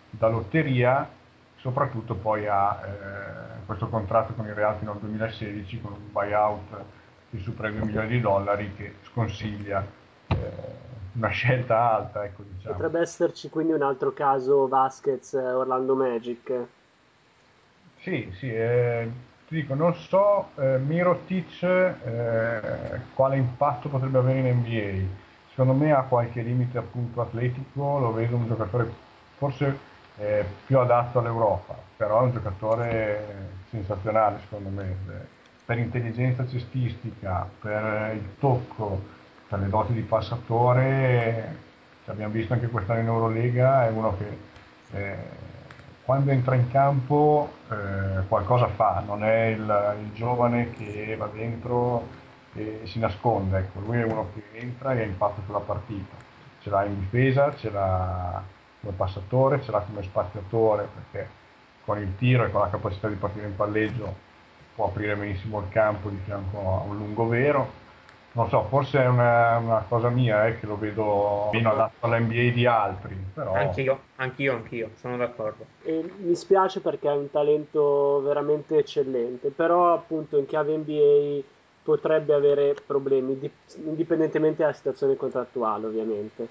da 0.10 0.28
lotteria, 0.30 1.08
soprattutto 1.58 2.16
poi 2.16 2.48
ha 2.48 2.82
eh, 2.84 3.66
questo 3.66 3.88
contratto 3.90 4.34
con 4.34 4.46
il 4.48 4.54
Real 4.54 4.78
fino 4.78 4.92
al 4.92 5.00
2016 5.00 5.82
con 5.82 5.94
un 5.94 6.12
buyout 6.12 6.84
di 7.30 7.40
supera 7.40 7.68
i 7.68 7.74
2 7.74 7.86
milioni 7.86 8.08
di 8.08 8.22
dollari 8.22 8.74
che 8.74 8.96
sconsiglia 9.04 9.86
eh, 10.28 10.36
una 11.14 11.30
scelta 11.30 11.94
alta. 11.96 12.24
Ecco, 12.24 12.44
diciamo. 12.44 12.76
Potrebbe 12.76 13.02
esserci 13.02 13.50
quindi 13.50 13.74
un 13.74 13.82
altro 13.82 14.14
caso 14.14 14.68
Vasquez 14.68 15.34
Orlando 15.34 15.96
Magic. 15.96 16.68
Sì, 18.08 18.32
sì, 18.38 18.50
eh, 18.50 19.12
ti 19.50 19.56
dico, 19.56 19.74
non 19.74 19.94
so 19.94 20.52
eh, 20.56 20.78
Mirotic 20.78 21.62
eh, 21.62 23.02
quale 23.14 23.36
impatto 23.36 23.90
potrebbe 23.90 24.18
avere 24.20 24.48
in 24.50 24.60
NBA. 24.60 25.14
Secondo 25.50 25.74
me 25.74 25.92
ha 25.92 26.04
qualche 26.04 26.42
limite 26.42 26.78
appunto 26.78 27.20
atletico, 27.20 28.00
lo 28.00 28.14
vedo 28.14 28.38
un 28.38 28.48
giocatore 28.48 28.90
forse 29.36 29.78
eh, 30.20 30.46
più 30.66 30.80
adatto 30.80 31.20
all'Europa, 31.20 31.76
però 31.98 32.22
è 32.22 32.24
un 32.24 32.32
giocatore 32.32 33.26
sensazionale 33.70 34.40
secondo 34.40 34.70
me, 34.70 34.96
per 35.66 35.78
intelligenza 35.78 36.48
cestistica, 36.48 37.46
per 37.60 38.14
il 38.16 38.38
tocco, 38.40 39.02
per 39.50 39.60
le 39.60 39.68
doti 39.68 39.92
di 39.92 40.02
passatore, 40.02 41.58
abbiamo 42.06 42.32
visto 42.32 42.54
anche 42.54 42.68
quest'anno 42.68 43.02
in 43.02 43.08
Eurolega, 43.08 43.86
è 43.86 43.90
uno 43.90 44.16
che 44.18 44.38
eh, 44.94 45.16
quando 46.08 46.32
entra 46.32 46.56
in 46.56 46.70
campo 46.72 47.52
eh, 47.70 48.26
qualcosa 48.30 48.70
fa, 48.70 49.04
non 49.06 49.26
è 49.26 49.48
il, 49.48 49.98
il, 50.04 50.14
giovane 50.14 50.72
che 50.72 51.18
va 51.18 51.28
dentro 51.28 52.08
e 52.54 52.84
si 52.86 52.98
nasconde, 53.00 53.58
ecco, 53.58 53.82
lui 53.82 54.00
è 54.00 54.04
uno 54.06 54.30
che 54.34 54.58
entra 54.58 54.94
e 54.94 55.02
ha 55.02 55.04
impatto 55.04 55.42
sulla 55.46 55.60
partita, 55.60 56.16
ce 56.62 56.70
l'ha 56.70 56.86
in 56.86 56.98
difesa, 56.98 57.54
ce 57.58 57.70
l'ha 57.72 58.42
come 58.80 58.94
passatore, 58.94 59.62
ce 59.64 59.72
l'ha 59.72 59.82
come 59.82 60.02
spaziatore 60.02 60.88
perché 60.96 61.30
con 61.84 61.98
il 61.98 62.16
tiro 62.16 62.46
e 62.46 62.52
con 62.52 62.62
la 62.62 62.70
capacità 62.70 63.10
di 63.10 63.16
partire 63.16 63.48
in 63.48 63.58
palleggio 63.58 64.16
può 64.76 64.86
aprire 64.86 65.14
benissimo 65.18 65.60
il 65.60 65.68
campo 65.68 66.08
di 66.08 66.22
fianco 66.24 66.58
a 66.58 66.84
un 66.88 66.96
lungo 66.96 67.28
vero 67.28 67.70
non 68.38 68.50
so, 68.50 68.66
forse 68.70 69.02
è 69.02 69.08
una, 69.08 69.58
una 69.58 69.86
cosa 69.88 70.10
mia 70.10 70.46
eh, 70.46 70.60
che 70.60 70.68
lo 70.68 70.78
vedo 70.78 71.50
meno 71.52 71.72
adatto 71.72 72.06
all'NBA 72.06 72.52
di 72.54 72.68
altri. 72.68 73.16
Però... 73.34 73.54
Anch'io, 73.54 74.00
anch'io, 74.18 74.54
anch'io, 74.54 74.92
sono 75.00 75.18
d'accordo. 75.18 75.66
E 75.82 76.08
mi 76.18 76.36
spiace 76.36 76.80
perché 76.80 77.08
ha 77.08 77.16
un 77.16 77.32
talento 77.32 78.22
veramente 78.22 78.78
eccellente, 78.78 79.50
però 79.50 79.92
appunto 79.92 80.38
in 80.38 80.46
chiave 80.46 80.78
NBA 80.78 81.42
potrebbe 81.82 82.36
avere 82.36 82.76
problemi, 82.86 83.40
indipendentemente 83.84 84.62
dalla 84.62 84.74
situazione 84.74 85.16
contrattuale 85.16 85.88
ovviamente. 85.88 86.48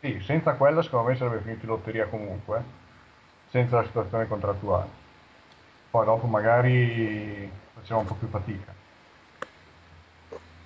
Sì, 0.00 0.18
senza 0.24 0.54
quella 0.54 0.82
secondo 0.82 1.10
me 1.10 1.16
sarebbe 1.16 1.42
finito 1.42 1.64
in 1.64 1.70
lotteria 1.70 2.06
comunque, 2.08 2.60
senza 3.50 3.76
la 3.76 3.84
situazione 3.84 4.26
contrattuale. 4.26 4.88
Poi 5.90 6.04
dopo 6.04 6.26
magari 6.26 7.48
facciamo 7.72 8.00
un 8.00 8.06
po' 8.06 8.14
più 8.14 8.26
fatica. 8.26 8.81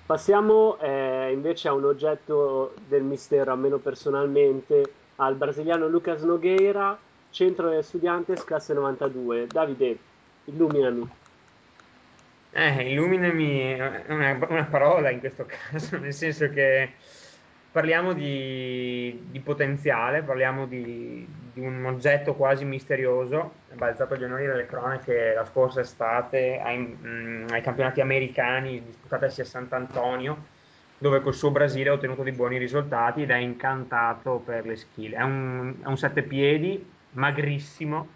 Passiamo 0.07 0.79
eh, 0.79 1.33
invece 1.33 1.67
a 1.67 1.73
un 1.73 1.83
oggetto 1.83 2.75
del 2.87 3.03
mistero, 3.03 3.51
almeno 3.51 3.77
personalmente, 3.77 4.93
al 5.17 5.35
brasiliano 5.35 5.89
Lucas 5.89 6.21
Nogueira, 6.21 6.97
centro 7.29 7.67
del 7.69 7.83
Studiantes, 7.83 8.45
classe 8.45 8.73
92. 8.73 9.47
Davide, 9.47 9.97
illuminami. 10.45 11.09
Eh, 12.51 12.89
illuminami 12.89 13.59
è 13.59 14.03
una, 14.07 14.37
una, 14.47 14.63
parola 14.63 15.09
in 15.09 15.19
questo 15.19 15.43
caso, 15.69 15.97
nel 15.97 16.13
senso 16.13 16.49
che 16.51 16.93
parliamo 17.69 18.13
di, 18.13 19.27
di 19.29 19.39
potenziale, 19.41 20.23
parliamo 20.23 20.65
di, 20.67 21.27
di 21.57 21.65
un 21.65 21.83
oggetto 21.85 22.35
quasi 22.35 22.65
misterioso, 22.65 23.53
balzato 23.73 24.13
agli 24.13 24.23
onori 24.23 24.45
delle 24.45 24.67
cronache 24.67 25.33
la 25.33 25.43
scorsa 25.43 25.81
estate 25.81 26.59
ai, 26.63 26.77
mh, 26.77 27.47
ai 27.49 27.61
campionati 27.61 27.99
americani 27.99 28.83
disputati 28.83 29.41
a 29.41 29.43
Sant'Antonio, 29.43 30.45
dove 30.99 31.19
col 31.21 31.33
suo 31.33 31.49
Brasile 31.49 31.89
ha 31.89 31.93
ottenuto 31.93 32.21
dei 32.21 32.33
buoni 32.33 32.57
risultati 32.57 33.23
ed 33.23 33.31
è 33.31 33.37
incantato 33.37 34.41
per 34.45 34.67
le 34.67 34.75
skill. 34.75 35.13
È 35.13 35.21
un, 35.23 35.73
è 35.83 35.87
un 35.87 35.97
sette 35.97 36.21
piedi, 36.21 36.87
magrissimo, 37.11 38.07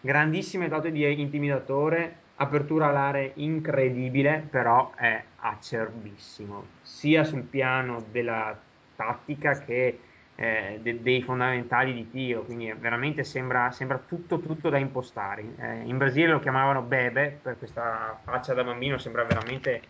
grandissime 0.00 0.68
doti 0.68 0.92
di 0.92 1.20
intimidatore, 1.20 2.18
apertura 2.36 2.86
alare 2.86 3.32
incredibile, 3.34 4.46
però 4.48 4.92
è 4.94 5.20
acerbissimo, 5.38 6.64
sia 6.82 7.24
sul 7.24 7.42
piano 7.42 8.04
della 8.12 8.56
tattica 8.94 9.58
che 9.58 9.98
eh, 10.36 10.78
de- 10.82 11.02
dei 11.02 11.22
fondamentali 11.22 11.92
di 11.94 12.10
tiro, 12.10 12.44
quindi 12.44 12.72
veramente 12.78 13.24
sembra, 13.24 13.70
sembra 13.70 13.98
tutto, 13.98 14.38
tutto 14.38 14.68
da 14.68 14.78
impostare. 14.78 15.42
Eh, 15.58 15.82
in 15.84 15.96
Brasile 15.96 16.28
lo 16.32 16.40
chiamavano 16.40 16.82
Bebe, 16.82 17.40
per 17.42 17.58
questa 17.58 18.20
faccia 18.22 18.54
da 18.54 18.62
bambino 18.62 18.98
sembra 18.98 19.24
veramente 19.24 19.82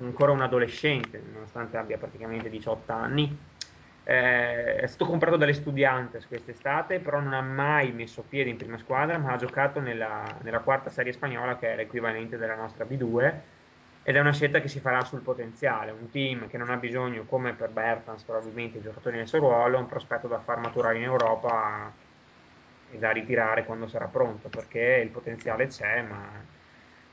ancora 0.00 0.32
un 0.32 0.42
adolescente, 0.42 1.22
nonostante 1.32 1.76
abbia 1.76 1.98
praticamente 1.98 2.48
18 2.50 2.92
anni. 2.92 3.36
Eh, 4.06 4.76
è 4.76 4.86
stato 4.86 5.06
comprato 5.06 5.36
dalle 5.38 5.54
Studiantes 5.54 6.26
quest'estate, 6.26 7.00
però 7.00 7.20
non 7.20 7.32
ha 7.32 7.40
mai 7.40 7.90
messo 7.92 8.22
piede 8.22 8.50
in 8.50 8.58
prima 8.58 8.76
squadra, 8.76 9.16
ma 9.16 9.32
ha 9.32 9.36
giocato 9.36 9.80
nella, 9.80 10.38
nella 10.42 10.60
quarta 10.60 10.90
serie 10.90 11.12
spagnola, 11.12 11.56
che 11.56 11.72
è 11.72 11.76
l'equivalente 11.76 12.36
della 12.36 12.54
nostra 12.54 12.84
B2, 12.84 13.40
ed 14.06 14.16
è 14.16 14.20
una 14.20 14.32
scelta 14.32 14.60
che 14.60 14.68
si 14.68 14.80
farà 14.80 15.02
sul 15.02 15.20
potenziale, 15.20 15.90
un 15.90 16.10
team 16.10 16.46
che 16.46 16.58
non 16.58 16.68
ha 16.68 16.76
bisogno, 16.76 17.24
come 17.24 17.54
per 17.54 17.70
Bertans 17.70 18.22
probabilmente, 18.22 18.76
di 18.76 18.84
giocatori 18.84 19.16
nel 19.16 19.26
suo 19.26 19.38
ruolo, 19.38 19.78
un 19.78 19.86
prospetto 19.86 20.28
da 20.28 20.38
far 20.40 20.58
maturare 20.58 20.98
in 20.98 21.04
Europa 21.04 21.90
e 22.90 22.98
da 22.98 23.10
ritirare 23.12 23.64
quando 23.64 23.86
sarà 23.88 24.04
pronto, 24.04 24.50
perché 24.50 25.00
il 25.02 25.08
potenziale 25.08 25.68
c'è, 25.68 26.02
ma 26.02 26.22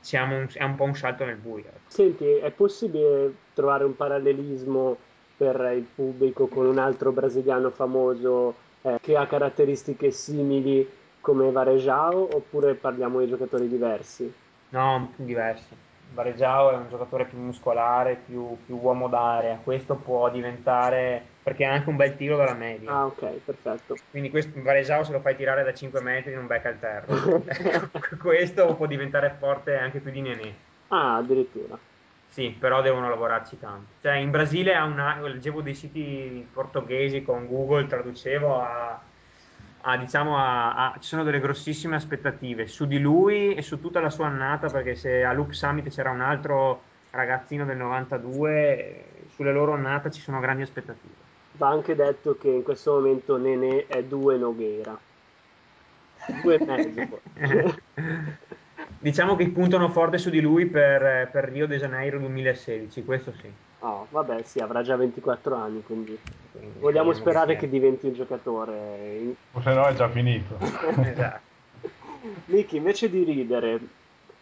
siamo 0.00 0.36
un, 0.36 0.46
è 0.52 0.62
un 0.64 0.74
po' 0.74 0.84
un 0.84 0.94
salto 0.94 1.24
nel 1.24 1.36
buio. 1.36 1.64
ecco. 1.64 1.78
Senti, 1.88 2.26
è 2.26 2.50
possibile 2.50 3.32
trovare 3.54 3.84
un 3.84 3.96
parallelismo 3.96 4.94
per 5.34 5.72
il 5.74 5.86
pubblico 5.94 6.46
con 6.46 6.66
un 6.66 6.76
altro 6.76 7.10
brasiliano 7.10 7.70
famoso 7.70 8.54
eh, 8.82 8.98
che 9.00 9.16
ha 9.16 9.26
caratteristiche 9.26 10.10
simili 10.10 10.86
come 11.20 11.50
Varejao 11.50 12.36
oppure 12.36 12.74
parliamo 12.74 13.20
di 13.20 13.28
giocatori 13.28 13.66
diversi? 13.66 14.30
No, 14.70 15.10
diverso. 15.16 15.90
Varejao 16.12 16.70
è 16.70 16.76
un 16.76 16.88
giocatore 16.88 17.24
più 17.24 17.38
muscolare, 17.38 18.20
più, 18.26 18.56
più 18.64 18.76
uomo 18.76 19.08
d'area. 19.08 19.60
Questo 19.62 19.96
può 19.96 20.30
diventare 20.30 21.22
perché 21.42 21.64
ha 21.64 21.72
anche 21.72 21.88
un 21.88 21.96
bel 21.96 22.16
tiro 22.16 22.36
dalla 22.36 22.54
media. 22.54 22.90
Ah, 22.90 23.06
ok, 23.06 23.26
perfetto. 23.44 23.96
Quindi 24.10 24.30
questo, 24.30 24.60
Varejao 24.62 25.04
se 25.04 25.12
lo 25.12 25.20
fai 25.20 25.36
tirare 25.36 25.64
da 25.64 25.74
5 25.74 26.00
metri 26.00 26.34
non 26.34 26.46
becca 26.46 26.68
il 26.68 26.78
terra. 26.78 27.06
questo 28.20 28.74
può 28.74 28.86
diventare 28.86 29.36
forte 29.38 29.76
anche 29.76 30.00
più 30.00 30.10
di 30.10 30.20
Nenè. 30.20 30.54
Ah, 30.88 31.16
addirittura. 31.16 31.78
Sì, 32.28 32.48
però 32.58 32.80
devono 32.80 33.10
lavorarci 33.10 33.58
tanto. 33.58 33.92
Cioè, 34.00 34.14
in 34.14 34.30
Brasile 34.30 34.74
ha 34.74 34.84
una, 34.84 35.20
leggevo 35.20 35.60
dei 35.60 35.74
siti 35.74 36.48
portoghesi 36.50 37.22
con 37.22 37.46
Google, 37.46 37.86
traducevo 37.86 38.58
a, 38.58 38.98
a, 39.82 39.96
diciamo 39.96 40.36
a, 40.36 40.74
a- 40.74 40.94
ci 40.98 41.08
sono 41.08 41.22
delle 41.24 41.40
grossissime 41.40 41.96
aspettative 41.96 42.66
su 42.66 42.86
di 42.86 42.98
lui 42.98 43.54
e 43.54 43.62
su 43.62 43.80
tutta 43.80 44.00
la 44.00 44.10
sua 44.10 44.26
annata, 44.26 44.68
perché 44.68 44.94
se 44.94 45.24
a 45.24 45.32
Loop 45.32 45.50
Summit 45.50 45.88
c'era 45.88 46.10
un 46.10 46.20
altro 46.20 46.82
ragazzino 47.10 47.64
del 47.64 47.76
92, 47.76 48.78
eh, 48.78 49.04
sulle 49.34 49.52
loro 49.52 49.72
annate 49.72 50.10
ci 50.10 50.20
sono 50.20 50.40
grandi 50.40 50.62
aspettative. 50.62 51.14
Va 51.52 51.68
anche 51.68 51.94
detto 51.94 52.36
che 52.38 52.48
in 52.48 52.62
questo 52.62 52.94
momento 52.94 53.36
Nenè 53.36 53.86
è 53.86 54.02
due 54.04 54.36
Noghera. 54.38 54.98
Due 56.42 56.54
e 56.54 56.64
mezzo. 56.64 57.20
Diciamo 58.98 59.34
che 59.34 59.48
puntano 59.48 59.88
forte 59.90 60.16
su 60.16 60.30
di 60.30 60.40
lui 60.40 60.66
per, 60.66 61.28
per 61.30 61.50
Rio 61.50 61.66
de 61.66 61.78
Janeiro 61.78 62.18
2016, 62.18 63.04
questo 63.04 63.32
sì. 63.32 63.52
Oh, 63.82 64.06
vabbè, 64.10 64.42
sì, 64.44 64.60
avrà 64.60 64.82
già 64.82 64.96
24 64.96 65.56
anni, 65.56 65.82
quindi 65.82 66.16
Quindi 66.52 66.78
vogliamo 66.78 67.12
sperare 67.12 67.56
che 67.56 67.68
diventi 67.68 68.06
un 68.06 68.12
giocatore. 68.14 69.16
in- 69.18 69.34
O 69.52 69.60
se 69.60 69.74
no 69.74 69.86
è 69.86 69.94
già 69.94 70.08
finito. 70.08 70.56
Esatto. 71.02 71.50
Miki, 72.46 72.76
invece 72.76 73.10
di 73.10 73.24
ridere, 73.24 73.80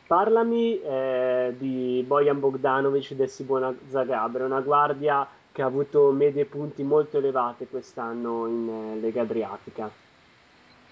parlami 0.06 0.80
eh, 0.82 1.54
di 1.56 2.04
Bojan 2.06 2.38
Bogdanovic 2.38 3.14
del 3.14 3.28
Sibona 3.30 3.74
Zagabria, 3.90 4.44
una 4.44 4.60
guardia 4.60 5.26
che 5.52 5.62
ha 5.62 5.66
avuto 5.66 6.10
medie 6.10 6.44
punti 6.44 6.82
molto 6.82 7.16
elevate 7.16 7.66
quest'anno 7.66 8.46
in 8.46 8.68
eh, 8.68 9.00
Lega 9.00 9.22
Adriatica. 9.22 9.90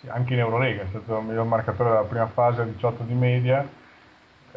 Sì, 0.01 0.09
anche 0.09 0.33
in 0.33 0.39
Eurolega 0.41 0.83
è 0.83 0.87
stato 0.87 1.19
il 1.19 1.25
miglior 1.25 1.45
marcatore 1.45 1.91
della 1.91 2.03
prima 2.05 2.27
fase 2.27 2.62
a 2.62 2.65
18 2.65 3.03
di 3.03 3.15
media, 3.15 3.66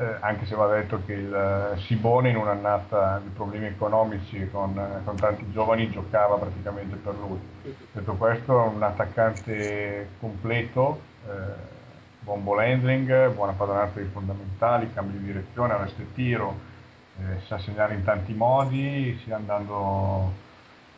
eh, 0.02 0.18
anche 0.19 0.48
se 0.48 0.56
va 0.56 0.68
detto 0.68 1.03
che 1.06 1.14
il 1.14 1.34
eh, 1.34 1.80
Sibone 1.82 2.30
in 2.30 2.36
un'annata 2.36 3.22
di 3.23 3.30
problemi 3.30 3.68
economici 3.68 4.49
con, 4.49 4.76
eh, 4.76 5.03
con 5.03 5.15
tanti 5.15 5.49
giovani 5.52 5.91
giocava 5.91 6.38
praticamente 6.38 6.95
per 6.95 7.14
lui. 7.14 7.40
Detto 7.91 8.14
questo, 8.15 8.64
è 8.64 8.68
un 8.68 8.82
attaccante 8.82 10.10
completo, 10.19 11.02
eh, 11.28 11.30
buon 12.22 12.44
ball 12.44 12.60
handling, 12.60 13.30
buona 13.34 13.52
padronanza 13.52 13.99
dei 13.99 14.10
fondamentali, 14.11 14.91
cambio 14.91 15.19
di 15.19 15.26
direzione, 15.26 15.73
arresto 15.73 16.02
e 16.02 16.14
tiro, 16.15 16.56
eh, 17.19 17.41
sa 17.45 17.60
segnare 17.60 17.94
in 17.94 18.03
tanti 18.03 18.34
modi, 18.34 19.19
sia 19.23 19.36
andando, 19.36 20.32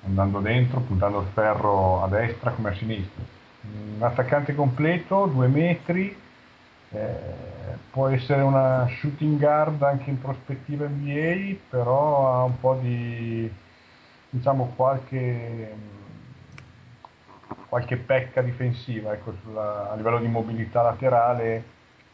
andando 0.05 0.39
dentro, 0.39 0.79
puntando 0.79 1.19
il 1.19 1.27
ferro 1.33 2.01
a 2.03 2.07
destra 2.07 2.51
come 2.51 2.69
a 2.69 2.73
sinistra. 2.73 3.21
Un 3.63 4.01
attaccante 4.01 4.55
completo, 4.55 5.25
due 5.25 5.47
metri, 5.47 6.21
eh, 6.93 7.77
può 7.91 8.07
essere 8.09 8.41
una 8.41 8.87
shooting 8.99 9.39
guard 9.39 9.81
anche 9.83 10.09
in 10.09 10.19
prospettiva 10.19 10.87
NBA, 10.87 11.55
però 11.69 12.33
ha 12.33 12.43
un 12.43 12.59
po' 12.59 12.75
di, 12.75 13.51
diciamo, 14.29 14.73
qualche, 14.75 15.75
qualche 17.67 17.97
pecca 17.97 18.41
difensiva 18.41 19.13
ecco, 19.13 19.33
sulla- 19.41 19.91
a 19.91 19.95
livello 19.95 20.19
di 20.19 20.27
mobilità 20.27 20.81
laterale 20.81 21.63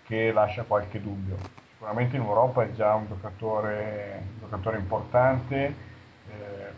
che 0.03 0.31
lascia 0.31 0.63
qualche 0.63 1.01
dubbio. 1.01 1.37
Sicuramente 1.71 2.15
in 2.15 2.23
Europa 2.23 2.63
è 2.63 2.71
già 2.73 2.93
un 2.95 3.07
giocatore, 3.07 4.21
un 4.33 4.39
giocatore 4.39 4.77
importante, 4.77 5.75
eh, 6.29 6.73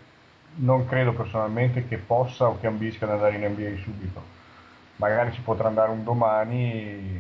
non 0.56 0.86
credo 0.88 1.14
personalmente 1.14 1.88
che 1.88 1.98
possa 1.98 2.48
o 2.50 2.60
che 2.60 2.68
ambisca 2.68 3.06
ad 3.06 3.12
andare 3.12 3.36
in 3.36 3.46
NBA 3.46 3.82
subito. 3.82 4.22
Magari 4.98 5.32
ci 5.34 5.42
potrà 5.42 5.68
andare 5.68 5.92
un 5.92 6.04
domani, 6.04 7.20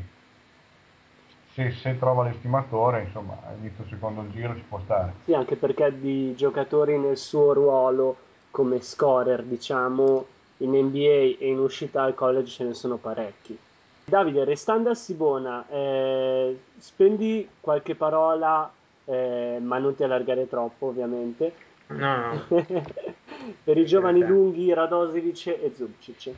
se, 1.54 1.72
se 1.72 1.98
trova 1.98 2.24
l'estimatore, 2.24 3.04
insomma, 3.04 3.38
all'inizio 3.48 3.86
secondo 3.90 4.30
giro 4.32 4.56
ci 4.56 4.64
può 4.68 4.80
stare. 4.84 5.14
Sì, 5.26 5.34
anche 5.34 5.56
perché 5.56 6.00
di 6.00 6.36
giocatori 6.36 6.98
nel 6.98 7.18
suo 7.18 7.54
ruolo 7.54 8.18
come 8.52 8.82
scorer, 8.82 9.44
diciamo, 9.44 10.26
in 10.58 10.72
NBA 10.72 11.38
e 11.40 11.50
in 11.50 11.60
uscita 11.60 12.04
al 12.04 12.14
college 12.14 12.52
ce 12.52 12.64
ne 12.64 12.74
sono 12.74 12.98
parecchi. 12.98 13.58
Davide, 14.04 14.44
restando 14.44 14.90
a 14.90 14.96
Sibona, 14.96 15.66
eh, 15.70 16.60
spendi 16.78 17.48
qualche 17.60 17.96
parola, 17.96 18.70
eh, 19.06 19.58
ma 19.62 19.78
non 19.78 19.96
ti 19.96 20.04
allargare 20.04 20.48
troppo, 20.48 20.88
ovviamente, 20.88 21.54
No, 21.88 22.34
no. 22.34 22.46
per 23.64 23.78
i 23.78 23.86
giovani 23.86 24.22
lunghi 24.26 24.74
Radosevic 24.74 25.48
e 25.48 25.74
Zubcic. 25.76 26.32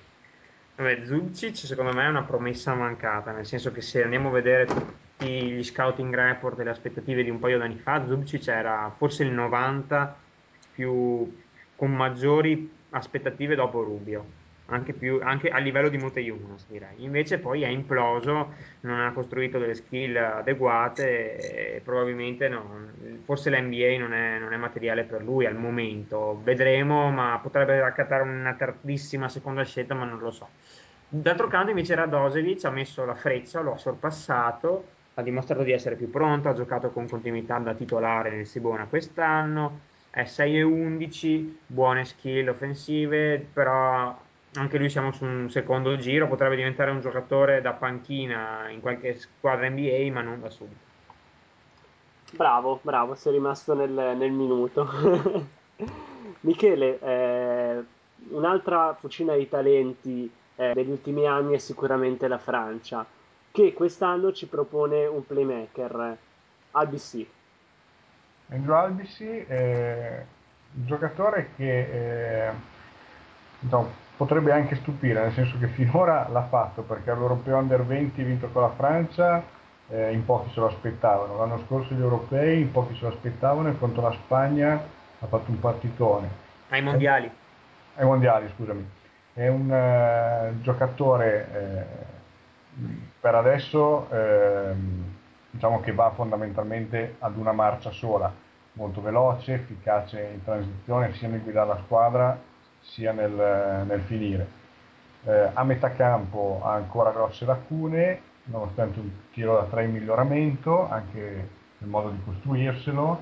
Vabbè, 0.75 1.05
Zubcic 1.05 1.55
secondo 1.55 1.93
me 1.93 2.05
è 2.05 2.07
una 2.07 2.23
promessa 2.23 2.73
mancata, 2.73 3.31
nel 3.31 3.45
senso 3.45 3.71
che 3.71 3.81
se 3.81 4.03
andiamo 4.03 4.29
a 4.29 4.31
vedere 4.31 4.67
tutti 5.23 5.51
gli 5.51 5.63
scouting 5.63 6.13
report 6.13 6.59
e 6.59 6.63
le 6.65 6.69
aspettative 6.71 7.23
di 7.23 7.29
un 7.29 7.39
paio 7.39 7.57
d'anni 7.57 7.77
fa, 7.77 8.05
Zubcic 8.05 8.47
era 8.47 8.93
forse 8.97 9.23
il 9.23 9.31
90 9.31 10.15
più, 10.73 11.41
con 11.75 11.91
maggiori 11.91 12.69
aspettative 12.89 13.55
dopo 13.55 13.81
Rubio, 13.81 14.25
anche, 14.67 14.93
più, 14.93 15.19
anche 15.23 15.49
a 15.49 15.57
livello 15.59 15.87
di 15.87 15.97
Muteyunas 15.97 16.65
direi. 16.67 17.03
Invece 17.03 17.39
poi 17.39 17.63
è 17.63 17.67
imploso, 17.67 18.53
non 18.81 18.99
ha 18.99 19.11
costruito 19.13 19.59
delle 19.59 19.75
skill 19.75 20.15
adeguate 20.15 21.75
e 21.75 21.79
probabilmente 21.79 22.49
no, 22.49 22.87
forse 23.23 23.49
l'NBA 23.49 23.97
non 23.97 24.13
è, 24.13 24.39
non 24.39 24.51
è 24.51 24.57
materiale 24.57 25.03
per 25.03 25.23
lui 25.23 25.45
al 25.45 25.55
momento, 25.55 26.41
vedremo, 26.43 27.09
ma 27.11 27.39
potrebbe 27.41 27.81
accattare 27.81 28.23
una 28.23 28.53
tardissima 28.53 29.29
seconda 29.29 29.63
scelta, 29.63 29.93
ma 29.93 30.05
non 30.05 30.19
lo 30.19 30.31
so. 30.31 30.49
D'altro 31.07 31.47
canto 31.47 31.69
invece 31.69 31.93
Radosevic 31.93 32.65
ha 32.65 32.71
messo 32.71 33.05
la 33.05 33.13
freccia, 33.13 33.61
lo 33.61 33.73
ha 33.73 33.77
sorpassato, 33.77 35.01
ha 35.15 35.21
dimostrato 35.21 35.63
di 35.63 35.71
essere 35.71 35.95
più 35.95 36.09
pronto, 36.09 36.49
ha 36.49 36.53
giocato 36.53 36.89
con 36.91 37.07
continuità 37.07 37.57
da 37.59 37.73
titolare 37.73 38.31
nel 38.31 38.47
Sibona 38.47 38.85
quest'anno, 38.85 39.79
è 40.09 40.25
6 40.25 40.57
e 40.57 40.61
11, 40.61 41.59
buone 41.67 42.05
skill 42.05 42.47
offensive, 42.49 43.45
però 43.53 44.15
anche 44.55 44.77
lui 44.77 44.89
siamo 44.89 45.11
su 45.11 45.25
un 45.25 45.49
secondo 45.49 45.97
giro, 45.97 46.27
potrebbe 46.27 46.55
diventare 46.55 46.91
un 46.91 47.01
giocatore 47.01 47.61
da 47.61 47.73
panchina 47.73 48.69
in 48.69 48.79
qualche 48.79 49.17
squadra 49.17 49.69
NBA, 49.69 50.11
ma 50.11 50.21
non 50.21 50.39
da 50.39 50.49
subito. 50.49 50.91
Bravo, 52.35 52.79
bravo, 52.81 53.15
sei 53.15 53.33
rimasto 53.33 53.73
nel, 53.75 53.91
nel 53.91 54.31
minuto. 54.31 54.87
Michele, 56.41 56.99
eh, 56.99 57.83
un'altra 58.29 58.95
fucina 58.99 59.35
di 59.35 59.47
talenti 59.47 60.29
eh, 60.55 60.73
degli 60.73 60.89
ultimi 60.89 61.27
anni 61.27 61.55
è 61.55 61.59
sicuramente 61.59 62.27
la 62.27 62.37
Francia, 62.37 63.05
che 63.53 63.71
quest'anno 63.71 64.33
ci 64.33 64.47
propone 64.47 65.05
un 65.05 65.23
playmaker, 65.27 66.17
ABC. 66.71 67.23
Andrew 68.49 68.73
Albisi 68.73 69.27
è 69.27 70.25
un 70.73 70.85
giocatore 70.87 71.49
che 71.55 72.47
eh, 72.47 72.51
diciamo, 73.59 73.91
potrebbe 74.17 74.51
anche 74.51 74.75
stupire, 74.77 75.21
nel 75.21 75.33
senso 75.33 75.59
che 75.59 75.67
finora 75.67 76.27
l'ha 76.29 76.47
fatto 76.47 76.81
perché 76.81 77.11
all'Europeo 77.11 77.57
Under 77.57 77.85
20 77.85 78.23
vinto 78.23 78.47
con 78.47 78.63
la 78.63 78.71
Francia, 78.71 79.43
eh, 79.89 80.11
in 80.13 80.25
pochi 80.25 80.51
se 80.51 80.59
lo 80.59 80.69
aspettavano. 80.69 81.37
L'anno 81.37 81.61
scorso 81.67 81.93
gli 81.93 82.01
europei 82.01 82.61
in 82.61 82.71
pochi 82.71 82.95
se 82.95 83.01
lo 83.01 83.09
aspettavano 83.09 83.69
e 83.69 83.77
contro 83.77 84.01
la 84.01 84.13
Spagna 84.13 84.83
ha 85.19 85.27
fatto 85.27 85.51
un 85.51 85.59
partitone. 85.59 86.27
Ai 86.69 86.81
mondiali. 86.81 87.29
Ai 87.97 88.05
mondiali, 88.05 88.49
scusami. 88.55 88.83
È 89.31 89.47
un 89.47 89.71
eh, 89.71 90.53
giocatore 90.61 91.49
eh, 91.53 92.12
per 93.19 93.35
adesso 93.35 94.09
ehm, 94.09 95.13
diciamo 95.51 95.79
che 95.81 95.91
va 95.93 96.11
fondamentalmente 96.11 97.15
ad 97.19 97.37
una 97.37 97.51
marcia 97.51 97.91
sola, 97.91 98.31
molto 98.73 99.01
veloce, 99.01 99.53
efficace 99.53 100.31
in 100.33 100.43
transizione 100.43 101.13
sia 101.13 101.27
nel 101.27 101.41
guidare 101.41 101.67
la 101.67 101.81
squadra 101.85 102.37
sia 102.81 103.11
nel, 103.11 103.85
nel 103.85 104.01
finire. 104.01 104.61
Eh, 105.25 105.51
a 105.53 105.63
metà 105.63 105.91
campo 105.91 106.59
ha 106.63 106.73
ancora 106.73 107.11
grosse 107.11 107.45
lacune, 107.45 108.21
nonostante 108.45 108.99
un 108.99 109.09
tiro 109.31 109.55
da 109.55 109.63
tre 109.63 109.85
in 109.85 109.91
miglioramento, 109.91 110.89
anche 110.89 111.49
nel 111.77 111.89
modo 111.89 112.09
di 112.09 112.19
costruirselo. 112.25 113.21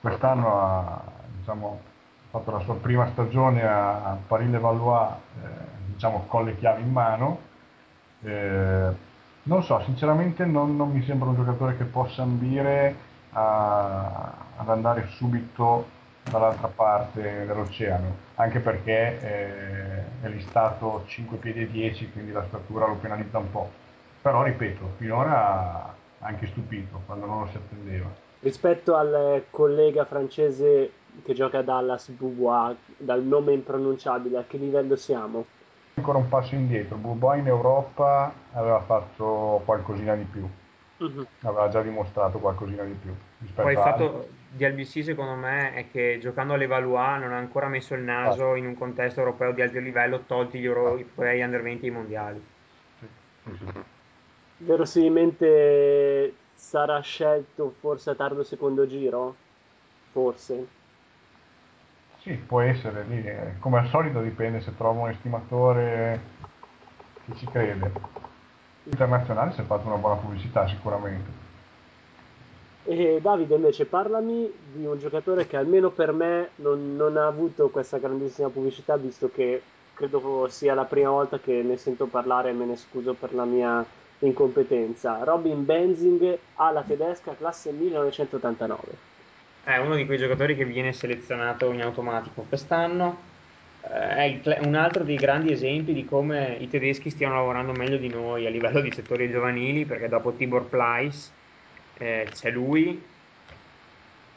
Quest'anno 0.00 0.60
ha 0.60 1.02
diciamo, 1.38 1.80
fatto 2.30 2.50
la 2.52 2.60
sua 2.60 2.76
prima 2.76 3.08
stagione 3.08 3.66
a, 3.66 4.04
a 4.04 4.18
Paris-Levallois, 4.26 5.12
eh, 5.42 5.48
diciamo 5.86 6.24
con 6.28 6.44
le 6.44 6.56
chiavi 6.56 6.82
in 6.82 6.92
mano. 6.92 7.48
Eh, 8.22 9.08
non 9.42 9.62
so, 9.62 9.80
sinceramente 9.84 10.44
non, 10.44 10.76
non, 10.76 10.90
mi 10.90 11.02
sembra 11.02 11.28
un 11.28 11.36
giocatore 11.36 11.76
che 11.76 11.84
possa 11.84 12.22
ambire 12.22 12.94
a, 13.32 14.32
ad 14.56 14.68
andare 14.68 15.06
subito 15.08 15.98
dall'altra 16.30 16.68
parte 16.68 17.46
dell'oceano, 17.46 18.14
anche 18.34 18.60
perché 18.60 19.20
eh, 19.20 20.22
è 20.22 20.28
listato 20.28 21.04
5 21.06 21.38
piedi 21.38 21.62
e 21.62 21.70
10, 21.70 22.12
quindi 22.12 22.32
la 22.32 22.44
statura 22.46 22.86
lo 22.86 22.96
penalizza 22.96 23.38
un 23.38 23.50
po'. 23.50 23.70
Però 24.20 24.42
ripeto, 24.42 24.92
finora 24.98 25.36
ha 25.38 25.94
anche 26.20 26.46
stupito 26.46 27.00
quando 27.06 27.26
non 27.26 27.40
lo 27.40 27.46
si 27.46 27.56
attendeva. 27.56 28.06
Rispetto 28.40 28.94
al 28.94 29.44
collega 29.50 30.04
francese 30.04 30.92
che 31.24 31.34
gioca 31.34 31.58
a 31.58 31.62
Dallas, 31.62 32.08
Boubois, 32.10 32.76
dal 32.96 33.22
nome 33.22 33.52
impronunciabile, 33.52 34.38
a 34.38 34.44
che 34.46 34.58
livello 34.58 34.96
siamo? 34.96 35.46
Ancora 35.94 36.18
un 36.18 36.28
passo 36.28 36.54
indietro, 36.54 36.96
Boubois 36.96 37.40
in 37.40 37.46
Europa 37.46 38.32
aveva 38.52 38.80
fatto 38.80 39.60
qualcosina 39.64 40.14
di 40.14 40.24
più, 40.24 40.48
uh-huh. 40.96 41.26
aveva 41.42 41.68
già 41.68 41.82
dimostrato 41.82 42.38
qualcosina 42.38 42.84
di 42.84 42.92
più. 42.94 43.14
Poi 43.54 43.72
il 43.72 43.78
fatto 43.78 44.28
di 44.50 44.66
LBC 44.66 45.04
secondo 45.04 45.34
me 45.34 45.74
è 45.74 45.90
che 45.90 46.18
giocando 46.20 46.54
all'Evalua 46.54 47.16
non 47.16 47.32
ha 47.32 47.36
ancora 47.36 47.68
messo 47.68 47.94
il 47.94 48.02
naso 48.02 48.52
ah. 48.52 48.56
in 48.56 48.66
un 48.66 48.76
contesto 48.76 49.20
europeo 49.20 49.52
di 49.52 49.62
alto 49.62 49.78
livello, 49.78 50.22
tolti 50.26 50.58
gli 50.58 50.64
europei 50.64 51.42
under 51.42 51.62
20 51.62 51.84
e 51.84 51.88
i 51.88 51.92
mondiali. 51.92 52.44
Sì. 52.98 53.06
Sì. 53.56 53.64
Verosimilmente 54.58 56.34
sarà 56.54 57.00
scelto 57.00 57.74
forse 57.78 58.10
a 58.10 58.14
tardo 58.14 58.42
secondo 58.42 58.86
giro? 58.86 59.34
Forse. 60.12 60.78
Sì, 62.30 62.36
può 62.36 62.60
essere 62.60 63.04
lì, 63.08 63.24
come 63.58 63.80
al 63.80 63.88
solito 63.88 64.20
dipende 64.20 64.60
se 64.60 64.76
trovo 64.76 65.00
un 65.00 65.08
estimatore 65.08 66.20
che 67.24 67.34
ci 67.34 67.46
crede. 67.46 67.90
Internazionale 68.84 69.50
si 69.50 69.60
è 69.60 69.64
fatto 69.64 69.88
una 69.88 69.96
buona 69.96 70.14
pubblicità 70.14 70.68
sicuramente. 70.68 71.28
E 72.84 73.18
Davide 73.20 73.56
invece 73.56 73.84
parlami 73.84 74.48
di 74.74 74.86
un 74.86 74.96
giocatore 75.00 75.48
che 75.48 75.56
almeno 75.56 75.90
per 75.90 76.12
me 76.12 76.50
non, 76.56 76.94
non, 76.94 77.16
ha 77.16 77.26
avuto 77.26 77.68
questa 77.68 77.98
grandissima 77.98 78.48
pubblicità 78.48 78.96
visto 78.96 79.28
che 79.34 79.60
credo 79.94 80.46
sia 80.50 80.74
la 80.74 80.84
prima 80.84 81.10
volta 81.10 81.40
che 81.40 81.62
ne 81.64 81.78
sento 81.78 82.06
parlare 82.06 82.50
e 82.50 82.52
me 82.52 82.64
ne 82.64 82.76
scuso 82.76 83.12
per 83.14 83.34
la 83.34 83.44
mia 83.44 83.84
incompetenza. 84.20 85.24
Robin 85.24 85.64
Benzing 85.64 86.38
alla 86.54 86.82
tedesca 86.82 87.34
classe 87.34 87.72
1989 87.72 89.09
è 89.64 89.76
uno 89.76 89.94
di 89.94 90.06
quei 90.06 90.18
giocatori 90.18 90.56
che 90.56 90.64
viene 90.64 90.92
selezionato 90.92 91.70
in 91.72 91.82
automatico 91.82 92.42
quest'anno. 92.48 93.28
Eh, 93.82 94.40
è 94.42 94.58
un 94.62 94.74
altro 94.74 95.04
dei 95.04 95.16
grandi 95.16 95.52
esempi 95.52 95.92
di 95.92 96.04
come 96.04 96.56
i 96.58 96.68
tedeschi 96.68 97.10
stiano 97.10 97.34
lavorando 97.34 97.72
meglio 97.72 97.96
di 97.96 98.08
noi 98.08 98.46
a 98.46 98.50
livello 98.50 98.80
di 98.80 98.92
settori 98.92 99.30
giovanili, 99.30 99.84
perché 99.84 100.08
dopo 100.08 100.32
Tibor 100.32 100.68
Pleiss 100.68 101.30
eh, 101.98 102.28
c'è 102.32 102.50
lui, 102.50 103.02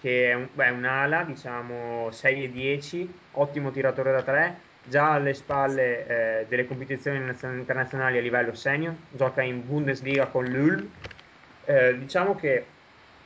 che 0.02 0.32
è, 0.32 0.34
un, 0.34 0.50
beh, 0.54 0.70
un'ala, 0.70 1.24
diciamo 1.24 2.12
6 2.12 2.44
e 2.44 2.52
10, 2.52 3.20
ottimo 3.32 3.72
tiratore 3.72 4.12
da 4.12 4.22
3, 4.24 4.60
già 4.84 5.12
alle 5.14 5.34
spalle 5.34 6.42
eh, 6.42 6.46
delle 6.48 6.68
competizioni 6.68 7.18
internazionali 7.18 8.18
a 8.18 8.22
livello 8.22 8.54
senior, 8.54 8.96
gioca 9.10 9.42
in 9.42 9.66
Bundesliga 9.66 10.28
con 10.28 10.50
l'Ulm. 10.50 10.90
Eh, 11.66 11.98
diciamo 11.98 12.36
che 12.36 12.73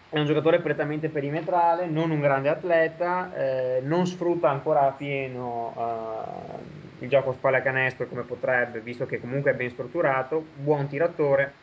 è 0.09 0.17
un 0.17 0.25
giocatore 0.25 0.59
prettamente 0.59 1.09
perimetrale, 1.09 1.85
non 1.85 2.11
un 2.11 2.21
grande 2.21 2.49
atleta, 2.49 3.33
eh, 3.35 3.81
non 3.83 4.07
sfrutta 4.07 4.49
ancora 4.49 4.87
a 4.87 4.91
pieno 4.91 5.73
eh, 5.77 7.03
il 7.03 7.09
gioco 7.09 7.35
canestro 7.61 8.07
come 8.07 8.23
potrebbe, 8.23 8.79
visto 8.79 9.05
che 9.05 9.19
comunque 9.19 9.51
è 9.51 9.55
ben 9.55 9.69
strutturato, 9.69 10.45
buon 10.55 10.87
tiratore. 10.87 11.53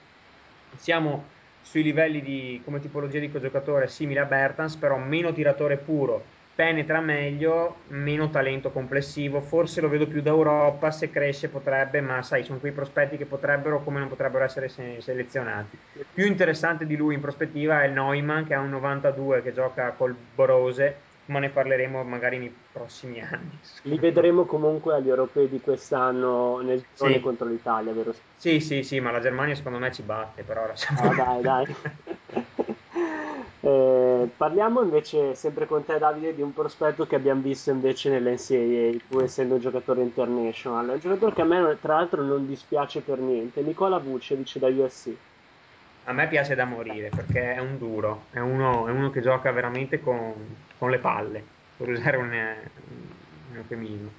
Siamo 0.77 1.25
sui 1.62 1.83
livelli 1.83 2.21
di, 2.21 2.61
come 2.65 2.81
tipologia 2.81 3.19
di 3.19 3.31
giocatore 3.31 3.89
simile 3.89 4.21
a 4.21 4.25
Bertans, 4.25 4.77
però 4.77 4.99
meno 4.99 5.33
tiratore 5.33 5.79
puro, 5.79 6.23
penetra 6.55 7.01
meglio, 7.01 7.83
meno 7.89 8.31
talento 8.31 8.71
complessivo, 8.71 9.41
forse 9.41 9.81
lo 9.81 9.89
vedo 9.89 10.07
più 10.07 10.23
d'Europa, 10.23 10.91
se 10.91 11.11
cresce 11.11 11.49
potrebbe, 11.49 12.01
ma 12.01 12.23
sai, 12.23 12.45
sono 12.45 12.61
quei 12.61 12.73
prospetti 12.73 13.17
che 13.17 13.27
potrebbero 13.27 13.83
come 13.83 13.99
non 13.99 14.09
potrebbero 14.09 14.45
essere 14.45 14.69
se- 14.69 15.01
selezionati. 15.01 15.77
Più 16.13 16.27
interessante 16.27 16.87
di 16.87 16.97
lui 16.97 17.15
in 17.15 17.21
prospettiva 17.21 17.83
è 17.83 17.89
Neumann 17.89 18.45
che 18.45 18.55
ha 18.55 18.61
un 18.61 18.71
92 18.71 19.43
che 19.43 19.53
gioca 19.53 19.93
col 19.93 20.15
Borose, 20.15 20.97
ma 21.27 21.39
ne 21.39 21.51
parleremo 21.51 22.05
magari 22.05 22.39
nei 22.39 22.51
prossimi 22.71 23.21
anni. 23.21 23.59
Li 23.85 23.99
vedremo 23.99 24.45
comunque 24.45 24.95
agli 24.95 25.09
europei 25.09 25.49
di 25.49 25.61
quest'anno 25.61 26.61
nel 26.61 26.85
girone 26.95 27.17
Sì. 27.17 27.21
contro 27.21 27.49
l'Italia, 27.49 27.93
vero? 27.93 28.13
Sì, 28.37 28.61
sì, 28.61 28.83
sì, 28.83 29.01
ma 29.01 29.11
la 29.11 29.21
Germania 29.21 29.55
secondo 29.55 29.79
me 29.79 29.91
ci 29.91 30.03
batte, 30.03 30.43
però 30.43 30.67
lasciamo 30.67 31.01
Ah, 31.01 31.15
dai, 31.15 31.43
dai. 31.43 32.44
Eh, 33.66 34.28
parliamo 34.36 34.82
invece 34.82 35.35
sempre 35.35 35.65
con 35.66 35.86
te 35.86 35.97
Davide 35.97 36.35
di 36.35 36.43
un 36.43 36.53
prospetto 36.53 37.07
che 37.07 37.15
abbiamo 37.15 37.41
visto 37.41 37.70
invece 37.70 38.11
nell'NCAA, 38.11 38.99
tu 39.09 39.20
essendo 39.20 39.55
un 39.55 39.61
giocatore 39.61 40.03
international, 40.03 40.91
un 40.91 40.99
giocatore 40.99 41.35
che 41.35 41.41
a 41.41 41.45
me 41.47 41.78
tra 41.81 41.95
l'altro 41.95 42.23
non 42.23 42.47
dispiace 42.47 43.01
per 43.01 43.19
niente, 43.20 43.62
Nicola 43.62 43.97
Vucevic 43.97 44.59
da 44.59 44.69
USC. 44.69 45.09
A 46.05 46.12
me 46.12 46.28
piace 46.28 46.55
da 46.55 46.66
morire 46.66 47.09
perché 47.09 47.55
è 47.55 47.59
un 47.59 47.78
duro, 47.78 48.24
è 48.32 48.39
uno, 48.41 48.86
è 48.86 48.91
uno 48.91 49.09
che 49.09 49.23
gioca 49.23 49.51
veramente 49.51 49.99
con, 49.99 50.35
con 50.77 50.91
le 50.91 50.99
palle, 50.99 51.43
per 51.78 51.89
usare 51.89 52.19
un 52.19 52.55
eufemismo. 53.55 54.11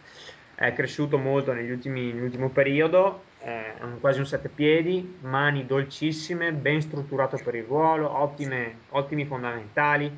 È 0.55 0.73
cresciuto 0.73 1.19
molto 1.19 1.53
negli 1.53 1.69
ultimi, 1.69 2.11
nell'ultimo 2.11 2.49
periodo, 2.49 3.21
eh, 3.45 3.75
quasi 3.99 4.17
un 4.17 4.25
sette 4.25 4.49
piedi, 4.49 5.17
mani 5.21 5.67
dolcissime, 5.67 6.51
ben 6.51 6.81
strutturato 6.81 7.39
per 7.43 7.53
il 7.53 7.63
ruolo, 7.63 8.19
ottime, 8.19 8.79
ottimi 8.89 9.25
fondamentali, 9.25 10.11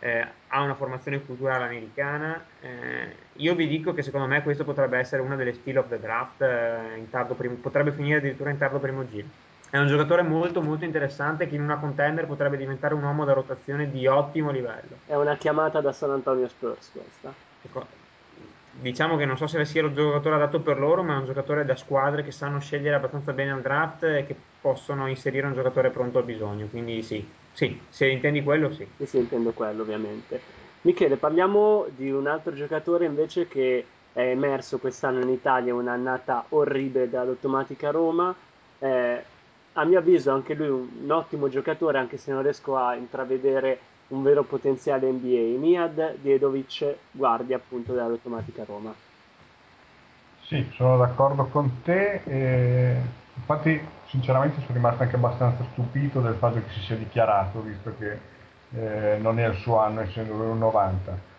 eh, 0.00 0.26
ha 0.48 0.60
una 0.60 0.74
formazione 0.74 1.24
culturale 1.24 1.64
americana. 1.64 2.44
Eh, 2.60 3.14
io 3.34 3.54
vi 3.54 3.68
dico 3.68 3.94
che 3.94 4.02
secondo 4.02 4.26
me 4.26 4.42
questo 4.42 4.64
potrebbe 4.64 4.98
essere 4.98 5.22
una 5.22 5.36
delle 5.36 5.52
steal 5.52 5.76
of 5.76 5.88
the 5.88 6.00
draft, 6.00 6.42
eh, 6.42 6.96
in 6.98 7.08
tardo 7.10 7.34
primo, 7.34 7.54
potrebbe 7.54 7.92
finire 7.92 8.18
addirittura 8.18 8.50
in 8.50 8.58
tardo 8.58 8.80
primo 8.80 9.08
giro. 9.08 9.28
È 9.70 9.78
un 9.78 9.86
giocatore 9.86 10.22
molto 10.22 10.60
molto 10.60 10.84
interessante 10.84 11.48
che 11.48 11.54
in 11.54 11.62
una 11.62 11.76
contender 11.76 12.26
potrebbe 12.26 12.56
diventare 12.56 12.94
un 12.94 13.04
uomo 13.04 13.24
da 13.24 13.34
rotazione 13.34 13.88
di 13.88 14.06
ottimo 14.08 14.50
livello. 14.50 14.98
È 15.06 15.14
una 15.14 15.36
chiamata 15.36 15.80
da 15.80 15.92
San 15.92 16.10
Antonio 16.10 16.48
Spurs 16.48 16.90
questa. 16.92 17.32
Ecco, 17.62 17.86
diciamo 18.80 19.16
che 19.16 19.24
non 19.24 19.36
so 19.36 19.46
se 19.46 19.64
sia 19.64 19.82
lo 19.82 19.92
giocatore 19.92 20.36
adatto 20.36 20.60
per 20.60 20.78
loro, 20.78 21.02
ma 21.02 21.14
è 21.14 21.18
un 21.18 21.26
giocatore 21.26 21.64
da 21.64 21.76
squadre 21.76 22.22
che 22.22 22.30
sanno 22.30 22.60
scegliere 22.60 22.96
abbastanza 22.96 23.32
bene 23.32 23.52
al 23.52 23.62
draft 23.62 24.04
e 24.04 24.24
che 24.26 24.36
possono 24.60 25.08
inserire 25.08 25.46
un 25.46 25.54
giocatore 25.54 25.90
pronto 25.90 26.18
al 26.18 26.24
bisogno. 26.24 26.66
Quindi 26.66 27.02
sì, 27.02 27.26
sì, 27.52 27.80
se 27.88 28.08
intendi 28.08 28.42
quello 28.42 28.72
sì. 28.72 28.86
Sì, 28.98 29.06
sì, 29.06 29.18
intendo 29.18 29.52
quello 29.52 29.82
ovviamente. 29.82 30.40
Michele, 30.82 31.16
parliamo 31.16 31.86
di 31.96 32.10
un 32.10 32.26
altro 32.26 32.52
giocatore 32.52 33.06
invece 33.06 33.48
che 33.48 33.84
è 34.12 34.20
emerso 34.20 34.78
quest'anno 34.78 35.20
in 35.22 35.30
Italia, 35.30 35.74
un'annata 35.74 36.44
orribile 36.50 37.08
dall'Automatica 37.08 37.90
Roma. 37.90 38.34
Eh, 38.78 39.24
a 39.76 39.84
mio 39.84 39.98
avviso 39.98 40.30
anche 40.30 40.54
lui 40.54 40.68
un 40.68 41.10
ottimo 41.10 41.48
giocatore, 41.48 41.98
anche 41.98 42.16
se 42.16 42.32
non 42.32 42.42
riesco 42.42 42.76
a 42.76 42.94
intravedere 42.94 43.78
un 44.14 44.22
vero 44.22 44.44
potenziale 44.44 45.10
NBA. 45.10 45.58
Niad 45.58 46.16
Diedovic, 46.20 46.96
guardia 47.10 47.56
appunto 47.56 47.92
dell'Automatica 47.92 48.64
Roma. 48.64 48.94
Sì, 50.42 50.70
sono 50.74 50.96
d'accordo 50.96 51.46
con 51.46 51.82
te. 51.82 52.22
E... 52.24 53.22
Infatti, 53.36 53.80
sinceramente, 54.06 54.60
sono 54.60 54.74
rimasto 54.74 55.02
anche 55.02 55.16
abbastanza 55.16 55.64
stupito 55.72 56.20
del 56.20 56.34
fatto 56.34 56.60
che 56.60 56.70
si 56.70 56.80
sia 56.80 56.96
dichiarato, 56.96 57.60
visto 57.60 57.92
che 57.98 58.18
eh, 58.74 59.18
non 59.20 59.38
è 59.40 59.48
il 59.48 59.56
suo 59.56 59.78
anno, 59.78 60.00
essendo 60.00 60.34
lui 60.34 60.46
un 60.46 60.58
90. 60.58 61.32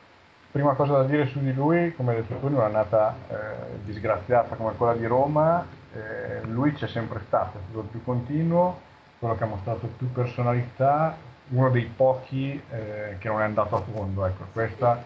Prima 0.52 0.74
cosa 0.74 0.98
da 0.98 1.04
dire 1.04 1.28
su 1.28 1.40
di 1.40 1.54
lui, 1.54 1.94
come 1.96 2.12
hai 2.12 2.22
detto 2.22 2.36
tu, 2.36 2.48
in 2.48 2.56
un'annata 2.56 3.16
eh, 3.28 3.36
disgraziata 3.84 4.56
come 4.56 4.74
quella 4.76 4.94
di 4.94 5.06
Roma, 5.06 5.66
eh, 5.94 6.42
lui 6.44 6.74
c'è 6.74 6.88
sempre 6.88 7.22
stato, 7.28 7.58
è 7.58 7.62
stato 7.64 7.80
il 7.80 7.88
più 7.88 8.04
continuo, 8.04 8.80
quello 9.20 9.36
che 9.36 9.44
ha 9.44 9.48
mostrato 9.48 9.88
più 9.98 10.12
personalità, 10.12 11.16
uno 11.50 11.70
dei 11.70 11.86
pochi 11.86 12.62
eh, 12.72 13.18
che 13.20 13.28
non 13.28 13.42
è 13.42 13.44
andato 13.44 13.76
a 13.76 13.82
fondo. 13.82 14.26
Ecco, 14.26 14.46
questa 14.52 15.04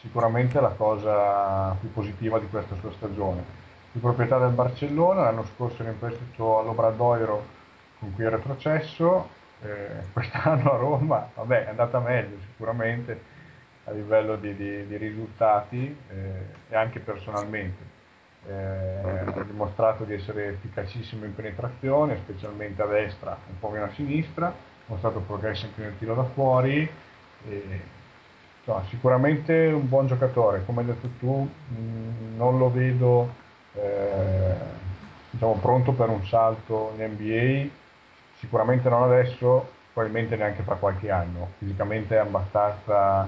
sicuramente 0.00 0.58
è 0.58 0.60
la 0.60 0.70
cosa 0.70 1.76
più 1.78 1.92
positiva 1.92 2.38
di 2.38 2.48
questa 2.48 2.74
sua 2.76 2.92
stagione. 2.92 3.58
Di 3.92 4.00
proprietà 4.00 4.38
del 4.38 4.52
Barcellona, 4.52 5.22
l'anno 5.22 5.44
scorso 5.44 5.82
era 5.82 5.90
in 5.90 5.98
prestito 5.98 6.58
all'Obradoiro 6.58 7.58
con 7.98 8.14
cui 8.14 8.24
è 8.24 8.28
retrocesso, 8.28 9.28
eh, 9.62 10.04
quest'anno 10.12 10.72
a 10.72 10.76
Roma, 10.76 11.28
vabbè, 11.34 11.66
è 11.66 11.68
andata 11.68 11.98
meglio 12.00 12.36
sicuramente 12.46 13.38
a 13.84 13.92
livello 13.92 14.36
di, 14.36 14.54
di, 14.54 14.86
di 14.86 14.96
risultati 14.96 15.96
eh, 16.08 16.46
e 16.68 16.76
anche 16.76 17.00
personalmente. 17.00 17.98
Eh, 18.46 18.52
ha 18.52 19.42
dimostrato 19.42 20.04
di 20.04 20.14
essere 20.14 20.48
efficacissimo 20.48 21.26
in 21.26 21.34
penetrazione, 21.34 22.16
specialmente 22.22 22.80
a 22.80 22.86
destra, 22.86 23.36
un 23.48 23.58
po' 23.58 23.68
meno 23.68 23.84
a 23.84 23.90
sinistra, 23.90 24.54
mostrato 24.90 25.20
progresso 25.20 25.66
anche 25.66 25.82
nel 25.82 25.96
tiro 25.98 26.14
da 26.14 26.24
fuori. 26.24 26.88
E, 27.48 27.80
insomma, 28.58 28.84
sicuramente 28.88 29.66
un 29.68 29.88
buon 29.88 30.06
giocatore, 30.06 30.64
come 30.66 30.80
hai 30.80 30.86
detto 30.86 31.08
tu, 31.18 31.48
mh, 31.68 32.36
non 32.36 32.58
lo 32.58 32.70
vedo 32.70 33.32
eh, 33.74 34.54
diciamo, 35.30 35.54
pronto 35.54 35.92
per 35.92 36.08
un 36.08 36.24
salto 36.26 36.92
in 36.96 37.04
NBA, 37.12 37.68
sicuramente 38.38 38.88
non 38.88 39.04
adesso, 39.04 39.68
probabilmente 39.92 40.36
neanche 40.36 40.62
fra 40.62 40.74
qualche 40.74 41.10
anno. 41.10 41.52
Fisicamente 41.58 42.16
è 42.16 42.18
abbastanza, 42.18 43.26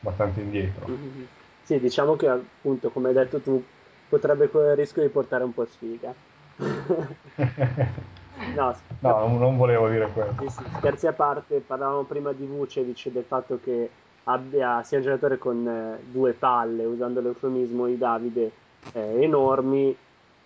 abbastanza 0.00 0.40
indietro. 0.40 0.86
Mhm. 0.86 1.26
Sì, 1.64 1.78
diciamo 1.80 2.16
che 2.16 2.28
appunto, 2.28 2.90
come 2.90 3.08
hai 3.08 3.14
detto 3.14 3.40
tu, 3.40 3.64
potrebbe 4.08 4.50
correre 4.50 4.72
il 4.72 4.78
rischio 4.78 5.02
di 5.02 5.08
portare 5.08 5.44
un 5.44 5.54
po' 5.54 5.64
sfiga. 5.64 6.12
No, 8.44 8.76
No, 9.00 9.18
non, 9.20 9.38
non 9.38 9.56
volevo 9.56 9.88
dire 9.88 10.06
Sì, 10.06 10.12
questo. 10.12 10.44
sì, 10.48 10.64
scherzi 10.76 11.06
a 11.06 11.12
parte, 11.12 11.60
parlavamo 11.60 12.04
prima 12.04 12.32
di 12.32 12.46
Vucevic 12.46 13.08
del 13.10 13.24
fatto 13.24 13.58
che 13.60 13.90
abbia 14.24 14.82
sia 14.82 14.98
un 14.98 15.04
giocatore 15.04 15.38
con 15.38 15.66
eh, 15.66 16.02
due 16.04 16.32
palle, 16.34 16.84
usando 16.84 17.20
l'eufemismo 17.20 17.86
di 17.86 17.96
Davide, 17.96 18.52
eh, 18.92 19.22
enormi. 19.22 19.96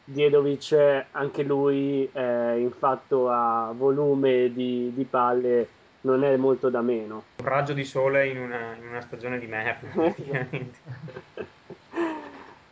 Diedovic, 0.09 1.09
anche 1.10 1.43
lui, 1.43 2.09
eh, 2.12 2.60
in 2.60 2.70
fatto 2.70 3.28
a 3.28 3.73
volume 3.73 4.52
di, 4.52 4.93
di 4.94 5.05
palle, 5.05 5.68
non 6.02 6.23
è 6.23 6.36
molto 6.36 6.70
da 6.70 6.81
meno. 6.81 7.24
Un 7.43 7.44
raggio 7.48 7.73
di 7.73 7.85
sole 7.85 8.28
in 8.28 8.39
una, 8.39 8.74
in 8.77 8.86
una 8.86 9.01
stagione 9.01 9.39
di 9.39 9.47
merda, 9.47 9.89
praticamente. 9.98 10.78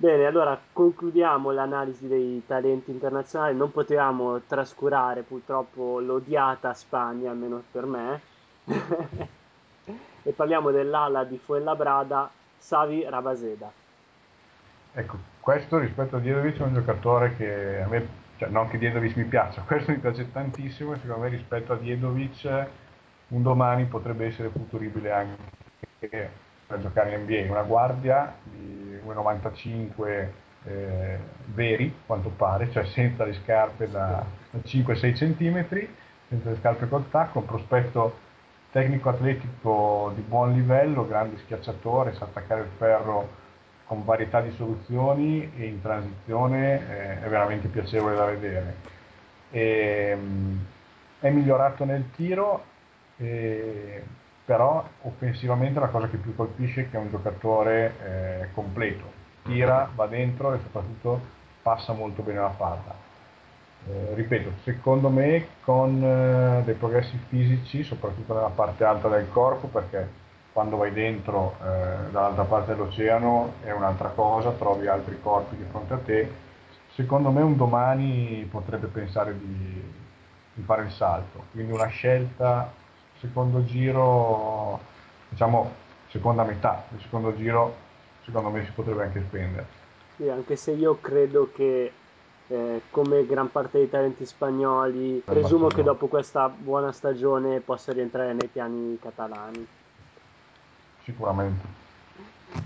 Bene, 0.04 0.26
allora 0.26 0.60
concludiamo 0.70 1.50
l'analisi 1.50 2.06
dei 2.06 2.42
talenti 2.46 2.90
internazionali. 2.90 3.56
Non 3.56 3.72
potevamo 3.72 4.38
trascurare 4.46 5.22
purtroppo 5.22 5.98
l'odiata 5.98 6.74
Spagna, 6.74 7.30
almeno 7.30 7.62
per 7.72 7.86
me. 7.86 8.20
e 10.22 10.30
parliamo 10.32 10.70
dell'ala 10.72 11.24
di 11.24 11.38
Fuenlabrada, 11.38 12.30
Savi 12.58 13.02
Rabaseda. 13.08 13.72
Ecco, 14.92 15.16
questo 15.40 15.78
rispetto 15.78 16.16
a 16.16 16.18
Diedovic 16.18 16.58
è 16.58 16.64
un 16.64 16.74
giocatore 16.74 17.34
che 17.36 17.80
a 17.80 17.88
me, 17.88 18.06
cioè 18.36 18.50
non 18.50 18.68
che 18.68 18.76
Diedovic 18.76 19.16
mi 19.16 19.24
piaccia, 19.24 19.62
questo 19.66 19.90
mi 19.90 20.00
piace 20.00 20.30
tantissimo 20.30 20.92
e 20.92 20.98
secondo 20.98 21.22
me 21.22 21.30
rispetto 21.30 21.72
a 21.72 21.76
Diedovic 21.76 22.66
un 23.28 23.42
domani 23.42 23.86
potrebbe 23.86 24.26
essere 24.26 24.50
futuribile 24.50 25.10
anche 25.10 26.42
per 26.74 26.80
giocare 26.80 27.14
in 27.14 27.22
NBA, 27.22 27.50
una 27.52 27.62
guardia 27.62 28.34
di 28.42 28.98
1,95 29.06 30.28
eh, 30.66 31.18
veri, 31.46 31.94
quanto 32.06 32.30
pare, 32.30 32.70
cioè 32.72 32.84
senza 32.86 33.24
le 33.24 33.34
scarpe 33.34 33.88
da, 33.88 34.24
da 34.50 34.58
5-6 34.58 35.14
cm, 35.14 35.88
senza 36.28 36.50
le 36.50 36.56
scarpe 36.56 36.88
col 36.88 37.08
tacco, 37.10 37.38
un 37.38 37.46
prospetto 37.46 38.18
tecnico-atletico 38.72 40.12
di 40.16 40.22
buon 40.22 40.52
livello, 40.52 41.06
grande 41.06 41.38
schiacciatore, 41.44 42.14
sa 42.14 42.24
attaccare 42.24 42.62
il 42.62 42.70
ferro 42.76 43.42
con 43.84 44.04
varietà 44.04 44.40
di 44.40 44.50
soluzioni 44.52 45.52
e 45.56 45.66
in 45.66 45.80
transizione 45.80 46.80
eh, 46.88 47.22
è 47.22 47.28
veramente 47.28 47.68
piacevole 47.68 48.16
da 48.16 48.24
vedere. 48.24 48.74
E, 49.50 50.16
mh, 50.16 50.58
è 51.20 51.30
migliorato 51.30 51.84
nel 51.84 52.10
tiro, 52.16 52.64
eh, 53.18 54.02
però 54.44 54.84
offensivamente 55.02 55.80
la 55.80 55.88
cosa 55.88 56.08
che 56.08 56.18
più 56.18 56.34
colpisce 56.34 56.82
è 56.82 56.90
che 56.90 56.96
è 56.96 57.00
un 57.00 57.10
giocatore 57.10 57.94
eh, 58.04 58.48
completo, 58.52 59.04
tira, 59.42 59.88
va 59.94 60.06
dentro 60.06 60.52
e 60.52 60.58
soprattutto 60.58 61.20
passa 61.62 61.92
molto 61.92 62.22
bene 62.22 62.40
la 62.40 62.54
palla. 62.56 63.02
Eh, 63.86 64.14
ripeto, 64.14 64.50
secondo 64.62 65.08
me 65.08 65.46
con 65.62 66.02
eh, 66.02 66.62
dei 66.64 66.74
progressi 66.74 67.18
fisici, 67.28 67.82
soprattutto 67.82 68.34
nella 68.34 68.48
parte 68.48 68.84
alta 68.84 69.08
del 69.08 69.28
corpo, 69.30 69.66
perché 69.68 70.22
quando 70.52 70.76
vai 70.76 70.92
dentro 70.92 71.56
eh, 71.60 72.10
dall'altra 72.10 72.44
parte 72.44 72.74
dell'oceano 72.74 73.54
è 73.62 73.72
un'altra 73.72 74.08
cosa, 74.10 74.50
trovi 74.52 74.86
altri 74.86 75.18
corpi 75.20 75.56
di 75.56 75.64
fronte 75.68 75.94
a 75.94 75.98
te. 75.98 76.32
Secondo 76.94 77.30
me 77.30 77.42
un 77.42 77.56
domani 77.56 78.46
potrebbe 78.50 78.86
pensare 78.86 79.36
di, 79.36 79.92
di 80.54 80.62
fare 80.62 80.84
il 80.84 80.90
salto, 80.92 81.44
quindi 81.50 81.72
una 81.72 81.88
scelta 81.88 82.72
secondo 83.24 83.64
giro, 83.64 84.78
diciamo 85.30 85.72
seconda 86.08 86.44
metà 86.44 86.84
del 86.90 87.00
secondo 87.00 87.34
giro, 87.34 87.74
secondo 88.22 88.50
me 88.50 88.64
si 88.64 88.70
potrebbe 88.72 89.04
anche 89.04 89.22
spendere. 89.26 89.66
Sì, 90.16 90.28
anche 90.28 90.56
se 90.56 90.72
io 90.72 90.98
credo 91.00 91.50
che, 91.54 91.90
eh, 92.48 92.80
come 92.90 93.26
gran 93.26 93.50
parte 93.50 93.78
dei 93.78 93.88
talenti 93.88 94.26
spagnoli, 94.26 95.22
presumo 95.24 95.68
che 95.68 95.82
dopo 95.82 96.06
questa 96.06 96.48
buona 96.48 96.92
stagione 96.92 97.60
possa 97.60 97.92
rientrare 97.92 98.32
nei 98.34 98.48
piani 98.48 98.98
catalani. 99.00 99.66
Sicuramente. 101.02 101.82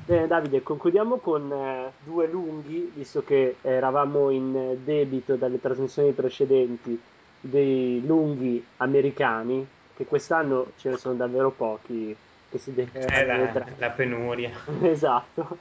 Bene, 0.04 0.26
Davide, 0.26 0.62
concludiamo 0.62 1.16
con 1.16 1.50
eh, 1.50 1.92
due 2.04 2.26
lunghi, 2.26 2.92
visto 2.94 3.22
che 3.22 3.56
eravamo 3.62 4.30
in 4.30 4.76
debito 4.84 5.36
dalle 5.36 5.60
trasmissioni 5.60 6.12
precedenti 6.12 7.00
dei 7.40 8.04
lunghi 8.04 8.62
americani, 8.78 9.66
che 9.98 10.04
quest'anno 10.06 10.72
ce 10.76 10.90
ne 10.90 10.96
sono 10.96 11.16
davvero 11.16 11.52
pochi 11.52 12.16
che 12.48 12.58
si 12.58 12.72
al 13.10 13.26
la, 13.26 13.50
draft. 13.50 13.74
la 13.78 13.90
penuria. 13.90 14.52
Esatto, 14.82 15.58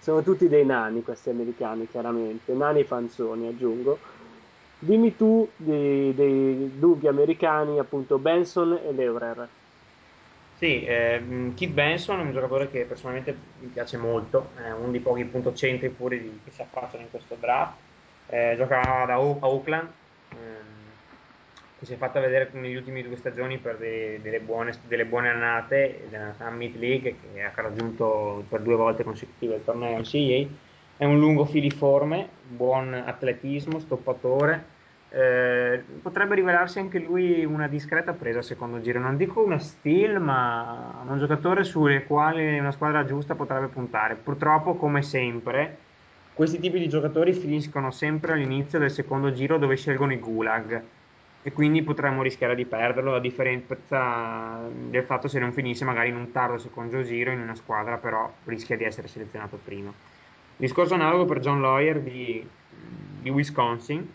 sono 0.00 0.22
tutti 0.22 0.48
dei 0.48 0.64
nani 0.64 1.02
questi 1.02 1.30
americani, 1.30 1.86
chiaramente, 1.86 2.52
nani 2.54 2.80
e 2.80 2.84
fanzoni, 2.84 3.46
aggiungo. 3.48 4.00
Dimmi 4.78 5.14
tu 5.16 5.52
dei, 5.56 6.14
dei 6.14 6.76
lunghi 6.78 7.06
americani, 7.06 7.78
appunto 7.78 8.18
Benson 8.18 8.72
e 8.74 8.92
Leurer. 8.92 9.50
Sì, 10.52 10.84
ehm, 10.86 11.52
Kit 11.54 11.70
Benson 11.72 12.18
è 12.20 12.22
un 12.22 12.32
giocatore 12.32 12.70
che 12.70 12.86
personalmente 12.86 13.38
mi 13.58 13.68
piace 13.68 13.98
molto, 13.98 14.52
è 14.54 14.70
uno 14.72 14.90
dei 14.90 15.00
pochi 15.00 15.24
punto 15.26 15.52
centri 15.52 15.90
pure 15.90 16.18
di- 16.18 16.40
che 16.42 16.50
si 16.50 16.62
affacciano 16.62 17.02
in 17.02 17.10
questo 17.10 17.34
draft. 17.36 17.76
Eh, 18.24 18.54
gioca 18.56 19.04
da 19.06 19.14
a 19.14 19.20
Oakland, 19.20 19.92
ehm, 20.30 20.85
che 21.78 21.84
si 21.84 21.92
è 21.92 21.96
fatta 21.96 22.20
vedere 22.20 22.48
negli 22.52 22.74
ultimi 22.74 23.02
due 23.02 23.16
stagioni 23.16 23.58
per 23.58 23.76
de- 23.76 24.18
delle, 24.22 24.40
buone, 24.40 24.72
delle 24.88 25.04
buone 25.04 25.28
annate 25.28 26.06
della 26.08 26.32
Summit 26.32 26.74
League, 26.76 27.16
che 27.20 27.42
ha 27.42 27.52
raggiunto 27.54 28.44
per 28.48 28.62
due 28.62 28.76
volte 28.76 29.04
consecutive 29.04 29.56
il 29.56 29.64
torneo 29.64 29.98
NCAA. 29.98 30.46
È 30.96 31.04
un 31.04 31.18
lungo 31.18 31.44
filiforme, 31.44 32.28
buon 32.48 32.94
atletismo, 32.94 33.78
stoppatore. 33.78 34.74
Eh, 35.10 35.82
potrebbe 36.00 36.34
rivelarsi 36.34 36.78
anche 36.78 36.98
lui 36.98 37.44
una 37.44 37.68
discreta 37.68 38.14
presa 38.14 38.38
al 38.38 38.44
secondo 38.44 38.80
giro. 38.80 38.98
Non 38.98 39.18
dico 39.18 39.42
una 39.42 39.58
steal, 39.58 40.18
ma 40.18 41.04
un 41.06 41.18
giocatore 41.18 41.62
sulle 41.64 42.04
quali 42.04 42.58
una 42.58 42.72
squadra 42.72 43.04
giusta 43.04 43.34
potrebbe 43.34 43.66
puntare. 43.66 44.14
Purtroppo, 44.14 44.76
come 44.76 45.02
sempre, 45.02 45.76
questi 46.32 46.58
tipi 46.58 46.78
di 46.78 46.88
giocatori 46.88 47.34
finiscono 47.34 47.90
sempre 47.90 48.32
all'inizio 48.32 48.78
del 48.78 48.90
secondo 48.90 49.30
giro 49.32 49.58
dove 49.58 49.76
scelgono 49.76 50.14
i 50.14 50.18
gulag 50.18 50.82
e 51.46 51.52
quindi 51.52 51.84
potremmo 51.84 52.22
rischiare 52.22 52.56
di 52.56 52.64
perderlo 52.64 53.14
a 53.14 53.20
differenza 53.20 54.68
del 54.68 55.04
fatto 55.04 55.28
se 55.28 55.38
non 55.38 55.52
finisse 55.52 55.84
magari 55.84 56.08
in 56.08 56.16
un 56.16 56.32
tardo 56.32 56.58
secondo 56.58 57.04
giro 57.04 57.30
in 57.30 57.38
una 57.38 57.54
squadra 57.54 57.98
però 57.98 58.28
rischia 58.46 58.76
di 58.76 58.82
essere 58.82 59.06
selezionato 59.06 59.56
prima. 59.64 59.92
Discorso 60.56 60.94
analogo 60.94 61.24
per 61.24 61.38
John 61.38 61.60
Lawyer 61.60 62.00
di, 62.00 62.44
di 63.20 63.30
Wisconsin, 63.30 64.10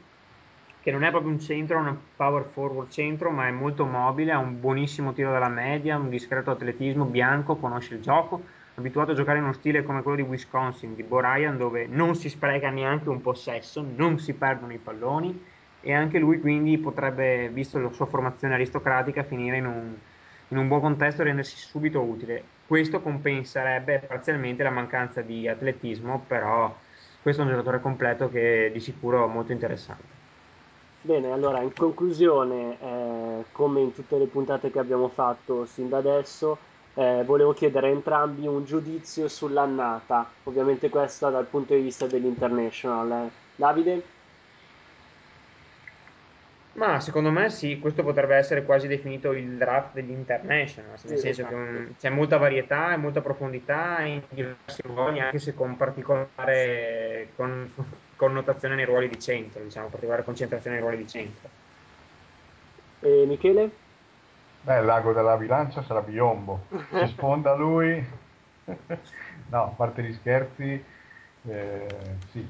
che 0.81 0.91
non 0.91 1.05
è 1.05 1.09
proprio 1.09 1.31
un 1.31 1.39
centro, 1.39 1.77
un 1.77 1.95
power 2.17 2.49
forward 2.51 2.91
centro, 2.91 3.29
ma 3.29 3.47
è 3.47 3.51
molto 3.51 3.85
mobile, 3.85 4.33
ha 4.33 4.37
un 4.37 4.59
buonissimo 4.59 5.13
tiro 5.13 5.31
dalla 5.31 5.47
media, 5.47 5.95
un 5.95 6.09
discreto 6.09 6.51
atletismo, 6.51 7.05
bianco, 7.05 7.55
conosce 7.55 7.93
il 7.93 8.01
gioco, 8.01 8.43
abituato 8.75 9.11
a 9.11 9.15
giocare 9.15 9.37
in 9.37 9.45
uno 9.45 9.53
stile 9.53 9.83
come 9.83 10.01
quello 10.01 10.17
di 10.17 10.27
Wisconsin, 10.29 10.95
di 10.95 11.03
Bo 11.03 11.21
Ryan, 11.21 11.55
dove 11.55 11.87
non 11.87 12.13
si 12.13 12.27
spreca 12.27 12.69
neanche 12.69 13.07
un 13.07 13.21
possesso, 13.21 13.85
non 13.95 14.19
si 14.19 14.33
perdono 14.33 14.73
i 14.73 14.79
palloni 14.79 15.50
e 15.81 15.93
anche 15.93 16.19
lui 16.19 16.39
quindi 16.39 16.77
potrebbe, 16.77 17.49
visto 17.49 17.79
la 17.79 17.91
sua 17.91 18.05
formazione 18.05 18.53
aristocratica, 18.53 19.23
finire 19.23 19.57
in 19.57 19.65
un, 19.65 19.95
in 20.49 20.57
un 20.57 20.67
buon 20.67 20.81
contesto 20.81 21.21
e 21.21 21.25
rendersi 21.25 21.57
subito 21.57 22.01
utile. 22.01 22.43
Questo 22.65 23.01
compenserebbe 23.01 23.99
parzialmente 24.07 24.63
la 24.63 24.69
mancanza 24.69 25.21
di 25.21 25.47
atletismo, 25.47 26.23
però 26.25 26.73
questo 27.21 27.41
è 27.41 27.45
un 27.45 27.51
giocatore 27.51 27.81
completo 27.81 28.29
che 28.29 28.67
è 28.67 28.71
di 28.71 28.79
sicuro 28.79 29.27
molto 29.27 29.51
interessante. 29.51 30.19
Bene, 31.03 31.31
allora 31.31 31.61
in 31.61 31.73
conclusione, 31.73 32.77
eh, 32.79 33.45
come 33.51 33.81
in 33.81 33.93
tutte 33.93 34.17
le 34.17 34.27
puntate 34.27 34.69
che 34.69 34.79
abbiamo 34.79 35.07
fatto 35.09 35.65
sin 35.65 35.89
da 35.89 35.97
adesso, 35.97 36.57
eh, 36.93 37.23
volevo 37.25 37.53
chiedere 37.53 37.87
a 37.87 37.91
entrambi 37.91 38.45
un 38.45 38.65
giudizio 38.65 39.27
sull'annata, 39.27 40.29
ovviamente 40.43 40.89
questa 40.89 41.29
dal 41.29 41.47
punto 41.47 41.73
di 41.73 41.81
vista 41.81 42.05
dell'International. 42.05 43.11
eh. 43.11 43.31
Davide? 43.55 44.03
Ma 46.73 47.01
secondo 47.01 47.31
me 47.31 47.49
sì, 47.49 47.79
questo 47.79 48.01
potrebbe 48.01 48.35
essere 48.37 48.63
quasi 48.63 48.87
definito 48.87 49.33
il 49.33 49.57
draft 49.57 49.93
degli 49.93 50.09
international, 50.11 50.97
nel 51.03 51.17
Sì, 51.17 51.17
senso 51.17 51.43
esatto. 51.43 51.45
che 51.45 51.53
um, 51.53 51.95
c'è 51.97 52.09
molta 52.09 52.37
varietà 52.37 52.93
e 52.93 52.97
molta 52.97 53.21
profondità 53.21 53.99
in 54.03 54.25
diversi 54.29 54.81
ruoli, 54.83 55.19
anche 55.19 55.37
se 55.39 55.53
con 55.53 55.75
particolare 55.75 57.33
con, 57.35 57.73
connotazione 58.15 58.75
nei 58.75 58.85
ruoli 58.85 59.09
di 59.09 59.19
centro, 59.19 59.61
diciamo, 59.63 59.89
particolare 59.89 60.23
concentrazione 60.23 60.77
nei 60.77 60.85
ruoli 60.85 61.01
di 61.03 61.07
centro. 61.09 61.51
E 63.01 63.25
Michele? 63.27 63.65
Beh, 64.63 64.79
il 64.79 64.85
lago 64.85 65.13
della 65.13 65.37
bilancia 65.37 65.83
sarà 65.83 66.01
Biombo. 66.01 66.69
Si 66.93 67.05
sfonda 67.07 67.55
lui. 67.55 67.99
no, 69.49 69.63
a 69.63 69.69
parte 69.75 70.03
gli 70.03 70.13
scherzi, 70.13 70.83
eh, 71.43 72.17
sì, 72.27 72.47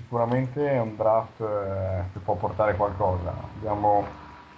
sicuramente 0.00 0.68
è 0.68 0.80
un 0.80 0.96
draft 0.96 1.40
eh, 1.40 2.04
che 2.12 2.18
può 2.20 2.34
portare 2.34 2.74
qualcosa. 2.74 3.32
Abbiamo 3.56 4.06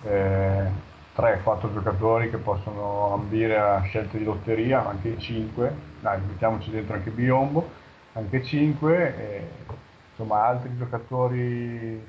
eh, 0.05 0.71
3-4 1.17 1.73
giocatori 1.73 2.31
che 2.31 2.39
possono 2.39 3.13
ambire 3.13 3.59
a 3.59 3.83
scelte 3.83 4.19
di 4.19 4.25
lotteria, 4.25 4.87
anche 4.87 5.19
5, 5.19 5.75
dai, 6.01 6.21
mettiamoci 6.27 6.71
dentro 6.71 6.95
anche 6.95 7.11
Biombo, 7.11 7.69
anche 8.15 8.43
5, 8.43 9.17
e, 9.17 9.49
insomma 10.11 10.45
altri 10.45 10.77
giocatori 10.77 12.05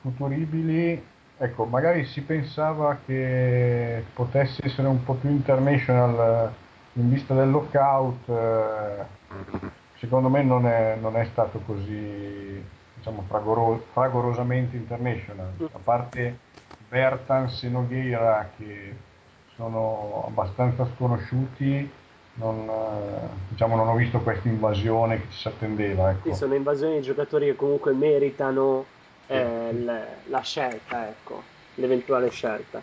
futuribili. 0.00 1.10
Ecco, 1.38 1.64
magari 1.64 2.04
si 2.04 2.22
pensava 2.22 2.98
che 3.04 4.04
potesse 4.12 4.64
essere 4.64 4.88
un 4.88 5.02
po' 5.02 5.14
più 5.14 5.30
international 5.30 6.50
eh, 6.94 7.00
in 7.00 7.08
vista 7.10 7.34
del 7.34 7.50
lockout, 7.50 8.28
eh, 8.28 9.20
secondo 10.02 10.28
me 10.28 10.42
non 10.42 10.66
è, 10.66 10.96
non 11.00 11.16
è 11.16 11.24
stato 11.26 11.60
così 11.64 12.60
diciamo, 12.96 13.22
fragoro- 13.28 13.84
fragorosamente 13.92 14.74
international, 14.74 15.52
a 15.72 15.78
parte 15.78 16.38
Bertans 16.88 17.62
e 17.62 17.68
Nogueira 17.68 18.50
che 18.58 18.92
sono 19.54 20.24
abbastanza 20.26 20.88
sconosciuti, 20.96 21.88
non, 22.34 22.68
diciamo, 23.50 23.76
non 23.76 23.86
ho 23.86 23.94
visto 23.94 24.18
questa 24.18 24.48
invasione 24.48 25.20
che 25.20 25.30
ci 25.30 25.38
si 25.38 25.48
attendeva. 25.48 26.10
Ecco. 26.10 26.32
Sì, 26.32 26.34
sono 26.34 26.54
invasioni 26.54 26.96
di 26.96 27.02
giocatori 27.02 27.46
che 27.46 27.54
comunque 27.54 27.92
meritano 27.92 28.86
eh, 29.28 29.84
la 30.26 30.40
scelta, 30.40 31.08
ecco, 31.08 31.44
l'eventuale 31.76 32.28
scelta. 32.28 32.82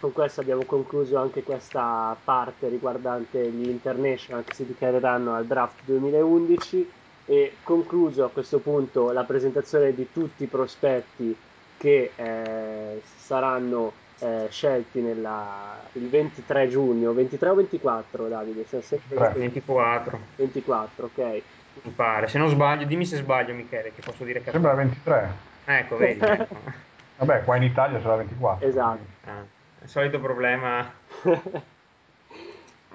Con 0.00 0.12
questo 0.12 0.40
abbiamo 0.40 0.62
concluso 0.62 1.18
anche 1.18 1.42
questa 1.42 2.16
parte 2.22 2.68
riguardante 2.68 3.48
gli 3.50 3.68
international 3.68 4.44
che 4.44 4.54
si 4.54 4.64
dichiareranno 4.64 5.34
al 5.34 5.44
draft 5.44 5.80
2011 5.84 6.92
e 7.24 7.56
concluso 7.64 8.24
a 8.24 8.30
questo 8.30 8.60
punto 8.60 9.10
la 9.10 9.24
presentazione 9.24 9.92
di 9.92 10.08
tutti 10.12 10.44
i 10.44 10.46
prospetti 10.46 11.36
che 11.76 12.12
eh, 12.14 13.02
saranno 13.16 13.92
eh, 14.20 14.46
scelti 14.50 15.00
nella- 15.00 15.80
il 15.92 16.08
23 16.08 16.68
giugno, 16.68 17.12
23 17.12 17.48
o 17.48 17.54
24 17.54 18.28
Davide? 18.28 18.64
23. 18.70 19.32
24, 19.36 20.18
24, 20.36 21.04
ok. 21.06 21.42
mi 21.82 21.90
pare. 21.90 22.28
Se 22.28 22.38
non 22.38 22.48
sbaglio, 22.48 22.84
dimmi 22.86 23.04
se 23.04 23.16
sbaglio 23.16 23.52
Michele, 23.54 23.92
che 23.94 24.02
posso 24.04 24.24
dire 24.24 24.42
che... 24.42 24.50
Sembra 24.52 24.74
23. 24.74 25.28
Ecco, 25.64 25.96
vedi. 25.96 26.20
ecco. 26.20 26.54
Vabbè, 27.18 27.42
qua 27.44 27.56
in 27.56 27.64
Italia 27.64 28.00
sarà 28.00 28.16
24. 28.16 28.66
Esatto. 28.66 29.04
Ah, 29.26 29.56
il 29.82 29.88
solito 29.88 30.18
problema 30.20 30.90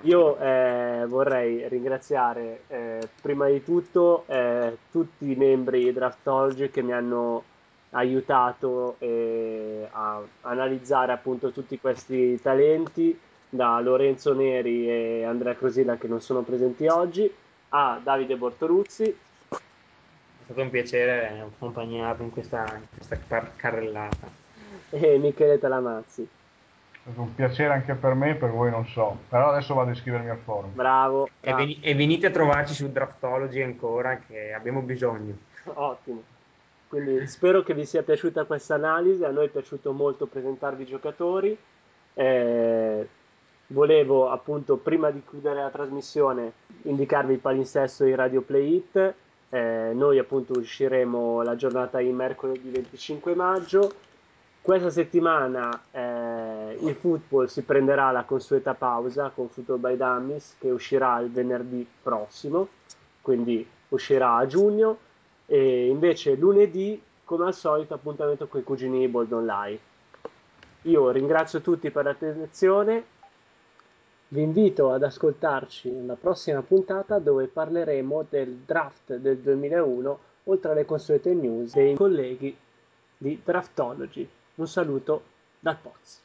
Io 0.03 0.37
eh, 0.37 1.05
vorrei 1.07 1.67
ringraziare 1.69 2.63
eh, 2.67 3.07
prima 3.21 3.47
di 3.47 3.63
tutto 3.63 4.25
eh, 4.27 4.77
tutti 4.91 5.31
i 5.31 5.35
membri 5.35 5.85
di 5.85 5.93
Draftology 5.93 6.69
che 6.69 6.81
mi 6.81 6.91
hanno 6.91 7.43
aiutato 7.91 8.97
eh, 8.99 9.87
a 9.89 10.21
analizzare 10.41 11.13
appunto 11.13 11.51
tutti 11.51 11.79
questi 11.79 12.37
talenti, 12.41 13.17
da 13.47 13.79
Lorenzo 13.79 14.33
Neri 14.33 14.89
e 14.89 15.23
Andrea 15.23 15.55
Crosilla 15.55 15.95
che 15.95 16.07
non 16.07 16.19
sono 16.19 16.41
presenti 16.41 16.85
oggi, 16.87 17.31
a 17.69 17.97
Davide 18.03 18.35
Bortoluzzi, 18.35 19.03
È 19.49 20.43
stato 20.43 20.61
un 20.61 20.69
piacere 20.69 21.39
accompagnarvi 21.39 22.23
in 22.23 22.31
questa, 22.31 22.65
in 22.75 22.87
questa 22.93 23.51
carrellata. 23.55 24.27
e 24.89 25.17
Michele 25.17 25.59
Talamazzi. 25.59 26.27
È 27.05 27.09
stato 27.09 27.21
un 27.21 27.35
piacere 27.35 27.73
anche 27.73 27.95
per 27.95 28.13
me, 28.13 28.35
per 28.35 28.51
voi 28.51 28.71
non 28.71 28.85
so. 28.87 29.17
Però 29.27 29.49
adesso 29.49 29.73
vado 29.73 29.89
a 29.89 29.93
iscrivermi 29.93 30.29
al 30.29 30.37
forum. 30.37 30.73
Bravo, 30.73 31.27
E, 31.41 31.53
veni- 31.53 31.77
e 31.81 31.93
venite 31.95 32.27
a 32.27 32.31
trovarci 32.31 32.73
su 32.73 32.89
Draftology 32.89 33.61
ancora, 33.61 34.19
che 34.19 34.53
abbiamo 34.53 34.79
bisogno. 34.81 35.35
Ottimo. 35.73 36.23
Quindi 36.87 37.27
spero 37.27 37.61
che 37.63 37.73
vi 37.73 37.85
sia 37.85 38.03
piaciuta 38.03 38.45
questa 38.45 38.75
analisi, 38.75 39.23
a 39.23 39.31
noi 39.31 39.47
è 39.47 39.49
piaciuto 39.49 39.91
molto 39.91 40.27
presentarvi 40.27 40.83
i 40.83 40.85
giocatori. 40.85 41.57
Eh, 42.13 43.07
volevo 43.67 44.29
appunto, 44.29 44.77
prima 44.77 45.09
di 45.09 45.21
chiudere 45.27 45.61
la 45.61 45.69
trasmissione, 45.71 46.51
indicarvi 46.83 47.33
il 47.33 47.39
palinsesto 47.39 48.05
di 48.05 48.15
Radio 48.15 48.41
Play 48.41 48.75
It. 48.75 49.13
Eh, 49.49 49.91
noi 49.93 50.19
appunto 50.19 50.57
usciremo 50.57 51.41
la 51.41 51.55
giornata 51.55 51.97
di 51.97 52.11
mercoledì 52.11 52.69
25 52.69 53.35
maggio. 53.35 53.91
Questa 54.63 54.91
settimana 54.91 55.77
eh, 55.91 56.77
il 56.79 56.95
football 56.95 57.47
si 57.47 57.63
prenderà 57.63 58.11
la 58.11 58.23
consueta 58.23 58.73
pausa 58.73 59.29
con 59.35 59.49
Football 59.49 59.81
by 59.81 59.97
Dummies 59.97 60.55
che 60.57 60.71
uscirà 60.71 61.19
il 61.19 61.29
venerdì 61.29 61.85
prossimo, 62.01 62.69
quindi 63.19 63.67
uscirà 63.89 64.35
a 64.37 64.47
giugno. 64.47 64.97
E 65.47 65.87
invece 65.87 66.35
lunedì, 66.35 67.01
come 67.25 67.47
al 67.47 67.53
solito, 67.53 67.93
appuntamento 67.93 68.47
con 68.47 68.61
i 68.61 68.63
cugini 68.63 68.99
di 68.99 69.09
Boldon 69.09 69.45
Live. 69.45 69.79
Io 70.83 71.09
ringrazio 71.11 71.59
tutti 71.59 71.91
per 71.91 72.05
l'attenzione. 72.05 73.03
Vi 74.29 74.41
invito 74.41 74.93
ad 74.93 75.03
ascoltarci 75.03 75.91
nella 75.91 76.15
prossima 76.15 76.61
puntata 76.61 77.19
dove 77.19 77.47
parleremo 77.47 78.27
del 78.29 78.53
draft 78.65 79.15
del 79.15 79.39
2001, 79.39 80.19
oltre 80.45 80.71
alle 80.71 80.85
consuete 80.85 81.33
news 81.33 81.73
dei 81.73 81.95
colleghi 81.95 82.55
di 83.17 83.41
Draftology. 83.43 84.29
Un 84.59 84.67
saluto 84.67 85.21
dal 85.63 85.77
Poz. 85.83 86.21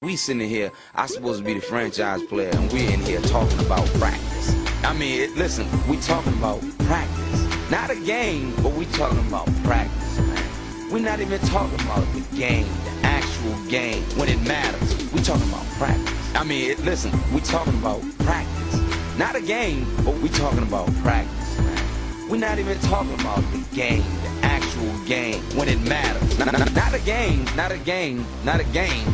We 0.00 0.16
sitting 0.16 0.48
here, 0.48 0.72
I 0.94 1.06
supposed 1.06 1.40
to 1.40 1.44
be 1.44 1.54
the 1.54 1.60
franchise 1.60 2.22
player, 2.22 2.50
and 2.50 2.72
we're 2.72 2.90
in 2.90 3.00
here 3.00 3.20
talking 3.20 3.58
about 3.58 3.86
practice. 3.94 4.54
I 4.82 4.94
mean, 4.94 5.20
it, 5.22 5.36
listen, 5.36 5.66
we 5.88 5.98
talking 5.98 6.32
about 6.34 6.62
practice. 6.80 7.70
Not 7.70 7.90
a 7.90 7.96
game, 7.96 8.54
but 8.62 8.72
we 8.72 8.86
talking 8.86 9.26
about 9.26 9.46
practice, 9.64 10.18
man. 10.20 10.90
We're 10.90 11.00
not 11.00 11.20
even 11.20 11.38
talking 11.40 11.80
about 11.80 12.10
the 12.14 12.20
game, 12.36 12.66
the 12.84 12.92
actual 13.02 13.56
game, 13.68 14.02
when 14.16 14.28
it 14.30 14.40
matters. 14.40 14.96
We 15.12 15.20
talking 15.20 15.48
about 15.48 15.66
practice. 15.76 16.34
I 16.34 16.44
mean, 16.44 16.70
it, 16.70 16.78
listen, 16.80 17.12
we 17.34 17.40
talking 17.40 17.74
about 17.74 18.00
practice. 18.20 19.18
Not 19.18 19.34
a 19.34 19.42
game, 19.42 19.86
but 20.04 20.14
we 20.20 20.30
talking 20.30 20.62
about 20.62 20.94
practice, 21.02 21.58
man. 21.58 22.28
We're 22.30 22.38
not 22.38 22.58
even 22.58 22.78
talking 22.80 23.14
about 23.20 23.42
the 23.52 23.64
game, 23.74 24.04
actual 24.42 24.92
game, 25.06 25.42
when 25.56 25.68
it 25.68 25.80
matters. 25.80 26.38
Not, 26.38 26.52
not- 26.52 26.72
not 26.74 26.94
a 26.94 27.00
game, 27.00 27.44
not 27.56 27.72
a 27.72 27.78
game, 27.78 28.24
not 28.44 28.60
a 28.60 28.64
game. 28.64 29.06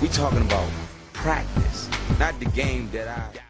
We 0.00 0.08
talking 0.08 0.42
about 0.42 0.68
practice, 1.12 1.88
not 2.18 2.38
the 2.40 2.46
game 2.46 2.90
that 2.92 3.08
I. 3.08 3.43